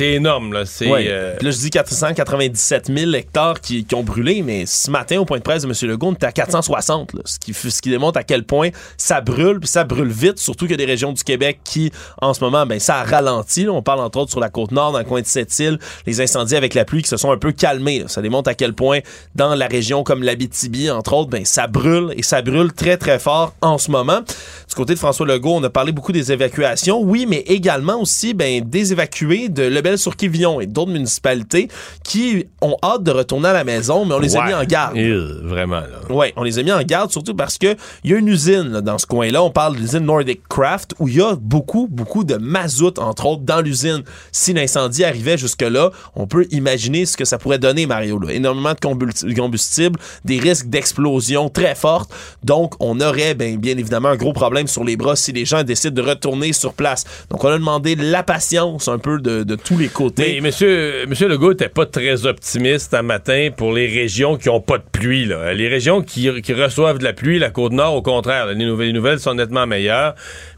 énorme, 0.00 0.52
là. 0.52 0.64
C'est, 0.64 0.88
ouais. 0.88 1.06
euh... 1.08 1.36
Là, 1.40 1.50
je 1.50 1.58
dis 1.58 1.70
497 1.70 2.90
000 2.94 3.12
hectares 3.12 3.60
qui, 3.60 3.84
qui, 3.84 3.94
ont 3.94 4.02
brûlé, 4.02 4.42
mais 4.42 4.66
ce 4.66 4.90
matin, 4.90 5.18
au 5.18 5.24
point 5.24 5.38
de 5.38 5.42
presse 5.42 5.62
de 5.62 5.68
M. 5.68 5.90
Legault, 5.90 6.08
on 6.08 6.12
était 6.12 6.26
à 6.26 6.32
460, 6.32 7.14
là, 7.14 7.20
ce, 7.24 7.38
qui, 7.38 7.52
ce 7.52 7.82
qui 7.82 7.90
démontre 7.90 8.18
à 8.18 8.24
quel 8.24 8.44
point 8.44 8.70
ça 8.96 9.20
brûle, 9.20 9.60
puis 9.60 9.68
ça 9.68 9.84
brûle 9.84 10.08
vite, 10.08 10.38
surtout 10.38 10.66
qu'il 10.66 10.72
y 10.72 10.74
a 10.74 10.84
des 10.84 10.90
régions 10.90 11.12
du 11.12 11.22
Québec 11.22 11.60
qui, 11.64 11.92
en 12.20 12.34
ce 12.34 12.42
moment, 12.42 12.66
ben, 12.66 12.78
ça 12.80 12.96
a 12.96 13.04
ralenti. 13.04 13.64
Là. 13.64 13.72
On 13.72 13.82
parle, 13.82 14.00
entre 14.00 14.18
autres, 14.18 14.30
sur 14.30 14.40
la 14.40 14.48
Côte-Nord, 14.48 14.92
dans 14.92 14.98
le 14.98 15.04
coin 15.04 15.20
de 15.20 15.26
Sept-Îles, 15.26 15.78
les 16.06 16.20
incendies 16.20 16.56
avec 16.56 16.74
la 16.74 16.84
pluie 16.84 17.02
qui 17.02 17.08
se 17.08 17.16
sont 17.16 17.30
un 17.30 17.38
peu 17.38 17.52
calmés. 17.52 18.00
Là. 18.00 18.08
Ça 18.08 18.22
démontre 18.22 18.50
à 18.50 18.54
quel 18.54 18.72
point, 18.72 19.00
dans 19.34 19.54
la 19.54 19.66
région 19.66 20.02
comme 20.02 20.22
l'Abitibi, 20.22 20.90
entre 20.90 21.14
autres, 21.14 21.30
ben, 21.30 21.44
ça 21.44 21.66
brûle, 21.66 22.12
et 22.16 22.22
ça 22.22 22.42
brûle 22.42 22.72
très, 22.72 22.96
très 22.96 23.18
fort 23.18 23.54
en 23.60 23.78
ce 23.78 23.89
moment. 23.90 24.20
Du 24.68 24.74
côté 24.74 24.94
de 24.94 24.98
François 24.98 25.26
Legault, 25.26 25.54
on 25.56 25.64
a 25.64 25.70
parlé 25.70 25.92
beaucoup 25.92 26.12
des 26.12 26.32
évacuations, 26.32 27.00
oui, 27.00 27.26
mais 27.28 27.40
également 27.46 28.00
aussi 28.00 28.34
ben, 28.34 28.62
des 28.64 28.92
évacués 28.92 29.48
de 29.48 29.62
Lebel-sur-Quivillon 29.64 30.60
et 30.60 30.66
d'autres 30.66 30.92
municipalités 30.92 31.68
qui 32.04 32.46
ont 32.60 32.76
hâte 32.82 33.02
de 33.02 33.10
retourner 33.10 33.48
à 33.48 33.52
la 33.52 33.64
maison, 33.64 34.04
mais 34.04 34.14
on 34.14 34.20
les 34.20 34.36
ouais. 34.36 34.42
a 34.42 34.46
mis 34.46 34.54
en 34.54 34.64
garde. 34.64 34.96
Euh, 34.96 35.40
vraiment. 35.42 35.82
Oui, 36.08 36.28
on 36.36 36.42
les 36.42 36.58
a 36.58 36.62
mis 36.62 36.72
en 36.72 36.82
garde, 36.82 37.10
surtout 37.10 37.34
parce 37.34 37.58
que 37.58 37.76
il 38.04 38.10
y 38.10 38.14
a 38.14 38.18
une 38.18 38.28
usine 38.28 38.70
là, 38.70 38.80
dans 38.80 38.98
ce 38.98 39.06
coin-là, 39.06 39.42
on 39.42 39.50
parle 39.50 39.74
de 39.74 39.80
l'usine 39.80 40.00
Nordic 40.00 40.46
Craft, 40.48 40.94
où 40.98 41.08
il 41.08 41.16
y 41.16 41.20
a 41.20 41.34
beaucoup, 41.34 41.88
beaucoup 41.90 42.24
de 42.24 42.36
mazout, 42.36 42.98
entre 42.98 43.26
autres, 43.26 43.42
dans 43.42 43.60
l'usine. 43.60 44.02
Si 44.32 44.52
l'incendie 44.52 45.04
arrivait 45.04 45.36
jusque-là, 45.36 45.90
on 46.14 46.26
peut 46.26 46.46
imaginer 46.50 47.06
ce 47.06 47.16
que 47.16 47.24
ça 47.24 47.38
pourrait 47.38 47.58
donner, 47.58 47.86
Mario. 47.86 48.18
Là. 48.18 48.32
Énormément 48.32 48.72
de 48.72 49.34
combustible, 49.34 49.98
des 50.24 50.38
risques 50.38 50.68
d'explosion 50.68 51.48
très 51.48 51.74
fortes, 51.74 52.12
donc 52.44 52.74
on 52.80 53.00
aurait 53.00 53.34
ben, 53.34 53.56
bien 53.56 53.76
évidemment 53.80 54.10
un 54.10 54.16
gros 54.16 54.32
problème 54.32 54.66
sur 54.66 54.84
les 54.84 54.96
bras 54.96 55.16
si 55.16 55.32
les 55.32 55.44
gens 55.44 55.62
décident 55.62 56.02
de 56.02 56.08
retourner 56.08 56.52
sur 56.52 56.74
place. 56.74 57.04
Donc, 57.30 57.42
on 57.44 57.48
a 57.48 57.58
demandé 57.58 57.96
la 57.96 58.22
patience 58.22 58.88
un 58.88 58.98
peu 58.98 59.18
de, 59.18 59.54
tous 59.56 59.78
les 59.78 59.88
côtés. 59.88 60.34
Mais 60.34 60.40
monsieur, 60.40 61.06
monsieur 61.06 61.28
Legault 61.28 61.52
était 61.52 61.68
pas 61.68 61.86
très 61.86 62.26
optimiste 62.26 62.94
un 62.94 63.02
matin 63.02 63.48
pour 63.56 63.72
les 63.72 63.86
régions 63.86 64.36
qui 64.36 64.48
ont 64.48 64.60
pas 64.60 64.78
de 64.78 64.84
pluie. 64.90 65.26
Là. 65.26 65.52
Les 65.54 65.68
régions 65.68 66.02
qui, 66.02 66.30
reçoivent 66.30 66.98
de 66.98 67.04
la 67.04 67.12
pluie, 67.12 67.38
la 67.38 67.50
Côte-Nord, 67.50 67.94
au 67.94 68.02
contraire, 68.02 68.46
les 68.46 68.64
nouvelles, 68.64 68.88
les 68.88 68.92
nouvelles 68.92 69.20
sont 69.20 69.34
nettement 69.34 69.66
meilleures. 69.66 70.14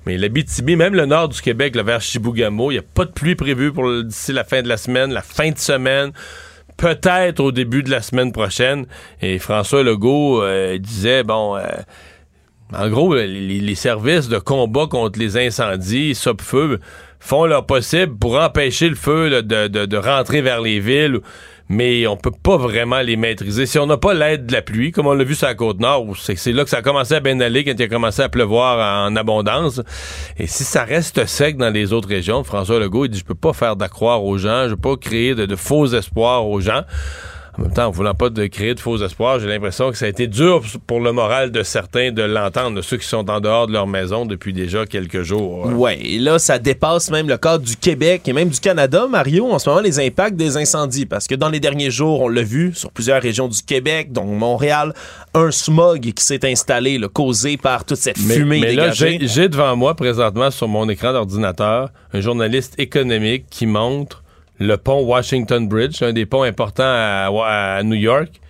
Mais 0.07 0.19
l'Abitibi, 0.19 0.77
même 0.77 0.95
le 0.95 1.07
nord 1.07 1.29
du 1.29 1.41
Québec, 1.41 1.77
là, 1.77 1.83
vers 1.83 2.01
Chibougamau, 2.01 2.71
il 2.71 2.75
n'y 2.75 2.81
a 2.81 2.85
pas 2.95 3.05
de 3.05 3.11
pluie 3.11 3.35
prévue 3.35 3.73
pour 3.73 4.03
d'ici 4.03 4.33
la 4.33 4.45
fin 4.45 4.63
de 4.63 4.69
la 4.69 4.77
semaine, 4.77 5.13
la 5.13 5.23
fin 5.23 5.51
de 5.51 5.59
semaine 5.59 6.13
peut-être 6.77 7.41
au 7.41 7.53
début 7.53 7.83
de 7.83 7.91
la 7.91 8.03
semaine 8.03 8.33
prochaine. 8.33 8.87
Et 9.21 9.39
François 9.39 9.83
Legault 9.85 10.43
euh, 10.43 10.79
disait, 10.79 11.23
bon, 11.23 11.57
euh, 11.57 11.63
en 12.75 12.89
gros, 12.89 13.15
les, 13.15 13.27
les, 13.29 13.75
services 13.75 14.29
de 14.29 14.39
combat 14.39 14.87
contre 14.87 15.19
les 15.19 15.37
incendies, 15.37 16.15
SOP-Feu, 16.15 16.79
font 17.21 17.47
leur 17.47 17.67
possible 17.67 18.17
pour 18.17 18.39
empêcher 18.39 18.89
le 18.89 18.97
feu 18.97 19.43
de, 19.43 19.97
rentrer 19.97 20.43
vers 20.43 20.61
les 20.61 20.81
villes, 20.81 21.21
mais 21.69 22.07
on 22.07 22.17
peut 22.17 22.33
pas 22.33 22.57
vraiment 22.57 23.01
les 23.01 23.17
maîtriser. 23.17 23.67
Si 23.67 23.79
on 23.79 23.87
n'a 23.87 23.97
pas 23.97 24.13
l'aide 24.13 24.47
de 24.47 24.53
la 24.53 24.63
pluie, 24.63 24.91
comme 24.91 25.07
on 25.07 25.15
l'a 25.15 25.25
vu 25.25 25.35
sur 25.35 25.47
la 25.47 25.55
Côte-Nord, 25.55 26.17
c'est, 26.17 26.35
c'est 26.37 26.53
là 26.53 26.65
que 26.65 26.71
ça 26.71 26.79
a 26.79 26.83
commencé 26.83 27.15
à 27.15 27.21
bien 27.21 27.39
aller 27.41 27.65
quand 27.65 27.75
il 27.79 27.83
a 27.83 27.89
commencé 27.89 28.23
à 28.23 28.29
pleuvoir 28.29 29.07
en 29.07 29.15
abondance. 29.15 29.81
Et 30.39 30.47
si 30.47 30.65
ça 30.65 30.85
reste 30.85 31.25
sec 31.27 31.57
dans 31.57 31.71
les 31.71 31.93
autres 31.93 32.09
régions, 32.09 32.43
François 32.43 32.81
Legault, 32.81 33.05
il 33.05 33.11
dit, 33.11 33.19
je 33.21 33.25
peux 33.25 33.35
pas 33.35 33.53
faire 33.53 33.77
d'accroire 33.77 34.25
aux 34.25 34.39
gens, 34.39 34.69
je 34.69 34.75
peux 34.75 34.91
pas 34.91 34.97
créer 34.97 35.35
de 35.35 35.57
faux 35.57 35.87
espoirs 35.87 36.47
aux 36.47 36.61
gens. 36.61 36.83
En 37.59 37.63
même 37.63 37.73
temps, 37.73 37.87
en 37.87 37.91
voulant 37.91 38.15
pas 38.15 38.31
de 38.31 38.47
créer 38.47 38.75
de 38.75 38.81
faux 38.81 38.97
espoirs, 39.05 39.39
j'ai 39.39 39.47
l'impression 39.47 39.91
que 39.91 39.99
ça 39.99 40.07
a 40.07 40.09
été 40.09 40.27
dur 40.27 40.63
pour 40.87 41.01
le 41.01 41.13
moral 41.13 41.51
de 41.51 41.63
certains 41.63 42.11
de 42.11 42.23
l'entendre, 42.23 42.77
de 42.77 42.81
ceux 42.81 42.97
qui 42.97 43.07
sont 43.07 43.29
en 43.29 43.41
dehors 43.41 43.67
de 43.67 43.73
leur 43.73 43.87
maison 43.87 44.25
depuis 44.25 44.55
déjà 44.55 44.87
quelques 44.87 45.23
jours. 45.23 45.67
Ouais, 45.67 45.75
ouais 45.75 45.99
et 46.01 46.19
là, 46.19 46.39
ça 46.39 46.59
dépasse 46.59 47.11
même 47.11 47.29
le 47.29 47.37
cadre 47.37 47.63
du 47.63 47.77
Québec 47.77 48.23
et 48.27 48.33
même 48.33 48.49
du 48.49 48.59
Canada, 48.59 49.07
Mario, 49.07 49.51
en 49.51 49.59
ce 49.59 49.69
moment, 49.69 49.83
les 49.83 50.01
impacts 50.01 50.37
des 50.37 50.57
incendies. 50.57 51.05
Parce 51.05 51.27
que 51.27 51.35
dans 51.35 51.51
les 51.51 51.61
derniers 51.61 51.91
jours, 51.91 52.23
on 52.23 52.29
l'a 52.29 52.43
vu 52.43 52.73
sur 52.75 52.91
plusieurs 52.91 53.21
régions 53.21 53.49
du 53.49 53.63
Québec, 53.63 54.13
dont 54.13 54.25
Montréal, 54.25 54.95
un 55.35 55.51
smog 55.51 56.01
qui 56.01 56.25
s'est 56.25 56.51
installé, 56.51 56.97
là, 56.97 57.09
causé 57.09 57.59
par 57.59 57.85
toute 57.85 57.99
cette 57.99 58.19
mais, 58.25 58.35
fumée 58.35 58.61
mais 58.61 58.71
dégagée. 58.71 59.19
là, 59.19 59.27
j'ai 59.27 59.49
devant 59.51 59.77
moi, 59.77 59.95
présentement, 59.95 60.51
sur 60.51 60.69
mon 60.69 60.89
écran 60.89 61.13
d'ordinateur, 61.13 61.91
un 62.15 62.21
journaliste 62.23 62.75
économique 62.79 63.45
qui 63.51 63.67
montre 63.67 64.23
le 64.59 64.77
pont 64.77 65.03
Washington 65.03 65.69
Bridge, 65.69 66.03
un 66.03 66.13
des 66.13 66.27
ponts 66.27 66.43
importants 66.43 66.85
à, 66.85 67.31
à 67.77 67.83
New 67.83 67.97
York. 67.97 68.41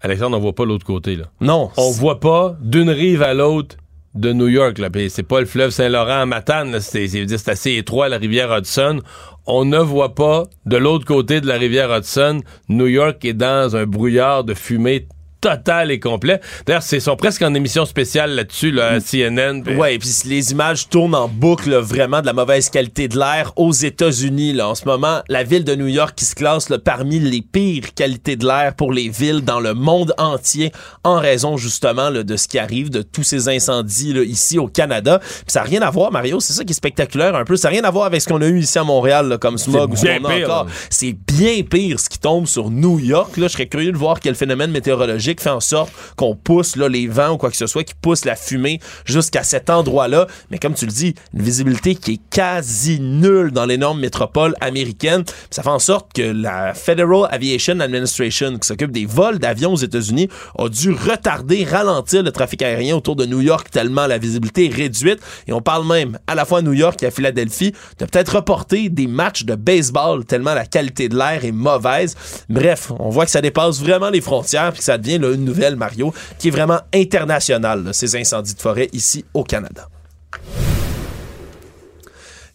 Alexandre, 0.00 0.36
on 0.36 0.40
voit 0.40 0.54
pas 0.54 0.64
l'autre 0.64 0.86
côté. 0.86 1.16
Là. 1.16 1.24
Non. 1.40 1.70
On 1.76 1.90
voit 1.90 2.20
pas 2.20 2.56
d'une 2.60 2.90
rive 2.90 3.22
à 3.22 3.34
l'autre 3.34 3.76
de 4.14 4.32
New 4.32 4.48
York. 4.48 4.78
Là. 4.78 4.88
C'est 5.08 5.22
pas 5.22 5.40
le 5.40 5.46
fleuve 5.46 5.70
Saint-Laurent 5.70 6.20
à 6.20 6.26
Matane. 6.26 6.80
C'est, 6.80 7.08
c'est 7.08 7.48
assez 7.48 7.76
étroit, 7.76 8.08
la 8.08 8.18
rivière 8.18 8.56
Hudson. 8.56 9.00
On 9.46 9.64
ne 9.64 9.78
voit 9.78 10.14
pas 10.14 10.44
de 10.66 10.76
l'autre 10.76 11.04
côté 11.04 11.40
de 11.40 11.46
la 11.46 11.56
rivière 11.56 11.90
Hudson. 11.96 12.42
New 12.68 12.86
York 12.86 13.24
est 13.24 13.32
dans 13.32 13.76
un 13.76 13.86
brouillard 13.86 14.44
de 14.44 14.54
fumée 14.54 15.08
total 15.40 15.90
et 15.90 16.00
complet. 16.00 16.40
D'ailleurs, 16.66 16.82
c'est 16.82 17.00
sont 17.08 17.16
presque 17.16 17.42
en 17.42 17.54
émission 17.54 17.86
spéciale 17.86 18.32
là-dessus, 18.32 18.70
là, 18.70 18.88
à 18.88 19.00
CNN. 19.00 19.62
Pis... 19.62 19.74
Ouais, 19.74 19.98
puis 19.98 20.10
les 20.26 20.52
images 20.52 20.88
tournent 20.88 21.14
en 21.14 21.28
boucle, 21.28 21.70
là, 21.70 21.80
vraiment 21.80 22.20
de 22.20 22.26
la 22.26 22.32
mauvaise 22.32 22.70
qualité 22.70 23.08
de 23.08 23.18
l'air 23.18 23.52
aux 23.56 23.72
États-Unis. 23.72 24.52
Là, 24.52 24.68
en 24.68 24.74
ce 24.74 24.84
moment, 24.84 25.20
la 25.28 25.44
ville 25.44 25.64
de 25.64 25.74
New 25.74 25.86
York 25.86 26.14
qui 26.16 26.24
se 26.24 26.34
classe 26.34 26.68
là, 26.68 26.78
parmi 26.78 27.18
les 27.18 27.40
pires 27.40 27.94
qualités 27.94 28.36
de 28.36 28.46
l'air 28.46 28.74
pour 28.74 28.92
les 28.92 29.08
villes 29.08 29.42
dans 29.42 29.60
le 29.60 29.74
monde 29.74 30.12
entier, 30.18 30.72
en 31.04 31.18
raison 31.18 31.56
justement 31.56 32.10
là, 32.10 32.22
de 32.24 32.36
ce 32.36 32.48
qui 32.48 32.58
arrive, 32.58 32.90
de 32.90 33.02
tous 33.02 33.22
ces 33.22 33.48
incendies 33.48 34.12
là, 34.12 34.22
ici 34.22 34.58
au 34.58 34.66
Canada. 34.66 35.20
Puis 35.20 35.44
ça 35.48 35.60
n'a 35.60 35.66
rien 35.66 35.82
à 35.82 35.90
voir, 35.90 36.10
Mario. 36.10 36.40
C'est 36.40 36.52
ça 36.52 36.64
qui 36.64 36.72
est 36.72 36.76
spectaculaire 36.76 37.34
un 37.36 37.44
peu. 37.44 37.56
Ça 37.56 37.68
n'a 37.68 37.72
rien 37.72 37.84
à 37.84 37.90
voir 37.90 38.06
avec 38.06 38.20
ce 38.20 38.28
qu'on 38.28 38.42
a 38.42 38.46
eu 38.46 38.60
ici 38.60 38.78
à 38.78 38.84
Montréal 38.84 39.28
là, 39.28 39.38
comme 39.38 39.58
smog 39.58 39.92
ou 39.92 39.96
ce 39.96 40.06
qu'on 40.06 40.24
a 40.24 40.34
pire, 40.34 40.50
encore. 40.50 40.66
C'est 40.90 41.12
bien 41.12 41.62
pire 41.62 42.00
ce 42.00 42.08
qui 42.08 42.18
tombe 42.18 42.46
sur 42.46 42.70
New 42.70 42.98
York. 42.98 43.36
Là, 43.36 43.46
je 43.46 43.52
serais 43.52 43.66
curieux 43.66 43.92
de 43.92 43.98
voir 43.98 44.20
quel 44.20 44.34
phénomène 44.34 44.70
météorologique 44.70 45.27
fait 45.36 45.50
en 45.50 45.60
sorte 45.60 45.92
qu'on 46.16 46.34
pousse 46.34 46.76
là, 46.76 46.88
les 46.88 47.06
vents 47.06 47.30
ou 47.30 47.36
quoi 47.36 47.50
que 47.50 47.56
ce 47.56 47.66
soit, 47.66 47.84
qui 47.84 47.94
pousse 47.94 48.24
la 48.24 48.36
fumée 48.36 48.80
jusqu'à 49.04 49.42
cet 49.42 49.70
endroit-là. 49.70 50.26
Mais 50.50 50.58
comme 50.58 50.74
tu 50.74 50.86
le 50.86 50.92
dis, 50.92 51.14
une 51.34 51.42
visibilité 51.42 51.94
qui 51.94 52.14
est 52.14 52.20
quasi 52.30 53.00
nulle 53.00 53.50
dans 53.52 53.66
l'énorme 53.66 54.00
métropole 54.00 54.54
américaine. 54.60 55.24
Ça 55.50 55.62
fait 55.62 55.68
en 55.68 55.78
sorte 55.78 56.12
que 56.12 56.22
la 56.22 56.74
Federal 56.74 57.28
Aviation 57.30 57.80
Administration, 57.80 58.58
qui 58.58 58.66
s'occupe 58.66 58.90
des 58.90 59.06
vols 59.06 59.38
d'avions 59.38 59.72
aux 59.72 59.76
États-Unis, 59.76 60.28
a 60.58 60.68
dû 60.68 60.92
retarder, 60.92 61.64
ralentir 61.64 62.22
le 62.22 62.32
trafic 62.32 62.62
aérien 62.62 62.96
autour 62.96 63.16
de 63.16 63.26
New 63.26 63.40
York 63.40 63.68
tellement 63.70 64.06
la 64.06 64.18
visibilité 64.18 64.66
est 64.66 64.74
réduite. 64.74 65.20
Et 65.46 65.52
on 65.52 65.60
parle 65.60 65.86
même, 65.86 66.18
à 66.26 66.34
la 66.34 66.44
fois 66.44 66.58
à 66.58 66.62
New 66.62 66.72
York 66.72 67.02
et 67.02 67.06
à 67.06 67.10
Philadelphie, 67.10 67.72
de 67.98 68.04
peut-être 68.04 68.36
reporter 68.36 68.88
des 68.88 69.06
matchs 69.06 69.44
de 69.44 69.54
baseball 69.54 70.24
tellement 70.24 70.54
la 70.54 70.66
qualité 70.66 71.08
de 71.08 71.16
l'air 71.16 71.44
est 71.44 71.52
mauvaise. 71.52 72.16
Bref, 72.48 72.92
on 72.98 73.10
voit 73.10 73.24
que 73.24 73.30
ça 73.30 73.40
dépasse 73.40 73.80
vraiment 73.80 74.10
les 74.10 74.20
frontières 74.20 74.70
puis 74.72 74.78
que 74.78 74.84
ça 74.84 74.98
devient 74.98 75.17
là, 75.18 75.32
une 75.32 75.44
nouvelle 75.44 75.76
Mario, 75.76 76.12
qui 76.38 76.48
est 76.48 76.52
vraiment 76.52 76.80
international, 76.94 77.84
là, 77.84 77.92
ces 77.92 78.16
incendies 78.16 78.54
de 78.54 78.60
forêt 78.60 78.88
ici 78.92 79.24
au 79.34 79.44
Canada. 79.44 79.88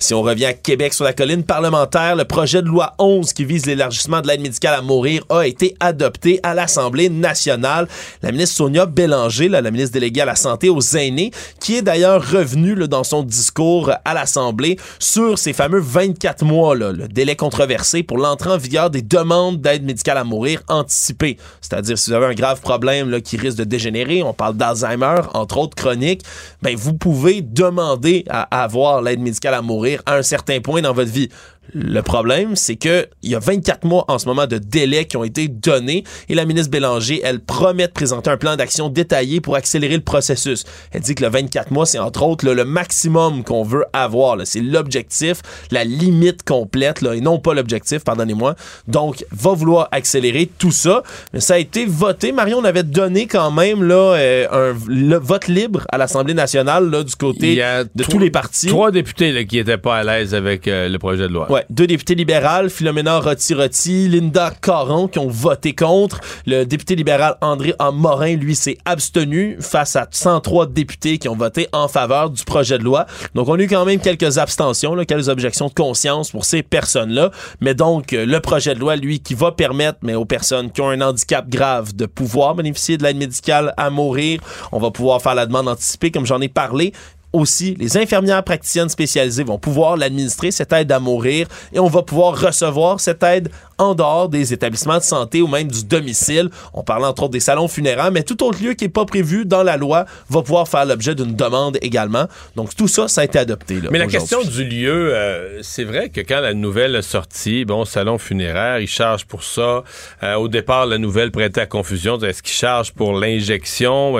Si 0.03 0.13
on 0.13 0.21
revient 0.21 0.47
à 0.47 0.53
Québec 0.53 0.93
sur 0.93 1.05
la 1.05 1.13
colline 1.13 1.45
parlementaire, 1.45 2.17
le 2.17 2.25
projet 2.25 2.61
de 2.61 2.67
loi 2.67 2.93
11 2.99 3.31
qui 3.31 3.45
vise 3.45 3.65
l'élargissement 3.65 4.19
de 4.19 4.27
l'aide 4.27 4.41
médicale 4.41 4.73
à 4.73 4.81
mourir 4.81 5.23
a 5.29 5.47
été 5.47 5.77
adopté 5.79 6.41
à 6.43 6.53
l'Assemblée 6.53 7.07
nationale. 7.07 7.87
La 8.21 8.33
ministre 8.33 8.57
Sonia 8.57 8.85
Bélanger, 8.85 9.47
la 9.47 9.61
ministre 9.71 9.93
déléguée 9.93 10.19
à 10.19 10.25
la 10.25 10.35
santé 10.35 10.69
aux 10.69 10.81
aînés, 10.81 11.31
qui 11.61 11.77
est 11.77 11.81
d'ailleurs 11.81 12.21
revenue 12.21 12.75
dans 12.85 13.05
son 13.05 13.23
discours 13.23 13.91
à 14.03 14.13
l'Assemblée 14.13 14.77
sur 14.99 15.39
ces 15.39 15.53
fameux 15.53 15.79
24 15.79 16.43
mois, 16.43 16.75
le 16.75 17.07
délai 17.07 17.37
controversé 17.37 18.03
pour 18.03 18.17
l'entrée 18.17 18.49
en 18.49 18.57
vigueur 18.57 18.89
des 18.89 19.03
demandes 19.03 19.61
d'aide 19.61 19.85
médicale 19.85 20.17
à 20.17 20.25
mourir 20.25 20.63
anticipée. 20.67 21.37
C'est-à-dire 21.61 21.97
si 21.97 22.09
vous 22.09 22.17
avez 22.17 22.25
un 22.25 22.33
grave 22.33 22.59
problème 22.59 23.21
qui 23.21 23.37
risque 23.37 23.57
de 23.57 23.63
dégénérer, 23.63 24.21
on 24.21 24.33
parle 24.33 24.57
d'Alzheimer, 24.57 25.21
entre 25.33 25.59
autres 25.59 25.75
chroniques, 25.75 26.23
ben 26.61 26.75
vous 26.75 26.93
pouvez 26.93 27.41
demander 27.41 28.25
à 28.29 28.63
avoir 28.63 29.01
l'aide 29.01 29.21
médicale 29.21 29.53
à 29.53 29.61
mourir 29.61 29.92
à 30.05 30.15
un 30.15 30.23
certain 30.23 30.59
point 30.59 30.81
dans 30.81 30.93
votre 30.93 31.11
vie. 31.11 31.29
Le 31.73 32.01
problème, 32.01 32.55
c'est 32.55 32.75
que 32.75 33.07
il 33.21 33.31
y 33.31 33.35
a 33.35 33.39
24 33.39 33.85
mois 33.85 34.05
en 34.07 34.19
ce 34.19 34.27
moment 34.27 34.47
de 34.47 34.57
délais 34.57 35.05
qui 35.05 35.17
ont 35.17 35.23
été 35.23 35.47
donnés 35.47 36.03
et 36.29 36.35
la 36.35 36.45
ministre 36.45 36.71
Bélanger, 36.71 37.21
elle 37.23 37.39
promet 37.39 37.87
de 37.87 37.91
présenter 37.91 38.29
un 38.29 38.37
plan 38.37 38.55
d'action 38.55 38.89
détaillé 38.89 39.41
pour 39.41 39.55
accélérer 39.55 39.95
le 39.95 40.03
processus. 40.03 40.65
Elle 40.91 41.01
dit 41.01 41.15
que 41.15 41.23
le 41.23 41.29
24 41.29 41.71
mois, 41.71 41.85
c'est 41.85 41.99
entre 41.99 42.23
autres 42.23 42.45
là, 42.45 42.53
le 42.53 42.65
maximum 42.65 43.43
qu'on 43.43 43.63
veut 43.63 43.85
avoir. 43.93 44.37
C'est 44.45 44.61
l'objectif, 44.61 45.41
la 45.71 45.83
limite 45.83 46.43
complète, 46.43 47.01
là, 47.01 47.15
et 47.15 47.21
non 47.21 47.39
pas 47.39 47.53
l'objectif, 47.53 48.03
pardonnez-moi. 48.03 48.55
Donc, 48.87 49.25
va 49.31 49.53
vouloir 49.53 49.89
accélérer 49.91 50.49
tout 50.57 50.71
ça. 50.71 51.03
Mais 51.33 51.39
ça 51.39 51.55
a 51.55 51.57
été 51.57 51.85
voté. 51.85 52.31
Marion, 52.31 52.59
on 52.59 52.63
avait 52.63 52.83
donné 52.83 53.27
quand 53.27 53.51
même 53.51 53.83
là, 53.83 54.15
euh, 54.15 54.47
un 54.51 54.73
le 54.87 55.17
vote 55.17 55.47
libre 55.47 55.85
à 55.91 55.97
l'Assemblée 55.97 56.33
nationale 56.33 56.89
là, 56.89 57.03
du 57.03 57.15
côté 57.15 57.55
de 57.55 58.03
tous 58.03 58.19
les 58.19 58.31
partis. 58.31 58.67
Trois 58.67 58.91
députés 58.91 59.31
là, 59.31 59.43
qui 59.43 59.57
étaient 59.57 59.77
pas 59.77 59.97
à 59.97 60.03
l'aise 60.03 60.33
avec 60.33 60.67
euh, 60.67 60.89
le 60.89 60.99
projet 60.99 61.27
de 61.27 61.33
loi. 61.33 61.47
Ouais, 61.53 61.67
deux 61.69 61.85
députés 61.85 62.15
libérales, 62.15 62.71
Philomena 62.71 63.19
Rotti-Rotti, 63.19 64.07
Linda 64.07 64.51
Caron, 64.59 65.07
qui 65.07 65.19
ont 65.19 65.27
voté 65.27 65.75
contre. 65.75 66.19
Le 66.47 66.63
député 66.63 66.95
libéral 66.95 67.37
André. 67.41 67.75
Morin, 67.93 68.33
lui, 68.37 68.55
s'est 68.55 68.79
abstenu 68.85 69.57
face 69.59 69.95
à 69.95 70.07
103 70.09 70.65
députés 70.65 71.19
qui 71.19 71.29
ont 71.29 71.35
voté 71.35 71.67
en 71.71 71.87
faveur 71.87 72.31
du 72.31 72.43
projet 72.43 72.79
de 72.79 72.83
loi. 72.83 73.05
Donc, 73.35 73.49
on 73.49 73.59
a 73.59 73.61
eu 73.61 73.67
quand 73.67 73.85
même 73.85 73.99
quelques 73.99 74.39
abstentions, 74.39 74.95
là, 74.95 75.05
quelques 75.05 75.29
objections 75.29 75.67
de 75.67 75.75
conscience 75.75 76.31
pour 76.31 76.43
ces 76.43 76.63
personnes-là. 76.63 77.29
Mais 77.61 77.75
donc, 77.75 78.13
euh, 78.13 78.25
le 78.25 78.39
projet 78.39 78.73
de 78.73 78.79
loi, 78.79 78.95
lui, 78.95 79.19
qui 79.19 79.35
va 79.35 79.51
permettre, 79.51 79.99
mais 80.01 80.15
aux 80.15 80.25
personnes 80.25 80.71
qui 80.71 80.81
ont 80.81 80.89
un 80.89 81.01
handicap 81.01 81.47
grave, 81.47 81.95
de 81.95 82.07
pouvoir 82.07 82.55
bénéficier 82.55 82.97
de 82.97 83.03
l'aide 83.03 83.17
médicale 83.17 83.75
à 83.77 83.91
mourir. 83.91 84.39
On 84.71 84.79
va 84.79 84.89
pouvoir 84.89 85.21
faire 85.21 85.35
la 85.35 85.45
demande 85.45 85.67
anticipée, 85.67 86.09
comme 86.09 86.25
j'en 86.25 86.41
ai 86.41 86.49
parlé 86.49 86.93
aussi, 87.33 87.75
les 87.79 87.97
infirmières 87.97 88.43
praticiennes 88.43 88.89
spécialisées 88.89 89.43
vont 89.43 89.57
pouvoir 89.57 89.97
l'administrer, 89.97 90.51
cette 90.51 90.71
aide 90.71 90.91
à 90.91 90.99
mourir, 90.99 91.47
et 91.73 91.79
on 91.79 91.87
va 91.87 92.03
pouvoir 92.03 92.39
recevoir 92.39 92.99
cette 92.99 93.23
aide 93.23 93.49
en 93.79 93.95
dehors 93.95 94.29
des 94.29 94.53
établissements 94.53 94.99
de 94.99 95.03
santé 95.03 95.41
ou 95.41 95.47
même 95.47 95.67
du 95.67 95.83
domicile. 95.83 96.49
On 96.73 96.83
parle 96.83 97.05
entre 97.05 97.23
autres 97.23 97.31
des 97.31 97.39
salons 97.39 97.67
funéraires, 97.67 98.11
mais 98.11 98.21
tout 98.21 98.43
autre 98.43 98.63
lieu 98.63 98.75
qui 98.75 98.85
n'est 98.85 98.89
pas 98.89 99.05
prévu 99.05 99.45
dans 99.45 99.63
la 99.63 99.77
loi 99.77 100.05
va 100.29 100.43
pouvoir 100.43 100.67
faire 100.67 100.85
l'objet 100.85 101.15
d'une 101.15 101.35
demande 101.35 101.79
également. 101.81 102.27
Donc 102.55 102.75
tout 102.75 102.87
ça, 102.87 103.07
ça 103.07 103.21
a 103.21 103.23
été 103.23 103.39
adopté. 103.39 103.81
là, 103.81 103.89
Mais 103.91 103.97
la 103.97 104.07
question 104.07 104.43
du 104.43 104.63
lieu, 104.63 105.15
euh, 105.15 105.59
c'est 105.63 105.83
vrai 105.83 106.09
que 106.09 106.21
quand 106.21 106.39
la 106.39 106.53
nouvelle 106.53 106.95
est 106.95 107.01
sortie, 107.01 107.65
bon, 107.65 107.83
salon 107.83 108.19
funéraire, 108.19 108.79
ils 108.79 108.87
chargent 108.87 109.25
pour 109.25 109.43
ça. 109.43 109.83
Euh, 110.21 110.35
au 110.35 110.47
départ, 110.47 110.85
la 110.85 110.99
nouvelle 110.99 111.31
prêtait 111.31 111.61
à 111.61 111.65
confusion. 111.65 112.19
Est-ce 112.19 112.43
qu'ils 112.43 112.53
chargent 112.53 112.91
pour 112.91 113.13
l'injection? 113.19 114.19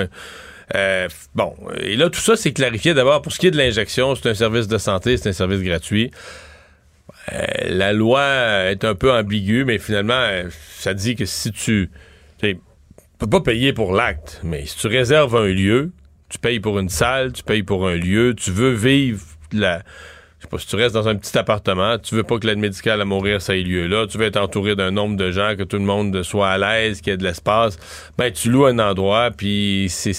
Euh, 0.75 1.07
bon, 1.35 1.55
et 1.79 1.95
là, 1.95 2.09
tout 2.09 2.19
ça, 2.19 2.35
c'est 2.35 2.53
clarifié. 2.53 2.93
D'abord, 2.93 3.21
pour 3.21 3.31
ce 3.31 3.39
qui 3.39 3.47
est 3.47 3.51
de 3.51 3.57
l'injection, 3.57 4.15
c'est 4.15 4.29
un 4.29 4.33
service 4.33 4.67
de 4.67 4.77
santé, 4.77 5.17
c'est 5.17 5.29
un 5.29 5.33
service 5.33 5.61
gratuit. 5.61 6.11
Euh, 7.31 7.45
la 7.67 7.93
loi 7.93 8.23
est 8.71 8.83
un 8.83 8.95
peu 8.95 9.11
ambiguë, 9.11 9.65
mais 9.65 9.77
finalement, 9.77 10.13
euh, 10.13 10.49
ça 10.77 10.93
dit 10.93 11.15
que 11.15 11.25
si 11.25 11.51
tu... 11.51 11.89
Tu 12.41 12.57
peux 13.19 13.29
pas 13.29 13.41
payer 13.41 13.71
pour 13.71 13.93
l'acte, 13.93 14.41
mais 14.43 14.65
si 14.65 14.77
tu 14.77 14.87
réserves 14.87 15.35
un 15.37 15.47
lieu, 15.47 15.91
tu 16.27 16.39
payes 16.39 16.59
pour 16.59 16.79
une 16.79 16.89
salle, 16.89 17.31
tu 17.31 17.43
payes 17.43 17.63
pour 17.63 17.87
un 17.87 17.95
lieu, 17.95 18.35
tu 18.35 18.51
veux 18.51 18.73
vivre 18.73 19.21
la... 19.53 19.83
Je 20.39 20.45
sais 20.45 20.49
pas, 20.49 20.57
si 20.57 20.67
tu 20.67 20.75
restes 20.75 20.93
dans 20.93 21.07
un 21.07 21.15
petit 21.15 21.37
appartement, 21.37 21.97
tu 21.99 22.15
veux 22.15 22.23
pas 22.23 22.37
que 22.37 22.45
l'aide 22.45 22.57
médicale 22.57 22.99
à 22.99 23.05
mourir 23.05 23.41
ça 23.41 23.55
ait 23.55 23.61
lieu 23.61 23.87
là, 23.87 24.07
tu 24.07 24.17
veux 24.17 24.25
être 24.25 24.35
entouré 24.35 24.75
d'un 24.75 24.91
nombre 24.91 25.15
de 25.15 25.31
gens, 25.31 25.55
que 25.55 25.63
tout 25.63 25.77
le 25.77 25.85
monde 25.85 26.21
soit 26.23 26.49
à 26.49 26.57
l'aise, 26.57 26.99
qu'il 26.99 27.11
y 27.11 27.13
ait 27.13 27.17
de 27.17 27.23
l'espace, 27.23 27.77
ben 28.17 28.29
tu 28.29 28.49
loues 28.49 28.65
un 28.65 28.79
endroit, 28.79 29.31
puis 29.31 29.85
c'est 29.87 30.11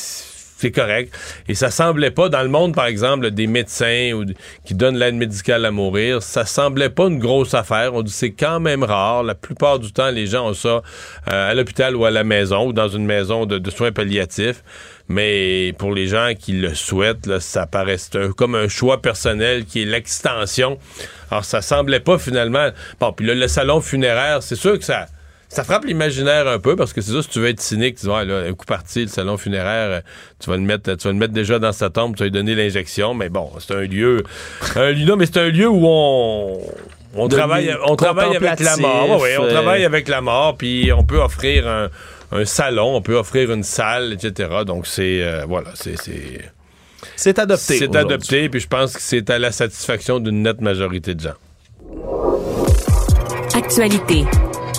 c'est 0.65 0.71
correct. 0.71 1.15
Et 1.47 1.55
ça 1.55 1.71
semblait 1.71 2.11
pas, 2.11 2.31
dans 2.31 2.43
le 2.43 2.49
monde, 2.49 2.75
par 2.75 2.87
exemple, 2.87 3.31
des 3.31 3.47
médecins 3.47 4.25
qui 4.65 4.75
donnent 4.75 4.97
l'aide 4.97 5.15
médicale 5.15 5.67
à 5.67 5.71
mourir, 5.71 6.23
ça 6.23 6.47
semblait 6.47 6.89
pas 6.89 7.09
une 7.09 7.19
grosse 7.19 7.53
affaire. 7.53 7.93
On 7.93 8.01
dit 8.01 8.11
c'est 8.11 8.31
quand 8.31 8.61
même 8.61 8.83
rare. 8.83 9.25
La 9.25 9.35
plupart 9.35 9.79
du 9.79 9.93
temps, 9.93 10.11
les 10.11 10.27
gens 10.27 10.49
ont 10.49 10.55
ça 10.55 10.81
euh, 11.31 11.51
à 11.51 11.53
l'hôpital 11.53 11.95
ou 11.97 12.07
à 12.07 12.11
la 12.11 12.25
maison 12.25 12.69
ou 12.69 12.73
dans 12.73 12.89
une 12.89 13.05
maison 13.05 13.45
de, 13.45 13.71
soins 13.71 13.93
palliatifs. 13.93 14.65
Mais 15.07 15.75
pour 15.77 15.93
les 15.93 16.07
gens 16.07 16.33
qui 16.39 16.53
le 16.53 16.75
souhaitent, 16.75 17.41
ça 17.41 17.67
paraît 17.67 17.99
comme 18.35 18.55
un 18.55 18.69
choix 18.69 19.03
personnel 19.03 19.67
qui 19.67 19.83
est 19.83 19.85
l'extension. 19.85 20.79
Alors, 21.31 21.45
ça 21.45 21.61
semblait 21.61 22.01
pas 22.01 22.17
finalement. 22.17 22.71
Bon, 23.01 23.13
puis 23.13 23.27
là, 23.27 23.35
le 23.35 23.49
salon 23.49 23.83
funéraire, 23.83 24.43
c'est 24.43 24.57
sûr 24.57 24.79
que 24.79 24.85
ça. 24.85 25.09
Ça 25.55 25.63
frappe 25.63 25.85
l'imaginaire 25.85 26.49
un 26.49 26.59
peu 26.59 26.75
parce 26.75 26.93
que 26.93 27.01
c'est 27.01 27.13
ça, 27.13 27.23
si 27.23 27.29
tu 27.29 27.39
veux 27.39 27.47
être 27.47 27.61
cynique, 27.61 27.95
tu 27.95 28.07
dis, 28.07 28.13
ouais, 28.13 28.25
là, 28.25 28.39
un 28.39 28.53
coup 28.55 28.67
parti, 28.67 29.03
le 29.03 29.07
salon 29.07 29.37
funéraire, 29.37 29.89
euh, 29.89 30.01
tu 30.41 30.51
vas 30.51 30.57
le 30.57 30.65
mettre, 30.65 30.97
tu 30.97 31.07
vas 31.07 31.13
le 31.13 31.19
mettre 31.19 31.33
déjà 31.33 31.61
dans 31.61 31.71
sa 31.71 31.91
tombe, 31.91 32.17
tu 32.17 32.19
vas 32.19 32.25
lui 32.25 32.33
donner 32.33 32.57
l'injection, 32.57 33.15
mais 33.15 33.29
bon, 33.29 33.49
c'est 33.61 33.73
un 33.73 33.83
lieu, 33.83 34.25
un 34.75 34.91
lieu, 34.91 35.05
non, 35.05 35.15
mais 35.15 35.27
c'est 35.27 35.39
un 35.39 35.51
lieu 35.51 35.69
où 35.69 35.87
on, 35.87 37.29
travaille, 37.29 37.73
on 37.87 37.95
travaille 37.95 38.35
avec 38.35 38.59
la 38.59 38.77
mort, 38.79 39.21
Ouais, 39.21 39.23
ouais, 39.23 39.37
on 39.39 39.45
euh, 39.45 39.51
travaille 39.51 39.85
avec 39.85 40.09
la 40.09 40.21
mort, 40.21 40.57
puis 40.57 40.91
on 40.93 41.05
peut 41.05 41.21
offrir 41.21 41.69
un, 41.69 41.89
un 42.33 42.45
salon, 42.45 42.97
on 42.97 43.01
peut 43.01 43.15
offrir 43.15 43.53
une 43.53 43.63
salle, 43.63 44.13
etc. 44.13 44.49
Donc 44.67 44.89
c'est, 44.89 45.23
euh, 45.23 45.45
voilà, 45.47 45.69
c'est, 45.75 45.97
c'est, 45.97 46.51
C'est 47.15 47.39
adopté. 47.39 47.79
c'est 47.79 47.95
adopté, 47.95 48.49
puis 48.49 48.59
je 48.59 48.67
pense 48.67 48.95
que 48.95 49.01
c'est 49.01 49.31
à 49.31 49.39
la 49.39 49.53
satisfaction 49.53 50.19
d'une 50.19 50.43
nette 50.43 50.61
majorité 50.61 51.15
de 51.15 51.21
gens. 51.21 51.39
Actualité. 53.55 54.25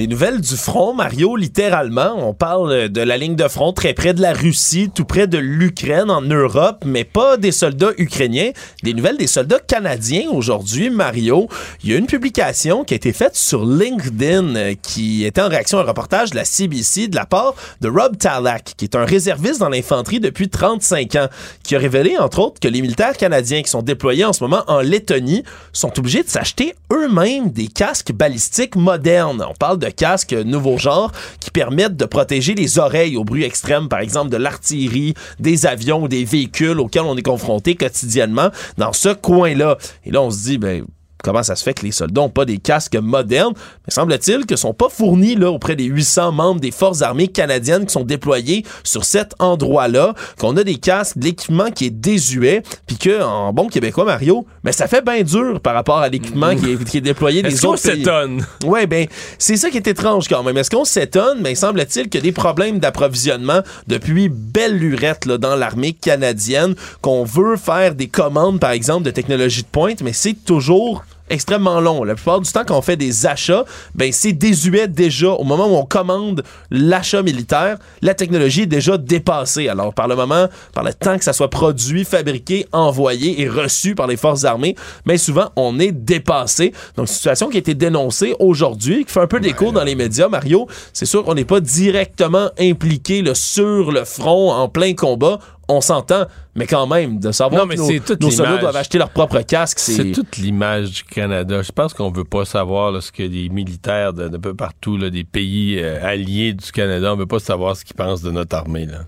Des 0.00 0.06
nouvelles 0.06 0.40
du 0.40 0.56
front, 0.56 0.94
Mario, 0.94 1.36
littéralement. 1.36 2.14
On 2.16 2.32
parle 2.32 2.88
de 2.88 3.02
la 3.02 3.18
ligne 3.18 3.36
de 3.36 3.46
front 3.48 3.74
très 3.74 3.92
près 3.92 4.14
de 4.14 4.22
la 4.22 4.32
Russie, 4.32 4.88
tout 4.94 5.04
près 5.04 5.26
de 5.26 5.36
l'Ukraine, 5.36 6.10
en 6.10 6.22
Europe, 6.22 6.84
mais 6.86 7.04
pas 7.04 7.36
des 7.36 7.52
soldats 7.52 7.90
ukrainiens. 7.98 8.52
Des 8.82 8.94
nouvelles 8.94 9.18
des 9.18 9.26
soldats 9.26 9.58
canadiens 9.58 10.30
aujourd'hui, 10.32 10.88
Mario. 10.88 11.50
Il 11.84 11.90
y 11.90 11.94
a 11.94 11.98
une 11.98 12.06
publication 12.06 12.82
qui 12.82 12.94
a 12.94 12.96
été 12.96 13.12
faite 13.12 13.36
sur 13.36 13.66
LinkedIn 13.66 14.56
euh, 14.56 14.74
qui 14.80 15.26
était 15.26 15.42
en 15.42 15.50
réaction 15.50 15.76
à 15.76 15.82
un 15.82 15.84
reportage 15.84 16.30
de 16.30 16.36
la 16.36 16.46
CBC 16.46 17.08
de 17.08 17.16
la 17.16 17.26
part 17.26 17.54
de 17.82 17.90
Rob 17.90 18.16
Talak, 18.16 18.72
qui 18.78 18.86
est 18.86 18.96
un 18.96 19.04
réserviste 19.04 19.60
dans 19.60 19.68
l'infanterie 19.68 20.18
depuis 20.18 20.48
35 20.48 21.16
ans, 21.16 21.28
qui 21.62 21.76
a 21.76 21.78
révélé, 21.78 22.16
entre 22.16 22.38
autres, 22.38 22.58
que 22.58 22.68
les 22.68 22.80
militaires 22.80 23.18
canadiens 23.18 23.60
qui 23.60 23.68
sont 23.68 23.82
déployés 23.82 24.24
en 24.24 24.32
ce 24.32 24.42
moment 24.42 24.64
en 24.66 24.80
Lettonie 24.80 25.44
sont 25.74 25.92
obligés 25.98 26.22
de 26.22 26.30
s'acheter 26.30 26.74
eux-mêmes 26.90 27.50
des 27.50 27.66
casques 27.66 28.12
balistiques 28.12 28.76
modernes. 28.76 29.44
On 29.46 29.52
parle 29.52 29.78
de 29.78 29.89
casques 29.92 30.32
nouveau 30.32 30.78
genre 30.78 31.12
qui 31.40 31.50
permettent 31.50 31.96
de 31.96 32.04
protéger 32.04 32.54
les 32.54 32.78
oreilles 32.78 33.16
au 33.16 33.24
bruit 33.24 33.44
extrême, 33.44 33.88
par 33.88 34.00
exemple 34.00 34.30
de 34.30 34.36
l'artillerie, 34.36 35.14
des 35.38 35.66
avions 35.66 36.02
ou 36.02 36.08
des 36.08 36.24
véhicules 36.24 36.80
auxquels 36.80 37.02
on 37.02 37.16
est 37.16 37.22
confronté 37.22 37.74
quotidiennement 37.74 38.50
dans 38.78 38.92
ce 38.92 39.10
coin-là. 39.10 39.78
Et 40.04 40.10
là, 40.10 40.22
on 40.22 40.30
se 40.30 40.44
dit, 40.44 40.58
ben, 40.58 40.84
comment 41.22 41.42
ça 41.42 41.56
se 41.56 41.62
fait 41.62 41.74
que 41.74 41.84
les 41.84 41.92
soldats 41.92 42.20
n'ont 42.22 42.28
pas 42.28 42.44
des 42.44 42.58
casques 42.58 42.96
modernes? 42.96 43.54
Mais 43.86 43.92
semble-t-il 43.92 44.46
que 44.46 44.56
sont 44.56 44.74
pas 44.74 44.88
fournis 44.88 45.34
là, 45.36 45.50
auprès 45.50 45.76
des 45.76 45.84
800 45.84 46.32
membres 46.32 46.60
des 46.60 46.70
forces 46.70 47.02
armées 47.02 47.28
canadiennes 47.28 47.86
qui 47.86 47.92
sont 47.92 48.04
déployés 48.04 48.64
sur 48.84 49.04
cet 49.04 49.34
endroit-là, 49.38 50.14
qu'on 50.38 50.56
a 50.56 50.64
des 50.64 50.76
casques, 50.76 51.18
de 51.18 51.24
l'équipement 51.24 51.70
qui 51.70 51.86
est 51.86 51.90
désuet, 51.90 52.62
puis 52.86 52.96
que, 52.96 53.22
en 53.22 53.52
bon 53.52 53.68
québécois, 53.68 54.04
Mario, 54.04 54.46
mais 54.64 54.72
ça 54.72 54.86
fait 54.86 55.04
bien 55.04 55.22
dur 55.22 55.60
par 55.60 55.74
rapport 55.74 55.98
à 55.98 56.08
l'équipement 56.08 56.54
qui, 56.56 56.72
est, 56.72 56.84
qui 56.84 56.98
est 56.98 57.02
déployé 57.02 57.42
des 57.42 57.48
Est-ce 57.48 57.62
qu'on 57.62 57.72
autres 57.72 57.82
pays. 57.82 57.98
s'étonne? 57.98 58.46
Ouais, 58.64 58.86
ben, 58.86 59.06
c'est 59.38 59.56
ça 59.56 59.70
qui 59.70 59.76
est 59.76 59.86
étrange 59.86 60.28
quand 60.28 60.42
même. 60.42 60.56
Est-ce 60.56 60.70
qu'on 60.70 60.84
s'étonne? 60.84 61.42
Ben, 61.42 61.54
semble-t-il 61.54 62.08
qu'il 62.08 62.20
y 62.20 62.22
a 62.22 62.24
des 62.24 62.32
problèmes 62.32 62.78
d'approvisionnement 62.78 63.60
depuis 63.86 64.28
belle 64.28 64.76
lurette 64.76 65.26
là, 65.26 65.38
dans 65.38 65.56
l'armée 65.56 65.92
canadienne, 65.92 66.74
qu'on 67.00 67.24
veut 67.24 67.56
faire 67.56 67.94
des 67.94 68.08
commandes, 68.08 68.60
par 68.60 68.70
exemple, 68.70 69.04
de 69.04 69.10
technologie 69.10 69.62
de 69.62 69.68
pointe, 69.68 70.02
mais 70.02 70.12
c'est 70.12 70.34
toujours 70.44 71.04
extrêmement 71.30 71.80
long. 71.80 72.04
La 72.04 72.14
plupart 72.14 72.40
du 72.40 72.50
temps, 72.50 72.64
quand 72.66 72.76
on 72.76 72.82
fait 72.82 72.96
des 72.96 73.26
achats, 73.26 73.64
ben 73.94 74.12
c'est 74.12 74.32
désuet 74.32 74.88
déjà. 74.88 75.30
Au 75.30 75.44
moment 75.44 75.66
où 75.66 75.76
on 75.76 75.84
commande 75.84 76.42
l'achat 76.70 77.22
militaire, 77.22 77.78
la 78.02 78.14
technologie 78.14 78.62
est 78.62 78.66
déjà 78.66 78.98
dépassée. 78.98 79.68
Alors, 79.68 79.94
par 79.94 80.08
le 80.08 80.16
moment, 80.16 80.48
par 80.74 80.84
le 80.84 80.92
temps 80.92 81.16
que 81.16 81.24
ça 81.24 81.32
soit 81.32 81.50
produit, 81.50 82.04
fabriqué, 82.04 82.66
envoyé 82.72 83.40
et 83.40 83.48
reçu 83.48 83.94
par 83.94 84.06
les 84.06 84.16
forces 84.16 84.44
armées, 84.44 84.74
mais 85.06 85.16
souvent, 85.16 85.50
on 85.56 85.78
est 85.78 85.92
dépassé. 85.92 86.72
Donc, 86.96 87.08
situation 87.08 87.48
qui 87.48 87.56
a 87.56 87.60
été 87.60 87.74
dénoncée 87.74 88.34
aujourd'hui, 88.38 89.04
qui 89.04 89.12
fait 89.12 89.20
un 89.20 89.26
peu 89.26 89.40
d'écho 89.40 89.72
dans 89.72 89.84
les 89.84 89.94
médias, 89.94 90.28
Mario. 90.28 90.66
C'est 90.92 91.06
sûr 91.06 91.24
qu'on 91.24 91.34
n'est 91.34 91.44
pas 91.44 91.60
directement 91.60 92.50
impliqué 92.58 93.22
là, 93.22 93.34
sur 93.34 93.92
le 93.92 94.04
front, 94.04 94.52
en 94.52 94.68
plein 94.68 94.94
combat. 94.94 95.38
On 95.70 95.80
s'entend, 95.80 96.26
mais 96.54 96.66
quand 96.66 96.86
même, 96.86 97.18
de 97.18 97.32
savoir 97.32 97.62
Non, 97.62 97.66
mais 97.66 97.76
que 97.76 97.80
nos, 97.80 98.30
nos 98.30 98.58
doivent 98.58 98.76
acheter 98.76 98.98
leur 98.98 99.10
propre 99.10 99.40
casque, 99.40 99.78
C'est 99.78 100.12
toute 100.12 100.36
l'image 100.36 100.90
du 100.90 101.04
Canada. 101.04 101.62
Je 101.62 101.72
pense 101.72 101.94
qu'on 101.94 102.10
veut 102.10 102.24
pas 102.24 102.44
savoir 102.44 102.92
là, 102.92 103.00
ce 103.00 103.12
que 103.12 103.22
les 103.22 103.48
militaires 103.48 104.12
de, 104.12 104.28
de 104.28 104.36
peu 104.36 104.54
partout, 104.54 104.96
là, 104.96 105.10
des 105.10 105.24
pays 105.24 105.78
euh, 105.78 106.04
alliés 106.04 106.52
du 106.52 106.70
Canada, 106.72 107.12
on 107.12 107.16
veut 107.16 107.26
pas 107.26 107.38
savoir 107.38 107.76
ce 107.76 107.84
qu'ils 107.84 107.96
pensent 107.96 108.22
de 108.22 108.30
notre 108.30 108.56
armée. 108.56 108.86
Là. 108.86 109.06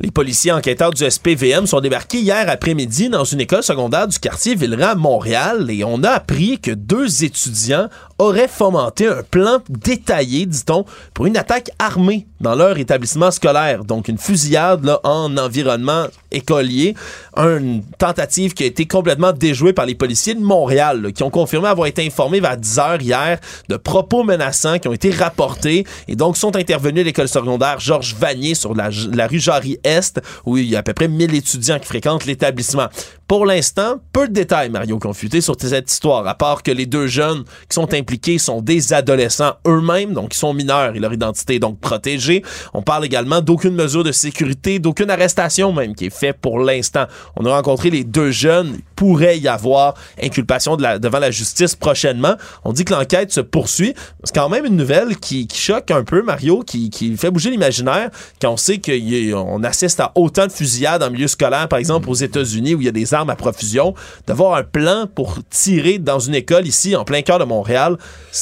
Les 0.00 0.12
policiers 0.12 0.52
enquêteurs 0.52 0.92
du 0.92 1.10
SPVM 1.10 1.66
sont 1.66 1.80
débarqués 1.80 2.20
hier 2.20 2.48
après-midi 2.48 3.08
dans 3.08 3.24
une 3.24 3.40
école 3.40 3.64
secondaire 3.64 4.06
du 4.06 4.16
quartier 4.20 4.54
Villeray 4.54 4.84
à 4.84 4.94
Montréal 4.94 5.68
et 5.72 5.82
on 5.82 6.04
a 6.04 6.10
appris 6.10 6.60
que 6.60 6.70
deux 6.70 7.24
étudiants 7.24 7.88
auraient 8.18 8.46
fomenté 8.46 9.08
un 9.08 9.24
plan 9.28 9.58
détaillé, 9.68 10.46
dit-on, 10.46 10.84
pour 11.14 11.26
une 11.26 11.36
attaque 11.36 11.72
armée 11.80 12.28
dans 12.40 12.54
leur 12.54 12.78
établissement 12.78 13.32
scolaire. 13.32 13.84
Donc 13.84 14.06
une 14.06 14.18
fusillade 14.18 14.88
en 15.02 15.36
environnement 15.36 16.06
écolier. 16.30 16.94
Une 17.38 17.84
tentative 17.98 18.52
qui 18.52 18.64
a 18.64 18.66
été 18.66 18.86
complètement 18.86 19.32
déjouée 19.32 19.72
par 19.72 19.86
les 19.86 19.94
policiers 19.94 20.34
de 20.34 20.40
Montréal, 20.40 21.02
là, 21.02 21.12
qui 21.12 21.22
ont 21.22 21.30
confirmé 21.30 21.68
avoir 21.68 21.86
été 21.86 22.04
informés 22.04 22.40
vers 22.40 22.56
10 22.56 22.78
heures 22.80 23.00
hier 23.00 23.38
de 23.68 23.76
propos 23.76 24.24
menaçants 24.24 24.80
qui 24.80 24.88
ont 24.88 24.92
été 24.92 25.12
rapportés 25.12 25.86
et 26.08 26.16
donc 26.16 26.36
sont 26.36 26.56
intervenus 26.56 27.02
à 27.02 27.04
l'école 27.04 27.28
secondaire 27.28 27.78
Georges 27.78 28.16
Vanier 28.18 28.56
sur 28.56 28.74
la, 28.74 28.90
la 29.12 29.28
rue 29.28 29.38
Jarry-Est, 29.38 30.20
où 30.46 30.56
il 30.56 30.64
y 30.64 30.74
a 30.74 30.80
à 30.80 30.82
peu 30.82 30.94
près 30.94 31.06
1000 31.06 31.32
étudiants 31.36 31.78
qui 31.78 31.86
fréquentent 31.86 32.26
l'établissement. 32.26 32.88
Pour 33.28 33.44
l'instant, 33.44 33.96
peu 34.14 34.26
de 34.26 34.32
détails, 34.32 34.70
Mario 34.70 34.98
Confuté, 34.98 35.42
sur 35.42 35.54
cette 35.60 35.92
histoire, 35.92 36.26
à 36.26 36.34
part 36.34 36.62
que 36.62 36.70
les 36.70 36.86
deux 36.86 37.08
jeunes 37.08 37.44
qui 37.68 37.74
sont 37.74 37.92
impliqués 37.92 38.38
sont 38.38 38.62
des 38.62 38.94
adolescents 38.94 39.52
eux-mêmes, 39.66 40.14
donc 40.14 40.34
ils 40.34 40.38
sont 40.38 40.54
mineurs 40.54 40.96
et 40.96 40.98
leur 40.98 41.12
identité 41.12 41.56
est 41.56 41.58
donc 41.58 41.78
protégée. 41.78 42.42
On 42.72 42.80
parle 42.80 43.04
également 43.04 43.42
d'aucune 43.42 43.74
mesure 43.74 44.02
de 44.02 44.12
sécurité, 44.12 44.78
d'aucune 44.78 45.10
arrestation 45.10 45.74
même 45.74 45.94
qui 45.94 46.06
est 46.06 46.10
faite 46.10 46.38
pour 46.40 46.58
l'instant. 46.58 47.04
On 47.36 47.44
a 47.44 47.54
rencontré 47.54 47.90
les 47.90 48.02
deux 48.02 48.30
jeunes, 48.30 48.76
il 48.76 48.82
pourrait 48.96 49.38
y 49.38 49.46
avoir 49.46 49.92
inculpation 50.22 50.76
devant 50.76 51.18
la 51.18 51.30
justice 51.30 51.76
prochainement. 51.76 52.36
On 52.64 52.72
dit 52.72 52.86
que 52.86 52.94
l'enquête 52.94 53.30
se 53.30 53.42
poursuit. 53.42 53.92
C'est 54.24 54.34
quand 54.34 54.48
même 54.48 54.64
une 54.64 54.76
nouvelle 54.76 55.18
qui, 55.18 55.46
qui 55.46 55.58
choque 55.58 55.90
un 55.90 56.02
peu, 56.02 56.22
Mario, 56.22 56.62
qui, 56.62 56.88
qui 56.88 57.14
fait 57.18 57.30
bouger 57.30 57.50
l'imaginaire 57.50 58.08
quand 58.40 58.52
on 58.52 58.56
sait 58.56 58.80
qu'on 58.80 59.62
assiste 59.64 60.00
à 60.00 60.12
autant 60.14 60.46
de 60.46 60.52
fusillades 60.52 61.02
en 61.02 61.10
milieu 61.10 61.28
scolaire, 61.28 61.68
par 61.68 61.78
exemple 61.78 62.08
aux 62.08 62.14
États-Unis, 62.14 62.74
où 62.74 62.80
il 62.80 62.86
y 62.86 62.88
a 62.88 62.92
des 62.92 63.17
armes 63.18 63.30
à 63.30 63.36
profusion. 63.36 63.94
D'avoir 64.26 64.54
un 64.54 64.62
plan 64.64 65.06
pour 65.12 65.38
tirer 65.50 65.98
dans 65.98 66.18
une 66.18 66.34
école 66.34 66.66
ici, 66.66 66.96
en 66.96 67.04
plein 67.04 67.22
cœur 67.22 67.38
de 67.38 67.44
Montréal, 67.44 67.96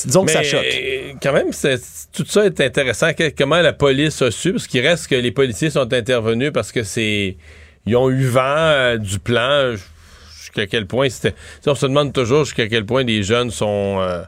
disons 0.04 0.24
que 0.24 0.30
ça 0.32 0.42
choque. 0.42 0.64
euh, 0.64 1.12
Quand 1.22 1.32
même, 1.32 1.50
tout 2.12 2.24
ça 2.26 2.44
est 2.46 2.60
intéressant. 2.60 3.08
Comment 3.36 3.60
la 3.60 3.72
police 3.72 4.22
a 4.22 4.30
su, 4.30 4.52
parce 4.52 4.66
qu'il 4.66 4.86
reste 4.86 5.08
que 5.08 5.14
les 5.16 5.32
policiers 5.32 5.70
sont 5.70 5.92
intervenus 5.92 6.52
parce 6.52 6.72
que 6.72 6.82
c'est. 6.82 7.36
Ils 7.86 7.96
ont 7.96 8.10
eu 8.10 8.26
vent 8.26 8.40
euh, 8.44 8.96
du 8.98 9.18
plan. 9.18 9.74
Jusqu'à 10.40 10.66
quel 10.66 10.86
point 10.86 11.08
c'était. 11.08 11.34
On 11.66 11.74
se 11.74 11.86
demande 11.86 12.12
toujours 12.12 12.44
jusqu'à 12.44 12.68
quel 12.68 12.84
point 12.86 13.04
les 13.04 13.22
jeunes 13.22 13.50
sont. 13.50 13.98
euh, 14.00 14.22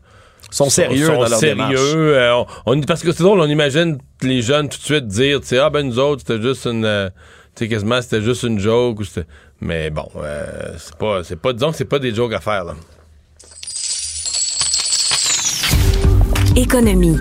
Sont 0.51 0.71
sérieux 0.71 1.07
dans 1.09 1.21
leur 1.21 1.29
sérieux. 1.39 1.55
démarche. 1.55 1.75
Euh, 1.95 2.33
on- 2.65 2.73
on- 2.73 2.81
parce 2.83 3.03
que 3.03 3.13
c'est 3.13 3.23
drôle, 3.23 3.41
on 3.41 3.47
imagine 3.49 3.99
les 4.23 4.41
jeunes 4.41 4.69
tout 4.69 4.79
de 4.79 4.83
suite 4.83 5.07
dire, 5.07 5.41
tu 5.41 5.49
sais, 5.49 5.59
ah 5.59 5.69
ben 5.71 5.87
nous 5.87 5.99
autres, 5.99 6.23
c'était 6.27 6.41
juste 6.43 6.65
une. 6.67 6.85
euh, 6.87 7.11
tu 7.55 7.65
sais, 7.65 7.69
quasiment, 7.69 8.01
c'était 8.01 8.23
juste 8.23 8.45
une 8.45 8.59
joke. 8.59 9.01
ou 9.01 9.05
c'était- 9.05 9.27
Mais 9.61 9.91
bon, 9.91 10.09
euh, 10.17 10.75
c'est 10.79 10.97
pas, 10.97 11.25
c'est 11.25 11.37
pas, 11.37 11.53
disons 11.53 11.71
que 11.73 11.77
c'est 11.77 11.85
pas 11.85 11.99
des 11.99 12.15
jokes 12.15 12.33
à 12.33 12.41
faire, 12.41 12.65
là. 12.65 12.75
Économie. 16.57 17.17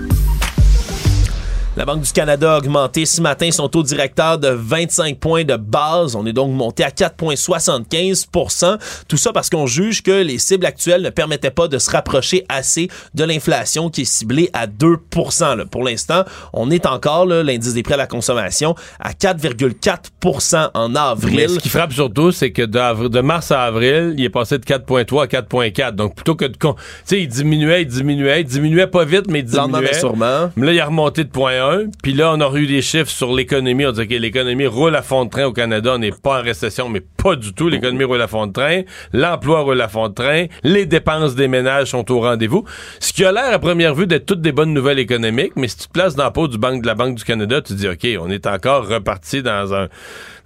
La 1.78 1.84
Banque 1.84 2.00
du 2.00 2.12
Canada 2.12 2.54
a 2.54 2.58
augmenté 2.58 3.06
ce 3.06 3.20
matin 3.20 3.52
son 3.52 3.68
taux 3.68 3.84
directeur 3.84 4.36
de 4.36 4.48
25 4.48 5.16
points 5.20 5.44
de 5.44 5.54
base. 5.54 6.16
On 6.16 6.26
est 6.26 6.32
donc 6.32 6.50
monté 6.50 6.82
à 6.82 6.88
4,75% 6.88 8.78
Tout 9.06 9.16
ça 9.16 9.32
parce 9.32 9.48
qu'on 9.48 9.68
juge 9.68 10.02
que 10.02 10.10
les 10.10 10.38
cibles 10.38 10.66
actuelles 10.66 11.02
ne 11.02 11.10
permettaient 11.10 11.52
pas 11.52 11.68
de 11.68 11.78
se 11.78 11.88
rapprocher 11.88 12.44
assez 12.48 12.88
de 13.14 13.22
l'inflation 13.22 13.90
qui 13.90 14.00
est 14.00 14.06
ciblée 14.06 14.50
à 14.54 14.66
2 14.66 14.96
là. 15.40 15.66
Pour 15.70 15.84
l'instant, 15.84 16.24
on 16.52 16.68
est 16.72 16.84
encore, 16.84 17.26
l'indice 17.26 17.74
des 17.74 17.84
prix 17.84 17.94
à 17.94 17.98
la 17.98 18.08
consommation, 18.08 18.74
à 18.98 19.12
4,4% 19.12 20.70
en 20.74 20.96
avril. 20.96 21.36
Mais 21.36 21.46
ce 21.46 21.60
qui 21.60 21.68
frappe 21.68 21.92
surtout, 21.92 22.32
c'est 22.32 22.50
que 22.50 22.62
de 22.62 23.20
mars 23.20 23.52
à 23.52 23.62
avril, 23.62 24.14
il 24.18 24.24
est 24.24 24.30
passé 24.30 24.58
de 24.58 24.64
4.3 24.64 25.22
à 25.22 25.26
4.4. 25.26 25.92
Donc, 25.92 26.16
plutôt 26.16 26.34
que 26.34 26.46
de... 26.46 26.54
Tu 26.54 26.68
sais, 27.04 27.22
il 27.22 27.28
diminuait, 27.28 27.82
il 27.82 27.86
diminuait, 27.86 28.40
il 28.40 28.46
diminuait 28.46 28.88
pas 28.88 29.04
vite, 29.04 29.26
mais 29.30 29.38
il 29.38 29.44
diminuait. 29.44 29.80
mais 29.80 29.94
sûrement. 29.94 30.50
Mais 30.56 30.66
là, 30.66 30.72
il 30.72 30.80
a 30.80 30.86
remonté 30.86 31.22
de 31.22 31.30
0.1. 31.30 31.67
Puis 32.02 32.12
là, 32.12 32.32
on 32.34 32.40
aurait 32.40 32.60
eu 32.60 32.66
des 32.66 32.82
chiffres 32.82 33.10
sur 33.10 33.34
l'économie. 33.34 33.86
On 33.86 33.92
dit 33.92 34.06
que 34.06 34.14
l'économie 34.14 34.66
roule 34.66 34.96
à 34.96 35.02
fond 35.02 35.24
de 35.24 35.30
train 35.30 35.44
au 35.44 35.52
Canada. 35.52 35.92
On 35.94 35.98
n'est 35.98 36.12
pas 36.12 36.40
en 36.40 36.42
récession, 36.42 36.88
mais 36.88 37.00
pas 37.00 37.36
du 37.36 37.52
tout. 37.52 37.68
L'économie 37.68 38.04
roule 38.04 38.20
à 38.22 38.28
fond 38.28 38.46
de 38.46 38.52
train. 38.52 38.82
L'emploi 39.12 39.60
roule 39.60 39.80
à 39.80 39.88
fond 39.88 40.08
de 40.08 40.14
train. 40.14 40.46
Les 40.62 40.86
dépenses 40.86 41.34
des 41.34 41.48
ménages 41.48 41.88
sont 41.88 42.10
au 42.12 42.20
rendez-vous. 42.20 42.64
Ce 43.00 43.12
qui 43.12 43.24
a 43.24 43.32
l'air, 43.32 43.52
à 43.52 43.58
première 43.58 43.94
vue, 43.94 44.06
d'être 44.06 44.26
toutes 44.26 44.40
des 44.40 44.52
bonnes 44.52 44.72
nouvelles 44.72 44.98
économiques. 44.98 45.52
Mais 45.56 45.68
si 45.68 45.78
tu 45.78 45.86
te 45.88 45.92
places 45.92 46.14
dans 46.14 46.24
la 46.24 46.30
peau 46.30 46.48
du 46.48 46.58
banque, 46.58 46.82
de 46.82 46.86
la 46.86 46.94
Banque 46.94 47.16
du 47.16 47.24
Canada, 47.24 47.60
tu 47.60 47.74
te 47.74 47.78
dis, 47.78 47.88
OK, 47.88 48.06
on 48.20 48.30
est 48.30 48.46
encore 48.46 48.88
reparti 48.88 49.42
dans 49.42 49.74
un, 49.74 49.88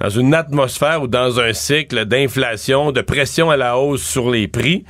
dans 0.02 0.08
une 0.10 0.34
atmosphère 0.34 1.02
ou 1.02 1.06
dans 1.06 1.38
un 1.38 1.52
cycle 1.52 2.04
d'inflation, 2.06 2.90
de 2.90 3.02
pression 3.02 3.50
à 3.50 3.56
la 3.56 3.78
hausse 3.78 4.02
sur 4.02 4.30
les 4.30 4.48
prix. 4.48 4.84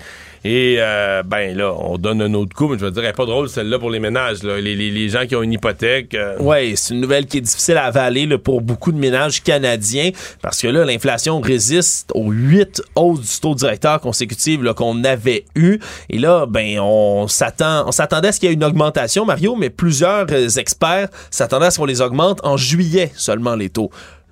Et 0.44 0.76
euh, 0.80 1.22
ben 1.22 1.56
là, 1.56 1.72
on 1.78 1.98
donne 1.98 2.20
un 2.20 2.34
autre 2.34 2.56
coup, 2.56 2.66
mais 2.66 2.76
je 2.76 2.84
veux 2.86 2.90
dire, 2.90 3.12
pas 3.12 3.26
drôle 3.26 3.48
celle-là 3.48 3.78
pour 3.78 3.90
les 3.90 4.01
ménages, 4.01 4.43
là. 4.43 4.59
Les, 4.60 4.74
les- 4.74 4.90
les 4.90 5.09
gens 5.09 5.24
qui 5.26 5.36
ont 5.36 5.43
une 5.43 5.52
hypothèque. 5.52 6.14
euh, 6.14 6.34
Oui, 6.40 6.76
c'est 6.76 6.94
une 6.94 7.01
nouvelle 7.01 7.26
qui 7.26 7.39
est 7.39 7.43
difficile 7.43 7.76
à 7.76 7.84
avaler 7.84 8.26
là, 8.26 8.39
pour 8.39 8.60
beaucoup 8.60 8.90
de 8.90 8.97
ménages 8.98 9.40
canadiens 9.43 10.10
parce 10.40 10.60
que 10.60 10.66
là, 10.66 10.84
l'inflation 10.84 11.40
résiste 11.40 12.10
aux 12.14 12.30
huit 12.32 12.82
hausses 12.97 13.20
du 13.34 13.40
taux 13.40 13.55
directeur 13.55 14.01
consécutives 14.01 14.64
qu'on 14.74 15.05
avait 15.05 15.44
eues. 15.55 15.78
Et 16.10 16.18
là, 16.18 16.47
ben, 16.47 16.80
on 16.80 17.28
s'attend, 17.28 17.86
on 17.86 17.93
s'attendait 17.93 18.28
à 18.28 18.32
ce 18.32 18.40
qu'il 18.40 18.48
y 18.48 18.52
ait 18.52 18.55
une 18.56 18.64
augmentation, 18.64 19.24
Mario, 19.24 19.55
mais 19.55 19.70
plusieurs 19.70 20.26
euh, 20.32 20.48
experts 20.48 21.09
s'attendaient 21.30 21.66
à 21.66 21.70
ce 21.70 21.78
qu'on 21.78 21.84
les 21.84 22.01
augmente 22.01 22.40
en 22.44 22.56
juillet 22.56 23.12
seulement 23.14 23.55
les 23.55 23.68
taux. 23.68 23.90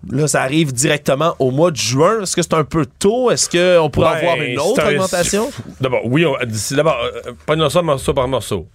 Là, 0.09 0.27
ça 0.27 0.43
arrive 0.43 0.72
directement 0.72 1.35
au 1.39 1.51
mois 1.51 1.70
de 1.70 1.77
juin. 1.77 2.22
Est-ce 2.22 2.35
que 2.35 2.43
c'est 2.43 2.55
un 2.55 2.64
peu 2.64 2.86
tôt? 2.98 3.31
Est-ce 3.31 3.48
qu'on 3.51 3.90
pourrait 3.90 4.22
ben, 4.22 4.28
avoir 4.28 4.36
une 4.40 4.59
autre 4.59 4.81
un- 4.82 4.93
augmentation? 4.93 5.51
D'abord, 5.81 6.01
oui, 6.05 6.24
d'abord, 6.70 6.98
euh, 7.02 7.32
prenons 7.47 7.68
ça 7.68 7.82
morceau 7.82 8.14
par 8.14 8.27
morceau. 8.27 8.66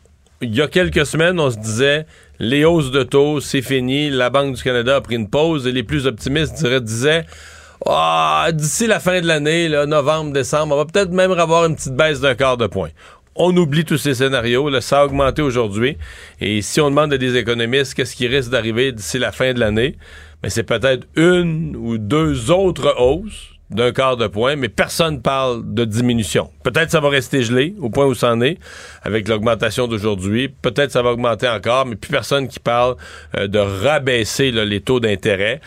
Il 0.41 0.53
y 0.53 0.61
a 0.61 0.67
quelques 0.67 1.05
semaines, 1.05 1.39
on 1.39 1.49
se 1.49 1.57
disait 1.57 2.05
les 2.39 2.65
hausses 2.65 2.91
de 2.91 3.03
taux, 3.03 3.39
c'est 3.39 3.61
fini. 3.61 4.09
La 4.09 4.29
Banque 4.29 4.55
du 4.55 4.61
Canada 4.61 4.97
a 4.97 5.01
pris 5.01 5.15
une 5.15 5.29
pause 5.29 5.65
et 5.65 5.71
les 5.71 5.83
plus 5.83 6.05
optimistes 6.05 6.55
diraient, 6.55 6.81
disaient 6.81 7.25
Ah, 7.85 8.49
d'ici 8.53 8.85
la 8.85 8.99
fin 8.99 9.21
de 9.21 9.25
l'année, 9.27 9.69
novembre, 9.87 10.33
décembre, 10.33 10.75
on 10.75 10.77
va 10.77 10.85
peut-être 10.85 11.11
même 11.11 11.31
avoir 11.31 11.65
une 11.65 11.75
petite 11.75 11.95
baisse 11.95 12.19
d'un 12.19 12.35
quart 12.35 12.57
de 12.57 12.67
point. 12.67 12.89
On 13.35 13.55
oublie 13.57 13.83
tous 13.85 13.97
ces 13.97 14.13
scénarios. 14.15 14.69
Là, 14.69 14.79
ça 14.81 15.01
a 15.01 15.05
augmenté 15.05 15.41
aujourd'hui. 15.41 15.97
Et 16.39 16.61
si 16.61 16.79
on 16.79 16.89
demande 16.89 17.11
à 17.13 17.17
des 17.17 17.35
économistes 17.35 17.93
qu'est-ce 17.93 18.15
qui 18.15 18.27
risque 18.27 18.49
d'arriver 18.49 18.91
d'ici 18.91 19.19
la 19.19 19.31
fin 19.31 19.53
de 19.53 19.59
l'année, 19.59 19.97
mais 20.41 20.49
c'est 20.49 20.63
peut-être 20.63 21.05
une 21.15 21.75
ou 21.75 21.97
deux 21.97 22.49
autres 22.51 22.95
hausses 22.99 23.49
d'un 23.71 23.91
quart 23.91 24.15
de 24.15 24.27
point, 24.27 24.55
mais 24.55 24.69
personne 24.69 25.21
parle 25.23 25.63
de 25.73 25.85
diminution. 25.85 26.51
Peut-être 26.63 26.91
ça 26.91 26.99
va 26.99 27.09
rester 27.09 27.41
gelé 27.41 27.73
au 27.79 27.89
point 27.89 28.05
où 28.05 28.13
ça 28.13 28.31
en 28.31 28.39
est 28.39 28.59
avec 29.01 29.27
l'augmentation 29.27 29.87
d'aujourd'hui. 29.87 30.49
Peut-être 30.49 30.91
ça 30.91 31.01
va 31.01 31.09
augmenter 31.09 31.49
encore, 31.49 31.87
mais 31.87 31.95
plus 31.95 32.11
personne 32.11 32.47
qui 32.47 32.59
parle 32.59 32.95
euh, 33.35 33.47
de 33.47 33.57
rabaisser 33.57 34.51
les 34.51 34.81
taux 34.81 34.99
d'intérêt. 34.99 35.61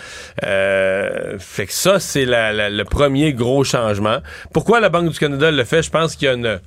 Euh, 0.44 1.36
fait 1.40 1.66
que 1.66 1.72
ça, 1.72 1.98
c'est 1.98 2.24
la- 2.24 2.70
le 2.70 2.84
premier 2.84 3.32
gros 3.32 3.64
changement. 3.64 4.18
Pourquoi 4.52 4.78
la 4.80 4.90
Banque 4.90 5.10
du 5.10 5.18
Canada 5.18 5.50
le 5.50 5.64
fait? 5.64 5.82
Je 5.82 5.90
pense 5.90 6.14
qu'il 6.14 6.26
y 6.26 6.30
a 6.30 6.34
une... 6.34 6.60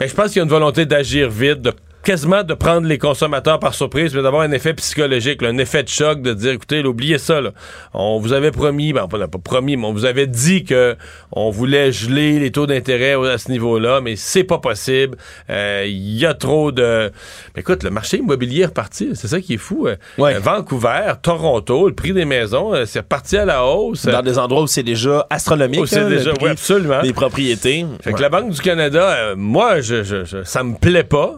Ben, 0.00 0.08
je 0.08 0.14
pense 0.14 0.28
qu'il 0.28 0.36
y 0.36 0.40
a 0.40 0.44
une 0.44 0.48
volonté 0.48 0.86
d'agir 0.86 1.28
vite, 1.28 1.60
de 1.60 1.74
quasiment 2.02 2.42
de 2.42 2.54
prendre 2.54 2.86
les 2.86 2.98
consommateurs 2.98 3.58
par 3.58 3.74
surprise, 3.74 4.14
mais 4.14 4.22
d'avoir 4.22 4.42
un 4.42 4.52
effet 4.52 4.72
psychologique, 4.74 5.42
là, 5.42 5.48
un 5.48 5.58
effet 5.58 5.82
de 5.82 5.88
choc, 5.88 6.22
de 6.22 6.32
dire, 6.32 6.52
écoutez, 6.52 6.82
là, 6.82 6.88
oubliez 6.88 7.18
ça, 7.18 7.40
là. 7.40 7.50
on 7.92 8.18
vous 8.18 8.32
avait 8.32 8.50
promis, 8.52 8.92
ben, 8.92 9.06
on 9.12 9.18
n'a 9.18 9.28
pas 9.28 9.38
promis, 9.38 9.76
mais 9.76 9.86
on 9.86 9.92
vous 9.92 10.04
avait 10.06 10.26
dit 10.26 10.64
que 10.64 10.96
on 11.32 11.50
voulait 11.50 11.92
geler 11.92 12.38
les 12.38 12.50
taux 12.50 12.66
d'intérêt 12.66 13.12
à 13.30 13.38
ce 13.38 13.50
niveau-là, 13.50 14.00
mais 14.00 14.16
c'est 14.16 14.44
pas 14.44 14.58
possible. 14.58 15.16
Euh, 15.50 15.84
Il 15.86 16.16
y 16.16 16.24
a 16.26 16.34
trop 16.34 16.72
de... 16.72 17.10
Mais 17.54 17.60
écoute, 17.60 17.82
le 17.82 17.90
marché 17.90 18.18
immobilier 18.18 18.62
est 18.62 18.66
reparti, 18.66 19.10
c'est 19.14 19.28
ça 19.28 19.40
qui 19.40 19.54
est 19.54 19.58
fou. 19.58 19.86
euh. 19.86 19.96
Euh, 20.18 20.38
Vancouver, 20.40 21.12
Toronto, 21.22 21.88
le 21.88 21.94
prix 21.94 22.12
des 22.12 22.24
maisons, 22.24 22.72
c'est 22.86 23.00
reparti 23.00 23.36
à 23.36 23.44
la 23.44 23.64
hausse. 23.64 24.06
Dans 24.06 24.22
des 24.22 24.38
endroits 24.38 24.62
où 24.62 24.66
c'est 24.66 24.82
déjà 24.82 25.26
astronomique. 25.30 25.80
Oh, 25.82 25.86
c'est 25.86 26.00
hein, 26.00 26.08
le 26.08 26.16
déjà, 26.16 26.32
prix 26.32 26.48
absolument. 26.50 27.02
Des 27.02 27.12
propriétés. 27.12 27.84
Fait 28.02 28.10
que 28.10 28.16
Ouais. 28.16 28.22
la 28.22 28.28
Banque 28.28 28.50
du 28.50 28.60
Canada, 28.60 29.02
euh, 29.10 29.34
moi, 29.36 29.80
je, 29.80 30.02
je- 30.02 30.24
je- 30.24 30.44
ça 30.44 30.62
me 30.64 30.74
plaît 30.76 31.04
pas, 31.04 31.36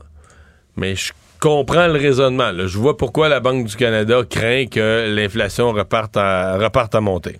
mais 0.76 0.94
je 0.96 1.12
comprends 1.40 1.86
le 1.86 1.98
raisonnement. 1.98 2.52
Je 2.56 2.78
vois 2.78 2.96
pourquoi 2.96 3.28
la 3.28 3.40
Banque 3.40 3.66
du 3.66 3.76
Canada 3.76 4.22
craint 4.28 4.66
que 4.66 5.12
l'inflation 5.14 5.72
reparte 5.72 6.16
à, 6.16 6.58
reparte 6.58 6.94
monter. 6.94 7.38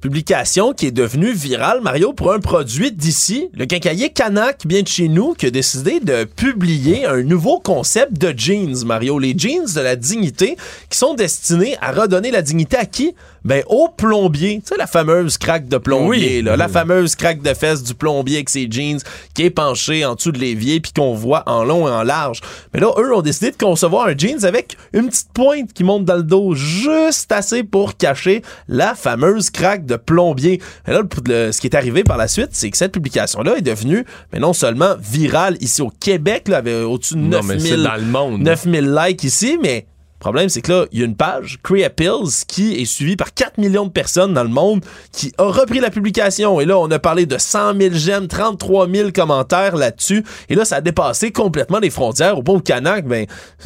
Publication 0.00 0.72
qui 0.72 0.86
est 0.86 0.92
devenue 0.92 1.32
virale, 1.32 1.82
Mario, 1.82 2.14
pour 2.14 2.32
un 2.32 2.40
produit 2.40 2.90
d'ici, 2.90 3.50
le 3.52 3.66
quincailler 3.66 4.08
Canac, 4.08 4.66
bien 4.66 4.80
de 4.80 4.88
chez 4.88 5.08
nous, 5.08 5.34
qui 5.34 5.44
a 5.44 5.50
décidé 5.50 6.00
de 6.00 6.24
publier 6.24 7.04
un 7.04 7.22
nouveau 7.22 7.60
concept 7.60 8.14
de 8.14 8.32
jeans, 8.34 8.86
Mario. 8.86 9.18
Les 9.18 9.34
jeans 9.36 9.66
de 9.74 9.80
la 9.82 9.96
dignité 9.96 10.56
qui 10.88 10.96
sont 10.96 11.12
destinés 11.12 11.76
à 11.82 11.92
redonner 11.92 12.30
la 12.30 12.40
dignité 12.40 12.78
à 12.78 12.86
qui? 12.86 13.14
Ben, 13.44 13.62
au 13.68 13.88
plombier. 13.88 14.60
Tu 14.60 14.68
sais, 14.68 14.76
la 14.76 14.86
fameuse 14.86 15.38
craque 15.38 15.66
de 15.68 15.78
plombier, 15.78 16.36
Oui. 16.38 16.42
là. 16.42 16.56
La 16.56 16.68
fameuse 16.68 17.14
craque 17.16 17.40
de 17.42 17.54
fesses 17.54 17.82
du 17.82 17.94
plombier 17.94 18.36
avec 18.36 18.50
ses 18.50 18.68
jeans 18.70 18.98
qui 19.34 19.44
est 19.44 19.50
penché 19.50 20.04
en 20.04 20.14
dessous 20.14 20.32
de 20.32 20.38
l'évier 20.38 20.80
puis 20.80 20.92
qu'on 20.92 21.14
voit 21.14 21.42
en 21.46 21.64
long 21.64 21.88
et 21.88 21.90
en 21.90 22.02
large. 22.02 22.40
Mais 22.74 22.80
là, 22.80 22.88
eux 22.98 23.14
ont 23.14 23.22
décidé 23.22 23.50
de 23.50 23.56
concevoir 23.56 24.06
un 24.08 24.16
jeans 24.16 24.44
avec 24.44 24.76
une 24.92 25.08
petite 25.08 25.32
pointe 25.32 25.72
qui 25.72 25.84
monte 25.84 26.04
dans 26.04 26.16
le 26.16 26.22
dos, 26.22 26.54
juste 26.54 27.32
assez 27.32 27.64
pour 27.64 27.96
cacher 27.96 28.42
la 28.68 28.94
fameuse 28.94 29.48
craque 29.50 29.86
de 29.86 29.96
plombier. 29.96 30.60
Et 30.86 30.90
là, 30.92 31.00
le- 31.02 31.08
le- 31.46 31.52
ce 31.52 31.60
qui 31.60 31.66
est 31.68 31.76
arrivé 31.76 32.04
par 32.04 32.16
la 32.18 32.28
suite, 32.28 32.50
c'est 32.52 32.70
que 32.70 32.76
cette 32.76 32.92
publication-là 32.92 33.56
est 33.56 33.62
devenue, 33.62 34.04
mais 34.32 34.38
non 34.38 34.52
seulement 34.52 34.94
virale 35.00 35.56
ici 35.60 35.80
au 35.82 35.90
Québec, 36.00 36.48
là, 36.48 36.58
avait 36.58 36.82
au-dessus 36.82 37.14
de 37.14 37.20
Non, 37.20 37.40
mais 37.42 37.58
c'est 37.58 37.76
9000 37.76 37.82
dans 37.84 37.96
le 37.96 38.02
monde. 38.02 38.40
9000 38.42 38.94
likes 38.94 39.24
ici, 39.24 39.58
mais 39.62 39.86
le 40.20 40.24
problème, 40.24 40.50
c'est 40.50 40.60
que 40.60 40.70
là, 40.70 40.84
il 40.92 40.98
y 40.98 41.02
a 41.02 41.06
une 41.06 41.16
page, 41.16 41.60
Cree 41.62 41.88
Pills, 41.88 42.44
qui 42.46 42.74
est 42.74 42.84
suivie 42.84 43.16
par 43.16 43.32
4 43.32 43.56
millions 43.56 43.86
de 43.86 43.90
personnes 43.90 44.34
dans 44.34 44.42
le 44.42 44.50
monde, 44.50 44.84
qui 45.12 45.32
a 45.38 45.44
repris 45.44 45.80
la 45.80 45.88
publication. 45.88 46.60
Et 46.60 46.66
là, 46.66 46.76
on 46.76 46.90
a 46.90 46.98
parlé 46.98 47.24
de 47.24 47.38
100 47.38 47.80
000 47.80 47.94
j'aime, 47.94 48.28
33 48.28 48.86
000 48.86 49.10
commentaires 49.14 49.76
là-dessus. 49.76 50.22
Et 50.50 50.56
là, 50.56 50.66
ça 50.66 50.76
a 50.76 50.80
dépassé 50.82 51.32
complètement 51.32 51.78
les 51.78 51.88
frontières. 51.88 52.36
Au 52.36 52.42
point 52.42 52.56
où 52.56 52.60
Canac, 52.60 53.06
ben, 53.06 53.24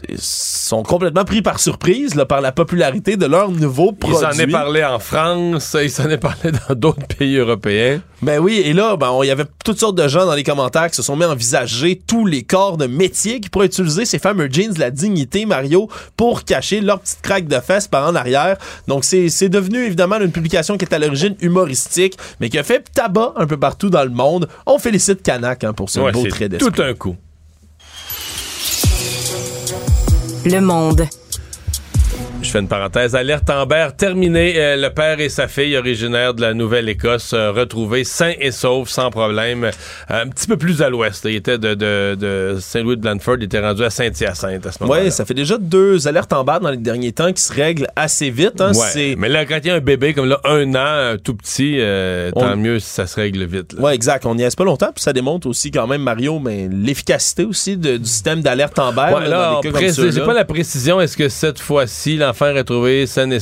ils 0.09 0.17
sont 0.21 0.85
complètement 0.85 1.25
pris 1.25 1.43
par 1.43 1.59
surprise 1.59 2.15
là, 2.15 2.25
par 2.25 2.41
la 2.41 2.53
popularité 2.53 3.17
de 3.17 3.27
leur 3.27 3.51
nouveau 3.51 3.91
produit. 3.91 4.21
s'en 4.21 4.31
est 4.31 4.47
parlé 4.47 4.85
en 4.85 5.01
France, 5.01 5.77
il 5.83 5.91
s'en 5.91 6.09
est 6.09 6.19
parlé 6.19 6.53
dans 6.69 6.77
d'autres 6.77 7.09
pays 7.19 7.37
européens. 7.37 8.01
Ben 8.23 8.39
oui, 8.39 8.63
et 8.65 8.73
là, 8.73 8.97
ben, 8.97 9.13
il 9.23 9.27
y 9.27 9.31
avait 9.31 9.45
toutes 9.65 9.81
sortes 9.81 9.97
de 9.97 10.07
gens 10.07 10.25
dans 10.25 10.35
les 10.35 10.45
commentaires 10.45 10.89
qui 10.89 10.97
se 10.97 11.03
sont 11.03 11.17
mis 11.17 11.25
à 11.25 11.31
envisager 11.31 12.01
tous 12.07 12.27
les 12.27 12.45
corps 12.45 12.77
de 12.77 12.87
métier 12.87 13.41
qui 13.41 13.51
pourraient 13.51 13.67
utiliser 13.67 14.05
ces 14.05 14.21
fameux 14.21 14.49
jeans 14.51 14.73
de 14.73 14.81
la 14.81 14.93
dignité, 14.93 15.47
Mario, 15.47 15.89
pour 16.17 16.44
cacher 16.45 16.81
leur 16.81 17.01
petite 17.01 17.21
craque 17.23 17.47
de 17.47 17.59
fesses 17.61 17.89
par 17.89 18.09
en 18.09 18.15
arrière. 18.15 18.57
Donc, 18.89 19.05
c'est 19.05 19.29
c'est 19.29 19.49
devenu 19.49 19.85
évidemment 19.85 20.19
une 20.21 20.33
publication 20.33 20.77
qui 20.77 20.85
est 20.85 20.95
à 20.95 20.99
l'origine 20.99 21.37
humoristique, 21.41 22.17
mais 22.41 22.49
qui 22.49 22.59
a 22.59 22.63
fait 22.63 22.85
tabac 22.93 23.33
un 23.37 23.47
peu 23.47 23.57
partout 23.57 23.91
dans 23.91 24.05
le 24.05 24.11
monde. 24.11 24.49
On 24.67 24.79
félicite 24.79 25.23
Canac 25.23 25.65
hein, 25.65 25.73
pour 25.73 25.91
ce 25.91 26.01
Ouais, 26.01 26.13
beau 26.13 26.27
trait 26.27 26.49
d'esprit. 26.49 26.71
tout 26.73 26.83
un 26.83 26.95
coup. 26.95 27.17
Le 30.45 30.61
monde. 30.61 31.07
Fais 32.55 32.61
une 32.61 32.69
parenthèse. 32.69 33.17
Alerte 33.17 33.51
Amber 33.51 33.89
terminée. 33.99 34.53
Euh, 34.57 34.77
le 34.77 34.89
père 34.91 35.19
et 35.19 35.29
sa 35.29 35.49
fille, 35.49 35.77
originaires 35.77 36.35
de 36.35 36.41
la 36.41 36.55
Nouvelle-Écosse, 36.55 37.33
euh, 37.33 37.51
retrouvés 37.51 38.05
sains 38.05 38.35
et 38.41 38.53
saufs, 38.53 38.89
sans 38.89 39.11
problème. 39.11 39.65
Euh, 39.65 39.71
un 40.09 40.29
petit 40.29 40.47
peu 40.47 40.57
plus 40.57 40.81
à 40.81 40.89
l'ouest. 40.89 41.25
Il 41.29 41.35
était 41.35 41.59
de, 41.59 41.75
de, 41.75 42.15
de 42.15 42.57
Saint-Louis 42.61 42.95
de 42.97 43.01
Blandford. 43.01 43.39
Il 43.39 43.45
était 43.47 43.59
rendu 43.59 43.83
à 43.83 43.91
Saint-Hyacinthe 43.91 44.65
à 44.67 44.71
ce 44.71 44.81
moment-là. 44.85 45.03
Ouais, 45.03 45.11
ça 45.11 45.25
fait 45.25 45.35
déjà 45.35 45.59
deux 45.59 46.07
alertes 46.07 46.33
en 46.33 46.45
bas 46.45 46.61
dans 46.61 46.71
les 46.71 46.77
derniers 46.77 47.11
temps 47.11 47.33
qui 47.33 47.43
se 47.43 47.53
règlent 47.53 47.89
assez 47.97 48.31
vite. 48.31 48.61
Hein, 48.61 48.71
Ouais. 48.73 49.17
Mais 49.19 49.29
là, 49.29 49.45
quand 49.47 49.59
il 49.61 49.67
y 49.67 49.71
a 49.71 49.75
un 49.75 49.81
bébé 49.81 50.15
comme 50.15 50.29
là, 50.29 50.39
un 50.45 50.77
an, 50.77 51.17
tout 51.25 51.35
petit, 51.35 51.81
tant 52.39 52.57
mieux 52.57 52.79
si 52.79 52.89
ça 52.89 53.09
se 53.09 53.17
règle 53.17 53.43
vite. 53.47 53.75
Ouais, 53.81 53.97
exact. 53.97 54.27
On 54.27 54.37
n'y 54.37 54.45
reste 54.45 54.57
pas 54.59 54.63
longtemps, 54.65 54.93
puis 54.95 55.03
ça 55.03 55.13
démontre 55.13 55.49
aussi 55.49 55.73
quand 55.73 55.89
même, 55.89 56.03
Mario, 56.03 56.39
mais 56.39 56.69
l'efficacité 56.71 57.45
aussi 57.45 57.77
de- 57.77 57.97
du 57.97 58.07
système 58.07 58.43
d'alerte 58.43 58.79
Amber. 58.79 59.11
Ouais, 59.13 59.21
là, 59.23 59.29
là, 59.29 59.59
on 59.59 59.61
précise- 59.73 60.21
pas 60.25 60.35
la 60.35 60.45
précision. 60.45 61.01
Est-ce 61.01 61.17
que 61.17 61.29
cette 61.29 61.59
fois-ci, 61.59 62.17
l'enfant 62.17 62.44
est 62.45 62.59
retrouvé 62.59 63.07
sain 63.07 63.31
et 63.31 63.41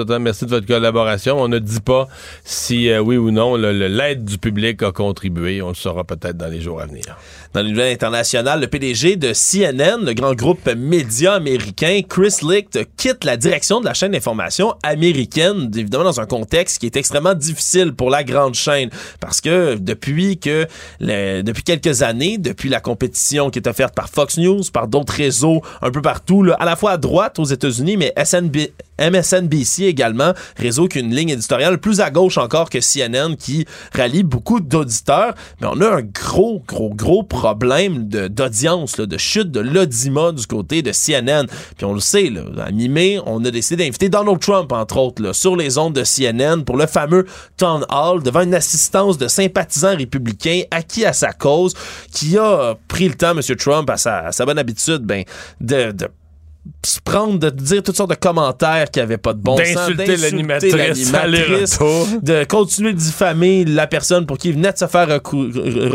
te 0.00 0.12
remercie 0.12 0.44
de 0.44 0.50
votre 0.50 0.66
collaboration. 0.66 1.40
On 1.40 1.48
ne 1.48 1.58
dit 1.58 1.80
pas 1.80 2.08
si 2.44 2.90
euh, 2.90 3.00
oui 3.00 3.16
ou 3.16 3.30
non 3.30 3.56
l'aide 3.56 4.24
du 4.24 4.38
public 4.38 4.82
a 4.82 4.92
contribué. 4.92 5.62
On 5.62 5.68
le 5.68 5.74
saura 5.74 6.04
peut-être 6.04 6.36
dans 6.36 6.50
les 6.50 6.60
jours 6.60 6.80
à 6.80 6.86
venir. 6.86 7.16
Dans 7.54 7.62
les 7.62 7.70
nouvelles 7.70 7.94
internationales, 7.94 8.60
le 8.60 8.66
PDG 8.66 9.16
de 9.16 9.32
CNN, 9.32 10.04
le 10.04 10.12
grand 10.12 10.34
groupe 10.34 10.68
média 10.76 11.34
américain, 11.34 12.00
Chris 12.06 12.36
Licht, 12.42 12.78
quitte 12.96 13.24
la 13.24 13.38
direction 13.38 13.80
de 13.80 13.86
la 13.86 13.94
chaîne 13.94 14.12
d'information 14.12 14.74
américaine, 14.82 15.70
évidemment 15.74 16.04
dans 16.04 16.20
un 16.20 16.26
contexte 16.26 16.78
qui 16.78 16.86
est 16.86 16.96
extrêmement 16.96 17.34
difficile 17.34 17.94
pour 17.94 18.10
la 18.10 18.22
grande 18.22 18.54
chaîne, 18.54 18.90
parce 19.20 19.40
que 19.40 19.76
depuis 19.76 20.38
que 20.38 20.66
depuis 21.00 21.62
quelques 21.62 22.02
années, 22.02 22.36
depuis 22.36 22.68
la 22.68 22.80
compétition 22.80 23.48
qui 23.48 23.58
est 23.58 23.66
offerte 23.66 23.94
par 23.94 24.10
Fox 24.10 24.36
News, 24.36 24.62
par 24.72 24.86
d'autres 24.86 25.14
réseaux 25.14 25.62
un 25.80 25.90
peu 25.90 26.02
partout, 26.02 26.46
à 26.58 26.64
la 26.66 26.76
fois 26.76 26.92
à 26.92 26.96
droite 26.98 27.38
aux 27.38 27.44
États-Unis, 27.44 27.96
mais 27.96 28.12
SNB, 28.22 28.56
MSNBC 28.98 29.84
également, 29.84 30.32
réseau 30.56 30.86
qui 30.88 30.98
une 30.98 31.14
ligne 31.14 31.30
éditoriale 31.30 31.78
plus 31.78 32.00
à 32.00 32.10
gauche 32.10 32.38
encore 32.38 32.70
que 32.70 32.78
CNN 32.80 33.36
qui 33.36 33.64
rallie 33.94 34.22
beaucoup 34.22 34.60
d'auditeurs, 34.60 35.34
mais 35.60 35.68
on 35.70 35.80
a 35.80 35.96
un 35.96 36.02
gros, 36.02 36.62
gros, 36.66 36.90
gros 36.94 37.22
problème 37.22 38.08
de- 38.08 38.28
d'audience, 38.28 38.98
là, 38.98 39.06
de 39.06 39.16
chute 39.16 39.50
de 39.50 39.60
l'audimat 39.60 40.32
du 40.32 40.46
côté 40.46 40.82
de 40.82 40.92
CNN. 40.92 41.46
Puis 41.76 41.84
on 41.84 41.94
le 41.94 42.00
sait, 42.00 42.30
là, 42.30 42.42
à 42.64 42.70
mi-mai, 42.70 43.20
on 43.26 43.44
a 43.44 43.50
décidé 43.50 43.84
d'inviter 43.84 44.08
Donald 44.08 44.40
Trump, 44.40 44.72
entre 44.72 44.96
autres, 44.96 45.22
là, 45.22 45.32
sur 45.32 45.56
les 45.56 45.78
ondes 45.78 45.94
de 45.94 46.04
CNN 46.04 46.64
pour 46.64 46.76
le 46.76 46.86
fameux 46.86 47.26
Town 47.56 47.84
Hall 47.90 48.22
devant 48.22 48.40
une 48.42 48.54
assistance 48.54 49.18
de 49.18 49.28
sympathisants 49.28 49.96
républicains 49.96 50.62
acquis 50.70 51.04
à 51.04 51.12
sa 51.12 51.32
cause, 51.32 51.74
qui 52.12 52.36
a 52.38 52.74
pris 52.88 53.08
le 53.08 53.14
temps, 53.14 53.36
M. 53.36 53.40
Trump, 53.56 53.88
à 53.90 53.96
sa, 53.96 54.18
à 54.26 54.32
sa 54.32 54.44
bonne 54.44 54.58
habitude, 54.58 55.02
ben, 55.02 55.22
de, 55.60 55.92
de 55.92 56.08
se 56.84 57.00
prendre 57.00 57.38
de 57.38 57.50
dire 57.50 57.82
toutes 57.82 57.96
sortes 57.96 58.10
de 58.10 58.14
commentaires 58.14 58.90
qui 58.90 58.98
n'avaient 58.98 59.16
pas 59.18 59.32
de 59.32 59.40
bon 59.40 59.56
sens, 59.56 59.74
D'insulter 59.74 60.16
l'animatrice, 60.16 61.78
de 62.22 62.44
continuer 62.44 62.92
de 62.92 62.98
diffamer 62.98 63.64
la 63.64 63.86
personne 63.86 64.26
pour 64.26 64.38
qui 64.38 64.48
il 64.48 64.54
venait 64.54 64.72
de 64.72 64.78
se 64.78 64.86
faire 64.86 65.08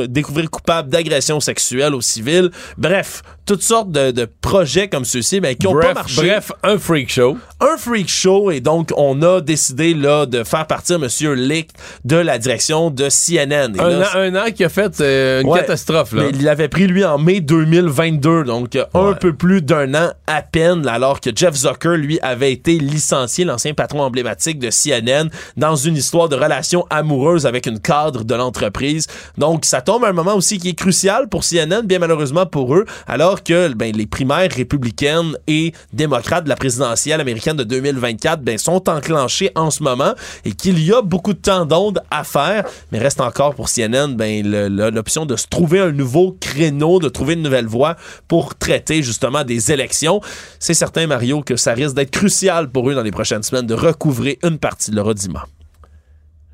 découvrir 0.07 0.49
coupable 0.49 0.89
d'agression 0.89 1.39
sexuelle 1.39 1.93
au 1.93 2.01
civil. 2.01 2.49
Bref, 2.77 3.21
toutes 3.45 3.61
sortes 3.61 3.91
de, 3.91 4.11
de 4.11 4.27
projets 4.41 4.87
comme 4.87 5.05
ceux-ci 5.05 5.39
ben, 5.39 5.55
qui 5.55 5.65
n'ont 5.67 5.79
pas 5.79 5.93
marché. 5.93 6.21
bref, 6.21 6.51
un 6.63 6.77
freak 6.77 7.11
show. 7.11 7.37
Un 7.59 7.77
freak 7.77 8.09
show 8.09 8.51
et 8.51 8.61
donc 8.61 8.91
on 8.95 9.21
a 9.21 9.41
décidé 9.41 9.93
là 9.93 10.25
de 10.25 10.43
faire 10.43 10.65
partir 10.67 10.99
Monsieur 10.99 11.33
Lick 11.33 11.71
de 12.05 12.15
la 12.15 12.37
direction 12.37 12.89
de 12.89 13.09
CNN. 13.09 13.73
Un, 13.79 13.89
là, 13.89 14.09
an, 14.15 14.19
un 14.19 14.35
an 14.35 14.51
qui 14.53 14.63
a 14.63 14.69
fait 14.69 14.99
euh, 15.01 15.41
une 15.41 15.47
Ouais, 15.47 15.59
catastrophe. 15.59 16.13
Là. 16.13 16.23
Mais 16.23 16.29
il 16.29 16.43
l'avait 16.43 16.69
pris, 16.69 16.87
lui, 16.87 17.03
en 17.03 17.17
mai 17.17 17.41
2022, 17.41 18.43
donc 18.45 18.75
euh, 18.75 18.85
un 18.93 19.13
peu 19.13 19.33
plus 19.33 19.61
d'un 19.61 19.93
an 19.93 20.11
à 20.27 20.41
alors 20.55 21.19
que 21.19 21.31
Jeff 21.35 21.55
Zucker, 21.55 21.97
lui, 21.97 22.19
avait 22.21 22.51
été 22.51 22.77
licencié, 22.77 23.43
l'ancien 23.43 23.73
patron 23.73 24.01
emblématique 24.01 24.59
de 24.59 24.69
CNN, 24.69 25.29
dans 25.57 25.75
une 25.75 25.97
histoire 25.97 26.29
de 26.29 26.35
relation 26.35 26.85
amoureuse 26.91 27.47
avec 27.47 27.65
une 27.65 27.79
cadre 27.79 28.23
de 28.23 28.35
l'entreprise. 28.35 29.07
Donc, 29.37 29.65
ça 29.65 29.81
tombe 29.81 30.03
à 30.03 30.09
un 30.09 30.13
moment 30.13 30.35
aussi 30.35 30.59
qui 30.59 30.69
est 30.69 30.75
crucial 30.75 31.27
pour 31.27 31.43
CNN, 31.43 31.81
bien 31.83 31.97
malheureusement 31.97 32.45
pour 32.45 32.75
eux, 32.75 32.85
alors 33.07 33.41
que 33.43 33.73
ben, 33.73 33.95
les 33.95 34.05
primaires 34.05 34.49
républicaines 34.51 35.35
et 35.47 35.73
démocrates 35.91 36.43
de 36.43 36.49
la 36.49 36.55
présidentielle 36.55 37.19
américaine 37.19 37.57
de 37.57 37.63
2024 37.63 38.41
ben, 38.41 38.59
sont 38.59 38.87
enclenchées 38.89 39.51
en 39.55 39.71
ce 39.71 39.81
moment 39.81 40.13
et 40.45 40.51
qu'il 40.51 40.83
y 40.83 40.93
a 40.93 41.01
beaucoup 41.01 41.33
de 41.33 41.39
temps 41.39 41.65
d'onde 41.65 41.99
à 42.11 42.23
faire, 42.23 42.65
mais 42.91 42.99
reste 42.99 43.21
encore 43.21 43.55
pour 43.55 43.69
CNN 43.69 44.15
ben, 44.15 44.45
l'option 44.45 45.25
de 45.25 45.35
se 45.35 45.47
trouver 45.47 45.79
un 45.79 45.91
nouveau 45.91 46.37
créneau, 46.39 46.99
de 46.99 47.09
trouver 47.09 47.33
une 47.33 47.41
nouvelle 47.41 47.65
voie 47.65 47.95
pour 48.27 48.55
traiter 48.55 49.01
justement 49.01 49.43
des 49.43 49.71
élections. 49.71 50.21
C'est 50.59 50.73
certain, 50.73 51.07
Mario, 51.07 51.41
que 51.41 51.55
ça 51.55 51.73
risque 51.73 51.95
d'être 51.95 52.11
crucial 52.11 52.69
pour 52.69 52.89
eux 52.89 52.95
dans 52.95 53.03
les 53.03 53.11
prochaines 53.11 53.43
semaines 53.43 53.67
de 53.67 53.73
recouvrer 53.73 54.39
une 54.43 54.57
partie 54.57 54.91
de 54.91 54.95
leur 54.95 55.07
audimat. 55.07 55.45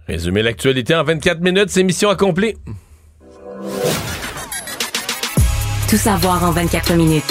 Résumer 0.08 0.42
l'actualité 0.42 0.96
en 0.96 1.04
24 1.04 1.42
minutes, 1.42 1.70
c'est 1.70 1.84
mission 1.84 2.10
accomplie. 2.10 2.56
Tout 5.90 5.98
savoir 5.98 6.44
en 6.44 6.52
24 6.52 6.94
minutes. 6.94 7.24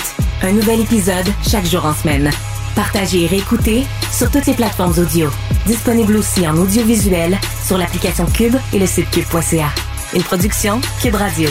Un 0.43 0.53
nouvel 0.53 0.81
épisode 0.81 1.27
chaque 1.49 1.67
jour 1.67 1.85
en 1.85 1.95
semaine. 1.95 2.31
Partagez 2.75 3.25
et 3.25 3.27
réécoutez 3.27 3.85
sur 4.13 4.31
toutes 4.31 4.47
les 4.47 4.55
plateformes 4.55 4.95
audio. 4.99 5.29
Disponible 5.67 6.17
aussi 6.17 6.47
en 6.47 6.57
audiovisuel 6.57 7.37
sur 7.67 7.79
l'application 7.79 8.27
Cube 8.27 8.55
et 8.73 8.79
le 8.79 8.87
site 8.87 9.11
cube.ca. 9.11 9.71
Une 10.15 10.23
production 10.23 10.81
Cube 11.03 11.17
Radio. 11.17 11.51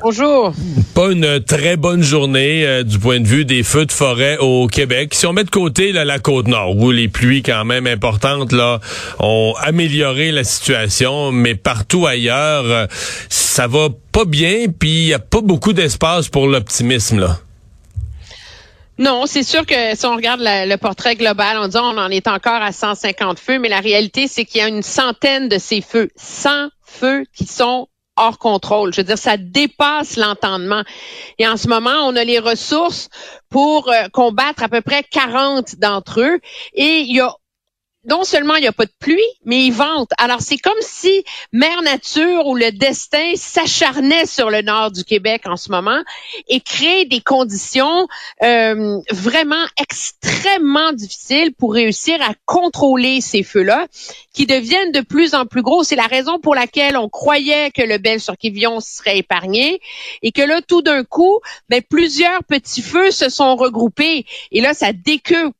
Bonjour. 0.00 0.52
Pas 0.94 1.10
une 1.10 1.42
très 1.42 1.76
bonne 1.76 2.02
journée 2.02 2.64
euh, 2.64 2.82
du 2.84 2.98
point 3.00 3.18
de 3.18 3.26
vue 3.26 3.44
des 3.44 3.64
feux 3.64 3.84
de 3.84 3.90
forêt 3.92 4.36
au 4.38 4.68
Québec. 4.68 5.12
Si 5.12 5.26
on 5.26 5.32
met 5.32 5.42
de 5.42 5.50
côté 5.50 5.90
là, 5.90 6.04
la 6.04 6.20
côte 6.20 6.46
nord, 6.46 6.76
où 6.76 6.92
les 6.92 7.08
pluies 7.08 7.42
quand 7.42 7.64
même 7.64 7.86
importantes 7.88 8.52
là 8.52 8.78
ont 9.18 9.54
amélioré 9.60 10.30
la 10.30 10.44
situation, 10.44 11.32
mais 11.32 11.56
partout 11.56 12.06
ailleurs, 12.06 12.64
euh, 12.66 12.86
ça 13.28 13.66
va 13.66 13.88
pas 14.12 14.24
bien, 14.24 14.66
puis 14.68 14.88
il 14.90 15.06
y 15.06 15.14
a 15.14 15.18
pas 15.18 15.40
beaucoup 15.40 15.72
d'espace 15.72 16.28
pour 16.28 16.46
l'optimisme 16.46 17.18
là. 17.18 17.38
Non, 19.00 19.26
c'est 19.26 19.44
sûr 19.44 19.64
que 19.66 19.94
si 19.96 20.06
on 20.06 20.14
regarde 20.16 20.40
la- 20.40 20.66
le 20.66 20.76
portrait 20.76 21.14
global, 21.16 21.56
on 21.60 21.68
dit 21.68 21.76
on 21.76 21.98
en 21.98 22.10
est 22.10 22.26
encore 22.28 22.62
à 22.62 22.70
150 22.72 23.38
feux, 23.40 23.58
mais 23.58 23.68
la 23.68 23.80
réalité, 23.80 24.26
c'est 24.28 24.44
qu'il 24.44 24.60
y 24.60 24.64
a 24.64 24.68
une 24.68 24.82
centaine 24.82 25.48
de 25.48 25.58
ces 25.58 25.80
feux, 25.80 26.08
100 26.16 26.68
feux 26.84 27.24
qui 27.36 27.46
sont 27.46 27.88
hors 28.18 28.38
contrôle. 28.38 28.92
Je 28.92 29.00
veux 29.00 29.06
dire, 29.06 29.18
ça 29.18 29.36
dépasse 29.36 30.16
l'entendement. 30.16 30.82
Et 31.38 31.46
en 31.46 31.56
ce 31.56 31.68
moment, 31.68 32.04
on 32.04 32.16
a 32.16 32.24
les 32.24 32.38
ressources 32.38 33.08
pour 33.48 33.88
euh, 33.88 34.08
combattre 34.12 34.62
à 34.62 34.68
peu 34.68 34.80
près 34.80 35.02
40 35.02 35.76
d'entre 35.78 36.20
eux. 36.20 36.38
Et 36.74 37.00
il 37.00 37.14
y 37.14 37.20
a 37.20 37.34
non 38.08 38.24
seulement 38.24 38.54
il 38.56 38.62
n'y 38.62 38.66
a 38.66 38.72
pas 38.72 38.86
de 38.86 38.92
pluie, 38.98 39.20
mais 39.44 39.66
il 39.66 39.72
vente. 39.72 40.10
Alors, 40.18 40.40
c'est 40.40 40.56
comme 40.56 40.80
si 40.80 41.24
Mère 41.52 41.82
Nature 41.82 42.46
ou 42.46 42.56
le 42.56 42.72
destin 42.72 43.32
s'acharnait 43.36 44.26
sur 44.26 44.50
le 44.50 44.62
nord 44.62 44.90
du 44.90 45.04
Québec 45.04 45.42
en 45.46 45.56
ce 45.56 45.70
moment 45.70 46.00
et 46.48 46.60
crée 46.60 47.04
des 47.04 47.20
conditions 47.20 48.08
euh, 48.42 48.98
vraiment 49.10 49.64
extrêmement 49.80 50.92
difficiles 50.92 51.52
pour 51.54 51.74
réussir 51.74 52.20
à 52.22 52.32
contrôler 52.46 53.20
ces 53.20 53.42
feux-là 53.42 53.86
qui 54.32 54.46
deviennent 54.46 54.92
de 54.92 55.00
plus 55.00 55.34
en 55.34 55.44
plus 55.44 55.62
gros. 55.62 55.84
C'est 55.84 55.96
la 55.96 56.06
raison 56.06 56.38
pour 56.38 56.54
laquelle 56.54 56.96
on 56.96 57.08
croyait 57.08 57.70
que 57.70 57.82
le 57.82 57.98
bel 57.98 58.20
sur 58.20 58.36
Quévillon 58.36 58.80
serait 58.80 59.18
épargné 59.18 59.80
et 60.22 60.32
que 60.32 60.42
là, 60.42 60.62
tout 60.62 60.82
d'un 60.82 61.04
coup, 61.04 61.40
ben, 61.68 61.82
plusieurs 61.82 62.42
petits 62.44 62.82
feux 62.82 63.10
se 63.10 63.28
sont 63.28 63.56
regroupés 63.56 64.24
et 64.50 64.60
là, 64.60 64.74
ça 64.74 64.92
décupe 64.92 65.54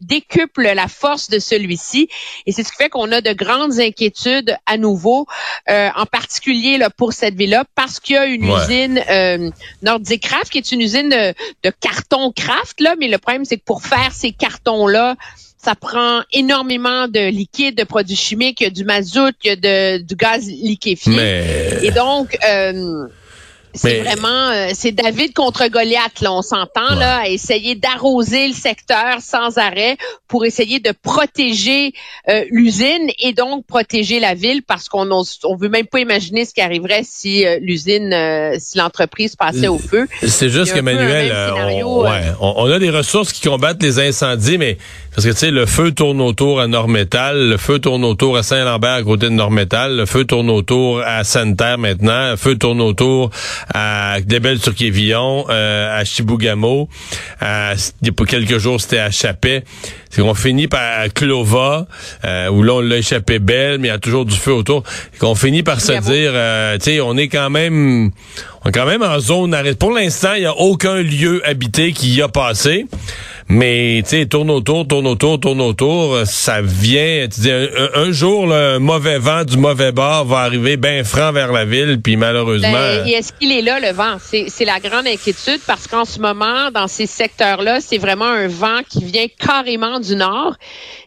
décuple 0.00 0.62
la 0.62 0.88
force 0.88 1.28
de 1.30 1.38
celui-ci. 1.38 2.08
Et 2.46 2.52
c'est 2.52 2.62
ce 2.64 2.70
qui 2.70 2.76
fait 2.76 2.88
qu'on 2.88 3.10
a 3.12 3.20
de 3.20 3.32
grandes 3.32 3.78
inquiétudes 3.80 4.56
à 4.66 4.76
nouveau, 4.76 5.26
euh, 5.68 5.88
en 5.96 6.06
particulier 6.06 6.78
là, 6.78 6.90
pour 6.90 7.12
cette 7.12 7.34
ville-là, 7.34 7.64
parce 7.74 8.00
qu'il 8.00 8.14
y 8.16 8.18
a 8.18 8.26
une 8.26 8.50
Ouais. 8.50 8.60
usine 8.64 9.02
euh, 9.10 9.50
Nordic 9.82 10.22
Craft, 10.22 10.50
qui 10.50 10.58
est 10.58 10.72
une 10.72 10.80
usine 10.80 11.08
de, 11.10 11.34
de 11.62 11.72
carton 11.80 12.32
craft, 12.32 12.80
là, 12.80 12.94
mais 12.98 13.08
le 13.08 13.18
problème, 13.18 13.44
c'est 13.44 13.56
que 13.58 13.64
pour 13.64 13.82
faire 13.82 14.12
ces 14.12 14.32
cartons-là, 14.32 15.16
ça 15.62 15.74
prend 15.74 16.22
énormément 16.32 17.06
de 17.06 17.28
liquide, 17.28 17.76
de 17.76 17.84
produits 17.84 18.16
chimiques, 18.16 18.60
il 18.62 18.64
y 18.64 18.66
a 18.66 18.70
du 18.70 18.84
mazout, 18.84 19.34
il 19.44 19.48
y 19.48 19.50
a 19.50 19.56
de, 19.56 19.98
du 19.98 20.16
gaz 20.16 20.46
liquéfié. 20.46 21.12
Mais- 21.14 21.78
Et 21.82 21.90
donc, 21.90 22.38
euh, 22.48 23.06
c'est 23.74 24.00
vraiment, 24.00 24.50
euh, 24.50 24.70
c'est 24.74 24.92
David 24.92 25.32
contre 25.32 25.66
Goliath, 25.68 26.20
là, 26.20 26.32
on 26.32 26.42
s'entend, 26.42 26.94
là, 26.96 27.20
à 27.20 27.28
essayer 27.28 27.74
d'arroser 27.74 28.48
le 28.48 28.54
secteur 28.54 29.20
sans 29.20 29.58
arrêt 29.58 29.96
pour 30.28 30.44
essayer 30.44 30.80
de 30.80 30.92
protéger 31.02 31.92
euh, 32.28 32.44
l'usine 32.50 33.10
et 33.18 33.32
donc 33.32 33.66
protéger 33.66 34.20
la 34.20 34.34
ville 34.34 34.62
parce 34.62 34.88
qu'on 34.88 35.10
on 35.10 35.56
veut 35.56 35.68
même 35.68 35.86
pas 35.86 36.00
imaginer 36.00 36.44
ce 36.44 36.54
qui 36.54 36.60
arriverait 36.60 37.02
si 37.04 37.46
euh, 37.46 37.58
l'usine, 37.60 38.12
euh, 38.12 38.56
si 38.58 38.78
l'entreprise 38.78 39.36
passait 39.36 39.68
au 39.68 39.78
feu. 39.78 40.06
C'est 40.26 40.48
juste 40.48 40.74
scénario, 40.74 41.88
on, 41.88 42.04
euh, 42.04 42.10
ouais, 42.10 42.32
on 42.40 42.70
a 42.70 42.78
des 42.78 42.90
ressources 42.90 43.32
qui 43.32 43.48
combattent 43.48 43.82
les 43.82 43.98
incendies, 43.98 44.58
mais 44.58 44.78
parce 45.14 45.26
que 45.26 45.32
tu 45.32 45.36
sais, 45.36 45.50
le 45.50 45.66
feu 45.66 45.92
tourne 45.92 46.20
autour 46.20 46.60
à 46.60 46.66
Nord-Métal, 46.66 47.50
le 47.50 47.56
feu 47.56 47.78
tourne 47.78 48.04
autour 48.04 48.36
à 48.36 48.42
Saint-Lambert 48.42 48.92
à 48.92 49.02
côté 49.02 49.26
de 49.26 49.32
Nord-Métal, 49.32 49.96
le 49.96 50.06
feu 50.06 50.24
tourne 50.24 50.50
autour 50.50 51.02
à 51.04 51.24
Sainte-Terre 51.24 51.78
maintenant, 51.78 52.30
le 52.30 52.36
feu 52.36 52.56
tourne 52.56 52.80
autour 52.80 53.30
à 53.74 54.18
Debel-sur-Quévillon, 54.24 55.46
euh, 55.50 55.98
à 55.98 56.04
Chibougamau, 56.04 56.88
à, 57.40 57.72
a 57.72 58.12
pas 58.12 58.24
quelques 58.24 58.58
jours 58.58 58.80
c'était 58.80 58.98
à 58.98 59.10
Chapet. 59.10 59.64
C'est 60.10 60.22
qu'on 60.22 60.34
finit 60.34 60.66
par 60.66 61.12
Clova, 61.14 61.86
euh, 62.24 62.48
où 62.48 62.62
là 62.62 62.74
on 62.74 62.80
l'a 62.80 62.96
échappé 62.98 63.38
belle, 63.38 63.78
mais 63.78 63.88
il 63.88 63.90
y 63.92 63.94
a 63.94 63.98
toujours 63.98 64.24
du 64.24 64.36
feu 64.36 64.52
autour. 64.52 64.82
Et 65.14 65.18
qu'on 65.18 65.34
finit 65.36 65.62
par 65.62 65.80
se 65.80 65.92
dire, 65.92 66.32
euh, 66.34 66.76
tu 66.78 66.84
sais, 66.84 67.00
on 67.00 67.16
est 67.16 67.28
quand 67.28 67.48
même, 67.48 68.10
on 68.64 68.68
est 68.68 68.72
quand 68.72 68.86
même 68.86 69.02
en 69.02 69.20
zone 69.20 69.54
arrêt. 69.54 69.74
Pour 69.74 69.92
l'instant, 69.92 70.34
il 70.34 70.40
n'y 70.40 70.46
a 70.46 70.56
aucun 70.56 70.96
lieu 70.96 71.40
habité 71.46 71.92
qui 71.92 72.10
y 72.14 72.22
a 72.22 72.28
passé. 72.28 72.86
Mais, 73.52 74.00
tu 74.04 74.10
sais, 74.10 74.26
tourne 74.26 74.48
autour, 74.50 74.86
tourne 74.86 75.08
autour, 75.08 75.40
tourne 75.40 75.60
autour, 75.60 76.14
euh, 76.14 76.24
ça 76.24 76.60
vient, 76.62 77.26
tu 77.32 77.40
dis, 77.40 77.50
un, 77.50 77.66
un- 77.96 78.12
jour, 78.12 78.52
un 78.52 78.78
mauvais 78.78 79.18
vent 79.18 79.42
du 79.44 79.56
mauvais 79.56 79.90
bord 79.90 80.24
va 80.24 80.38
arriver 80.38 80.76
bien 80.76 81.02
franc 81.02 81.32
vers 81.32 81.50
la 81.50 81.64
ville, 81.64 82.00
puis 82.00 82.14
malheureusement... 82.16 82.70
Ben, 82.70 83.06
et 83.08 83.12
est-ce 83.12 83.32
qu'il 83.32 83.50
est 83.50 83.62
là, 83.62 83.80
le 83.80 83.92
vent? 83.92 84.18
C'est 84.24 84.44
c'est 84.48 84.64
la 84.64 84.78
grande 84.78 85.06
inquiétude 85.08 85.60
parce 85.66 85.88
qu'en 85.88 86.04
ce 86.04 86.20
moment, 86.20 86.70
dans 86.72 86.86
ces 86.86 87.06
secteurs-là, 87.06 87.80
c'est 87.80 87.98
vraiment 87.98 88.26
un 88.28 88.46
vent 88.46 88.80
qui 88.88 89.04
vient 89.04 89.26
carrément 89.38 89.98
du 90.00 90.16
nord. 90.16 90.56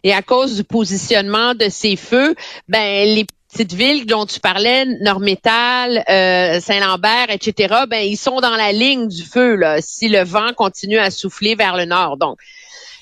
Et 0.02 0.12
à 0.12 0.22
cause 0.22 0.56
du 0.56 0.64
positionnement 0.64 1.54
de 1.54 1.68
ces 1.68 1.96
feux, 1.96 2.34
ben, 2.68 3.06
les 3.06 3.26
petites 3.52 3.72
villes 3.72 4.06
dont 4.06 4.26
tu 4.26 4.40
parlais, 4.40 4.84
Nord-Métal, 5.00 6.04
euh, 6.08 6.60
Saint-Lambert, 6.60 7.26
etc., 7.30 7.84
ben, 7.88 8.04
ils 8.04 8.16
sont 8.16 8.40
dans 8.40 8.56
la 8.56 8.72
ligne 8.72 9.08
du 9.08 9.22
feu, 9.22 9.54
là, 9.54 9.80
si 9.80 10.08
le 10.08 10.24
vent 10.24 10.52
continue 10.56 10.98
à 10.98 11.10
souffler 11.10 11.54
vers 11.54 11.76
le 11.76 11.84
nord. 11.84 12.16
Donc, 12.16 12.38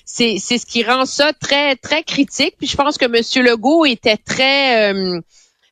c'est 0.05 0.39
ce 0.39 0.67
qui 0.67 0.85
rend 0.85 1.07
ça 1.07 1.33
très 1.33 1.77
très 1.77 2.03
critique. 2.03 2.57
Puis 2.59 2.67
je 2.67 2.77
pense 2.77 2.99
que 2.99 3.07
M. 3.07 3.47
Legault 3.47 3.87
était 3.87 4.19
très 4.19 4.93
euh, 4.93 5.21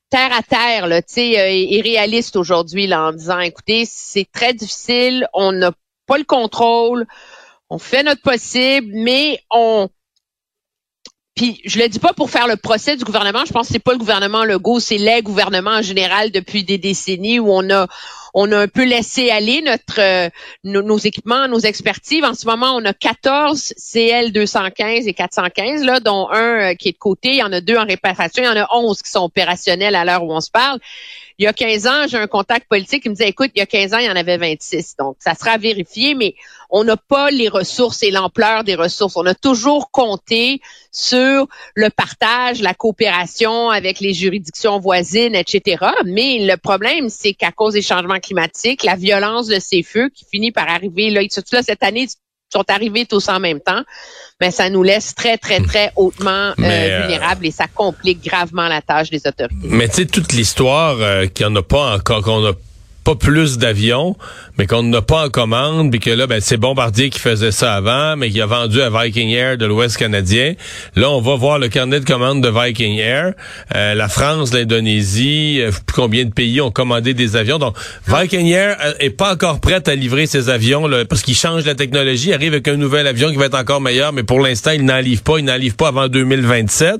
terre 0.08 0.32
à 0.32 0.42
terre, 0.42 0.86
là, 0.86 1.02
tu 1.02 1.14
sais, 1.14 1.38
euh, 1.38 1.46
et 1.48 1.80
réaliste 1.82 2.36
aujourd'hui, 2.36 2.86
là, 2.86 3.08
en 3.08 3.12
disant, 3.12 3.40
écoutez, 3.40 3.84
c'est 3.86 4.26
très 4.32 4.54
difficile, 4.54 5.26
on 5.34 5.52
n'a 5.52 5.72
pas 6.06 6.18
le 6.18 6.24
contrôle, 6.24 7.06
on 7.68 7.78
fait 7.78 8.02
notre 8.02 8.22
possible, 8.22 8.88
mais 8.92 9.40
on 9.50 9.88
puis 11.34 11.60
je 11.64 11.78
le 11.78 11.88
dis 11.88 11.98
pas 11.98 12.12
pour 12.12 12.30
faire 12.30 12.46
le 12.46 12.56
procès 12.56 12.96
du 12.96 13.04
gouvernement, 13.04 13.44
je 13.46 13.52
pense 13.52 13.68
que 13.68 13.72
c'est 13.72 13.78
pas 13.78 13.92
le 13.92 13.98
gouvernement 13.98 14.44
Legault, 14.44 14.80
c'est 14.80 14.98
les 14.98 15.22
gouvernements 15.22 15.76
en 15.76 15.82
général 15.82 16.30
depuis 16.30 16.64
des 16.64 16.78
décennies 16.78 17.38
où 17.38 17.50
on 17.50 17.70
a 17.70 17.86
on 18.34 18.52
a 18.52 18.58
un 18.58 18.68
peu 18.68 18.84
laissé 18.84 19.30
aller 19.30 19.62
notre 19.62 20.00
euh, 20.00 20.28
nos, 20.64 20.98
équipements, 20.98 21.48
nos 21.48 21.58
expertises. 21.58 22.24
En 22.24 22.34
ce 22.34 22.46
moment, 22.46 22.76
on 22.76 22.84
a 22.84 22.92
14 22.92 23.74
CL 23.76 24.32
215 24.32 25.06
et 25.06 25.14
415 25.14 25.82
là, 25.84 26.00
dont 26.00 26.28
un 26.30 26.70
euh, 26.70 26.74
qui 26.74 26.88
est 26.88 26.92
de 26.92 26.98
côté, 26.98 27.30
il 27.30 27.36
y 27.36 27.42
en 27.42 27.52
a 27.52 27.60
deux 27.60 27.76
en 27.76 27.84
réparation, 27.84 28.42
il 28.42 28.46
y 28.46 28.48
en 28.48 28.62
a 28.62 28.68
11 28.72 29.02
qui 29.02 29.10
sont 29.10 29.24
opérationnels 29.24 29.94
à 29.94 30.04
l'heure 30.04 30.24
où 30.24 30.32
on 30.32 30.40
se 30.40 30.50
parle. 30.50 30.78
Il 31.38 31.44
y 31.44 31.46
a 31.46 31.52
15 31.54 31.86
ans, 31.86 32.06
j'ai 32.06 32.18
un 32.18 32.26
contact 32.26 32.68
politique 32.68 33.02
qui 33.02 33.08
me 33.08 33.14
disait, 33.14 33.30
écoute, 33.30 33.50
il 33.54 33.60
y 33.60 33.62
a 33.62 33.66
15 33.66 33.94
ans, 33.94 33.98
il 33.98 34.04
y 34.04 34.10
en 34.10 34.16
avait 34.16 34.36
26. 34.36 34.96
Donc, 34.98 35.16
ça 35.20 35.34
sera 35.34 35.56
vérifié, 35.56 36.14
mais 36.14 36.34
on 36.70 36.84
n'a 36.84 36.96
pas 36.96 37.30
les 37.30 37.48
ressources 37.48 38.02
et 38.02 38.10
l'ampleur 38.10 38.64
des 38.64 38.74
ressources. 38.74 39.16
On 39.16 39.26
a 39.26 39.34
toujours 39.34 39.90
compté 39.90 40.60
sur 40.92 41.46
le 41.74 41.90
partage, 41.90 42.60
la 42.60 42.74
coopération 42.74 43.70
avec 43.70 44.00
les 44.00 44.14
juridictions 44.14 44.78
voisines, 44.78 45.34
etc. 45.34 45.84
Mais 46.04 46.38
le 46.40 46.56
problème, 46.56 47.08
c'est 47.08 47.34
qu'à 47.34 47.52
cause 47.52 47.74
des 47.74 47.82
changements 47.82 48.20
climatiques, 48.20 48.82
la 48.82 48.96
violence 48.96 49.46
de 49.46 49.58
ces 49.58 49.82
feux 49.82 50.08
qui 50.14 50.24
finit 50.30 50.52
par 50.52 50.68
arriver, 50.68 51.10
là, 51.10 51.22
surtout 51.30 51.56
là, 51.56 51.62
cette 51.62 51.82
année, 51.82 52.06
ils 52.08 52.58
sont 52.58 52.64
arrivés 52.68 53.06
tous 53.06 53.28
en 53.28 53.38
même 53.38 53.60
temps, 53.60 53.82
mais 54.40 54.50
ça 54.50 54.70
nous 54.70 54.82
laisse 54.82 55.14
très, 55.14 55.38
très, 55.38 55.60
très 55.60 55.92
hautement 55.96 56.30
euh, 56.30 56.54
euh, 56.60 57.00
vulnérables 57.02 57.46
et 57.46 57.50
ça 57.50 57.66
complique 57.68 58.24
gravement 58.24 58.66
la 58.66 58.82
tâche 58.82 59.10
des 59.10 59.24
autorités. 59.26 59.54
Mais 59.62 59.88
tu 59.88 59.96
sais, 59.96 60.06
toute 60.06 60.32
l'histoire 60.32 60.96
euh, 61.00 61.26
qu'il 61.26 61.46
n'y 61.46 61.52
en 61.52 61.56
a 61.56 61.62
pas 61.62 61.94
encore, 61.94 62.22
qu'on 62.22 62.40
n'a 62.40 62.52
pas 63.04 63.14
plus 63.14 63.58
d'avions, 63.58 64.16
mais 64.60 64.66
qu'on 64.66 64.82
n'a 64.82 65.00
pas 65.00 65.24
en 65.24 65.30
commande, 65.30 65.90
puis 65.90 66.00
que 66.00 66.10
là, 66.10 66.26
ben, 66.26 66.38
c'est 66.42 66.58
Bombardier 66.58 67.08
qui 67.08 67.18
faisait 67.18 67.50
ça 67.50 67.72
avant, 67.72 68.14
mais 68.18 68.28
qui 68.28 68.42
a 68.42 68.46
vendu 68.46 68.82
à 68.82 68.90
Viking 68.90 69.30
Air 69.30 69.56
de 69.56 69.64
l'Ouest 69.64 69.96
canadien. 69.96 70.52
Là, 70.96 71.08
on 71.10 71.22
va 71.22 71.34
voir 71.36 71.58
le 71.58 71.68
carnet 71.68 71.98
de 71.98 72.04
commande 72.04 72.42
de 72.42 72.50
Viking 72.50 72.98
Air. 72.98 73.32
Euh, 73.74 73.94
la 73.94 74.08
France, 74.10 74.52
l'Indonésie, 74.52 75.62
euh, 75.62 75.70
combien 75.94 76.26
de 76.26 76.30
pays 76.30 76.60
ont 76.60 76.70
commandé 76.70 77.14
des 77.14 77.36
avions. 77.36 77.58
Donc, 77.58 77.74
Viking 78.06 78.48
Air 78.48 78.76
euh, 78.84 78.92
est 79.00 79.08
pas 79.08 79.32
encore 79.32 79.60
prête 79.60 79.88
à 79.88 79.94
livrer 79.94 80.26
ses 80.26 80.50
avions 80.50 80.86
là, 80.86 81.06
parce 81.06 81.22
qu'ils 81.22 81.36
changent 81.36 81.64
la 81.64 81.74
technologie, 81.74 82.34
arrive 82.34 82.52
avec 82.52 82.68
un 82.68 82.76
nouvel 82.76 83.06
avion 83.06 83.30
qui 83.30 83.36
va 83.36 83.46
être 83.46 83.58
encore 83.58 83.80
meilleur, 83.80 84.12
mais 84.12 84.24
pour 84.24 84.40
l'instant, 84.40 84.72
ils 84.72 84.84
n'en 84.84 85.00
livrent 85.00 85.22
pas. 85.22 85.38
Ils 85.38 85.44
n'en 85.46 85.56
pas 85.78 85.88
avant 85.88 86.08
2027. 86.08 86.96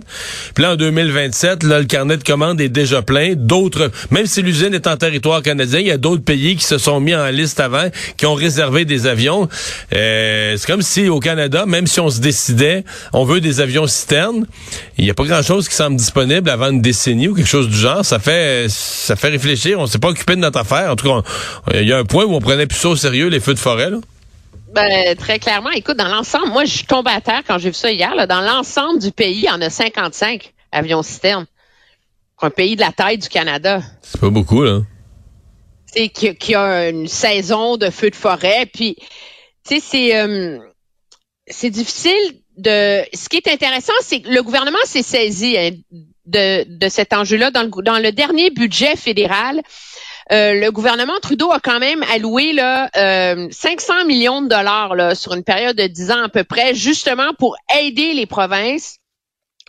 Puis 0.55 0.63
là, 0.65 0.73
en 0.73 0.77
2027, 0.77 1.65
là, 1.65 1.81
le 1.81 1.85
carnet 1.85 2.17
de 2.17 2.25
commande 2.25 2.59
est 2.59 2.71
déjà 2.71 3.03
plein. 3.03 3.35
D'autres, 3.37 3.91
même 4.11 4.25
si 4.25 4.41
l'usine 4.41 4.73
est 4.73 4.87
en 4.87 4.97
territoire 4.97 5.43
canadien, 5.43 5.81
il 5.81 5.89
y 5.89 5.91
a 5.91 5.99
d'autres 5.99 6.25
pays 6.25 6.57
qui 6.57 6.65
se 6.65 6.79
sont 6.79 7.01
mis 7.01 7.15
en 7.15 7.27
liste 7.27 7.50
avant, 7.59 7.89
qui 8.17 8.27
ont 8.27 8.35
réservé 8.35 8.85
des 8.85 9.07
avions. 9.07 9.49
Euh, 9.95 10.57
c'est 10.57 10.67
comme 10.67 10.83
si 10.83 11.09
au 11.09 11.19
Canada, 11.19 11.67
même 11.67 11.89
si 11.89 11.99
on 11.99 12.11
se 12.11 12.21
décidait, 12.21 12.85
on 13.13 13.25
veut 13.25 13.41
des 13.41 13.61
avions 13.61 13.87
citernes, 13.87 14.47
il 14.99 15.05
n'y 15.05 15.11
a 15.11 15.15
pas 15.15 15.25
grand-chose 15.25 15.69
qui 15.69 15.75
semble 15.75 15.97
disponible 15.97 16.49
avant 16.49 16.71
une 16.71 16.83
décennie 16.83 17.29
ou 17.29 17.35
quelque 17.35 17.49
chose 17.49 17.69
du 17.69 17.77
genre. 17.77 18.05
Ça 18.05 18.19
fait, 18.19 18.67
ça 18.69 19.17
fait 19.17 19.29
réfléchir. 19.29 19.81
On 19.81 19.87
s'est 19.87 19.99
pas 19.99 20.09
occupé 20.09 20.37
de 20.37 20.41
notre 20.41 20.61
affaire. 20.61 20.93
En 20.93 20.97
tout 20.97 21.09
cas, 21.09 21.23
il 21.75 21.89
y 21.89 21.93
a 21.93 21.99
un 21.99 22.05
point 22.05 22.25
où 22.25 22.35
on 22.35 22.41
prenait 22.41 22.67
plus 22.67 22.79
ça 22.79 22.91
au 22.91 22.97
sérieux, 22.97 23.29
les 23.29 23.41
feux 23.41 23.55
de 23.55 23.59
forêt. 23.59 23.91
Là. 23.91 23.99
Ben, 24.75 25.17
très 25.17 25.39
clairement. 25.39 25.71
Écoute, 25.71 25.97
dans 25.97 26.09
l'ensemble, 26.09 26.49
moi, 26.49 26.65
je 26.65 26.71
suis 26.71 26.87
tombée 26.87 27.11
à 27.11 27.21
terre 27.21 27.43
quand 27.47 27.59
j'ai 27.59 27.71
vu 27.71 27.75
ça 27.75 27.91
hier. 27.91 28.15
Là, 28.15 28.27
dans 28.27 28.41
l'ensemble 28.41 29.01
du 29.01 29.11
pays, 29.11 29.39
il 29.39 29.45
y 29.45 29.51
en 29.51 29.61
a 29.61 29.71
55 29.71 30.53
avions 30.71 31.03
citernes. 31.03 31.47
Pour 32.37 32.47
un 32.47 32.51
pays 32.51 32.77
de 32.77 32.81
la 32.81 32.93
taille 32.93 33.19
du 33.19 33.29
Canada. 33.29 33.81
C'est 34.03 34.21
pas 34.21 34.31
beaucoup, 34.31 34.63
là. 34.63 34.81
C'est 35.93 36.09
qui, 36.09 36.35
qui 36.37 36.55
a 36.55 36.89
une 36.89 37.09
saison 37.09 37.77
de 37.77 37.91
feux 37.91 38.11
de 38.11 38.17
forêt. 38.17 38.67
Puis, 38.73 38.97
tu 39.67 39.77
sais, 39.77 39.81
c'est 39.81 40.17
euh, 40.17 40.59
c'est 41.49 41.71
difficile 41.71 42.43
de. 42.57 43.03
Ce 43.15 43.29
qui 43.29 43.39
est 43.39 43.49
intéressant, 43.49 43.93
c'est 44.03 44.21
que 44.21 44.29
le 44.29 44.43
gouvernement 44.43 44.79
s'est 44.85 45.03
saisi 45.03 45.57
hein, 45.59 45.71
de, 46.27 46.65
de 46.69 46.89
cet 46.89 47.13
enjeu-là 47.13 47.51
dans 47.51 47.63
le, 47.65 47.83
dans 47.83 47.99
le 47.99 48.13
dernier 48.13 48.51
budget 48.51 48.97
fédéral. 48.97 49.63
euh, 50.33 50.55
le 50.55 50.71
gouvernement 50.71 51.19
Trudeau 51.21 51.51
a 51.51 51.59
quand 51.61 51.81
même 51.81 52.05
alloué 52.13 52.53
là, 52.53 52.89
euh, 52.97 53.49
500 53.51 54.05
millions 54.07 54.43
de 54.43 54.49
dollars 54.49 54.95
là, 54.95 55.15
sur 55.17 55.35
une 55.35 55.43
période 55.45 55.77
de 55.77 55.89
10 55.89 56.11
ans 56.13 56.23
à 56.23 56.29
peu 56.29 56.45
près, 56.45 56.75
justement 56.75 57.33
pour 57.39 57.57
aider 57.81 58.15
les 58.15 58.27
provinces 58.27 59.00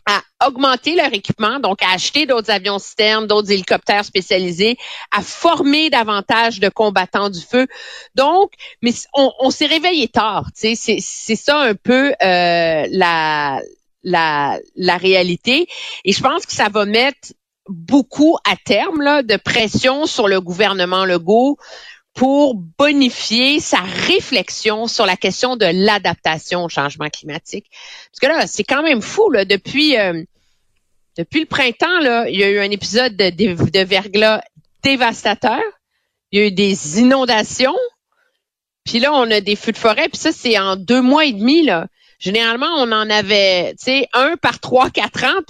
à 0.05 0.47
augmenter 0.47 0.95
leur 0.95 1.13
équipement, 1.13 1.59
donc 1.59 1.81
à 1.83 1.91
acheter 1.91 2.25
d'autres 2.25 2.49
avions 2.51 2.79
citernes, 2.79 3.27
d'autres 3.27 3.51
hélicoptères 3.51 4.05
spécialisés, 4.05 4.77
à 5.15 5.21
former 5.21 5.89
davantage 5.89 6.59
de 6.59 6.69
combattants 6.69 7.29
du 7.29 7.41
feu. 7.41 7.67
Donc, 8.15 8.51
mais 8.81 8.93
on, 9.13 9.31
on 9.39 9.51
s'est 9.51 9.67
réveillé 9.67 10.07
tard. 10.07 10.47
C'est 10.55 10.75
c'est 10.75 11.35
ça 11.35 11.59
un 11.59 11.75
peu 11.75 12.13
euh, 12.23 12.85
la 12.89 13.61
la 14.03 14.59
la 14.75 14.97
réalité. 14.97 15.67
Et 16.05 16.11
je 16.11 16.21
pense 16.21 16.45
que 16.45 16.53
ça 16.53 16.69
va 16.69 16.85
mettre 16.85 17.33
beaucoup 17.67 18.37
à 18.49 18.55
terme 18.55 19.01
là, 19.01 19.23
de 19.23 19.37
pression 19.37 20.05
sur 20.05 20.27
le 20.27 20.41
gouvernement 20.41 21.05
Legault 21.05 21.57
pour 22.13 22.55
bonifier 22.55 23.59
sa 23.59 23.79
réflexion 23.79 24.87
sur 24.87 25.05
la 25.05 25.15
question 25.15 25.55
de 25.55 25.65
l'adaptation 25.65 26.65
au 26.65 26.69
changement 26.69 27.09
climatique. 27.09 27.65
Parce 28.11 28.19
que 28.19 28.27
là, 28.27 28.47
c'est 28.47 28.63
quand 28.63 28.83
même 28.83 29.01
fou, 29.01 29.29
là, 29.29 29.45
depuis, 29.45 29.97
euh, 29.97 30.21
depuis 31.17 31.41
le 31.41 31.45
printemps, 31.45 31.99
là, 31.99 32.27
il 32.29 32.39
y 32.39 32.43
a 32.43 32.49
eu 32.49 32.59
un 32.59 32.69
épisode 32.71 33.15
de, 33.15 33.29
de, 33.29 33.69
de 33.69 33.79
verglas 33.79 34.41
dévastateur. 34.83 35.61
Il 36.31 36.39
y 36.39 36.43
a 36.43 36.47
eu 36.47 36.51
des 36.51 36.99
inondations. 36.99 37.77
Puis 38.83 38.99
là, 38.99 39.13
on 39.13 39.29
a 39.29 39.41
des 39.41 39.55
feux 39.55 39.71
de 39.71 39.77
forêt. 39.77 40.09
Puis 40.09 40.17
ça, 40.17 40.31
c'est 40.31 40.57
en 40.57 40.75
deux 40.75 41.01
mois 41.01 41.25
et 41.25 41.33
demi. 41.33 41.63
Là. 41.63 41.87
Généralement, 42.19 42.69
on 42.77 42.91
en 42.91 43.09
avait, 43.09 43.71
tu 43.71 43.85
sais, 43.85 44.07
un 44.13 44.35
par 44.37 44.59
trois, 44.59 44.89
quatre 44.89 45.23
ans. 45.23 45.41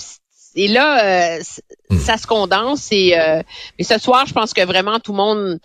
et 0.56 0.68
là, 0.68 1.38
euh, 1.38 1.42
ça 1.98 2.18
se 2.18 2.28
condense. 2.28 2.90
Et, 2.92 3.18
euh, 3.18 3.42
mais 3.78 3.84
ce 3.84 3.98
soir, 3.98 4.26
je 4.26 4.34
pense 4.34 4.54
que 4.54 4.66
vraiment 4.66 5.00
tout 5.00 5.12
le 5.12 5.18
monde 5.18 5.60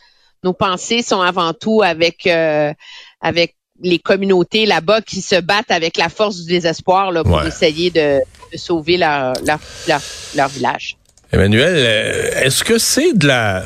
nos 0.46 0.52
pensées 0.52 1.02
sont 1.02 1.20
avant 1.20 1.52
tout 1.52 1.82
avec 1.82 2.26
euh, 2.26 2.72
avec 3.20 3.56
les 3.82 3.98
communautés 3.98 4.64
là-bas 4.64 5.00
qui 5.02 5.20
se 5.20 5.38
battent 5.40 5.70
avec 5.70 5.98
la 5.98 6.08
force 6.08 6.36
du 6.42 6.46
désespoir 6.46 7.10
là, 7.10 7.24
pour 7.24 7.42
essayer 7.42 7.90
de, 7.90 8.20
de 8.52 8.56
sauver 8.56 8.96
leur, 8.96 9.34
leur, 9.44 9.58
leur, 9.86 10.00
leur 10.34 10.48
village. 10.48 10.96
Emmanuel, 11.32 11.74
euh, 11.76 12.44
est-ce 12.44 12.64
que 12.64 12.78
c'est 12.78 13.12
de 13.12 13.26
la 13.26 13.64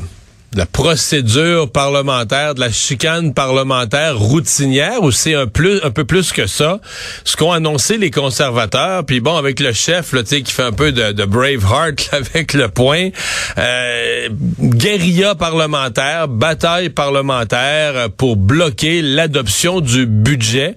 de 0.52 0.58
la 0.58 0.66
procédure 0.66 1.70
parlementaire, 1.70 2.56
de 2.56 2.60
la 2.60 2.72
chicane 2.72 3.34
parlementaire 3.34 4.18
routinière 4.18 5.02
ou 5.02 5.12
c'est 5.12 5.34
un 5.34 5.42
un 5.42 5.90
peu 5.90 6.04
plus 6.04 6.32
que 6.32 6.48
ça? 6.48 6.80
Ce 7.24 7.36
qu'ont 7.36 7.52
annoncé 7.52 7.98
les 7.98 8.10
conservateurs 8.10 9.04
puis 9.04 9.20
bon 9.20 9.36
avec 9.36 9.60
le 9.60 9.72
chef 9.72 10.12
là, 10.12 10.24
qui 10.24 10.42
fait 10.46 10.64
un 10.64 10.72
peu 10.72 10.90
de, 10.90 11.12
de 11.12 11.24
Braveheart 11.24 12.10
avec 12.12 12.54
le 12.54 12.68
point 12.68 13.10
euh, 13.58 14.28
guérilla 14.60 15.36
parlementaire 15.36 16.26
bataille 16.26 16.88
parlementaire 16.88 18.10
pour 18.16 18.36
bloquer 18.36 19.02
l'adoption 19.02 19.80
du 19.80 20.06
budget. 20.06 20.76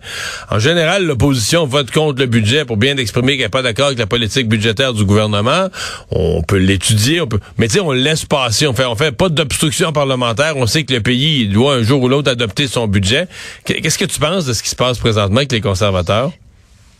En 0.51 0.59
général 0.59 1.05
l'opposition 1.05 1.65
vote 1.65 1.89
contre 1.89 2.19
le 2.19 2.27
budget 2.27 2.65
pour 2.65 2.77
bien 2.77 2.97
exprimer 2.97 3.37
qu'elle 3.37 3.45
n'est 3.45 3.49
pas 3.49 3.63
d'accord 3.63 3.87
avec 3.87 3.99
la 3.99 4.07
politique 4.07 4.47
budgétaire 4.47 4.93
du 4.93 5.03
gouvernement. 5.03 5.69
On 6.11 6.43
peut 6.43 6.57
l'étudier 6.57 7.21
on 7.21 7.27
peut 7.27 7.39
mais 7.57 7.67
tu 7.67 7.75
sais 7.75 7.79
on 7.79 7.91
laisse 7.91 8.25
passer 8.25 8.67
on 8.67 8.73
fait 8.73 8.85
on 8.85 8.95
fait 8.95 9.11
pas 9.11 9.29
d'obstruction 9.29 9.62
parlementaire. 9.93 10.57
On 10.57 10.67
sait 10.67 10.83
que 10.83 10.93
le 10.93 11.01
pays 11.01 11.47
doit 11.47 11.75
un 11.75 11.83
jour 11.83 12.01
ou 12.01 12.07
l'autre 12.07 12.31
adopter 12.31 12.67
son 12.67 12.87
budget. 12.87 13.27
Qu'est-ce 13.65 13.97
que 13.97 14.05
tu 14.05 14.19
penses 14.19 14.45
de 14.45 14.53
ce 14.53 14.63
qui 14.63 14.69
se 14.69 14.75
passe 14.75 14.97
présentement 14.97 15.37
avec 15.37 15.51
les 15.51 15.61
conservateurs? 15.61 16.31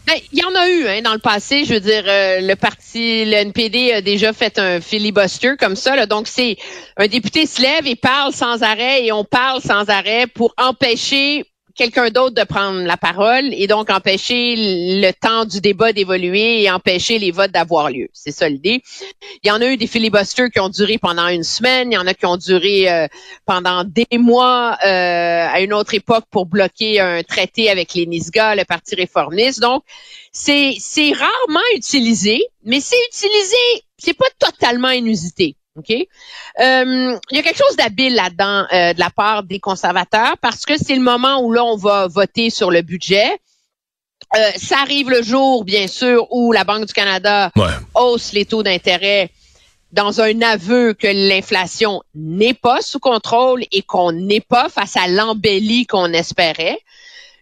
Ben, 0.05 0.15
il 0.33 0.39
y 0.39 0.43
en 0.43 0.53
a 0.53 0.69
eu 0.69 0.87
hein, 0.87 1.01
dans 1.01 1.13
le 1.13 1.19
passé. 1.19 1.63
Je 1.65 1.75
veux 1.75 1.79
dire, 1.79 2.03
euh, 2.05 2.41
le 2.41 2.55
parti, 2.55 3.23
le 3.23 3.33
NPD 3.33 3.93
a 3.93 4.01
déjà 4.01 4.33
fait 4.33 4.59
un 4.59 4.81
filibuster 4.81 5.51
comme 5.57 5.77
ça. 5.77 5.95
Là. 5.95 6.05
Donc, 6.05 6.27
c'est 6.27 6.57
un 6.97 7.07
député 7.07 7.45
se 7.45 7.61
lève 7.61 7.87
et 7.87 7.95
parle 7.95 8.33
sans 8.33 8.63
arrêt 8.63 9.05
et 9.05 9.11
on 9.13 9.23
parle 9.23 9.61
sans 9.61 9.89
arrêt 9.89 10.27
pour 10.27 10.53
empêcher 10.57 11.45
quelqu'un 11.75 12.09
d'autre 12.09 12.35
de 12.35 12.43
prendre 12.43 12.81
la 12.81 12.97
parole 12.97 13.53
et 13.53 13.67
donc 13.67 13.89
empêcher 13.89 14.55
le 14.57 15.11
temps 15.11 15.45
du 15.45 15.59
débat 15.59 15.93
d'évoluer 15.93 16.61
et 16.61 16.71
empêcher 16.71 17.19
les 17.19 17.31
votes 17.31 17.51
d'avoir 17.51 17.89
lieu. 17.89 18.09
C'est 18.13 18.31
ça 18.31 18.47
l'idée. 18.47 18.81
Il 19.43 19.47
y 19.47 19.51
en 19.51 19.61
a 19.61 19.67
eu 19.67 19.77
des 19.77 19.87
filibusters 19.87 20.49
qui 20.51 20.59
ont 20.59 20.69
duré 20.69 20.97
pendant 20.97 21.27
une 21.27 21.43
semaine, 21.43 21.91
il 21.91 21.95
y 21.95 21.97
en 21.97 22.07
a 22.07 22.13
qui 22.13 22.25
ont 22.25 22.37
duré 22.37 22.91
euh, 22.91 23.07
pendant 23.45 23.83
des 23.83 24.17
mois 24.17 24.77
euh, 24.85 25.47
à 25.51 25.61
une 25.61 25.73
autre 25.73 25.93
époque 25.93 26.25
pour 26.29 26.45
bloquer 26.45 26.99
un 26.99 27.23
traité 27.23 27.69
avec 27.69 27.93
les 27.93 28.05
Nisga, 28.05 28.55
le 28.55 28.65
Parti 28.65 28.95
réformiste. 28.95 29.59
Donc, 29.59 29.83
c'est 30.31 30.77
rarement 31.13 31.65
utilisé, 31.75 32.43
mais 32.65 32.79
c'est 32.79 32.97
utilisé, 33.09 33.83
c'est 33.97 34.17
pas 34.17 34.25
totalement 34.39 34.89
inusité. 34.89 35.55
OK? 35.75 35.89
Euh, 35.91 37.17
il 37.31 37.35
y 37.35 37.39
a 37.39 37.43
quelque 37.43 37.57
chose 37.57 37.75
d'habile 37.75 38.13
là-dedans 38.13 38.65
euh, 38.71 38.93
de 38.93 38.99
la 38.99 39.09
part 39.09 39.43
des 39.43 39.59
conservateurs 39.59 40.37
parce 40.39 40.65
que 40.65 40.77
c'est 40.77 40.95
le 40.95 41.01
moment 41.01 41.41
où 41.41 41.51
là, 41.51 41.63
on 41.63 41.77
va 41.77 42.07
voter 42.07 42.49
sur 42.49 42.69
le 42.69 42.81
budget. 42.81 43.27
Euh, 44.35 44.51
ça 44.55 44.77
arrive 44.81 45.09
le 45.09 45.21
jour, 45.21 45.63
bien 45.63 45.87
sûr, 45.87 46.31
où 46.31 46.51
la 46.51 46.63
Banque 46.63 46.85
du 46.85 46.93
Canada 46.93 47.51
hausse 47.95 48.33
les 48.33 48.45
taux 48.45 48.63
d'intérêt 48.63 49.29
dans 49.91 50.21
un 50.21 50.41
aveu 50.41 50.93
que 50.93 51.07
l'inflation 51.07 52.01
n'est 52.15 52.55
pas 52.55 52.81
sous 52.81 52.99
contrôle 52.99 53.63
et 53.71 53.83
qu'on 53.83 54.11
n'est 54.11 54.41
pas 54.41 54.69
face 54.69 54.97
à 54.97 55.07
l'embellie 55.07 55.85
qu'on 55.85 56.11
espérait. 56.13 56.79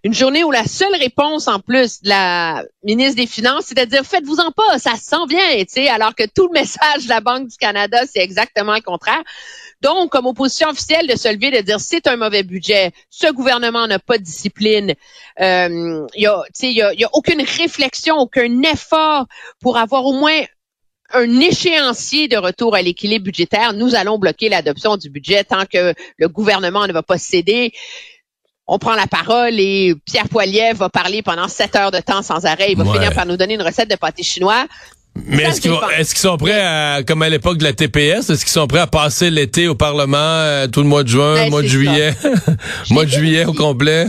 Une 0.03 0.15
journée 0.15 0.43
où 0.43 0.49
la 0.49 0.65
seule 0.65 0.95
réponse 0.95 1.47
en 1.47 1.59
plus 1.59 2.01
de 2.01 2.09
la 2.09 2.63
ministre 2.83 3.17
des 3.17 3.27
Finances, 3.27 3.65
c'est 3.67 3.77
de 3.77 3.85
dire 3.85 4.03
faites-vous-en 4.03 4.51
pas, 4.51 4.79
ça 4.79 4.95
sent 4.95 5.27
bien, 5.29 5.63
tu 5.71 5.87
alors 5.87 6.15
que 6.15 6.23
tout 6.25 6.47
le 6.47 6.53
message 6.59 7.03
de 7.03 7.09
la 7.09 7.21
Banque 7.21 7.47
du 7.47 7.57
Canada, 7.57 7.99
c'est 8.11 8.21
exactement 8.21 8.73
le 8.73 8.81
contraire. 8.81 9.21
Donc, 9.81 10.11
comme 10.11 10.25
opposition 10.25 10.69
officielle, 10.69 11.07
de 11.07 11.15
se 11.15 11.27
lever, 11.27 11.51
de 11.51 11.61
dire 11.61 11.79
c'est 11.79 12.07
un 12.07 12.15
mauvais 12.15 12.41
budget, 12.41 12.91
ce 13.11 13.31
gouvernement 13.31 13.85
n'a 13.85 13.99
pas 13.99 14.17
de 14.17 14.23
discipline, 14.23 14.95
euh, 15.39 16.07
il 16.15 16.23
y 16.23 16.27
a, 16.27 16.43
il 16.63 16.71
y 16.71 16.81
a, 16.81 16.93
y 16.93 17.03
a 17.03 17.09
aucune 17.13 17.41
réflexion, 17.41 18.17
aucun 18.17 18.63
effort 18.63 19.27
pour 19.59 19.77
avoir 19.77 20.05
au 20.05 20.13
moins 20.13 20.41
un 21.13 21.39
échéancier 21.39 22.27
de 22.27 22.37
retour 22.37 22.75
à 22.75 22.81
l'équilibre 22.81 23.25
budgétaire, 23.25 23.73
nous 23.73 23.95
allons 23.95 24.17
bloquer 24.17 24.49
l'adoption 24.49 24.97
du 24.97 25.09
budget 25.09 25.43
tant 25.43 25.65
que 25.65 25.93
le 26.17 26.27
gouvernement 26.27 26.87
ne 26.87 26.93
va 26.93 27.03
pas 27.03 27.17
céder 27.17 27.73
on 28.67 28.79
prend 28.79 28.95
la 28.95 29.07
parole 29.07 29.59
et 29.59 29.93
Pierre 30.05 30.29
Poilievre 30.29 30.77
va 30.77 30.89
parler 30.89 31.21
pendant 31.21 31.47
sept 31.47 31.75
heures 31.75 31.91
de 31.91 31.99
temps 31.99 32.21
sans 32.21 32.45
arrêt. 32.45 32.71
Il 32.71 32.77
va 32.77 32.85
finir 32.85 33.13
par 33.13 33.25
nous 33.25 33.37
donner 33.37 33.55
une 33.55 33.61
recette 33.61 33.89
de 33.89 33.95
pâté 33.95 34.23
chinois. 34.23 34.65
Mais 35.15 35.43
est-ce 35.43 35.59
qu'ils, 35.59 35.71
est 35.71 36.17
sont 36.17 36.37
prêts 36.37 36.61
à, 36.61 37.03
comme 37.05 37.21
à 37.21 37.27
l'époque 37.27 37.57
de 37.57 37.65
la 37.65 37.73
TPS, 37.73 38.29
est-ce 38.29 38.45
qu'ils 38.45 38.53
sont 38.53 38.67
prêts 38.67 38.79
à 38.79 38.87
passer 38.87 39.29
l'été 39.29 39.67
au 39.67 39.75
Parlement 39.75 40.17
euh, 40.17 40.67
tout 40.67 40.81
le 40.81 40.87
mois 40.87 41.03
de 41.03 41.09
juin, 41.09 41.33
ben, 41.33 41.49
mois 41.49 41.61
de 41.61 41.67
juillet, 41.67 42.13
mois 42.91 43.03
de 43.03 43.09
juillet 43.09 43.43
au 43.43 43.53
complet? 43.53 44.07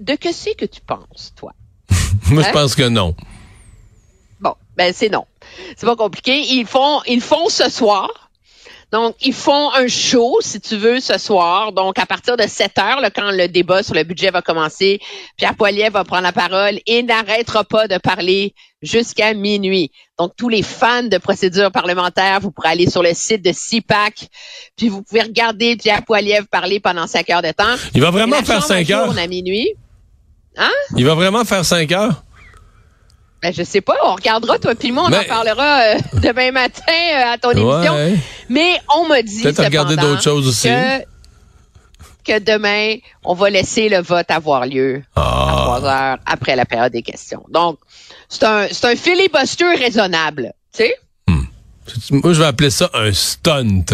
de 0.00 0.14
que 0.14 0.32
c'est 0.32 0.54
que 0.54 0.64
tu 0.64 0.80
penses, 0.80 1.32
toi? 1.36 1.52
Moi, 2.30 2.42
je 2.42 2.48
hein? 2.48 2.52
pense 2.52 2.74
que 2.74 2.88
non. 2.88 3.14
Bon, 4.40 4.54
ben 4.76 4.92
c'est 4.94 5.08
non. 5.08 5.26
C'est 5.76 5.86
pas 5.86 5.96
compliqué. 5.96 6.38
Ils 6.38 6.66
font, 6.66 7.00
ils 7.06 7.20
font 7.20 7.48
ce 7.48 7.70
soir. 7.70 8.25
Donc, 8.92 9.16
ils 9.20 9.34
font 9.34 9.72
un 9.74 9.88
show, 9.88 10.38
si 10.40 10.60
tu 10.60 10.76
veux, 10.76 11.00
ce 11.00 11.18
soir. 11.18 11.72
Donc, 11.72 11.98
à 11.98 12.06
partir 12.06 12.36
de 12.36 12.44
7 12.46 12.78
heures, 12.78 13.00
là, 13.00 13.10
quand 13.10 13.32
le 13.32 13.48
débat 13.48 13.82
sur 13.82 13.94
le 13.94 14.04
budget 14.04 14.30
va 14.30 14.42
commencer, 14.42 15.00
Pierre 15.36 15.56
Poilier 15.56 15.88
va 15.88 16.04
prendre 16.04 16.22
la 16.22 16.32
parole 16.32 16.78
et 16.86 17.02
n'arrêtera 17.02 17.64
pas 17.64 17.88
de 17.88 17.98
parler 17.98 18.54
jusqu'à 18.82 19.34
minuit. 19.34 19.90
Donc, 20.18 20.32
tous 20.36 20.48
les 20.48 20.62
fans 20.62 21.02
de 21.02 21.18
procédure 21.18 21.72
parlementaire, 21.72 22.40
vous 22.40 22.52
pourrez 22.52 22.68
aller 22.68 22.88
sur 22.88 23.02
le 23.02 23.12
site 23.12 23.44
de 23.44 23.52
CIPAC, 23.52 24.28
puis 24.76 24.88
vous 24.88 25.02
pouvez 25.02 25.22
regarder 25.22 25.76
Pierre 25.76 26.04
Poilievre 26.04 26.46
parler 26.46 26.78
pendant 26.78 27.08
5 27.08 27.28
heures 27.30 27.42
de 27.42 27.50
temps. 27.50 27.74
Il 27.92 28.00
va 28.00 28.10
vraiment 28.10 28.42
faire 28.42 28.62
5 28.62 28.88
heures? 28.90 29.18
à 29.18 29.26
minuit. 29.26 29.74
Hein? 30.56 30.70
Il 30.96 31.04
va 31.04 31.14
vraiment 31.14 31.44
faire 31.44 31.64
5 31.64 31.90
heures? 31.92 32.22
Ben, 33.46 33.54
je 33.54 33.62
sais 33.62 33.80
pas, 33.80 33.94
on 34.04 34.16
regardera, 34.16 34.58
toi 34.58 34.74
puis 34.74 34.90
moi, 34.90 35.04
on 35.04 35.12
en 35.12 35.22
parlera 35.22 35.82
euh, 35.82 35.98
demain 36.20 36.50
matin 36.50 36.82
euh, 36.90 37.34
à 37.34 37.38
ton 37.38 37.52
émission. 37.52 37.94
Mais 38.48 38.80
on 38.96 39.06
m'a 39.06 39.22
dit 39.22 39.40
Peut-être 39.42 39.62
regarder 39.62 39.94
d'autres 39.94 40.22
choses 40.22 40.48
aussi. 40.48 40.68
Que, 42.24 42.40
demain, 42.40 42.96
on 43.22 43.34
va 43.34 43.48
laisser 43.48 43.88
le 43.88 43.98
vote 43.98 44.28
avoir 44.32 44.66
lieu 44.66 45.04
à 45.14 45.22
ah. 45.22 45.62
trois 45.62 45.84
heures 45.84 46.18
après 46.26 46.56
la 46.56 46.64
période 46.64 46.92
des 46.92 47.02
questions. 47.02 47.44
Donc, 47.50 47.78
c'est 48.28 48.42
un, 48.42 48.66
un 48.82 48.96
filibuster 48.96 49.76
raisonnable, 49.76 50.52
tu 50.72 50.82
sais? 50.82 50.96
Hmm. 51.28 51.44
Moi, 52.10 52.32
je 52.32 52.40
vais 52.40 52.46
appeler 52.46 52.70
ça 52.70 52.90
un 52.94 53.12
stunt. 53.12 53.84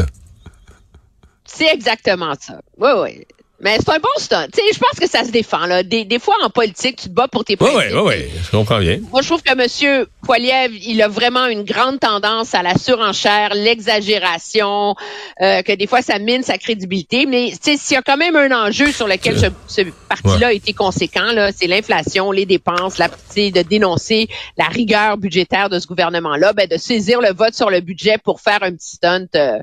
C'est 1.44 1.74
exactement 1.74 2.32
ça. 2.40 2.62
Oui, 2.78 2.90
oui. 3.02 3.26
Mais 3.62 3.76
c'est 3.78 3.90
un 3.90 3.98
bon 4.00 4.08
stunt. 4.16 4.46
Tu 4.52 4.60
sais, 4.60 4.66
je 4.74 4.78
pense 4.80 4.98
que 4.98 5.08
ça 5.08 5.24
se 5.24 5.30
défend. 5.30 5.66
Là. 5.66 5.84
Des, 5.84 6.04
des 6.04 6.18
fois, 6.18 6.34
en 6.42 6.50
politique, 6.50 6.96
tu 6.96 7.08
te 7.08 7.14
bats 7.14 7.28
pour 7.28 7.44
tes 7.44 7.56
principes. 7.56 7.78
Oui, 7.78 7.84
oui, 7.94 8.02
oui, 8.06 8.40
je 8.44 8.50
comprends 8.50 8.80
bien. 8.80 8.98
Moi, 9.12 9.22
je 9.22 9.28
trouve 9.28 9.42
que 9.42 9.52
M. 9.52 10.06
Poiliev, 10.24 10.72
il 10.84 11.00
a 11.00 11.06
vraiment 11.06 11.46
une 11.46 11.62
grande 11.62 12.00
tendance 12.00 12.54
à 12.54 12.62
la 12.64 12.76
surenchère, 12.76 13.54
l'exagération, 13.54 14.96
euh, 15.40 15.62
que 15.62 15.72
des 15.72 15.86
fois, 15.86 16.02
ça 16.02 16.18
mine 16.18 16.42
sa 16.42 16.58
crédibilité. 16.58 17.24
Mais 17.24 17.50
tu 17.52 17.58
sais, 17.62 17.76
s'il 17.76 17.94
y 17.94 17.98
a 17.98 18.02
quand 18.02 18.16
même 18.16 18.34
un 18.34 18.50
enjeu 18.66 18.90
sur 18.90 19.06
lequel 19.06 19.38
ce, 19.38 19.46
ce 19.68 19.82
parti-là 20.08 20.48
a 20.48 20.52
été 20.52 20.72
conséquent, 20.72 21.30
là, 21.32 21.52
c'est 21.56 21.68
l'inflation, 21.68 22.32
les 22.32 22.46
dépenses, 22.46 22.98
la, 22.98 23.08
de 23.08 23.62
dénoncer 23.62 24.28
la 24.58 24.66
rigueur 24.66 25.18
budgétaire 25.18 25.70
de 25.70 25.78
ce 25.78 25.86
gouvernement-là, 25.86 26.52
ben, 26.52 26.66
de 26.66 26.76
saisir 26.76 27.20
le 27.20 27.32
vote 27.32 27.54
sur 27.54 27.70
le 27.70 27.80
budget 27.80 28.16
pour 28.18 28.40
faire 28.40 28.62
un 28.62 28.72
petit 28.72 28.96
stunt... 28.96 29.26
Euh, 29.36 29.58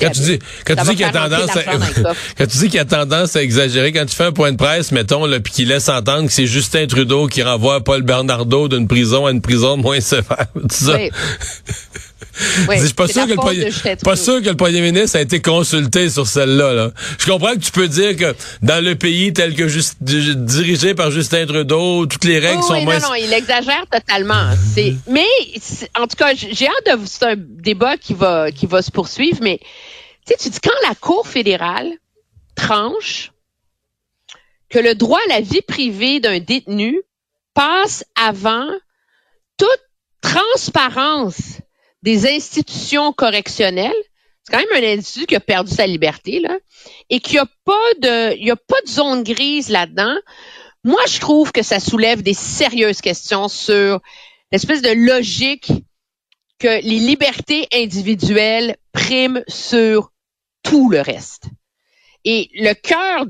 Quand 0.00 0.10
tu 0.10 0.20
dis, 0.20 0.38
quand 0.64 0.76
tu 0.76 0.84
dis 0.90 0.96
qu'il 0.96 1.04
a 1.04 1.10
tendance 1.12 1.56
à, 1.56 1.62
quand 2.38 2.46
tu 2.46 2.58
dis 2.58 2.68
qu'il 2.68 2.80
a 2.80 2.84
tendance 2.84 3.36
à 3.36 3.42
exagérer, 3.42 3.92
quand 3.92 4.06
tu 4.06 4.14
fais 4.16 4.24
un 4.24 4.32
point 4.32 4.52
de 4.52 4.56
presse, 4.56 4.92
mettons, 4.92 5.26
puis 5.40 5.52
qu'il 5.52 5.68
laisse 5.68 5.88
entendre 5.88 6.26
que 6.26 6.32
c'est 6.32 6.46
Justin 6.46 6.86
Trudeau 6.86 7.26
qui 7.26 7.42
renvoie 7.42 7.82
Paul 7.82 8.02
Bernardo 8.02 8.68
d'une 8.68 8.88
prison 8.88 9.26
à 9.26 9.30
une 9.30 9.40
prison 9.40 9.76
moins 9.76 10.00
sévère. 10.00 10.46
C'est 10.70 10.84
ça? 10.84 10.96
Oui. 10.96 11.10
Oui, 12.68 12.76
Je 12.78 12.84
suis 12.86 12.94
pas 12.94 13.08
sûr, 13.08 13.24
que 13.24 13.30
le, 13.30 13.36
premier- 13.36 13.64
de 13.64 13.70
Justin 13.70 13.96
pas 13.96 14.14
Trudeau. 14.14 14.22
sûr 14.22 14.42
que 14.42 14.48
le 14.50 14.56
premier 14.56 14.80
ministre 14.82 15.16
a 15.16 15.22
été 15.22 15.40
consulté 15.40 16.10
sur 16.10 16.26
celle-là. 16.26 16.74
là. 16.74 16.90
Je 17.18 17.24
comprends 17.24 17.54
que 17.54 17.60
tu 17.60 17.70
peux 17.72 17.88
dire 17.88 18.14
que 18.14 18.34
dans 18.62 18.84
le 18.84 18.94
pays 18.94 19.32
tel 19.32 19.54
que 19.54 19.68
juste, 19.68 19.96
dirigé 20.02 20.94
par 20.94 21.10
Justin 21.10 21.46
Trudeau, 21.46 22.04
toutes 22.04 22.24
les 22.24 22.38
règles 22.38 22.58
Oui, 22.60 22.66
sont 22.66 22.74
oui, 22.74 22.84
moins... 22.84 22.98
non, 22.98 23.08
non, 23.08 23.14
il 23.14 23.32
exagère 23.32 23.84
totalement. 23.90 24.50
Mais 25.10 25.24
en 25.98 26.06
tout 26.06 26.16
cas, 26.18 26.32
j'ai 26.34 26.66
hâte 26.66 26.98
de. 26.98 27.06
C'est 27.06 27.24
un 27.24 27.34
débat 27.36 27.96
qui 27.96 28.12
va 28.12 28.50
qui 28.52 28.66
va 28.66 28.82
se 28.82 28.90
poursuivre, 28.90 29.38
mais 29.46 29.60
tu 30.26 30.48
dis 30.48 30.60
quand 30.60 30.88
la 30.88 30.96
Cour 30.96 31.28
fédérale 31.28 31.92
tranche 32.56 33.30
que 34.68 34.80
le 34.80 34.96
droit 34.96 35.20
à 35.26 35.28
la 35.28 35.40
vie 35.40 35.62
privée 35.62 36.18
d'un 36.18 36.40
détenu 36.40 37.00
passe 37.54 38.04
avant 38.16 38.68
toute 39.56 39.84
transparence 40.20 41.60
des 42.02 42.26
institutions 42.26 43.12
correctionnelles. 43.12 43.94
C'est 44.42 44.52
quand 44.52 44.58
même 44.58 44.84
un 44.84 44.92
individu 44.94 45.26
qui 45.26 45.36
a 45.36 45.40
perdu 45.40 45.72
sa 45.72 45.86
liberté, 45.86 46.42
et 47.10 47.20
qu'il 47.20 47.34
n'y 47.34 47.38
a 47.38 47.42
a 47.42 48.56
pas 48.56 48.80
de 48.84 48.88
zone 48.88 49.22
grise 49.22 49.68
là-dedans. 49.70 50.16
Moi, 50.84 51.00
je 51.08 51.18
trouve 51.18 51.52
que 51.52 51.62
ça 51.62 51.80
soulève 51.80 52.22
des 52.22 52.34
sérieuses 52.34 53.00
questions 53.00 53.48
sur 53.48 54.00
l'espèce 54.52 54.82
de 54.82 54.90
logique 54.90 55.72
que 56.58 56.82
les 56.82 56.98
libertés 56.98 57.68
individuelles 57.72 58.76
priment 58.92 59.42
sur 59.46 60.12
tout 60.62 60.90
le 60.90 61.00
reste. 61.00 61.44
Et 62.24 62.50
le 62.54 62.72
cœur 62.74 63.26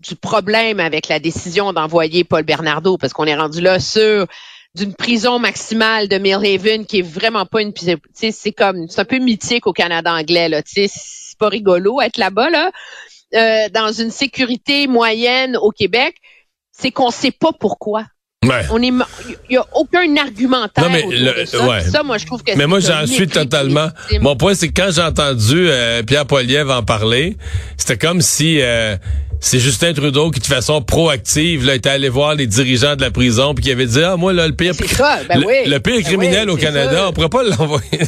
du 0.00 0.16
problème 0.16 0.80
avec 0.80 1.08
la 1.08 1.18
décision 1.18 1.72
d'envoyer 1.72 2.24
Paul 2.24 2.42
Bernardo, 2.42 2.96
parce 2.96 3.12
qu'on 3.12 3.26
est 3.26 3.36
rendu 3.36 3.60
là 3.60 3.80
sur 3.80 4.26
d'une 4.74 4.94
prison 4.94 5.38
maximale 5.38 6.08
de 6.08 6.16
Millhaven 6.18 6.86
qui 6.86 7.00
est 7.00 7.02
vraiment 7.02 7.44
pas 7.44 7.60
une 7.60 7.72
c'est 8.12 8.52
comme, 8.52 8.88
c'est 8.88 9.00
un 9.00 9.04
peu 9.04 9.18
mythique 9.18 9.66
au 9.66 9.72
Canada 9.72 10.12
anglais, 10.14 10.48
là, 10.48 10.62
tu 10.62 10.74
sais, 10.74 10.86
c'est 10.88 11.38
pas 11.38 11.48
rigolo 11.48 12.00
être 12.00 12.18
là-bas, 12.18 12.50
là, 12.50 12.70
euh, 13.34 13.68
dans 13.70 13.92
une 13.92 14.10
sécurité 14.10 14.86
moyenne 14.86 15.56
au 15.56 15.70
Québec, 15.70 16.16
c'est 16.72 16.92
qu'on 16.92 17.10
sait 17.10 17.32
pas 17.32 17.52
pourquoi. 17.52 18.06
Ouais. 18.48 18.62
On 18.70 18.80
est, 18.82 18.86
il 19.50 19.54
y 19.54 19.56
a 19.58 19.66
aucun 19.74 20.16
argumentaire 20.16 20.82
Non, 20.84 20.88
mais 20.90 21.04
le- 21.10 21.42
de 21.42 21.44
ça. 21.44 21.68
ouais. 21.68 21.82
Ça, 21.82 22.02
moi, 22.02 22.16
je 22.16 22.24
trouve 22.24 22.42
que 22.42 22.56
Mais 22.56 22.66
moi, 22.66 22.80
j'en 22.80 23.06
suis 23.06 23.28
totalement. 23.28 23.88
Mon 24.22 24.34
point, 24.34 24.54
c'est 24.54 24.68
que 24.70 24.80
quand 24.80 24.90
j'ai 24.90 25.02
entendu 25.02 25.66
euh, 25.68 26.02
Pierre 26.02 26.24
Poilievre 26.24 26.72
en 26.74 26.82
parler, 26.82 27.36
c'était 27.76 27.98
comme 27.98 28.22
si 28.22 28.62
euh, 28.62 28.96
c'est 29.40 29.58
Justin 29.58 29.92
Trudeau 29.92 30.30
qui, 30.30 30.40
de 30.40 30.46
façon 30.46 30.80
proactive, 30.80 31.66
là, 31.66 31.74
était 31.74 31.90
allé 31.90 32.08
voir 32.08 32.34
les 32.34 32.46
dirigeants 32.46 32.96
de 32.96 33.02
la 33.02 33.10
prison 33.10 33.54
puis 33.54 33.62
qui 33.64 33.72
avait 33.72 33.84
dit 33.84 34.02
ah 34.02 34.16
moi 34.16 34.32
là 34.32 34.46
le 34.48 34.54
pire 34.54 34.74
ça, 34.74 35.18
ben 35.28 35.38
le, 35.38 35.46
oui. 35.46 35.54
le 35.66 35.78
pire 35.80 35.96
Ben 35.96 36.02
criminel 36.04 36.48
oui, 36.48 36.54
au 36.54 36.56
Canada, 36.56 36.92
ça. 36.96 37.08
on 37.08 37.12
pourrait 37.12 37.28
pas 37.28 37.42
l'envoyer. 37.58 38.00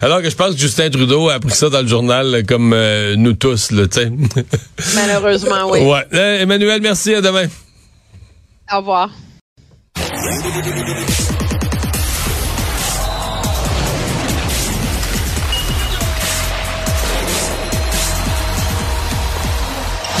Alors 0.00 0.22
que 0.22 0.30
je 0.30 0.36
pense 0.36 0.52
que 0.54 0.60
Justin 0.60 0.90
Trudeau 0.90 1.28
a 1.28 1.34
appris 1.34 1.54
ça 1.56 1.68
dans 1.70 1.82
le 1.82 1.88
journal 1.88 2.44
comme 2.46 2.72
euh, 2.72 3.16
nous 3.16 3.32
tous 3.32 3.72
là, 3.72 3.88
tu 3.88 3.98
sais. 4.00 4.12
Malheureusement, 4.94 5.68
oui. 5.72 5.80
Ouais. 5.80 6.40
Emmanuel, 6.40 6.80
merci 6.80 7.14
à 7.16 7.20
demain. 7.20 7.46
Au 8.72 8.76
revoir. 8.78 9.10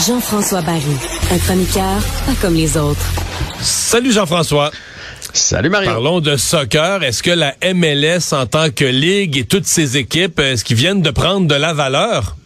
Jean-François 0.06 0.62
Barry, 0.62 0.80
un 1.30 1.38
chroniqueur 1.38 2.02
pas 2.26 2.34
comme 2.40 2.54
les 2.54 2.76
autres. 2.76 3.12
Salut 3.60 4.10
Jean-François. 4.10 4.72
Salut 5.32 5.70
Mario. 5.70 5.90
Parlons 5.90 6.20
de 6.20 6.36
soccer. 6.36 7.04
Est-ce 7.04 7.22
que 7.22 7.30
la 7.30 7.54
MLS 7.72 8.32
en 8.32 8.46
tant 8.46 8.70
que 8.70 8.84
ligue 8.84 9.38
et 9.38 9.44
toutes 9.44 9.66
ses 9.66 9.96
équipes, 9.96 10.40
est-ce 10.40 10.64
qu'ils 10.64 10.76
viennent 10.76 11.02
de 11.02 11.10
prendre 11.10 11.46
de 11.46 11.54
la 11.54 11.72
valeur? 11.72 12.36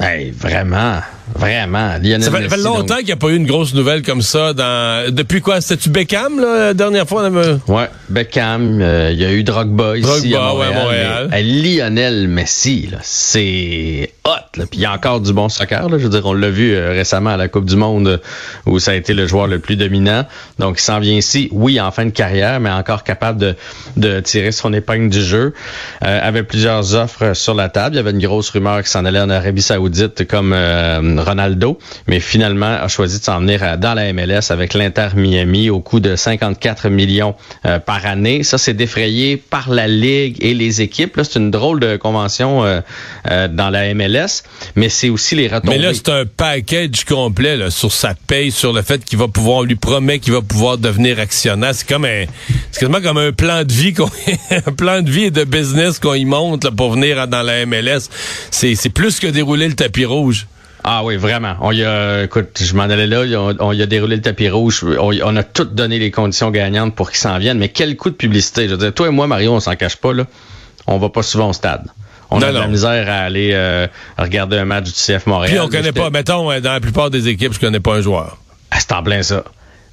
Hey, 0.00 0.30
vraiment, 0.30 1.00
vraiment. 1.36 1.94
Lionel 2.02 2.22
Ça 2.22 2.30
fait, 2.30 2.38
Messi, 2.40 2.50
fait 2.50 2.56
longtemps 2.62 2.82
donc- 2.84 2.96
qu'il 2.98 3.06
n'y 3.06 3.12
a 3.12 3.16
pas 3.16 3.28
eu 3.28 3.36
une 3.36 3.46
grosse 3.46 3.74
nouvelle 3.74 4.02
comme 4.02 4.22
ça. 4.22 4.52
Dans... 4.52 5.12
Depuis 5.12 5.40
quoi? 5.40 5.60
C'était-tu 5.60 5.90
Beckham, 5.90 6.40
là, 6.40 6.58
la 6.66 6.74
dernière 6.74 7.06
fois? 7.08 7.26
avait- 7.26 7.56
Ouais, 7.68 7.88
Beckham, 8.08 8.80
euh, 8.80 9.10
il 9.12 9.18
y 9.20 9.24
a 9.24 9.32
eu 9.32 9.42
Drogba 9.44 9.96
ici 9.98 10.34
à 10.34 10.40
Montréal. 10.40 10.56
ouais, 10.72 10.74
Montréal. 10.82 11.28
mais, 11.30 11.36
euh, 11.42 11.62
Lionel 11.78 12.28
Messi, 12.28 12.88
là, 12.90 12.98
c'est 13.02 14.12
hot. 14.24 14.30
Là. 14.56 14.64
Puis 14.70 14.80
il 14.80 14.80
y 14.80 14.86
a 14.86 14.92
encore 14.92 15.20
du 15.20 15.32
bon 15.32 15.48
soccer. 15.48 15.88
Là. 15.88 15.98
Je 15.98 16.04
veux 16.04 16.10
dire, 16.10 16.22
on 16.24 16.32
l'a 16.32 16.50
vu 16.50 16.72
euh, 16.74 16.90
récemment 16.92 17.30
à 17.30 17.36
la 17.36 17.48
Coupe 17.48 17.64
du 17.66 17.76
Monde 17.76 18.08
euh, 18.08 18.18
où 18.66 18.78
ça 18.78 18.90
a 18.92 18.94
été 18.94 19.14
le 19.14 19.26
joueur 19.26 19.46
le 19.46 19.58
plus 19.58 19.76
dominant. 19.76 20.24
Donc 20.58 20.78
il 20.78 20.82
s'en 20.82 20.98
vient 21.00 21.14
ici, 21.16 21.48
oui, 21.52 21.80
en 21.80 21.90
fin 21.90 22.04
de 22.06 22.10
carrière, 22.10 22.58
mais 22.60 22.70
encore 22.70 23.04
capable 23.04 23.38
de, 23.38 23.54
de 23.96 24.20
tirer 24.20 24.52
son 24.52 24.72
épingle 24.72 25.08
du 25.10 25.22
jeu. 25.22 25.52
Euh, 26.04 26.20
avait 26.28 26.42
plusieurs 26.42 26.94
offres 26.94 27.34
sur 27.34 27.54
la 27.54 27.68
table. 27.68 27.94
Il 27.94 27.98
y 27.98 28.00
avait 28.00 28.10
une 28.10 28.18
grosse 28.20 28.50
rumeur 28.50 28.82
qui 28.82 28.90
s'en 28.90 29.04
allait 29.04 29.20
en 29.20 29.30
Arabie 29.30 29.62
Saoudite 29.62 30.26
comme 30.26 30.52
euh, 31.18 31.24
Ronaldo, 31.24 31.78
mais 32.06 32.20
finalement 32.20 32.66
a 32.66 32.88
choisi 32.88 33.18
de 33.18 33.24
s'en 33.24 33.40
venir 33.40 33.62
à- 33.62 33.76
dans 33.76 33.94
la 33.94 34.12
MLS 34.12 34.50
avec 34.50 34.74
l'Inter 34.74 35.08
Miami 35.14 35.70
au 35.70 35.80
coût 35.80 36.00
de 36.00 36.16
54 36.16 36.88
millions 36.88 37.34
euh, 37.66 37.78
par 37.78 38.06
année. 38.06 38.42
Ça, 38.42 38.58
c'est 38.58 38.74
défrayé 38.74 39.36
par 39.36 39.70
la 39.70 39.88
Ligue 39.88 40.36
et 40.40 40.54
les 40.54 40.80
équipes. 40.80 41.16
Là, 41.16 41.24
c'est 41.24 41.38
une 41.38 41.50
drôle 41.50 41.80
de 41.80 41.96
convention 41.96 42.64
euh, 42.64 42.80
euh, 43.30 43.48
dans 43.48 43.70
la 43.70 43.92
MLS, 43.94 44.42
mais 44.76 44.88
c'est 44.88 45.08
aussi 45.08 45.34
les 45.34 45.48
retombées. 45.48 45.78
Mais 45.78 45.82
là, 45.82 45.92
c'est 45.94 46.08
un 46.08 46.24
package 46.24 47.04
complet 47.04 47.70
sur 47.70 47.92
sa 47.92 48.14
paye, 48.14 48.50
sur 48.50 48.72
le 48.72 48.82
fait 48.82 49.04
qu'il 49.04 49.18
va 49.18 49.28
pouvoir, 49.28 49.58
on 49.58 49.62
lui 49.62 49.76
promet 49.76 50.18
qu'il 50.18 50.32
va 50.32 50.42
pouvoir 50.42 50.78
devenir 50.78 51.18
actionnaire. 51.18 51.74
C'est 51.74 51.88
comme 51.88 52.04
un, 52.04 53.32
plan 53.32 53.64
de 53.64 53.72
vie, 53.72 53.94
plan 54.76 55.02
de 55.02 55.10
vie 55.10 55.24
et 55.24 55.30
de 55.30 55.44
business 55.44 55.98
qu'on 55.98 56.14
y 56.14 56.24
monte 56.24 56.70
pour 56.70 56.92
venir 56.92 57.26
dans 57.28 57.42
la 57.42 57.66
MLS. 57.66 58.08
C'est 58.50 58.92
plus 58.92 59.20
que 59.20 59.26
dérouler 59.26 59.68
le 59.68 59.74
tapis 59.74 60.04
rouge. 60.04 60.46
Ah 60.84 61.04
oui, 61.04 61.16
vraiment. 61.16 61.56
On 61.60 61.72
y 61.72 61.84
a, 61.84 62.24
écoute, 62.24 62.60
je 62.60 62.74
m'en 62.74 62.84
allais 62.84 63.06
là, 63.06 63.22
on, 63.38 63.56
on 63.58 63.72
y 63.72 63.82
a 63.82 63.86
déroulé 63.86 64.16
le 64.16 64.22
tapis 64.22 64.48
rouge. 64.48 64.84
On, 64.98 65.36
a 65.36 65.42
tout 65.42 65.64
donné 65.64 65.98
les 65.98 66.10
conditions 66.10 66.50
gagnantes 66.50 66.94
pour 66.94 67.10
qu'ils 67.10 67.18
s'en 67.18 67.38
viennent. 67.38 67.58
Mais 67.58 67.68
quel 67.68 67.96
coup 67.96 68.10
de 68.10 68.14
publicité. 68.14 68.66
Je 68.66 68.72
veux 68.72 68.78
dire, 68.78 68.94
toi 68.94 69.08
et 69.08 69.10
moi, 69.10 69.26
Mario, 69.26 69.52
on 69.52 69.60
s'en 69.60 69.76
cache 69.76 69.96
pas, 69.96 70.12
là. 70.12 70.24
On 70.86 70.98
va 70.98 71.08
pas 71.10 71.22
souvent 71.22 71.50
au 71.50 71.52
stade. 71.52 71.84
On 72.30 72.40
Non, 72.40 72.48
a 72.48 72.52
de 72.52 72.58
la 72.58 72.66
misère 72.66 73.08
à 73.08 73.20
aller 73.20 73.50
euh, 73.52 73.86
regarder 74.18 74.58
un 74.58 74.64
match 74.64 74.84
du 74.84 74.92
CF 74.92 75.26
Montréal. 75.26 75.50
Puis 75.50 75.60
on 75.60 75.68
connaît 75.68 75.92
pas, 75.92 76.10
mettons, 76.10 76.50
euh, 76.50 76.60
dans 76.60 76.72
la 76.72 76.80
plupart 76.80 77.10
des 77.10 77.28
équipes, 77.28 77.54
je 77.54 77.60
connais 77.60 77.80
pas 77.80 77.94
un 77.94 78.00
joueur. 78.02 78.38
Ah, 78.70 78.76
c'est 78.80 78.92
en 78.92 79.02
plein 79.02 79.22
ça. 79.22 79.44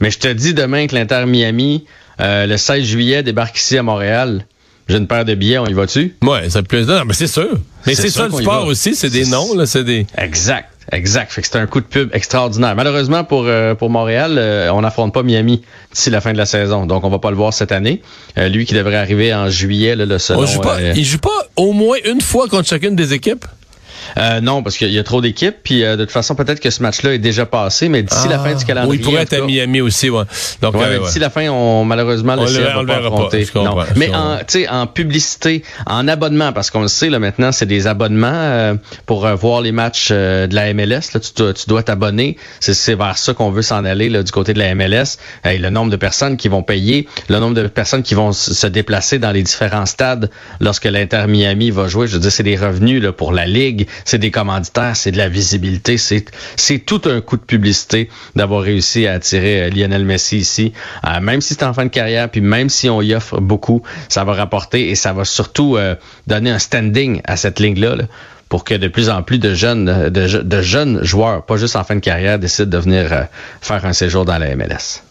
Mais 0.02 0.12
je 0.12 0.20
te 0.20 0.28
dis 0.28 0.54
demain 0.54 0.88
que 0.88 0.96
l'Inter 0.96 1.26
Miami, 1.26 1.86
euh, 2.20 2.46
le 2.46 2.58
16 2.58 2.84
juillet, 2.84 3.24
débarque 3.24 3.58
ici 3.58 3.78
à 3.78 3.84
Montréal. 3.84 4.46
J'ai 4.88 4.98
une 4.98 5.08
paire 5.08 5.26
de 5.26 5.34
billets, 5.34 5.58
on 5.58 5.66
y 5.66 5.74
va-tu? 5.74 6.16
Ouais, 6.22 6.50
ça 6.50 6.62
plaît. 6.62 6.84
Non, 6.84 7.06
mais 7.06 7.14
c'est 7.14 7.28
sûr. 7.28 7.58
Mais 7.88 7.96
c'est, 7.96 8.10
sûr 8.10 8.24
ça 8.24 8.28
le 8.28 8.44
sport 8.44 8.68
aussi, 8.68 8.96
c'est 8.96 9.10
des 9.10 9.26
noms, 9.26 9.56
là, 9.56 9.66
c'est 9.66 9.84
des. 9.84 10.06
Exact, 10.18 10.70
exact. 10.92 11.32
Fait 11.32 11.42
que 11.42 11.48
c'est 11.48 11.58
un 11.58 11.68
coup 11.68 11.80
de 11.80 11.86
pub 11.86 12.10
extraordinaire. 12.14 12.76
Malheureusement 12.76 13.24
pour 13.24 13.46
euh, 13.46 13.76
pour 13.76 13.90
Montréal, 13.90 14.36
euh, 14.38 14.70
on 14.72 14.82
n'affronte 14.82 15.14
pas 15.14 15.24
Miami 15.24 15.62
d'ici 15.94 16.10
la 16.10 16.22
fin 16.22 16.34
de 16.34 16.38
la 16.38 16.46
saison, 16.46 16.86
donc 16.86 17.04
on 17.04 17.10
va 17.10 17.20
pas 17.20 17.32
le 17.32 17.38
voir 17.38 17.54
cette 17.54 17.72
année. 17.72 18.02
Euh, 18.38 18.50
lui 18.50 18.66
qui 18.66 18.74
devrait 18.74 18.96
arriver 18.96 19.34
en 19.34 19.50
juillet, 19.50 19.96
là, 19.96 20.06
le 20.06 20.18
selon, 20.20 20.42
On 20.42 20.46
joue 20.46 20.62
pas, 20.62 20.82
il 20.82 21.06
joue 21.06 21.20
pas 21.20 21.48
au 21.56 21.72
moins 21.72 21.98
une 22.06 22.22
fois 22.22 22.48
contre 22.48 22.68
chacune 22.68 22.96
des 22.96 23.14
équipes? 23.14 23.46
Euh, 24.18 24.42
non, 24.42 24.64
parce 24.64 24.78
qu'il 24.78 24.92
y 24.92 25.00
a 25.00 25.04
trop 25.04 25.22
d'équipes. 25.22 25.56
Puis 25.64 25.84
euh, 25.84 25.96
de 25.96 26.04
toute 26.06 26.12
façon, 26.14 26.36
peut-être 26.36 26.60
que 26.60 26.70
ce 26.70 26.82
match-là 26.82 27.14
est 27.14 27.20
déjà 27.20 27.46
passé, 27.46 27.90
mais 27.90 28.04
d'ici 28.04 28.28
la 28.28 28.40
fin 28.40 28.54
du 28.54 28.66
calendrier. 28.66 28.92
Oui, 28.92 28.98
il 29.00 29.04
pourrait 29.06 29.24
être 29.24 29.34
à 29.34 29.46
Miami 29.46 29.82
aussi, 29.82 30.10
ouais. 30.10 30.24
Donc, 30.62 30.76
Ouais, 30.76 30.82
euh, 30.84 30.88
mais 30.92 30.98
ouais. 31.00 31.06
d'ici 31.06 31.20
la 31.20 31.30
fin, 31.30 31.48
on, 31.50 31.84
malheureusement, 31.86 32.36
On 32.38 32.44
le- 32.46 32.52
va 32.52 32.82
le 32.82 32.86
pas 32.88 32.98
affronter. 32.98 33.48
Non. 33.56 33.78
Mais 33.96 34.14
en, 34.14 34.38
tu 34.38 34.44
sais, 34.48 34.68
en 34.70 34.88
publicité, 34.88 35.64
en 35.86 36.08
abonnement, 36.08 36.52
parce 36.54 36.70
qu'on 36.72 36.82
le 36.82 36.88
sait, 36.88 37.10
là, 37.10 37.20
maintenant, 37.20 37.52
c'est 37.52 37.66
des 37.66 37.88
abonnements 37.88 38.28
euh, 38.34 38.76
pour 39.06 39.26
euh, 39.26 39.36
voir 39.36 39.62
les 39.62 39.72
matchs 39.72 40.10
euh, 40.12 40.48
de 40.48 40.56
la 40.56 40.74
MLS. 40.74 41.14
Là, 41.14 41.20
tu 41.20 41.32
dois 41.36 41.54
tu 41.54 41.66
dois 41.68 41.84
t'abonner. 41.84 42.38
C'est- 42.60 42.74
C'est 42.74 42.96
vers 42.96 43.18
ça 43.18 43.34
qu'on 43.34 43.50
veut 43.52 43.62
s'en 43.62 43.86
aller 43.86 44.10
là, 44.10 44.22
du 44.24 44.32
côté 44.32 44.54
de 44.54 44.60
la 44.60 44.74
MLS. 44.76 45.18
Hey, 45.44 45.58
le 45.60 45.70
nombre 45.70 45.92
de 45.92 45.96
personnes 45.96 46.38
qui 46.38 46.48
vont 46.50 46.62
payer, 46.64 47.08
le 47.30 47.40
nombre 47.40 47.54
de 47.56 47.68
personnes 47.68 48.04
qui 48.04 48.14
vont 48.14 48.32
se 48.32 48.68
déplacer 48.68 49.18
dans 49.20 49.32
les 49.32 49.44
différents 49.44 49.86
stades 49.86 50.30
lorsque 50.60 50.86
l'Inter 50.86 51.26
Miami 51.28 51.72
va 51.72 51.88
jouer. 51.88 52.08
Je 52.08 52.14
veux 52.14 52.20
dire, 52.20 52.32
c'est 52.32 52.44
des 52.44 52.56
revenus 52.58 53.02
là, 53.02 53.12
pour 53.12 53.32
la 53.32 53.46
Ligue, 53.48 53.88
c'est 54.04 54.18
des 54.18 54.32
commanditaires, 54.32 54.96
c'est 54.96 55.12
de 55.12 55.18
la 55.18 55.30
visibilité, 55.30 55.98
c'est 55.98 56.26
c'est 56.56 56.80
tout 56.80 57.02
un 57.06 57.22
coup 57.22 57.38
de 57.38 57.44
publicité 57.44 58.10
d'avoir 58.36 58.62
réussi 58.62 59.08
à 59.08 59.14
attirer 59.14 59.64
euh, 59.64 59.70
Lionel 59.70 60.06
Messi 60.06 60.38
ici. 60.38 60.74
Euh, 61.06 61.20
même 61.22 61.42
si 61.42 61.54
c'est 61.54 61.64
en 61.64 61.74
fin 61.74 61.86
de 61.86 61.90
carrière, 61.90 62.30
puis 62.30 62.42
même 62.42 62.70
si 62.70 62.90
on 62.90 63.02
y 63.02 63.14
offre 63.16 63.40
beaucoup, 63.40 63.82
ça 64.10 64.24
va 64.24 64.34
rapporter 64.34 64.90
et 64.90 64.96
ça 64.96 65.14
va 65.14 65.24
surtout 65.26 65.78
euh, 65.78 65.96
donner 66.28 66.52
un 66.52 66.60
standing 66.60 67.22
à 67.26 67.38
cette 67.38 67.60
ligue-là. 67.60 67.96
là, 67.96 68.04
pour 68.50 68.64
que 68.64 68.76
de 68.76 68.88
plus 68.88 69.10
en 69.10 69.24
plus 69.24 69.40
de 69.40 69.56
jeunes, 69.56 70.10
de, 70.10 70.28
je- 70.28 70.38
de 70.38 70.62
jeunes 70.62 71.04
joueurs, 71.04 71.44
pas 71.46 71.58
juste 71.58 71.76
en 71.76 71.84
fin 71.84 71.96
de 71.96 72.00
carrière, 72.00 72.38
décident 72.38 72.70
de 72.70 72.78
venir 72.84 73.12
euh, 73.12 73.24
faire 73.62 73.84
un 73.86 73.94
séjour 73.94 74.24
dans 74.24 74.38
la 74.38 74.56
MLS. 74.56 75.02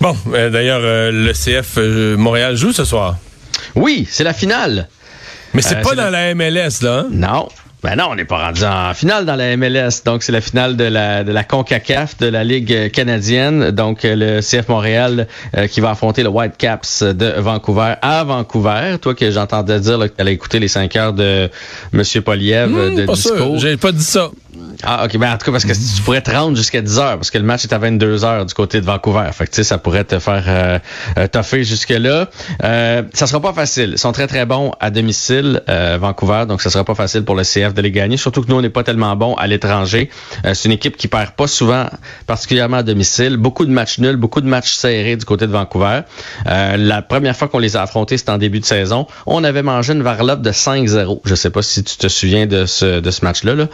Bon, 0.00 0.16
euh, 0.34 0.50
d'ailleurs, 0.50 0.80
euh, 0.82 1.10
le 1.10 1.32
CF 1.32 1.78
Montréal 2.18 2.56
joue 2.56 2.72
ce 2.72 2.84
soir. 2.84 3.16
Oui, 3.74 4.06
c'est 4.10 4.24
la 4.24 4.34
finale. 4.34 4.88
Mais 5.54 5.62
c'est 5.62 5.80
pas 5.82 5.94
dans 5.94 6.10
la- 6.10 6.10
la 6.10 6.34
MLS, 6.34 6.82
là. 6.82 7.00
hein? 7.00 7.06
Non. 7.10 7.48
Ben 7.82 7.96
non, 7.96 8.04
on 8.10 8.14
n'est 8.14 8.24
pas 8.24 8.38
rendu 8.46 8.62
en 8.62 8.94
finale 8.94 9.26
dans 9.26 9.34
la 9.34 9.56
MLS. 9.56 10.04
Donc, 10.04 10.22
c'est 10.22 10.30
la 10.30 10.40
finale 10.40 10.76
de 10.76 10.84
la, 10.84 11.24
de 11.24 11.32
la 11.32 11.42
CONCACAF, 11.42 12.16
de 12.18 12.26
la 12.26 12.44
Ligue 12.44 12.92
canadienne. 12.92 13.72
Donc, 13.72 14.04
euh, 14.04 14.14
le 14.14 14.40
CF 14.40 14.68
Montréal 14.68 15.26
euh, 15.56 15.66
qui 15.66 15.80
va 15.80 15.90
affronter 15.90 16.22
le 16.22 16.28
Whitecaps 16.28 17.02
de 17.02 17.40
Vancouver 17.40 17.94
à 18.00 18.22
Vancouver. 18.22 18.96
Toi 19.00 19.16
que 19.16 19.30
j'entendais 19.32 19.80
dire 19.80 19.98
là, 19.98 20.08
que 20.08 20.14
tu 20.14 20.20
allais 20.20 20.32
écouter 20.34 20.60
les 20.60 20.68
5 20.68 20.94
heures 20.94 21.12
de 21.12 21.50
M. 21.92 22.02
Poliev 22.24 22.70
Hmm, 22.70 22.94
de 22.94 23.04
pas 23.06 23.16
sûr. 23.16 23.32
discours. 23.34 23.58
J'ai 23.58 23.76
pas 23.76 23.90
dit 23.90 24.04
ça. 24.04 24.30
Ah, 24.82 25.04
OK. 25.04 25.16
Ben, 25.16 25.32
en 25.32 25.38
tout 25.38 25.46
cas, 25.46 25.52
parce 25.52 25.64
que 25.64 25.72
tu 25.72 26.02
pourrais 26.02 26.20
te 26.20 26.30
rendre 26.30 26.56
jusqu'à 26.56 26.82
10 26.82 26.98
heures, 26.98 27.14
parce 27.16 27.30
que 27.30 27.38
le 27.38 27.44
match 27.44 27.64
est 27.64 27.72
à 27.72 27.78
22 27.78 28.24
heures 28.24 28.44
du 28.44 28.52
côté 28.52 28.80
de 28.80 28.86
Vancouver. 28.86 29.28
Fait 29.32 29.46
que, 29.46 29.62
ça 29.62 29.78
pourrait 29.78 30.04
te 30.04 30.18
faire 30.18 30.44
euh, 30.46 30.78
euh, 31.18 31.26
toffer 31.26 31.64
jusque-là. 31.64 32.28
Euh, 32.62 33.02
ça 33.14 33.26
sera 33.26 33.40
pas 33.40 33.52
facile. 33.52 33.90
Ils 33.92 33.98
sont 33.98 34.12
très, 34.12 34.26
très 34.26 34.44
bons 34.44 34.72
à 34.80 34.90
domicile, 34.90 35.62
euh, 35.68 35.98
Vancouver, 36.00 36.44
donc 36.46 36.60
ça 36.62 36.70
sera 36.70 36.84
pas 36.84 36.94
facile 36.94 37.24
pour 37.24 37.34
le 37.34 37.44
CF 37.44 37.74
de 37.74 37.80
les 37.80 37.90
gagner. 37.90 38.16
Surtout 38.16 38.42
que 38.42 38.48
nous, 38.48 38.56
on 38.56 38.62
n'est 38.62 38.70
pas 38.70 38.82
tellement 38.82 39.14
bons 39.16 39.34
à 39.34 39.46
l'étranger. 39.46 40.10
Euh, 40.44 40.54
c'est 40.54 40.68
une 40.68 40.74
équipe 40.74 40.96
qui 40.96 41.08
perd 41.08 41.30
pas 41.30 41.46
souvent, 41.46 41.86
particulièrement 42.26 42.78
à 42.78 42.82
domicile. 42.82 43.36
Beaucoup 43.36 43.64
de 43.64 43.70
matchs 43.70 43.98
nuls, 43.98 44.16
beaucoup 44.16 44.40
de 44.40 44.48
matchs 44.48 44.74
serrés 44.74 45.16
du 45.16 45.24
côté 45.24 45.46
de 45.46 45.52
Vancouver. 45.52 46.00
Euh, 46.46 46.76
la 46.76 47.02
première 47.02 47.36
fois 47.36 47.48
qu'on 47.48 47.58
les 47.58 47.76
a 47.76 47.82
affrontés, 47.82 48.18
c'était 48.18 48.32
en 48.32 48.38
début 48.38 48.60
de 48.60 48.66
saison. 48.66 49.06
On 49.26 49.44
avait 49.44 49.62
mangé 49.62 49.92
une 49.92 50.02
varlope 50.02 50.42
de 50.42 50.52
5-0. 50.52 51.20
Je 51.24 51.34
sais 51.34 51.50
pas 51.50 51.62
si 51.62 51.82
tu 51.84 51.96
te 51.96 52.08
souviens 52.08 52.46
de 52.46 52.66
ce, 52.66 53.00
de 53.00 53.10
ce 53.10 53.24
match-là. 53.24 53.54
Là. 53.54 53.66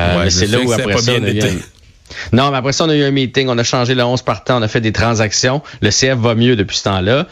Euh, 0.00 0.18
Ouais, 0.20 0.30
c'est 0.30 0.46
là 0.46 0.60
où 0.60 0.72
après 0.72 0.98
ça, 0.98 1.12
on 1.12 1.22
a 1.24 1.30
eu 1.30 1.40
non, 2.32 2.50
mais 2.50 2.56
après 2.58 2.72
ça, 2.72 2.84
on 2.84 2.88
a 2.88 2.94
eu 2.94 3.02
un 3.04 3.10
meeting, 3.10 3.48
on 3.48 3.58
a 3.58 3.62
changé 3.64 3.94
le 3.94 4.02
11 4.04 4.22
partant, 4.22 4.58
on 4.58 4.62
a 4.62 4.68
fait 4.68 4.80
des 4.80 4.92
transactions. 4.92 5.62
Le 5.82 5.90
CF 5.90 6.16
va 6.18 6.34
mieux 6.34 6.56
depuis 6.56 6.76
ce 6.76 6.84
temps-là. 6.84 7.26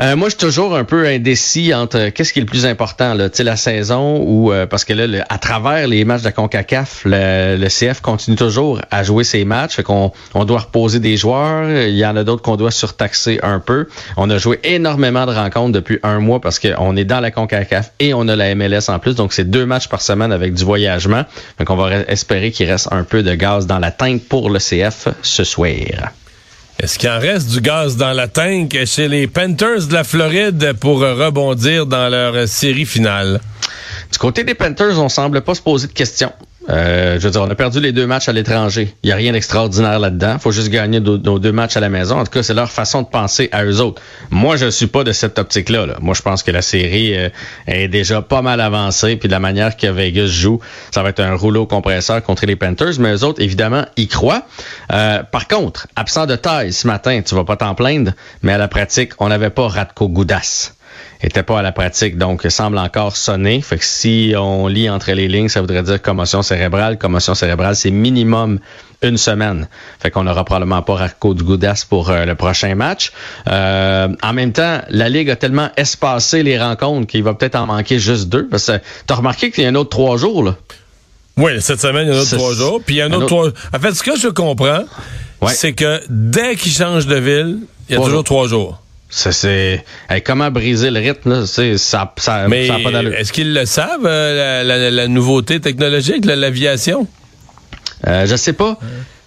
Euh, 0.00 0.16
moi, 0.16 0.28
je 0.28 0.36
suis 0.36 0.38
toujours 0.46 0.76
un 0.76 0.84
peu 0.84 1.06
indécis 1.06 1.74
entre 1.74 1.98
euh, 1.98 2.10
qu'est-ce 2.10 2.32
qui 2.32 2.38
est 2.38 2.42
le 2.42 2.46
plus 2.46 2.66
important, 2.66 3.14
là, 3.14 3.28
la 3.40 3.56
saison 3.56 4.18
ou 4.22 4.52
euh, 4.52 4.66
parce 4.66 4.84
que 4.84 4.92
là, 4.92 5.24
à 5.28 5.38
travers 5.38 5.86
les 5.88 6.04
matchs 6.04 6.22
de 6.22 6.30
Concacaf, 6.30 7.02
le, 7.04 7.56
le 7.56 7.66
CF 7.68 8.00
continue 8.00 8.36
toujours 8.36 8.80
à 8.90 9.02
jouer 9.02 9.24
ses 9.24 9.44
matchs, 9.44 9.74
fait 9.76 9.82
qu'on 9.82 10.12
on 10.34 10.44
doit 10.44 10.60
reposer 10.60 11.00
des 11.00 11.16
joueurs. 11.16 11.68
Il 11.70 11.96
y 11.96 12.04
en 12.06 12.16
a 12.16 12.24
d'autres 12.24 12.42
qu'on 12.42 12.56
doit 12.56 12.70
surtaxer 12.70 13.40
un 13.42 13.60
peu. 13.60 13.86
On 14.16 14.28
a 14.30 14.38
joué 14.38 14.60
énormément 14.64 15.26
de 15.26 15.32
rencontres 15.32 15.72
depuis 15.72 15.98
un 16.02 16.18
mois 16.20 16.40
parce 16.40 16.58
qu'on 16.58 16.96
est 16.96 17.04
dans 17.04 17.20
la 17.20 17.30
Concacaf 17.30 17.92
et 18.00 18.14
on 18.14 18.28
a 18.28 18.36
la 18.36 18.54
MLS 18.54 18.88
en 18.88 18.98
plus, 18.98 19.14
donc 19.14 19.32
c'est 19.32 19.48
deux 19.48 19.66
matchs 19.66 19.88
par 19.88 20.02
semaine 20.02 20.32
avec 20.32 20.54
du 20.54 20.64
voyagement. 20.64 21.24
Donc 21.58 21.70
on 21.70 21.76
va 21.76 21.90
re- 21.90 22.04
espérer 22.08 22.50
qu'il 22.50 22.68
reste 22.70 22.88
un 22.92 23.04
peu 23.04 23.22
de 23.22 23.34
gaz 23.34 23.66
dans 23.66 23.78
la 23.78 23.90
tank 24.00 24.22
pour 24.28 24.48
le 24.48 24.58
CF 24.58 25.08
ce 25.20 25.44
soir. 25.44 25.68
Est-ce 26.78 26.98
qu'il 26.98 27.10
en 27.10 27.18
reste 27.18 27.50
du 27.50 27.60
gaz 27.60 27.98
dans 27.98 28.14
la 28.14 28.28
tank 28.28 28.74
chez 28.86 29.08
les 29.08 29.26
Panthers 29.26 29.86
de 29.88 29.92
la 29.92 30.04
Floride 30.04 30.72
pour 30.80 31.00
rebondir 31.00 31.84
dans 31.84 32.08
leur 32.08 32.48
série 32.48 32.86
finale? 32.86 33.40
Du 34.10 34.18
côté 34.18 34.42
des 34.42 34.54
Panthers, 34.54 34.98
on 34.98 35.10
semble 35.10 35.42
pas 35.42 35.54
se 35.54 35.60
poser 35.60 35.86
de 35.88 35.92
questions. 35.92 36.32
Euh, 36.70 37.18
je 37.18 37.24
veux 37.24 37.30
dire, 37.30 37.42
on 37.42 37.50
a 37.50 37.54
perdu 37.54 37.80
les 37.80 37.92
deux 37.92 38.06
matchs 38.06 38.28
à 38.28 38.32
l'étranger. 38.32 38.94
Il 39.02 39.08
n'y 39.08 39.12
a 39.12 39.16
rien 39.16 39.32
d'extraordinaire 39.32 39.98
là-dedans. 39.98 40.38
faut 40.38 40.52
juste 40.52 40.68
gagner 40.68 41.00
nos, 41.00 41.38
deux 41.38 41.52
matchs 41.52 41.76
à 41.76 41.80
la 41.80 41.88
maison. 41.88 42.18
En 42.18 42.24
tout 42.24 42.30
cas, 42.30 42.42
c'est 42.42 42.54
leur 42.54 42.70
façon 42.70 43.02
de 43.02 43.08
penser 43.08 43.48
à 43.52 43.64
eux 43.64 43.80
autres. 43.80 44.00
Moi, 44.30 44.56
je 44.56 44.70
suis 44.70 44.86
pas 44.86 45.02
de 45.02 45.12
cette 45.12 45.38
optique-là. 45.38 45.86
là. 45.86 45.96
Moi, 46.00 46.14
je 46.14 46.22
pense 46.22 46.42
que 46.42 46.50
la 46.50 46.62
série 46.62 47.16
euh, 47.16 47.28
est 47.66 47.88
déjà 47.88 48.22
pas 48.22 48.42
mal 48.42 48.60
avancée. 48.60 49.16
Puis 49.16 49.28
de 49.28 49.32
la 49.32 49.40
manière 49.40 49.76
que 49.76 49.86
Vegas 49.88 50.26
joue, 50.26 50.60
ça 50.92 51.02
va 51.02 51.08
être 51.08 51.20
un 51.20 51.34
rouleau 51.34 51.66
compresseur 51.66 52.22
contre 52.22 52.46
les 52.46 52.56
Panthers. 52.56 52.98
Mais 53.00 53.14
eux 53.14 53.24
autres, 53.24 53.42
évidemment, 53.42 53.84
y 53.96 54.06
croient. 54.06 54.42
Euh, 54.92 55.22
par 55.24 55.48
contre, 55.48 55.88
absent 55.96 56.26
de 56.26 56.36
taille 56.36 56.72
ce 56.72 56.86
matin, 56.86 57.20
tu 57.24 57.34
vas 57.34 57.44
pas 57.44 57.56
t'en 57.56 57.74
plaindre. 57.74 58.12
Mais 58.42 58.52
à 58.52 58.58
la 58.58 58.68
pratique, 58.68 59.12
on 59.18 59.28
n'avait 59.28 59.50
pas 59.50 59.66
Ratko 59.66 60.08
Goudas 60.08 60.72
était 61.22 61.42
pas 61.42 61.58
à 61.58 61.62
la 61.62 61.72
pratique, 61.72 62.16
donc 62.16 62.46
semble 62.48 62.78
encore 62.78 63.16
sonner. 63.16 63.60
Fait 63.60 63.78
que 63.78 63.84
si 63.84 64.32
on 64.36 64.66
lit 64.68 64.88
entre 64.88 65.12
les 65.12 65.28
lignes, 65.28 65.48
ça 65.48 65.60
voudrait 65.60 65.82
dire 65.82 66.00
commotion 66.00 66.42
cérébrale. 66.42 66.98
Commotion 66.98 67.34
cérébrale, 67.34 67.76
c'est 67.76 67.90
minimum 67.90 68.58
une 69.02 69.16
semaine. 69.16 69.68
Fait 69.98 70.10
qu'on 70.10 70.24
n'aura 70.24 70.44
probablement 70.44 70.82
pas 70.82 70.94
Racco 70.94 71.34
de 71.34 71.42
Goudas 71.42 71.84
pour 71.88 72.10
euh, 72.10 72.24
le 72.24 72.34
prochain 72.34 72.74
match. 72.74 73.12
Euh, 73.48 74.08
en 74.22 74.32
même 74.32 74.52
temps, 74.52 74.80
la 74.88 75.08
Ligue 75.08 75.30
a 75.30 75.36
tellement 75.36 75.70
espacé 75.76 76.42
les 76.42 76.58
rencontres 76.58 77.06
qu'il 77.06 77.22
va 77.22 77.34
peut-être 77.34 77.56
en 77.56 77.66
manquer 77.66 77.98
juste 77.98 78.28
deux. 78.28 78.46
Parce 78.48 78.66
que 78.66 78.78
t'as 79.06 79.14
remarqué 79.14 79.50
qu'il 79.50 79.64
y 79.64 79.66
a 79.66 79.70
un 79.70 79.74
autre 79.74 79.90
trois 79.90 80.16
jours, 80.16 80.42
là? 80.42 80.56
Oui, 81.36 81.52
cette 81.60 81.80
semaine, 81.80 82.08
il 82.08 82.10
y 82.10 82.12
en 82.12 82.16
a 82.16 82.18
un 82.18 82.22
autre 82.22 82.36
trois 82.36 82.54
jours. 82.54 82.80
Puis 82.84 82.96
il 82.96 82.98
y 82.98 83.02
a 83.02 83.06
un 83.06 83.12
un 83.12 83.14
autre 83.14 83.26
trois. 83.26 83.48
En 83.74 83.78
fait, 83.78 83.92
ce 83.94 84.02
que 84.02 84.18
je 84.18 84.28
comprends, 84.28 84.84
c'est 85.48 85.72
que 85.72 86.00
dès 86.10 86.56
qu'ils 86.56 86.72
changent 86.72 87.06
de 87.06 87.16
ville, 87.16 87.58
il 87.88 87.92
y 87.92 87.94
a 87.94 87.96
Trois 87.96 88.06
toujours 88.08 88.18
jours. 88.18 88.24
trois 88.24 88.48
jours. 88.48 88.79
Ça, 89.12 89.32
c'est. 89.32 89.84
hey, 90.08 90.22
comment 90.22 90.50
briser 90.52 90.90
le 90.90 91.00
rythme, 91.00 91.30
là? 91.32 91.46
C'est- 91.46 91.78
Ça, 91.78 92.12
ça, 92.16 92.46
Mais 92.48 92.68
ça 92.68 92.76
a 92.76 92.78
pas 92.78 92.92
d'allure. 92.92 93.12
est-ce 93.14 93.32
qu'ils 93.32 93.52
le 93.52 93.66
savent, 93.66 94.06
euh, 94.06 94.62
la, 94.62 94.78
la- 94.78 94.90
la 94.90 95.08
nouveauté 95.08 95.58
technologique, 95.60 96.24
la- 96.24 96.36
l'aviation? 96.36 97.08
Euh, 98.06 98.24
je 98.26 98.36
sais 98.36 98.52
pas. 98.52 98.78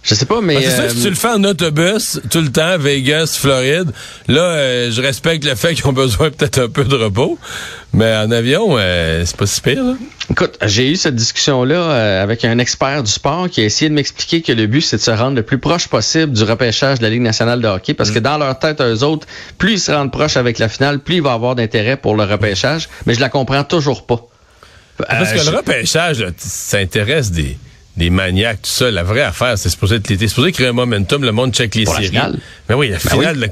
Je 0.03 0.15
sais 0.15 0.25
pas, 0.25 0.41
mais. 0.41 0.55
Que 0.61 0.69
ça, 0.69 0.81
euh, 0.81 0.89
si 0.89 1.01
tu 1.01 1.09
le 1.09 1.15
fais 1.15 1.29
en 1.29 1.43
autobus 1.45 2.19
tout 2.29 2.41
le 2.41 2.51
temps, 2.51 2.77
Vegas, 2.77 3.37
Floride, 3.39 3.89
là, 4.27 4.41
euh, 4.41 4.91
je 4.91 5.01
respecte 5.01 5.45
le 5.45 5.55
fait 5.55 5.73
qu'ils 5.75 5.87
ont 5.87 5.93
besoin 6.05 6.29
peut-être 6.29 6.59
un 6.59 6.67
peu 6.67 6.83
de 6.83 6.95
repos, 6.95 7.39
mais 7.93 8.13
en 8.17 8.29
avion, 8.29 8.75
euh, 8.77 9.23
c'est 9.25 9.37
pas 9.37 9.45
si 9.45 9.61
pire. 9.61 9.81
Là. 9.81 9.93
Écoute, 10.29 10.57
j'ai 10.65 10.89
eu 10.91 10.95
cette 10.97 11.15
discussion-là 11.15 11.75
euh, 11.75 12.23
avec 12.23 12.43
un 12.43 12.59
expert 12.59 13.01
du 13.03 13.11
sport 13.11 13.49
qui 13.49 13.61
a 13.61 13.63
essayé 13.63 13.87
de 13.89 13.95
m'expliquer 13.95 14.41
que 14.41 14.51
le 14.51 14.67
but, 14.67 14.81
c'est 14.81 14.97
de 14.97 15.01
se 15.01 15.11
rendre 15.11 15.35
le 15.37 15.43
plus 15.43 15.57
proche 15.57 15.87
possible 15.87 16.33
du 16.33 16.43
repêchage 16.43 16.97
de 16.99 17.03
la 17.03 17.09
Ligue 17.09 17.21
nationale 17.21 17.61
de 17.61 17.67
hockey 17.67 17.93
parce 17.93 18.11
que 18.11 18.19
dans 18.19 18.37
leur 18.37 18.59
tête, 18.59 18.81
eux 18.81 19.03
autres, 19.03 19.25
plus 19.57 19.73
ils 19.73 19.79
se 19.79 19.91
rendent 19.91 20.11
proches 20.11 20.35
avec 20.37 20.59
la 20.59 20.67
finale, 20.67 20.99
plus 20.99 21.15
il 21.15 21.21
va 21.21 21.31
avoir 21.33 21.55
d'intérêt 21.55 21.95
pour 21.97 22.15
le 22.17 22.23
repêchage, 22.25 22.89
mais 23.05 23.13
je 23.13 23.19
la 23.21 23.29
comprends 23.29 23.63
toujours 23.63 24.05
pas. 24.05 24.21
Parce 24.97 25.31
Euh, 25.31 25.33
que 25.35 25.39
je- 25.43 25.49
le 25.51 25.57
repêchage, 25.57 26.19
là, 26.19 26.27
t- 26.31 26.35
ça 26.39 26.77
intéresse 26.77 27.31
des, 27.31 27.57
des 27.97 28.09
maniaques, 28.09 28.61
tout 28.63 28.69
ça. 28.71 28.89
La 28.91 29.03
vraie 29.03 29.21
affaire, 29.21 29.57
c'est 29.57 29.69
supposé 29.69 29.95
être 29.95 30.09
l'été. 30.09 30.25
C'est 30.27 30.29
supposé 30.35 30.51
créer 30.51 30.67
un 30.67 30.73
momentum, 30.73 31.23
le 31.23 31.31
monde 31.31 31.53
check 31.53 31.75
les 31.75 31.83
Pour 31.85 31.93
la 31.93 32.01
séries. 32.01 32.17
Mais 32.69 32.75
oui, 32.75 32.89
la 32.89 32.97
Ben 32.97 33.09
finale. 33.09 33.37
le- 33.39 33.47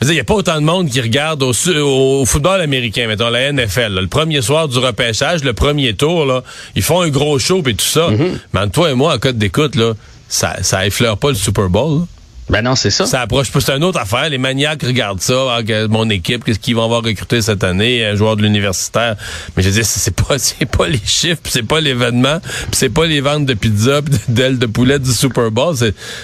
Je 0.00 0.06
veux 0.06 0.06
dire, 0.06 0.12
Il 0.12 0.14
n'y 0.14 0.20
a 0.20 0.24
pas 0.24 0.34
autant 0.34 0.56
de 0.60 0.64
monde 0.64 0.88
qui 0.88 1.00
regarde 1.00 1.42
au, 1.42 2.24
football 2.26 2.60
américain, 2.60 3.06
mettons 3.06 3.28
la 3.30 3.52
NFL. 3.52 3.92
là. 3.94 4.00
Le 4.00 4.08
premier 4.08 4.42
soir 4.42 4.66
du 4.68 4.78
repêchage, 4.78 5.44
le 5.44 5.52
premier 5.52 5.94
tour, 5.94 6.24
là, 6.26 6.42
ils 6.74 6.82
font 6.82 7.02
un 7.02 7.08
gros 7.08 7.38
show 7.38 7.62
et 7.66 7.74
tout 7.74 7.84
ça. 7.84 8.08
Mm-hmm. 8.10 8.38
Mais 8.52 8.60
entre 8.60 8.72
toi 8.72 8.90
et 8.90 8.94
moi, 8.94 9.14
en 9.14 9.18
code 9.18 9.38
d'écoute, 9.38 9.76
là, 9.76 9.92
ça, 10.28 10.56
ça 10.62 10.86
effleure 10.86 11.18
pas 11.18 11.28
le 11.28 11.34
Super 11.36 11.68
Bowl. 11.68 12.00
là. 12.00 12.06
Ben 12.52 12.60
non, 12.60 12.76
c'est 12.76 12.90
ça. 12.90 13.06
Ça 13.06 13.22
approche 13.22 13.50
pas. 13.50 13.60
C'est 13.60 13.72
une 13.72 13.82
autre 13.82 13.98
affaire. 13.98 14.28
Les 14.28 14.36
maniaques 14.36 14.82
regardent 14.82 15.22
ça. 15.22 15.56
Ah, 15.56 15.62
que 15.62 15.86
mon 15.86 16.10
équipe, 16.10 16.44
qu'est-ce 16.44 16.58
qu'ils 16.58 16.76
vont 16.76 16.84
avoir 16.84 17.02
recruté 17.02 17.40
cette 17.40 17.64
année, 17.64 18.04
un 18.04 18.14
joueur 18.14 18.36
de 18.36 18.42
l'universitaire. 18.42 19.16
Mais 19.56 19.62
je 19.62 19.70
dis, 19.70 19.82
c'est 19.82 20.14
pas, 20.14 20.34
c'est 20.38 20.66
pas 20.66 20.86
les 20.86 21.00
chiffres, 21.02 21.40
c'est 21.48 21.62
pas 21.62 21.80
l'événement, 21.80 22.40
c'est 22.70 22.90
pas 22.90 23.06
les 23.06 23.22
ventes 23.22 23.46
de 23.46 23.54
pizza, 23.54 24.02
puis 24.02 24.14
d'ailes 24.28 24.58
de 24.58 24.66
poulet 24.66 24.98
du 24.98 25.10
Super 25.12 25.50
Bowl. 25.50 25.74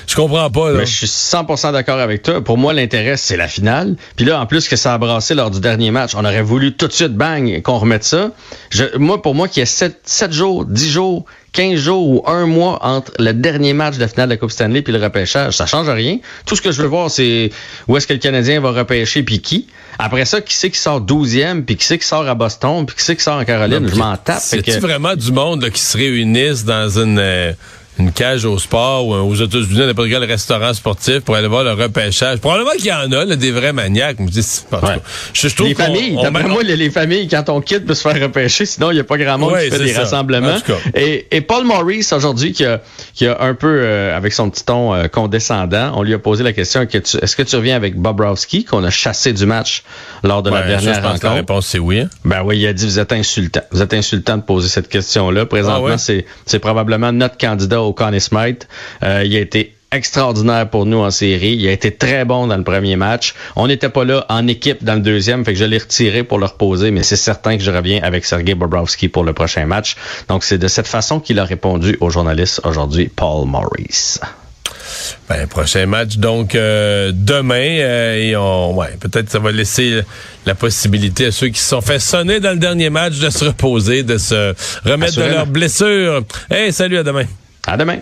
Je 0.07 0.15
comprends 0.15 0.51
pas. 0.51 0.73
Là. 0.73 0.79
Mais 0.81 0.87
je 0.87 1.07
suis 1.07 1.07
100% 1.07 1.73
d'accord 1.73 1.99
avec 1.99 2.23
toi. 2.23 2.45
Pour 2.45 2.59
moi, 2.59 2.75
l'intérêt, 2.75 3.17
c'est 3.17 3.39
la 3.39 3.49
finale. 3.49 3.97
Puis 4.17 4.27
là, 4.27 4.39
en 4.39 4.45
plus 4.45 4.69
que 4.69 4.77
ça 4.77 4.93
a 4.93 4.99
brassé 4.99 5.35
lors 5.35 5.51
du 5.51 5.61
dernier 5.61 5.91
match, 5.91 6.11
on 6.15 6.27
aurait 6.27 6.43
voulu 6.43 6.75
tout 6.75 6.89
de 6.89 6.93
suite, 6.93 7.15
bang, 7.15 7.63
qu'on 7.63 7.79
remette 7.79 8.05
ça. 8.05 8.33
Je, 8.69 8.85
moi, 8.99 9.23
pour 9.23 9.35
moi, 9.35 9.49
qu'il 9.49 9.61
y 9.61 9.63
ait 9.63 9.67
7, 9.67 10.01
7 10.05 10.31
jours, 10.31 10.67
10 10.67 10.91
jours, 10.91 11.25
15 11.53 11.81
jours 11.81 12.07
ou 12.09 12.23
un 12.27 12.47
mois 12.47 12.79
entre 12.85 13.13
le 13.19 13.33
dernier 13.33 13.73
match 13.73 13.97
de 13.97 14.01
la 14.01 14.09
finale 14.09 14.29
de 14.29 14.35
la 14.35 14.37
Coupe 14.37 14.51
Stanley 14.51 14.83
puis 14.83 14.93
le 14.93 15.03
repêchage, 15.03 15.57
ça 15.57 15.67
change 15.67 15.89
rien. 15.89 16.19
Tout 16.47 16.55
ce 16.57 16.63
que 16.63 16.71
je 16.73 16.83
veux 16.83 16.89
voir, 16.89 17.11
c'est 17.11 17.51
où 17.89 17.97
est-ce 17.97 18.07
que 18.07 18.13
le 18.13 18.19
Canadien 18.19 18.61
va 18.61 18.71
repêcher 18.71 19.23
puis 19.23 19.41
qui. 19.41 19.67
Après 19.99 20.25
ça, 20.25 20.41
qui 20.41 20.55
c'est 20.55 20.71
qui 20.71 20.79
sort 20.79 21.01
12e, 21.01 21.63
puis 21.65 21.77
qui 21.77 21.85
c'est 21.85 21.99
qui 21.99 22.07
sort 22.07 22.29
à 22.29 22.35
Boston, 22.35 22.87
puis 22.87 22.95
qui 22.97 23.03
c'est 23.03 23.17
qui 23.17 23.23
sort 23.23 23.39
en 23.39 23.45
Caroline? 23.45 23.89
je 23.89 23.97
m'en 23.97 24.17
tape. 24.17 24.39
C'est-tu 24.41 24.73
que- 24.73 24.79
vraiment 24.79 25.17
du 25.17 25.33
monde 25.33 25.63
là, 25.63 25.71
qui 25.71 25.81
se 25.81 25.97
réunissent 25.97 26.65
dans 26.65 26.99
une, 27.01 27.19
euh, 27.19 27.53
une 27.99 28.13
cage 28.13 28.45
au 28.45 28.59
sport 28.59 29.07
ou 29.07 29.15
aux 29.15 29.35
États-Unis, 29.35 29.87
n'importe 29.87 30.09
quel 30.09 30.25
restaurant 30.25 30.73
sportif 30.75 31.21
pour 31.21 31.35
aller 31.37 31.49
voir 31.49 31.65
le 31.65 31.73
repêchage? 31.73 32.39
Probablement 32.39 32.71
qu'il 32.73 32.87
y 32.87 32.93
en 32.93 33.11
a, 33.13 33.25
là, 33.25 33.37
des 33.37 33.51
vrais 33.51 33.73
maniaques. 33.73 34.17
Je, 34.21 34.25
dis, 34.27 34.63
je, 35.35 35.49
je 35.49 35.55
trouve 35.55 35.69
les 35.69 35.75
familles, 35.75 36.17
d'après 36.23 36.45
moi, 36.45 36.63
les, 36.63 36.77
les 36.77 36.91
familles, 36.91 37.29
quand 37.29 37.49
on 37.49 37.61
quitte, 37.61 37.87
peut 37.87 37.95
se 37.95 38.03
faire 38.09 38.21
repêcher, 38.23 38.67
sinon 38.67 38.91
il 38.91 38.95
n'y 38.95 39.01
a 39.01 39.05
pas 39.05 39.19
grand 39.19 39.39
monde 39.39 39.53
Ouais, 39.53 39.65
qui 39.69 39.77
fait 39.77 39.85
des 39.85 39.93
ça. 39.93 40.01
rassemblements. 40.01 40.57
Et, 40.95 41.27
et 41.31 41.41
Paul 41.41 41.65
Maurice, 41.65 42.13
aujourd'hui, 42.13 42.53
qui 42.53 42.65
a, 42.65 42.81
qui 43.15 43.27
a 43.27 43.41
un 43.41 43.55
peu, 43.55 43.81
euh, 43.83 44.17
avec 44.17 44.33
son 44.33 44.51
petit 44.51 44.65
ton 44.65 44.95
euh, 44.95 45.09
condescendant, 45.09 45.93
on 45.97 46.03
lui 46.03 46.15
a 46.15 46.19
posé 46.19 46.45
la 46.45 46.53
question 46.53 46.83
est-ce 46.83 47.37
que 47.37 47.43
tu 47.43 47.57
reviens 47.57 47.77
avec 47.77 47.97
Bobrovski, 47.97 48.65
qu'on 48.65 48.85
a 48.85 48.91
chassé 48.91 49.33
du 49.33 49.47
match 49.47 49.83
lors 50.23 50.43
de 50.43 50.51
Ouais, 50.51 50.57
la 50.61 50.63
ça, 50.63 50.69
dernière 50.69 50.95
je 50.95 51.01
pense 51.01 51.19
que 51.19 51.25
la 51.25 51.31
rencontre? 51.33 51.35
réponse, 51.53 51.67
c'est 51.67 51.79
oui. 51.79 52.01
hein. 52.01 52.09
Ben 52.25 52.43
oui, 52.45 52.59
il 52.59 52.67
a 52.67 52.73
dit 52.73 52.85
vous 52.87 52.99
êtes 52.99 53.13
insultant. 53.13 53.61
Vous 53.73 53.83
êtes 53.83 53.95
insultant 53.95 54.37
de 54.37 54.43
poser 54.43 54.69
cette 54.69 54.89
question-là. 54.89 55.47
Présentement, 55.47 55.95
Ah 55.95 55.99
c'est 56.47 56.59
probablement 56.59 57.13
notre 57.13 57.37
candidat 57.39 57.81
au 57.81 57.88
Conn 57.93 58.19
Smythe. 58.19 58.69
Euh, 59.03 59.23
il 59.25 59.37
a 59.37 59.41
été 59.41 59.75
extraordinaire 59.91 60.69
pour 60.69 60.87
nous 60.87 60.99
en 60.99 61.11
série. 61.11 61.55
Il 61.55 61.67
a 61.69 61.73
été 61.73 61.95
très 61.95 62.25
bon 62.25 62.47
dans 62.47 62.57
le 62.57 62.65
premier 62.65 62.97
match. 62.97 63.35
On 63.57 63.67
n'était 63.67 63.89
pas 63.89 64.05
là 64.05 64.27
en 64.29 64.47
équipe 64.47 64.85
dans 64.85 64.95
le 64.95 65.01
deuxième, 65.01 65.45
fait 65.45 65.55
que 65.55 65.59
je 65.59 65.65
l'ai 65.65 65.79
retiré 65.79 66.25
pour 66.25 66.39
le 66.39 66.47
reposer, 66.47 66.91
mais 66.91 67.03
c'est 67.03 67.17
certain 67.17 67.57
que 67.57 67.63
je 67.63 67.71
reviens 67.71 68.01
avec 68.03 68.25
Sergei 68.25 68.55
Bobrovski 68.55 69.09
pour 69.09 69.25
le 69.25 69.33
prochain 69.33 69.65
match. 69.67 69.97
Donc 70.29 70.45
c'est 70.45 70.59
de 70.59 70.69
cette 70.69 70.89
façon 70.89 71.21
qu'il 71.21 71.39
a 71.39 71.45
répondu 71.45 71.97
aux 72.01 72.11
journalistes 72.11 72.61
aujourd'hui, 72.65 73.09
Paul 73.09 73.47
Maurice. 73.47 74.21
Ben, 75.29 75.47
prochain 75.47 75.87
match, 75.87 76.17
donc 76.17 76.55
euh, 76.55 77.13
demain. 77.15 77.79
euh, 77.79 78.17
et 78.17 78.37
on, 78.37 78.75
ouais, 78.75 78.97
peut-être 78.99 79.31
ça 79.31 79.39
va 79.39 79.53
laisser 79.53 80.01
la 80.47 80.55
possibilité 80.55 81.27
à 81.27 81.33
ceux 81.33 81.49
qui 81.49 81.61
se 81.61 81.69
sont 81.69 81.81
fait 81.81 81.99
sonner 81.99 82.41
dans 82.41 82.53
le 82.53 82.59
dernier 82.59 82.91
match 82.91 83.19
de 83.19 83.31
se 83.31 83.45
reposer, 83.45 84.03
de 84.03 84.19
se 84.19 84.55
remettre 84.85 85.17
de 85.17 85.23
leurs 85.23 85.47
blessures. 85.47 86.23
Hey, 86.51 86.73
salut, 86.73 86.99
à 86.99 87.03
demain. 87.03 87.25
À 87.69 87.77
demain. 87.77 87.99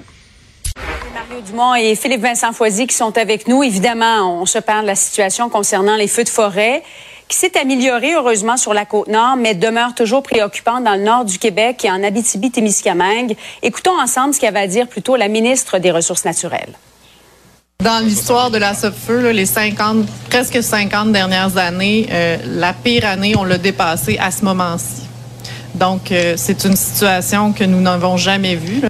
Mario 1.13 1.41
Dumont 1.45 1.75
et 1.75 1.97
Philippe 1.97 2.23
Vincent 2.23 2.53
Foisy 2.53 2.87
qui 2.87 2.95
sont 2.95 3.19
avec 3.19 3.49
nous. 3.49 3.65
Évidemment, 3.65 4.41
on 4.41 4.47
se 4.47 4.59
parle 4.59 4.83
de 4.83 4.87
la 4.87 4.95
situation 4.95 5.49
concernant 5.49 5.97
les 5.97 6.07
feux 6.07 6.25
de 6.25 6.29
forêt 6.29 6.83
qui 7.29 7.37
s'est 7.37 7.59
améliorée 7.59 8.15
heureusement 8.15 8.57
sur 8.57 8.73
la 8.73 8.85
côte 8.85 9.09
nord, 9.09 9.37
mais 9.37 9.55
demeure 9.55 9.95
toujours 9.95 10.23
préoccupante 10.23 10.85
dans 10.85 10.95
le 10.95 11.03
nord 11.03 11.25
du 11.25 11.39
Québec 11.39 11.85
et 11.85 11.91
en 11.91 12.05
Abitibi-Témiscamingue. 12.05 13.37
Écoutons 13.63 13.99
ensemble 14.01 14.35
ce 14.35 14.41
qu'avait 14.41 14.61
à 14.61 14.67
dire 14.69 14.87
plutôt 14.87 15.17
la 15.17 15.27
ministre 15.27 15.79
des 15.79 15.91
Ressources 15.91 16.25
naturelles. 16.25 16.75
Dans 17.83 18.05
l'histoire 18.05 18.53
de 18.53 18.59
la 18.59 18.75
Sopfeu, 18.75 19.21
là, 19.21 19.33
les 19.33 19.47
50, 19.47 20.07
presque 20.31 20.63
50 20.63 21.11
dernières 21.11 21.57
années, 21.57 22.07
euh, 22.13 22.37
la 22.47 22.73
pire 22.73 23.05
année, 23.05 23.35
on 23.37 23.43
l'a 23.43 23.59
dépassée 23.59 24.17
à 24.19 24.31
ce 24.31 24.45
moment-ci. 24.45 25.03
Donc, 25.75 26.13
euh, 26.13 26.35
c'est 26.37 26.65
une 26.65 26.77
situation 26.77 27.53
que 27.53 27.65
nous 27.65 27.81
n'avons 27.81 28.17
jamais 28.17 28.55
vue. 28.55 28.83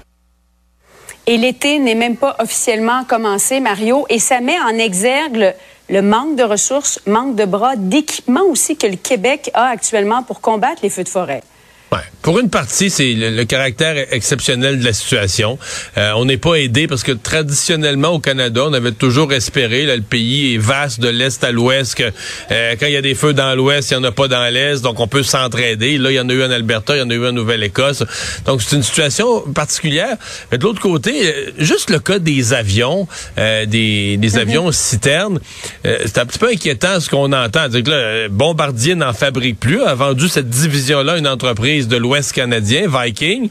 Et 1.29 1.37
l'été 1.37 1.77
n'est 1.79 1.93
même 1.93 2.15
pas 2.15 2.37
officiellement 2.39 3.03
commencé, 3.03 3.59
Mario, 3.59 4.05
et 4.09 4.17
ça 4.17 4.39
met 4.39 4.57
en 4.59 4.69
exergue 4.69 5.35
le, 5.35 5.51
le 5.89 6.01
manque 6.01 6.37
de 6.37 6.43
ressources, 6.43 7.01
manque 7.05 7.35
de 7.35 7.43
bras, 7.43 7.75
d'équipements 7.75 8.45
aussi 8.49 8.77
que 8.77 8.87
le 8.87 8.95
Québec 8.95 9.51
a 9.53 9.67
actuellement 9.67 10.23
pour 10.23 10.39
combattre 10.39 10.79
les 10.83 10.89
feux 10.89 11.03
de 11.03 11.09
forêt. 11.09 11.43
Ouais. 11.91 11.99
Pour 12.21 12.39
une 12.39 12.49
partie, 12.49 12.89
c'est 12.89 13.13
le, 13.13 13.29
le 13.29 13.45
caractère 13.45 13.95
exceptionnel 14.11 14.79
de 14.79 14.83
la 14.83 14.91
situation. 14.91 15.57
Euh, 15.97 16.11
on 16.17 16.25
n'est 16.25 16.37
pas 16.37 16.55
aidé 16.55 16.85
parce 16.85 17.03
que 17.03 17.13
traditionnellement 17.13 18.09
au 18.09 18.19
Canada, 18.19 18.63
on 18.65 18.73
avait 18.73 18.91
toujours 18.91 19.31
espéré, 19.31 19.85
là, 19.85 19.95
le 19.95 20.01
pays 20.01 20.55
est 20.55 20.57
vaste 20.57 20.99
de 20.99 21.07
l'est 21.07 21.41
à 21.45 21.51
l'ouest, 21.53 21.95
que 21.95 22.11
euh, 22.51 22.75
quand 22.77 22.87
il 22.87 22.91
y 22.91 22.97
a 22.97 23.01
des 23.01 23.15
feux 23.15 23.33
dans 23.33 23.55
l'ouest, 23.55 23.91
il 23.91 23.97
n'y 23.97 24.05
en 24.05 24.09
a 24.09 24.11
pas 24.11 24.27
dans 24.27 24.51
l'est, 24.51 24.81
donc 24.81 24.99
on 24.99 25.07
peut 25.07 25.23
s'entraider. 25.23 25.97
Là, 25.97 26.11
il 26.11 26.15
y 26.15 26.19
en 26.19 26.27
a 26.27 26.33
eu 26.33 26.43
en 26.43 26.51
Alberta, 26.51 26.97
il 26.97 26.99
y 26.99 27.01
en 27.01 27.09
a 27.09 27.13
eu 27.13 27.25
en 27.25 27.31
Nouvelle-Écosse. 27.31 28.03
Donc 28.45 28.61
c'est 28.61 28.75
une 28.75 28.83
situation 28.83 29.41
particulière. 29.53 30.17
Mais 30.51 30.57
de 30.57 30.63
l'autre 30.63 30.81
côté, 30.81 31.29
euh, 31.33 31.51
juste 31.59 31.89
le 31.89 31.99
cas 31.99 32.19
des 32.19 32.51
avions, 32.51 33.07
euh, 33.37 33.65
des, 33.65 34.17
des 34.17 34.37
avions 34.37 34.73
citernes, 34.73 35.39
euh, 35.85 35.99
c'est 36.05 36.17
un 36.17 36.25
petit 36.25 36.39
peu 36.39 36.49
inquiétant 36.49 36.99
ce 36.99 37.09
qu'on 37.09 37.31
entend. 37.31 37.67
C'est 37.71 37.83
que 37.83 37.91
là, 37.91 38.27
Bombardier 38.27 38.95
n'en 38.95 39.13
fabrique 39.13 39.59
plus, 39.61 39.81
a 39.83 39.95
vendu 39.95 40.27
cette 40.27 40.49
division-là 40.49 41.13
à 41.13 41.17
une 41.17 41.27
entreprise 41.27 41.76
de 41.85 41.97
l'Ouest 41.97 42.31
canadien, 42.31 42.85
Viking. 42.87 43.49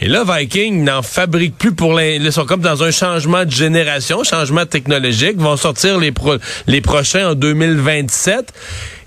Et 0.00 0.06
là, 0.06 0.24
Viking 0.24 0.84
n'en 0.84 1.02
fabrique 1.02 1.56
plus 1.58 1.72
pour 1.72 1.92
les. 1.98 2.16
Ils 2.16 2.32
sont 2.32 2.46
comme 2.46 2.60
dans 2.60 2.82
un 2.84 2.90
changement 2.92 3.44
de 3.44 3.50
génération, 3.50 4.22
changement 4.24 4.64
technologique. 4.64 5.32
Ils 5.34 5.42
vont 5.42 5.56
sortir 5.56 5.98
les, 5.98 6.12
pro- 6.12 6.36
les 6.68 6.80
prochains 6.80 7.30
en 7.30 7.34
2027. 7.34 8.52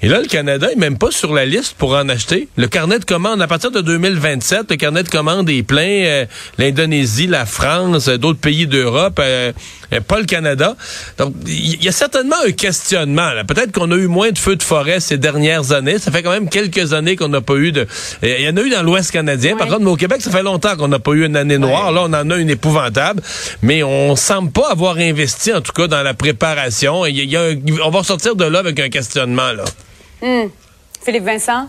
Et 0.04 0.08
là, 0.10 0.20
le 0.20 0.28
Canada 0.28 0.68
est 0.72 0.76
même 0.76 0.98
pas 0.98 1.12
sur 1.12 1.34
la 1.34 1.46
liste 1.46 1.76
pour 1.78 1.94
en 1.96 2.10
acheter. 2.10 2.48
Le 2.58 2.68
carnet 2.68 3.00
de 3.00 3.06
commandes, 3.06 3.42
à 3.42 3.48
partir 3.48 3.72
de 3.72 3.82
2027, 3.82 4.70
le 4.72 4.76
carnet 4.76 5.04
de 5.04 5.10
commandes 5.10 5.50
est 5.50 5.64
plein. 5.64 5.82
euh, 6.06 6.26
L'Indonésie, 6.58 7.28
la 7.28 7.46
France, 7.46 8.08
euh, 8.08 8.18
d'autres 8.18 8.40
pays 8.40 8.68
d'Europe, 8.68 9.20
euh, 9.20 9.52
pas 10.00 10.20
le 10.20 10.26
Canada. 10.26 10.76
Donc, 11.18 11.34
il 11.46 11.84
y 11.84 11.90
a 11.90 11.92
certainement 11.92 12.38
un 12.48 12.52
questionnement. 12.52 13.30
Peut-être 13.46 13.74
qu'on 13.74 13.92
a 13.92 13.96
eu 13.96 14.08
moins 14.08 14.32
de 14.32 14.38
feux 14.38 14.56
de 14.56 14.64
forêt 14.64 15.02
ces 15.02 15.18
dernières 15.18 15.74
années. 15.74 16.00
Ça 16.00 16.12
fait 16.12 16.24
quand 16.24 16.32
même 16.32 16.48
quelques 16.48 16.94
années 16.94 17.18
qu'on 17.18 17.28
n'a 17.28 17.42
pas 17.42 17.56
eu 17.56 17.74
de... 17.74 17.86
Il 18.24 18.42
y 18.42 18.48
en 18.48 18.56
a 18.56 18.62
eu 18.62 18.70
dans 18.70 18.84
l'Ouest 18.84 19.12
canadien. 19.12 19.58
Par 19.58 19.68
contre, 19.68 19.82
mais 19.82 19.90
au 19.92 19.96
Québec, 19.98 20.22
ça 20.22 20.32
fait 20.32 20.44
longtemps 20.44 20.78
qu'on 20.78 20.88
n'a 20.88 21.00
pas 21.00 21.12
eu 21.12 21.26
une 21.26 21.36
année 21.36 21.58
noire. 21.58 21.92
Là, 21.92 22.04
on 22.06 22.14
en 22.14 22.30
a 22.30 22.38
une 22.38 22.50
épouvantable. 22.50 23.22
Mais 23.62 23.84
on 23.84 24.16
semble 24.16 24.52
pas 24.52 24.70
avoir 24.72 24.98
investi, 24.98 25.52
en 25.54 25.62
tout 25.62 25.74
cas, 25.74 25.88
dans 25.88 26.04
la 26.04 26.14
préparation. 26.14 27.06
Il 27.06 27.18
y 27.18 27.20
a- 27.22 27.24
il 27.24 27.30
y 27.32 27.36
a 27.36 27.42
un- 27.42 27.86
on 27.86 27.90
va 27.90 28.04
sortir 28.04 28.36
de 28.36 28.46
là 28.46 28.60
avec 28.60 28.80
un 28.80 28.90
questionnement, 28.90 29.52
là. 29.52 29.64
Hmm. 30.22 30.50
Philippe 31.04 31.26
Vincent? 31.26 31.68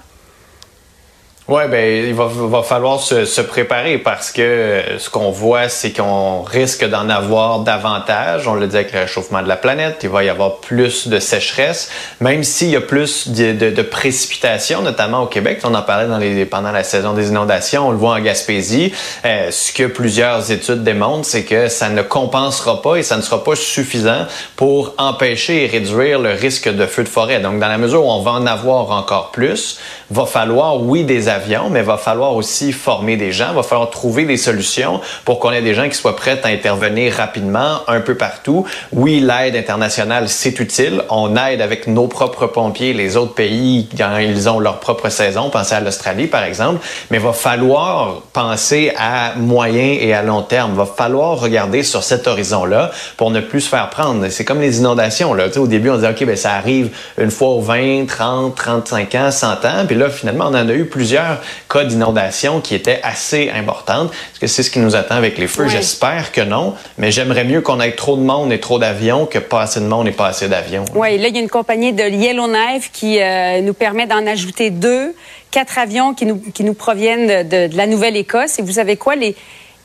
Oui, 1.49 1.65
ben, 1.69 2.07
il 2.07 2.15
va, 2.15 2.29
va 2.29 2.63
falloir 2.63 3.01
se, 3.01 3.25
se 3.25 3.41
préparer 3.41 3.99
parce 3.99 4.31
que 4.31 4.41
euh, 4.41 4.99
ce 5.01 5.11
qu'on 5.11 5.33
voit, 5.33 5.69
c'est 5.69 5.91
qu'on 5.91 6.43
risque 6.43 6.89
d'en 6.89 7.09
avoir 7.09 7.61
davantage. 7.61 8.47
On 8.47 8.55
le 8.55 8.69
dit 8.69 8.77
avec 8.77 8.93
le 8.93 9.01
réchauffement 9.01 9.43
de 9.43 9.49
la 9.49 9.57
planète, 9.57 9.99
il 10.05 10.09
va 10.09 10.23
y 10.23 10.29
avoir 10.29 10.59
plus 10.59 11.09
de 11.09 11.19
sécheresse, 11.19 11.91
même 12.21 12.45
s'il 12.45 12.69
y 12.69 12.77
a 12.77 12.81
plus 12.81 13.29
de, 13.31 13.55
de, 13.55 13.71
de 13.71 13.83
précipitations, 13.83 14.83
notamment 14.83 15.23
au 15.23 15.27
Québec. 15.27 15.61
On 15.65 15.75
en 15.75 15.83
parlait 15.83 16.07
dans 16.07 16.19
les, 16.19 16.47
pendant 16.47 16.71
la 16.71 16.85
saison 16.85 17.13
des 17.13 17.31
inondations, 17.31 17.89
on 17.89 17.91
le 17.91 17.97
voit 17.97 18.15
en 18.15 18.21
Gaspésie. 18.21 18.93
Euh, 19.25 19.51
ce 19.51 19.73
que 19.73 19.89
plusieurs 19.89 20.53
études 20.53 20.85
démontrent, 20.85 21.27
c'est 21.27 21.45
que 21.45 21.67
ça 21.67 21.89
ne 21.89 22.03
compensera 22.03 22.81
pas 22.83 22.97
et 22.97 23.03
ça 23.03 23.17
ne 23.17 23.23
sera 23.23 23.43
pas 23.43 23.57
suffisant 23.57 24.27
pour 24.55 24.95
empêcher 24.97 25.65
et 25.65 25.67
réduire 25.67 26.21
le 26.21 26.35
risque 26.35 26.69
de 26.69 26.87
feu 26.87 27.03
de 27.03 27.09
forêt. 27.09 27.41
Donc, 27.41 27.59
dans 27.59 27.69
la 27.69 27.79
mesure 27.79 28.07
où 28.07 28.11
on 28.13 28.23
va 28.23 28.31
en 28.31 28.47
avoir 28.47 28.93
encore 28.93 29.33
plus, 29.33 29.81
va 30.09 30.25
falloir, 30.25 30.81
oui, 30.81 31.03
des 31.03 31.29
mais 31.71 31.83
va 31.83 31.97
falloir 31.97 32.35
aussi 32.35 32.73
former 32.73 33.17
des 33.17 33.33
gens, 33.33 33.53
va 33.53 33.63
falloir 33.63 33.91
trouver 33.91 34.25
des 34.25 34.37
solutions 34.37 35.01
pour 35.25 35.39
qu'on 35.39 35.53
ait 35.53 35.63
des 35.63 35.75
gens 35.75 35.89
qui 35.89 35.95
soient 35.95 36.17
prêts 36.17 36.41
à 36.43 36.49
intervenir 36.49 37.15
rapidement 37.15 37.81
un 37.89 38.01
peu 38.01 38.15
partout. 38.15 38.67
Oui, 38.93 39.21
l'aide 39.21 39.57
internationale, 39.57 40.29
c'est 40.29 40.59
utile. 40.61 41.03
On 41.11 41.37
aide 41.37 41.61
avec 41.61 41.87
nos 41.87 42.07
propres 42.07 42.47
pompiers, 42.47 42.93
les 42.93 43.17
autres 43.17 43.35
pays, 43.35 43.89
quand 43.97 44.19
ils 44.19 44.49
ont 44.49 44.61
leur 44.61 44.81
propre 44.81 45.09
saison. 45.09 45.51
Pensez 45.51 45.75
à 45.75 45.81
l'Australie, 45.81 46.27
par 46.27 46.45
exemple. 46.45 46.85
Mais 47.11 47.19
va 47.19 47.33
falloir 47.33 48.23
penser 48.33 48.93
à 48.97 49.35
moyen 49.37 49.97
et 50.01 50.15
à 50.15 50.23
long 50.23 50.43
terme. 50.43 50.75
Va 50.75 50.87
falloir 50.87 51.39
regarder 51.39 51.83
sur 51.83 52.03
cet 52.03 52.27
horizon-là 52.27 52.91
pour 53.17 53.31
ne 53.31 53.41
plus 53.41 53.63
se 53.63 53.69
faire 53.69 53.91
prendre. 53.91 54.27
C'est 54.29 54.45
comme 54.45 54.61
les 54.61 54.79
inondations. 54.79 55.35
Là. 55.35 55.47
Au 55.57 55.67
début, 55.67 55.91
on 55.91 55.97
disait, 55.97 56.11
OK, 56.11 56.25
ben, 56.25 56.37
ça 56.37 56.53
arrive 56.53 56.91
une 57.19 57.31
fois 57.31 57.49
aux 57.49 57.61
20, 57.61 58.07
30, 58.07 58.55
35 58.55 59.15
ans, 59.15 59.31
100 59.31 59.47
ans. 59.65 59.87
Puis 59.87 59.97
là, 59.97 60.09
finalement, 60.11 60.47
on 60.47 60.55
en 60.55 60.69
a 60.69 60.73
eu 60.73 60.87
plusieurs 60.87 61.22
cas 61.69 61.85
d'inondation 61.85 62.61
qui 62.61 62.75
étaient 62.75 63.01
assez 63.03 63.51
importantes. 63.51 64.11
Est-ce 64.11 64.41
que 64.41 64.47
c'est 64.47 64.63
ce 64.63 64.71
qui 64.71 64.79
nous 64.79 64.97
attend 64.97 65.17
avec 65.17 65.39
les 65.39 65.47
feux? 65.47 65.65
Oui. 65.65 65.71
J'espère 65.71 66.33
que 66.33 66.41
non. 66.41 66.75
Mais 66.99 67.11
j'aimerais 67.11 67.45
mieux 67.45 67.61
qu'on 67.61 67.81
ait 67.81 67.93
trop 67.93 68.17
de 68.17 68.23
monde 68.23 68.53
et 68.53 68.61
trop 68.61 68.79
d'avions 68.79 69.27
que 69.27 69.39
pas 69.39 69.63
assez 69.63 69.81
de 69.81 69.87
monde 69.87 70.09
et 70.09 70.13
pas 70.13 70.29
assez 70.29 70.49
d'avions. 70.49 70.85
Oui, 70.95 71.19
là, 71.19 71.29
il 71.29 71.35
y 71.35 71.39
a 71.39 71.43
une 71.43 71.49
compagnie 71.49 71.93
de 71.93 72.05
Yellowknife 72.05 72.91
qui 72.93 73.21
euh, 73.21 73.61
nous 73.61 73.75
permet 73.75 74.07
d'en 74.07 74.27
ajouter 74.27 74.71
deux, 74.71 75.15
quatre 75.51 75.79
avions 75.79 76.15
qui 76.15 76.27
nous, 76.27 76.39
qui 76.39 76.65
nous 76.65 76.75
proviennent 76.75 77.49
de, 77.49 77.69
de 77.69 77.77
la 77.77 77.87
Nouvelle-Écosse. 77.87 78.59
Et 78.59 78.63
vous 78.63 78.73
savez 78.73 78.97
quoi? 78.97 79.17
Les, 79.17 79.35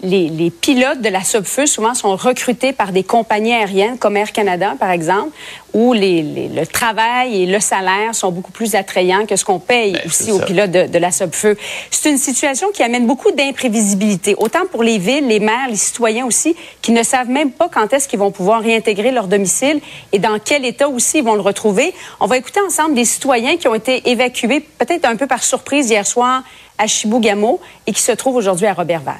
les, 0.03 0.29
les 0.29 0.51
pilotes 0.51 1.01
de 1.01 1.09
la 1.09 1.23
Subfeu, 1.23 1.65
souvent, 1.65 1.95
sont 1.95 2.15
recrutés 2.15 2.71
par 2.71 2.91
des 2.91 3.03
compagnies 3.03 3.53
aériennes, 3.53 3.97
comme 3.97 4.15
Air 4.15 4.31
Canada, 4.31 4.75
par 4.79 4.91
exemple, 4.91 5.29
où 5.73 5.93
les, 5.93 6.21
les- 6.21 6.49
le 6.49 6.67
travail 6.67 7.41
et 7.41 7.45
le 7.47 7.59
salaire 7.59 8.13
sont 8.13 8.31
beaucoup 8.31 8.51
plus 8.51 8.75
attrayants 8.75 9.25
que 9.25 9.35
ce 9.35 9.43
qu'on 9.43 9.57
paye 9.59 9.97
aussi 10.05 10.31
aux 10.31 10.39
pilotes 10.39 10.69
de, 10.71 10.85
de 10.87 10.97
la 10.99 11.11
Subfeu. 11.11 11.57
C'est 11.89 12.11
une 12.11 12.17
situation 12.19 12.67
qui 12.71 12.83
amène 12.83 13.07
beaucoup 13.07 13.31
d'imprévisibilité, 13.31 14.35
autant 14.37 14.65
pour 14.71 14.83
les 14.83 14.97
villes, 14.99 15.27
les 15.27 15.39
maires, 15.39 15.67
les 15.69 15.75
citoyens 15.75 16.25
aussi, 16.25 16.55
qui 16.81 16.91
ne 16.91 17.01
savent 17.03 17.29
même 17.29 17.51
pas 17.51 17.67
quand 17.67 17.91
est-ce 17.91 18.07
qu'ils 18.07 18.19
vont 18.19 18.31
pouvoir 18.31 18.61
réintégrer 18.61 19.11
leur 19.11 19.27
domicile 19.27 19.81
et 20.11 20.19
dans 20.19 20.37
quel 20.39 20.63
état 20.63 20.87
aussi 20.87 21.17
ils 21.19 21.23
vont 21.23 21.35
le 21.35 21.41
retrouver. 21.41 21.93
On 22.19 22.27
va 22.27 22.37
écouter 22.37 22.59
ensemble 22.65 22.93
des 22.93 23.05
citoyens 23.05 23.57
qui 23.57 23.67
ont 23.67 23.75
été 23.75 24.09
évacués 24.09 24.59
peut-être 24.59 25.05
un 25.05 25.15
peu 25.15 25.25
par 25.27 25.43
surprise 25.43 25.89
hier 25.89 26.05
soir 26.05 26.43
à 26.77 26.85
Chibougamau 26.85 27.59
et 27.87 27.93
qui 27.93 28.01
se 28.01 28.11
trouvent 28.11 28.35
aujourd'hui 28.35 28.67
à 28.67 28.73
Robertval. 28.73 29.15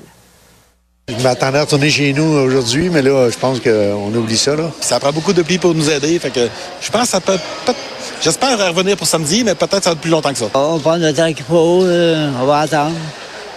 Je 1.09 1.23
m'attendais 1.23 1.59
à 1.59 1.61
retourner 1.61 1.89
chez 1.89 2.11
nous 2.11 2.23
aujourd'hui, 2.37 2.89
mais 2.89 3.01
là, 3.01 3.29
je 3.29 3.37
pense 3.37 3.61
qu'on 3.61 4.13
oublie 4.13 4.37
ça. 4.37 4.57
Là. 4.57 4.69
Ça 4.81 4.99
prend 4.99 5.13
beaucoup 5.13 5.31
de 5.31 5.41
pays 5.41 5.57
pour 5.57 5.73
nous 5.73 5.89
aider. 5.89 6.19
Fait 6.19 6.29
que 6.31 6.49
je 6.81 6.91
pense 6.91 7.03
que 7.03 7.07
ça 7.07 7.21
peut. 7.21 7.37
peut- 7.65 7.73
J'espère 8.21 8.57
revenir 8.75 8.97
pour 8.97 9.07
samedi, 9.07 9.43
mais 9.45 9.55
peut-être 9.55 9.83
ça 9.85 9.91
va 9.91 9.93
être 9.93 10.01
plus 10.01 10.09
longtemps 10.11 10.31
que 10.33 10.37
ça. 10.39 10.47
On 10.53 10.79
prend 10.79 10.97
le 10.97 11.13
temps 11.13 11.31
qu'il 11.31 11.45
faut, 11.45 11.83
euh, 11.83 12.29
on 12.41 12.45
va 12.45 12.59
attendre. 12.59 12.91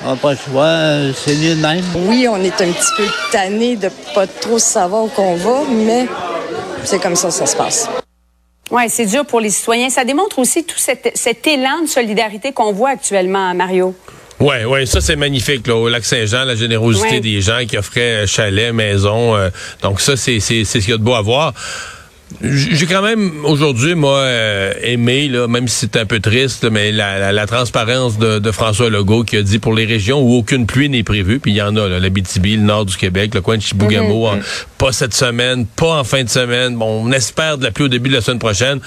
On 0.05 0.11
n'a 0.11 0.17
pas 0.17 0.33
le 0.33 0.39
choix, 0.39 0.63
euh, 0.65 1.13
c'est 1.13 1.35
mieux 1.35 1.57
de 1.57 1.61
même. 1.61 1.83
Oui, 2.07 2.29
on 2.31 2.37
est 2.37 2.61
un 2.61 2.71
petit 2.71 2.93
peu 2.97 3.05
tanné 3.33 3.75
de 3.75 3.91
pas 4.15 4.27
trop 4.29 4.59
savoir 4.61 5.05
où 5.05 5.09
qu'on 5.09 5.35
va, 5.35 5.63
mais 5.71 6.07
c'est 6.85 7.01
comme 7.01 7.17
ça 7.17 7.29
que 7.29 7.35
ça 7.35 7.47
se 7.47 7.57
passe. 7.57 7.89
Oui, 8.71 8.83
c'est 8.89 9.07
dur 9.07 9.27
pour 9.27 9.41
les 9.41 9.51
citoyens. 9.51 9.91
Ça 9.91 10.05
démontre 10.05 10.39
aussi 10.39 10.63
tout 10.63 10.79
cet, 10.79 11.11
cet 11.17 11.45
élan 11.49 11.83
de 11.83 11.89
solidarité 11.89 12.53
qu'on 12.53 12.73
voit 12.73 12.91
actuellement, 12.91 13.53
Mario. 13.55 13.95
Ouais, 14.41 14.65
ouais, 14.65 14.87
ça 14.87 15.01
c'est 15.03 15.17
magnifique 15.17 15.67
là, 15.67 15.77
au 15.77 15.89
lac 15.89 16.05
Saint-Jean, 16.05 16.45
la 16.45 16.55
générosité 16.55 17.11
Ouais. 17.17 17.21
des 17.21 17.41
gens 17.43 17.61
qui 17.69 17.77
offraient 17.77 18.25
euh, 18.25 18.27
chalet, 18.27 18.73
maison. 18.73 19.37
euh, 19.37 19.51
donc 19.83 20.01
ça 20.01 20.17
c'est 20.17 20.41
c'est 20.41 20.65
c'est 20.65 20.81
ce 20.81 20.87
qu'il 20.87 20.93
y 20.93 20.95
a 20.95 20.99
de 20.99 21.03
beau 21.03 21.15
à 21.15 21.21
voir. 21.23 21.53
J'ai 22.43 22.87
quand 22.87 23.03
même 23.03 23.45
aujourd'hui 23.45 23.97
moi 23.97 24.19
euh, 24.21 24.73
aimé 24.83 25.27
là, 25.29 25.49
même 25.49 25.67
si 25.67 25.81
c'est 25.81 25.97
un 25.97 26.07
peu 26.07 26.21
triste, 26.21 26.65
mais 26.71 26.93
la, 26.93 27.19
la, 27.19 27.33
la 27.33 27.47
transparence 27.47 28.19
de, 28.19 28.39
de 28.39 28.51
François 28.53 28.89
Legault 28.89 29.25
qui 29.25 29.37
a 29.37 29.43
dit 29.43 29.59
pour 29.59 29.75
les 29.75 29.85
régions 29.85 30.21
où 30.23 30.35
aucune 30.37 30.65
pluie 30.65 30.89
n'est 30.89 31.03
prévue, 31.03 31.41
puis 31.41 31.51
il 31.51 31.57
y 31.57 31.63
en 31.63 31.75
a, 31.77 31.89
là, 31.89 31.99
l'Abitibi, 31.99 32.55
le 32.57 32.63
nord 32.63 32.87
du 32.87 32.97
Québec, 32.97 33.35
le 33.35 33.41
coin 33.41 33.57
de 33.57 33.63
Chibougamau, 33.63 34.29
en- 34.29 34.39
pas 34.79 34.93
cette 34.93 35.13
semaine, 35.13 35.67
pas 35.67 35.99
en 35.99 36.05
fin 36.05 36.23
de 36.23 36.29
semaine. 36.29 36.77
Bon, 36.77 37.03
on 37.05 37.11
espère 37.11 37.59
de 37.59 37.65
la 37.65 37.73
pluie 37.73 37.87
au 37.87 37.89
début 37.89 38.09
de 38.11 38.15
la 38.15 38.21
semaine 38.21 38.39
prochaine. 38.39 38.79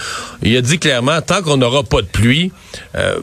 Il 0.42 0.56
a 0.56 0.62
dit 0.62 0.80
clairement 0.80 1.20
tant 1.22 1.42
qu'on 1.42 1.58
n'aura 1.58 1.84
pas 1.84 2.02
de 2.02 2.08
pluie. 2.08 2.52
euh, 2.96 3.18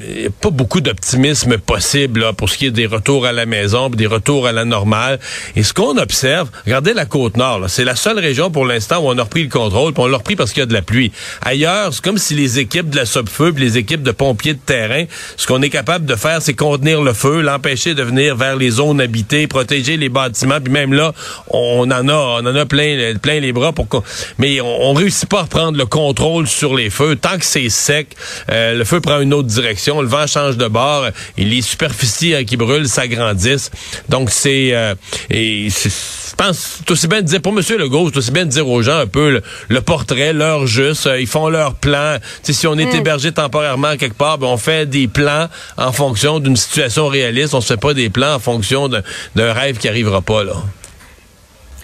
il 0.00 0.22
y 0.22 0.26
a 0.26 0.30
pas 0.30 0.50
beaucoup 0.50 0.80
d'optimisme 0.80 1.58
possible 1.58 2.20
là, 2.20 2.32
pour 2.32 2.50
ce 2.50 2.58
qui 2.58 2.66
est 2.66 2.70
des 2.70 2.86
retours 2.86 3.26
à 3.26 3.32
la 3.32 3.46
maison, 3.46 3.88
des 3.88 4.06
retours 4.06 4.46
à 4.46 4.52
la 4.52 4.64
normale. 4.64 5.18
Et 5.56 5.62
ce 5.62 5.72
qu'on 5.72 5.96
observe, 5.96 6.50
regardez 6.66 6.92
la 6.92 7.06
côte 7.06 7.36
nord, 7.36 7.64
c'est 7.68 7.84
la 7.84 7.96
seule 7.96 8.18
région 8.18 8.50
pour 8.50 8.66
l'instant 8.66 8.98
où 8.98 9.08
on 9.08 9.18
a 9.18 9.22
repris 9.22 9.44
le 9.44 9.48
contrôle, 9.48 9.92
puis 9.92 10.02
on 10.02 10.06
l'a 10.06 10.18
repris 10.18 10.36
parce 10.36 10.52
qu'il 10.52 10.60
y 10.60 10.62
a 10.62 10.66
de 10.66 10.74
la 10.74 10.82
pluie. 10.82 11.12
Ailleurs, 11.42 11.94
c'est 11.94 12.04
comme 12.04 12.18
si 12.18 12.34
les 12.34 12.58
équipes 12.58 12.90
de 12.90 12.96
la 12.96 13.06
Sopfeu, 13.06 13.54
les 13.56 13.78
équipes 13.78 14.02
de 14.02 14.10
pompiers 14.10 14.54
de 14.54 14.58
terrain, 14.58 15.04
ce 15.36 15.46
qu'on 15.46 15.62
est 15.62 15.70
capable 15.70 16.04
de 16.04 16.14
faire, 16.16 16.42
c'est 16.42 16.54
contenir 16.54 17.02
le 17.02 17.12
feu, 17.14 17.40
l'empêcher 17.40 17.94
de 17.94 18.02
venir 18.02 18.36
vers 18.36 18.56
les 18.56 18.70
zones 18.70 19.00
habitées, 19.00 19.46
protéger 19.46 19.96
les 19.96 20.08
bâtiments, 20.08 20.60
puis 20.60 20.72
même 20.72 20.92
là, 20.92 21.14
on 21.48 21.90
en 21.90 22.08
a, 22.08 22.14
on 22.14 22.46
en 22.46 22.54
a 22.54 22.66
plein, 22.66 23.14
plein 23.20 23.40
les 23.40 23.52
bras 23.52 23.72
pour 23.72 23.88
qu'on, 23.88 24.02
mais 24.38 24.60
on, 24.60 24.90
on 24.90 24.92
réussit 24.92 25.28
pas 25.28 25.40
à 25.40 25.42
reprendre 25.42 25.78
le 25.78 25.86
contrôle 25.86 26.46
sur 26.46 26.74
les 26.74 26.90
feux. 26.90 27.16
Tant 27.16 27.38
que 27.38 27.44
c'est 27.44 27.68
sec, 27.70 28.08
euh, 28.50 28.74
le 28.74 28.84
feu 28.84 29.00
prend 29.00 29.20
une 29.20 29.32
autre 29.32 29.48
direction 29.48 29.77
le 29.86 30.06
vent 30.06 30.26
change 30.26 30.56
de 30.56 30.68
bord, 30.68 31.06
et 31.36 31.44
les 31.44 31.62
superficies 31.62 32.34
euh, 32.34 32.44
qui 32.44 32.56
brûlent 32.56 32.88
s'agrandissent. 32.88 33.70
Donc 34.08 34.30
c'est 34.30 34.70
euh, 34.72 34.94
et 35.30 35.68
je 35.70 36.34
pense 36.36 36.78
c'est 36.78 36.90
aussi 36.90 37.08
bien 37.08 37.22
de 37.22 37.26
dire 37.26 37.40
pour 37.40 37.52
Monsieur 37.52 37.78
Legault, 37.78 38.10
c'est 38.10 38.18
aussi 38.18 38.30
bien 38.30 38.44
de 38.44 38.50
dire 38.50 38.68
aux 38.68 38.82
gens 38.82 38.98
un 38.98 39.06
peu 39.06 39.40
le, 39.68 39.80
portrait, 39.80 40.32
l'heure 40.32 40.66
juste, 40.66 41.06
euh, 41.06 41.20
ils 41.20 41.26
font 41.26 41.48
leur 41.48 41.74
plan. 41.74 42.18
si 42.42 42.66
on 42.66 42.76
est 42.78 42.86
mm. 42.86 42.96
hébergé 42.96 43.32
temporairement 43.32 43.96
quelque 43.96 44.16
part, 44.16 44.38
ben, 44.38 44.46
on 44.48 44.56
fait 44.56 44.86
des 44.86 45.08
plans 45.08 45.48
en 45.76 45.92
fonction 45.92 46.40
d'une 46.40 46.56
situation 46.56 47.08
réaliste. 47.08 47.54
On 47.54 47.60
se 47.60 47.68
fait 47.68 47.80
pas 47.80 47.94
des 47.94 48.10
plans 48.10 48.34
en 48.34 48.38
fonction 48.38 48.88
d'un 48.88 49.52
rêve 49.52 49.78
qui 49.78 49.88
arrivera 49.88 50.20
pas 50.20 50.44
là. 50.44 50.54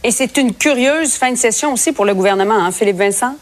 Et 0.03 0.11
c'est 0.11 0.37
une 0.37 0.55
curieuse 0.55 1.13
fin 1.15 1.33
de 1.33 1.39
session 1.39 1.73
aussi 1.73 1.93
pour 1.93 2.05
le 2.05 2.15
gouvernement, 2.15 2.63
hein, 2.63 2.71
Philippe 2.71 2.99
Vincent? 2.99 3.37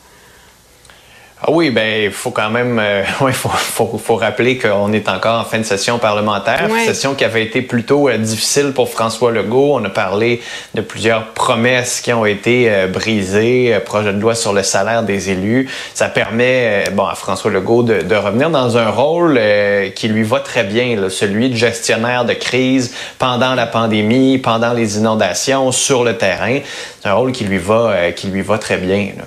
Ah 1.44 1.50
oui, 1.50 1.70
ben 1.70 2.04
il 2.04 2.12
faut 2.12 2.30
quand 2.30 2.50
même, 2.50 2.78
euh, 2.78 3.02
ouais, 3.20 3.32
faut, 3.32 3.48
faut, 3.48 3.98
faut, 3.98 4.14
rappeler 4.14 4.58
qu'on 4.58 4.92
est 4.92 5.08
encore 5.08 5.40
en 5.40 5.44
fin 5.44 5.58
de 5.58 5.64
session 5.64 5.98
parlementaire, 5.98 6.68
session 6.86 7.14
qui 7.14 7.24
avait 7.24 7.42
été 7.42 7.62
plutôt 7.62 8.08
euh, 8.08 8.16
difficile 8.16 8.70
pour 8.72 8.88
François 8.88 9.32
Legault. 9.32 9.74
On 9.74 9.84
a 9.84 9.88
parlé 9.88 10.40
de 10.74 10.82
plusieurs 10.82 11.32
promesses 11.32 12.00
qui 12.00 12.12
ont 12.12 12.26
été 12.26 12.70
euh, 12.70 12.86
brisées, 12.86 13.76
projet 13.84 14.12
de 14.12 14.20
loi 14.20 14.36
sur 14.36 14.52
le 14.52 14.62
salaire 14.62 15.02
des 15.02 15.30
élus. 15.30 15.68
Ça 15.94 16.08
permet, 16.08 16.84
bon, 16.92 17.06
à 17.06 17.16
François 17.16 17.50
Legault 17.50 17.82
de, 17.82 18.02
de 18.02 18.14
revenir 18.14 18.48
dans 18.48 18.78
un 18.78 18.90
rôle 18.90 19.40
qui 19.96 20.06
lui 20.06 20.22
va 20.22 20.38
très 20.38 20.62
bien, 20.62 20.94
là, 20.94 21.10
celui 21.10 21.50
de 21.50 21.56
gestionnaire 21.56 22.24
de 22.24 22.34
crise 22.34 22.94
pendant 23.18 23.56
la 23.56 23.66
pandémie, 23.66 24.38
pendant 24.38 24.72
les 24.72 24.98
inondations, 24.98 25.72
sur 25.72 26.04
le 26.04 26.16
terrain. 26.16 26.60
C'est 27.00 27.08
un 27.08 27.14
rôle 27.14 27.32
qui 27.32 27.42
lui 27.44 27.58
va, 27.58 28.12
qui 28.12 28.28
lui 28.28 28.42
va 28.42 28.58
très 28.58 28.76
bien. 28.76 29.08
Là. 29.18 29.24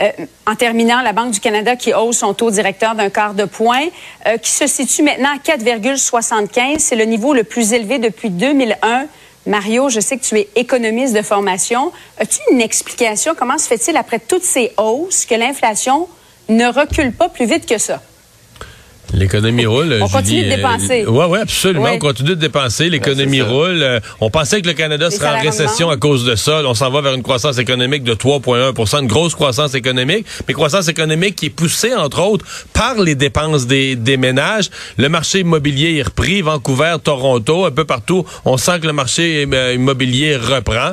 Euh, 0.00 0.10
en 0.46 0.54
terminant, 0.54 1.02
la 1.02 1.12
Banque 1.12 1.32
du 1.32 1.40
Canada 1.40 1.76
qui 1.76 1.92
hausse 1.92 2.18
son 2.18 2.34
taux 2.34 2.50
directeur 2.50 2.94
d'un 2.94 3.10
quart 3.10 3.34
de 3.34 3.44
point, 3.44 3.84
euh, 4.26 4.38
qui 4.38 4.50
se 4.50 4.66
situe 4.66 5.02
maintenant 5.02 5.34
à 5.34 5.38
4,75. 5.38 6.78
C'est 6.78 6.96
le 6.96 7.04
niveau 7.04 7.34
le 7.34 7.44
plus 7.44 7.72
élevé 7.72 7.98
depuis 7.98 8.30
2001. 8.30 9.06
Mario, 9.46 9.88
je 9.88 10.00
sais 10.00 10.16
que 10.16 10.24
tu 10.24 10.38
es 10.38 10.48
économiste 10.56 11.14
de 11.14 11.22
formation. 11.22 11.92
As-tu 12.18 12.38
une 12.52 12.60
explication? 12.60 13.34
Comment 13.36 13.58
se 13.58 13.66
fait-il, 13.66 13.96
après 13.96 14.20
toutes 14.20 14.44
ces 14.44 14.72
hausses, 14.78 15.26
que 15.26 15.34
l'inflation 15.34 16.08
ne 16.48 16.66
recule 16.66 17.12
pas 17.12 17.28
plus 17.28 17.46
vite 17.46 17.66
que 17.66 17.78
ça? 17.78 18.00
L'économie 19.14 19.66
roule. 19.66 19.98
On 20.00 20.08
continue 20.08 20.44
de 20.44 20.52
euh, 20.52 20.56
dépenser. 20.56 21.04
Oui, 21.06 21.24
oui, 21.28 21.38
absolument. 21.40 21.90
On 21.92 21.98
continue 21.98 22.30
de 22.30 22.34
dépenser. 22.34 22.88
L'économie 22.88 23.42
roule. 23.42 23.82
Euh, 23.82 24.00
on 24.20 24.30
pensait 24.30 24.62
que 24.62 24.66
le 24.66 24.72
Canada 24.72 25.10
serait 25.10 25.28
en 25.28 25.40
récession 25.40 25.90
à 25.90 25.96
cause 25.96 26.24
de 26.24 26.34
ça. 26.34 26.62
On 26.64 26.74
s'en 26.74 26.90
va 26.90 27.00
vers 27.02 27.14
une 27.14 27.22
croissance 27.22 27.58
économique 27.58 28.04
de 28.04 28.14
3,1 28.14 28.72
une 29.02 29.06
grosse 29.06 29.34
croissance 29.34 29.74
économique, 29.74 30.26
mais 30.46 30.54
croissance 30.54 30.88
économique 30.88 31.36
qui 31.36 31.46
est 31.46 31.50
poussée, 31.50 31.94
entre 31.94 32.22
autres, 32.22 32.44
par 32.72 33.00
les 33.00 33.14
dépenses 33.14 33.66
des, 33.66 33.96
des 33.96 34.16
ménages. 34.16 34.70
Le 34.96 35.08
marché 35.08 35.40
immobilier 35.40 35.98
est 35.98 36.02
repris. 36.02 36.42
Vancouver, 36.42 36.96
Toronto, 37.02 37.64
un 37.64 37.70
peu 37.70 37.84
partout. 37.84 38.24
On 38.44 38.56
sent 38.56 38.80
que 38.80 38.86
le 38.86 38.92
marché 38.92 39.46
euh, 39.52 39.74
immobilier 39.74 40.36
reprend. 40.36 40.92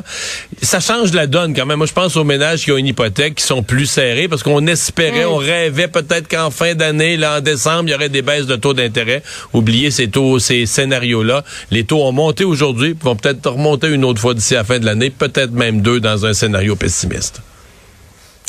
Ça 0.60 0.80
change 0.80 1.12
la 1.12 1.26
donne 1.26 1.54
quand 1.54 1.66
même. 1.66 1.78
Moi, 1.78 1.86
je 1.86 1.92
pense 1.92 2.16
aux 2.16 2.24
ménages 2.24 2.64
qui 2.64 2.72
ont 2.72 2.76
une 2.76 2.86
hypothèque 2.86 3.36
qui 3.36 3.44
sont 3.44 3.62
plus 3.62 3.86
serrés 3.86 4.28
parce 4.28 4.42
qu'on 4.42 4.66
espérait, 4.66 5.24
mm. 5.24 5.28
on 5.28 5.36
rêvait 5.36 5.88
peut-être 5.88 6.28
qu'en 6.28 6.50
fin 6.50 6.74
d'année, 6.74 7.16
là, 7.16 7.38
en 7.38 7.40
décembre, 7.40 7.84
il 7.88 7.92
y 7.92 7.94
aurait 7.94 8.09
des 8.10 8.22
baisses 8.22 8.46
de 8.46 8.56
taux 8.56 8.74
d'intérêt. 8.74 9.22
Oubliez 9.52 9.90
ces 9.90 10.08
taux, 10.08 10.38
ces 10.38 10.66
scénarios-là. 10.66 11.44
Les 11.70 11.84
taux 11.84 12.02
ont 12.04 12.12
monté 12.12 12.44
aujourd'hui, 12.44 12.96
vont 13.00 13.16
peut-être 13.16 13.50
remonter 13.50 13.88
une 13.88 14.04
autre 14.04 14.20
fois 14.20 14.34
d'ici 14.34 14.54
la 14.54 14.64
fin 14.64 14.78
de 14.78 14.84
l'année, 14.84 15.10
peut-être 15.10 15.52
même 15.52 15.80
deux 15.80 16.00
dans 16.00 16.26
un 16.26 16.32
scénario 16.32 16.76
pessimiste. 16.76 17.40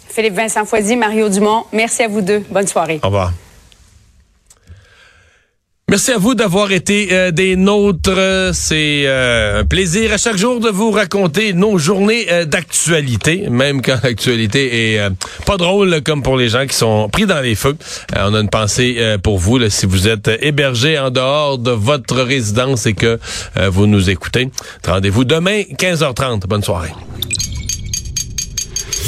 Philippe 0.10 0.36
Vincent 0.36 0.66
Foisy, 0.66 0.98
Mario 0.98 1.30
Dumont, 1.30 1.64
merci 1.72 2.04
à 2.04 2.08
vous 2.08 2.22
deux. 2.22 2.44
Bonne 2.50 2.68
soirée. 2.68 3.00
Au 3.02 3.08
revoir. 3.08 3.32
Merci 5.92 6.14
à 6.14 6.18
vous 6.18 6.36
d'avoir 6.36 6.72
été 6.72 7.10
euh, 7.12 7.32
des 7.32 7.58
nôtres. 7.58 8.52
C'est 8.54 9.04
euh, 9.08 9.60
un 9.60 9.66
plaisir 9.66 10.14
à 10.14 10.18
chaque 10.18 10.38
jour 10.38 10.62
de 10.62 10.70
vous 10.70 10.90
raconter 10.90 11.52
nos 11.52 11.78
journées 11.78 12.32
euh, 12.32 12.46
d'actualité, 12.46 13.50
même 13.50 13.82
quand 13.82 13.98
l'actualité 14.02 14.94
est 14.94 15.02
pas 15.46 15.58
drôle 15.58 16.02
comme 16.02 16.24
pour 16.24 16.38
les 16.38 16.48
gens 16.48 16.66
qui 16.66 16.78
sont 16.78 17.10
pris 17.10 17.26
dans 17.26 17.42
les 17.42 17.56
feux. 17.56 17.76
on 18.16 18.34
a 18.34 18.40
une 18.40 18.50
pensée 18.50 19.18
pour 19.22 19.38
vous 19.38 19.60
si 19.70 19.86
vous 19.86 20.08
êtes 20.08 20.32
hébergé 20.40 20.98
en 20.98 21.12
dehors 21.12 21.58
de 21.58 21.72
votre 21.72 22.22
résidence 22.22 22.86
et 22.86 22.94
que 22.94 23.20
vous 23.68 23.86
nous 23.86 24.10
écoutez. 24.10 24.50
Rendez-vous 24.88 25.26
demain 25.26 25.64
15h30. 25.78 26.48
Bonne 26.48 26.64
soirée. 26.64 26.94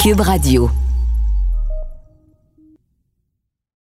Cube 0.01 0.19
Radio. 0.19 0.69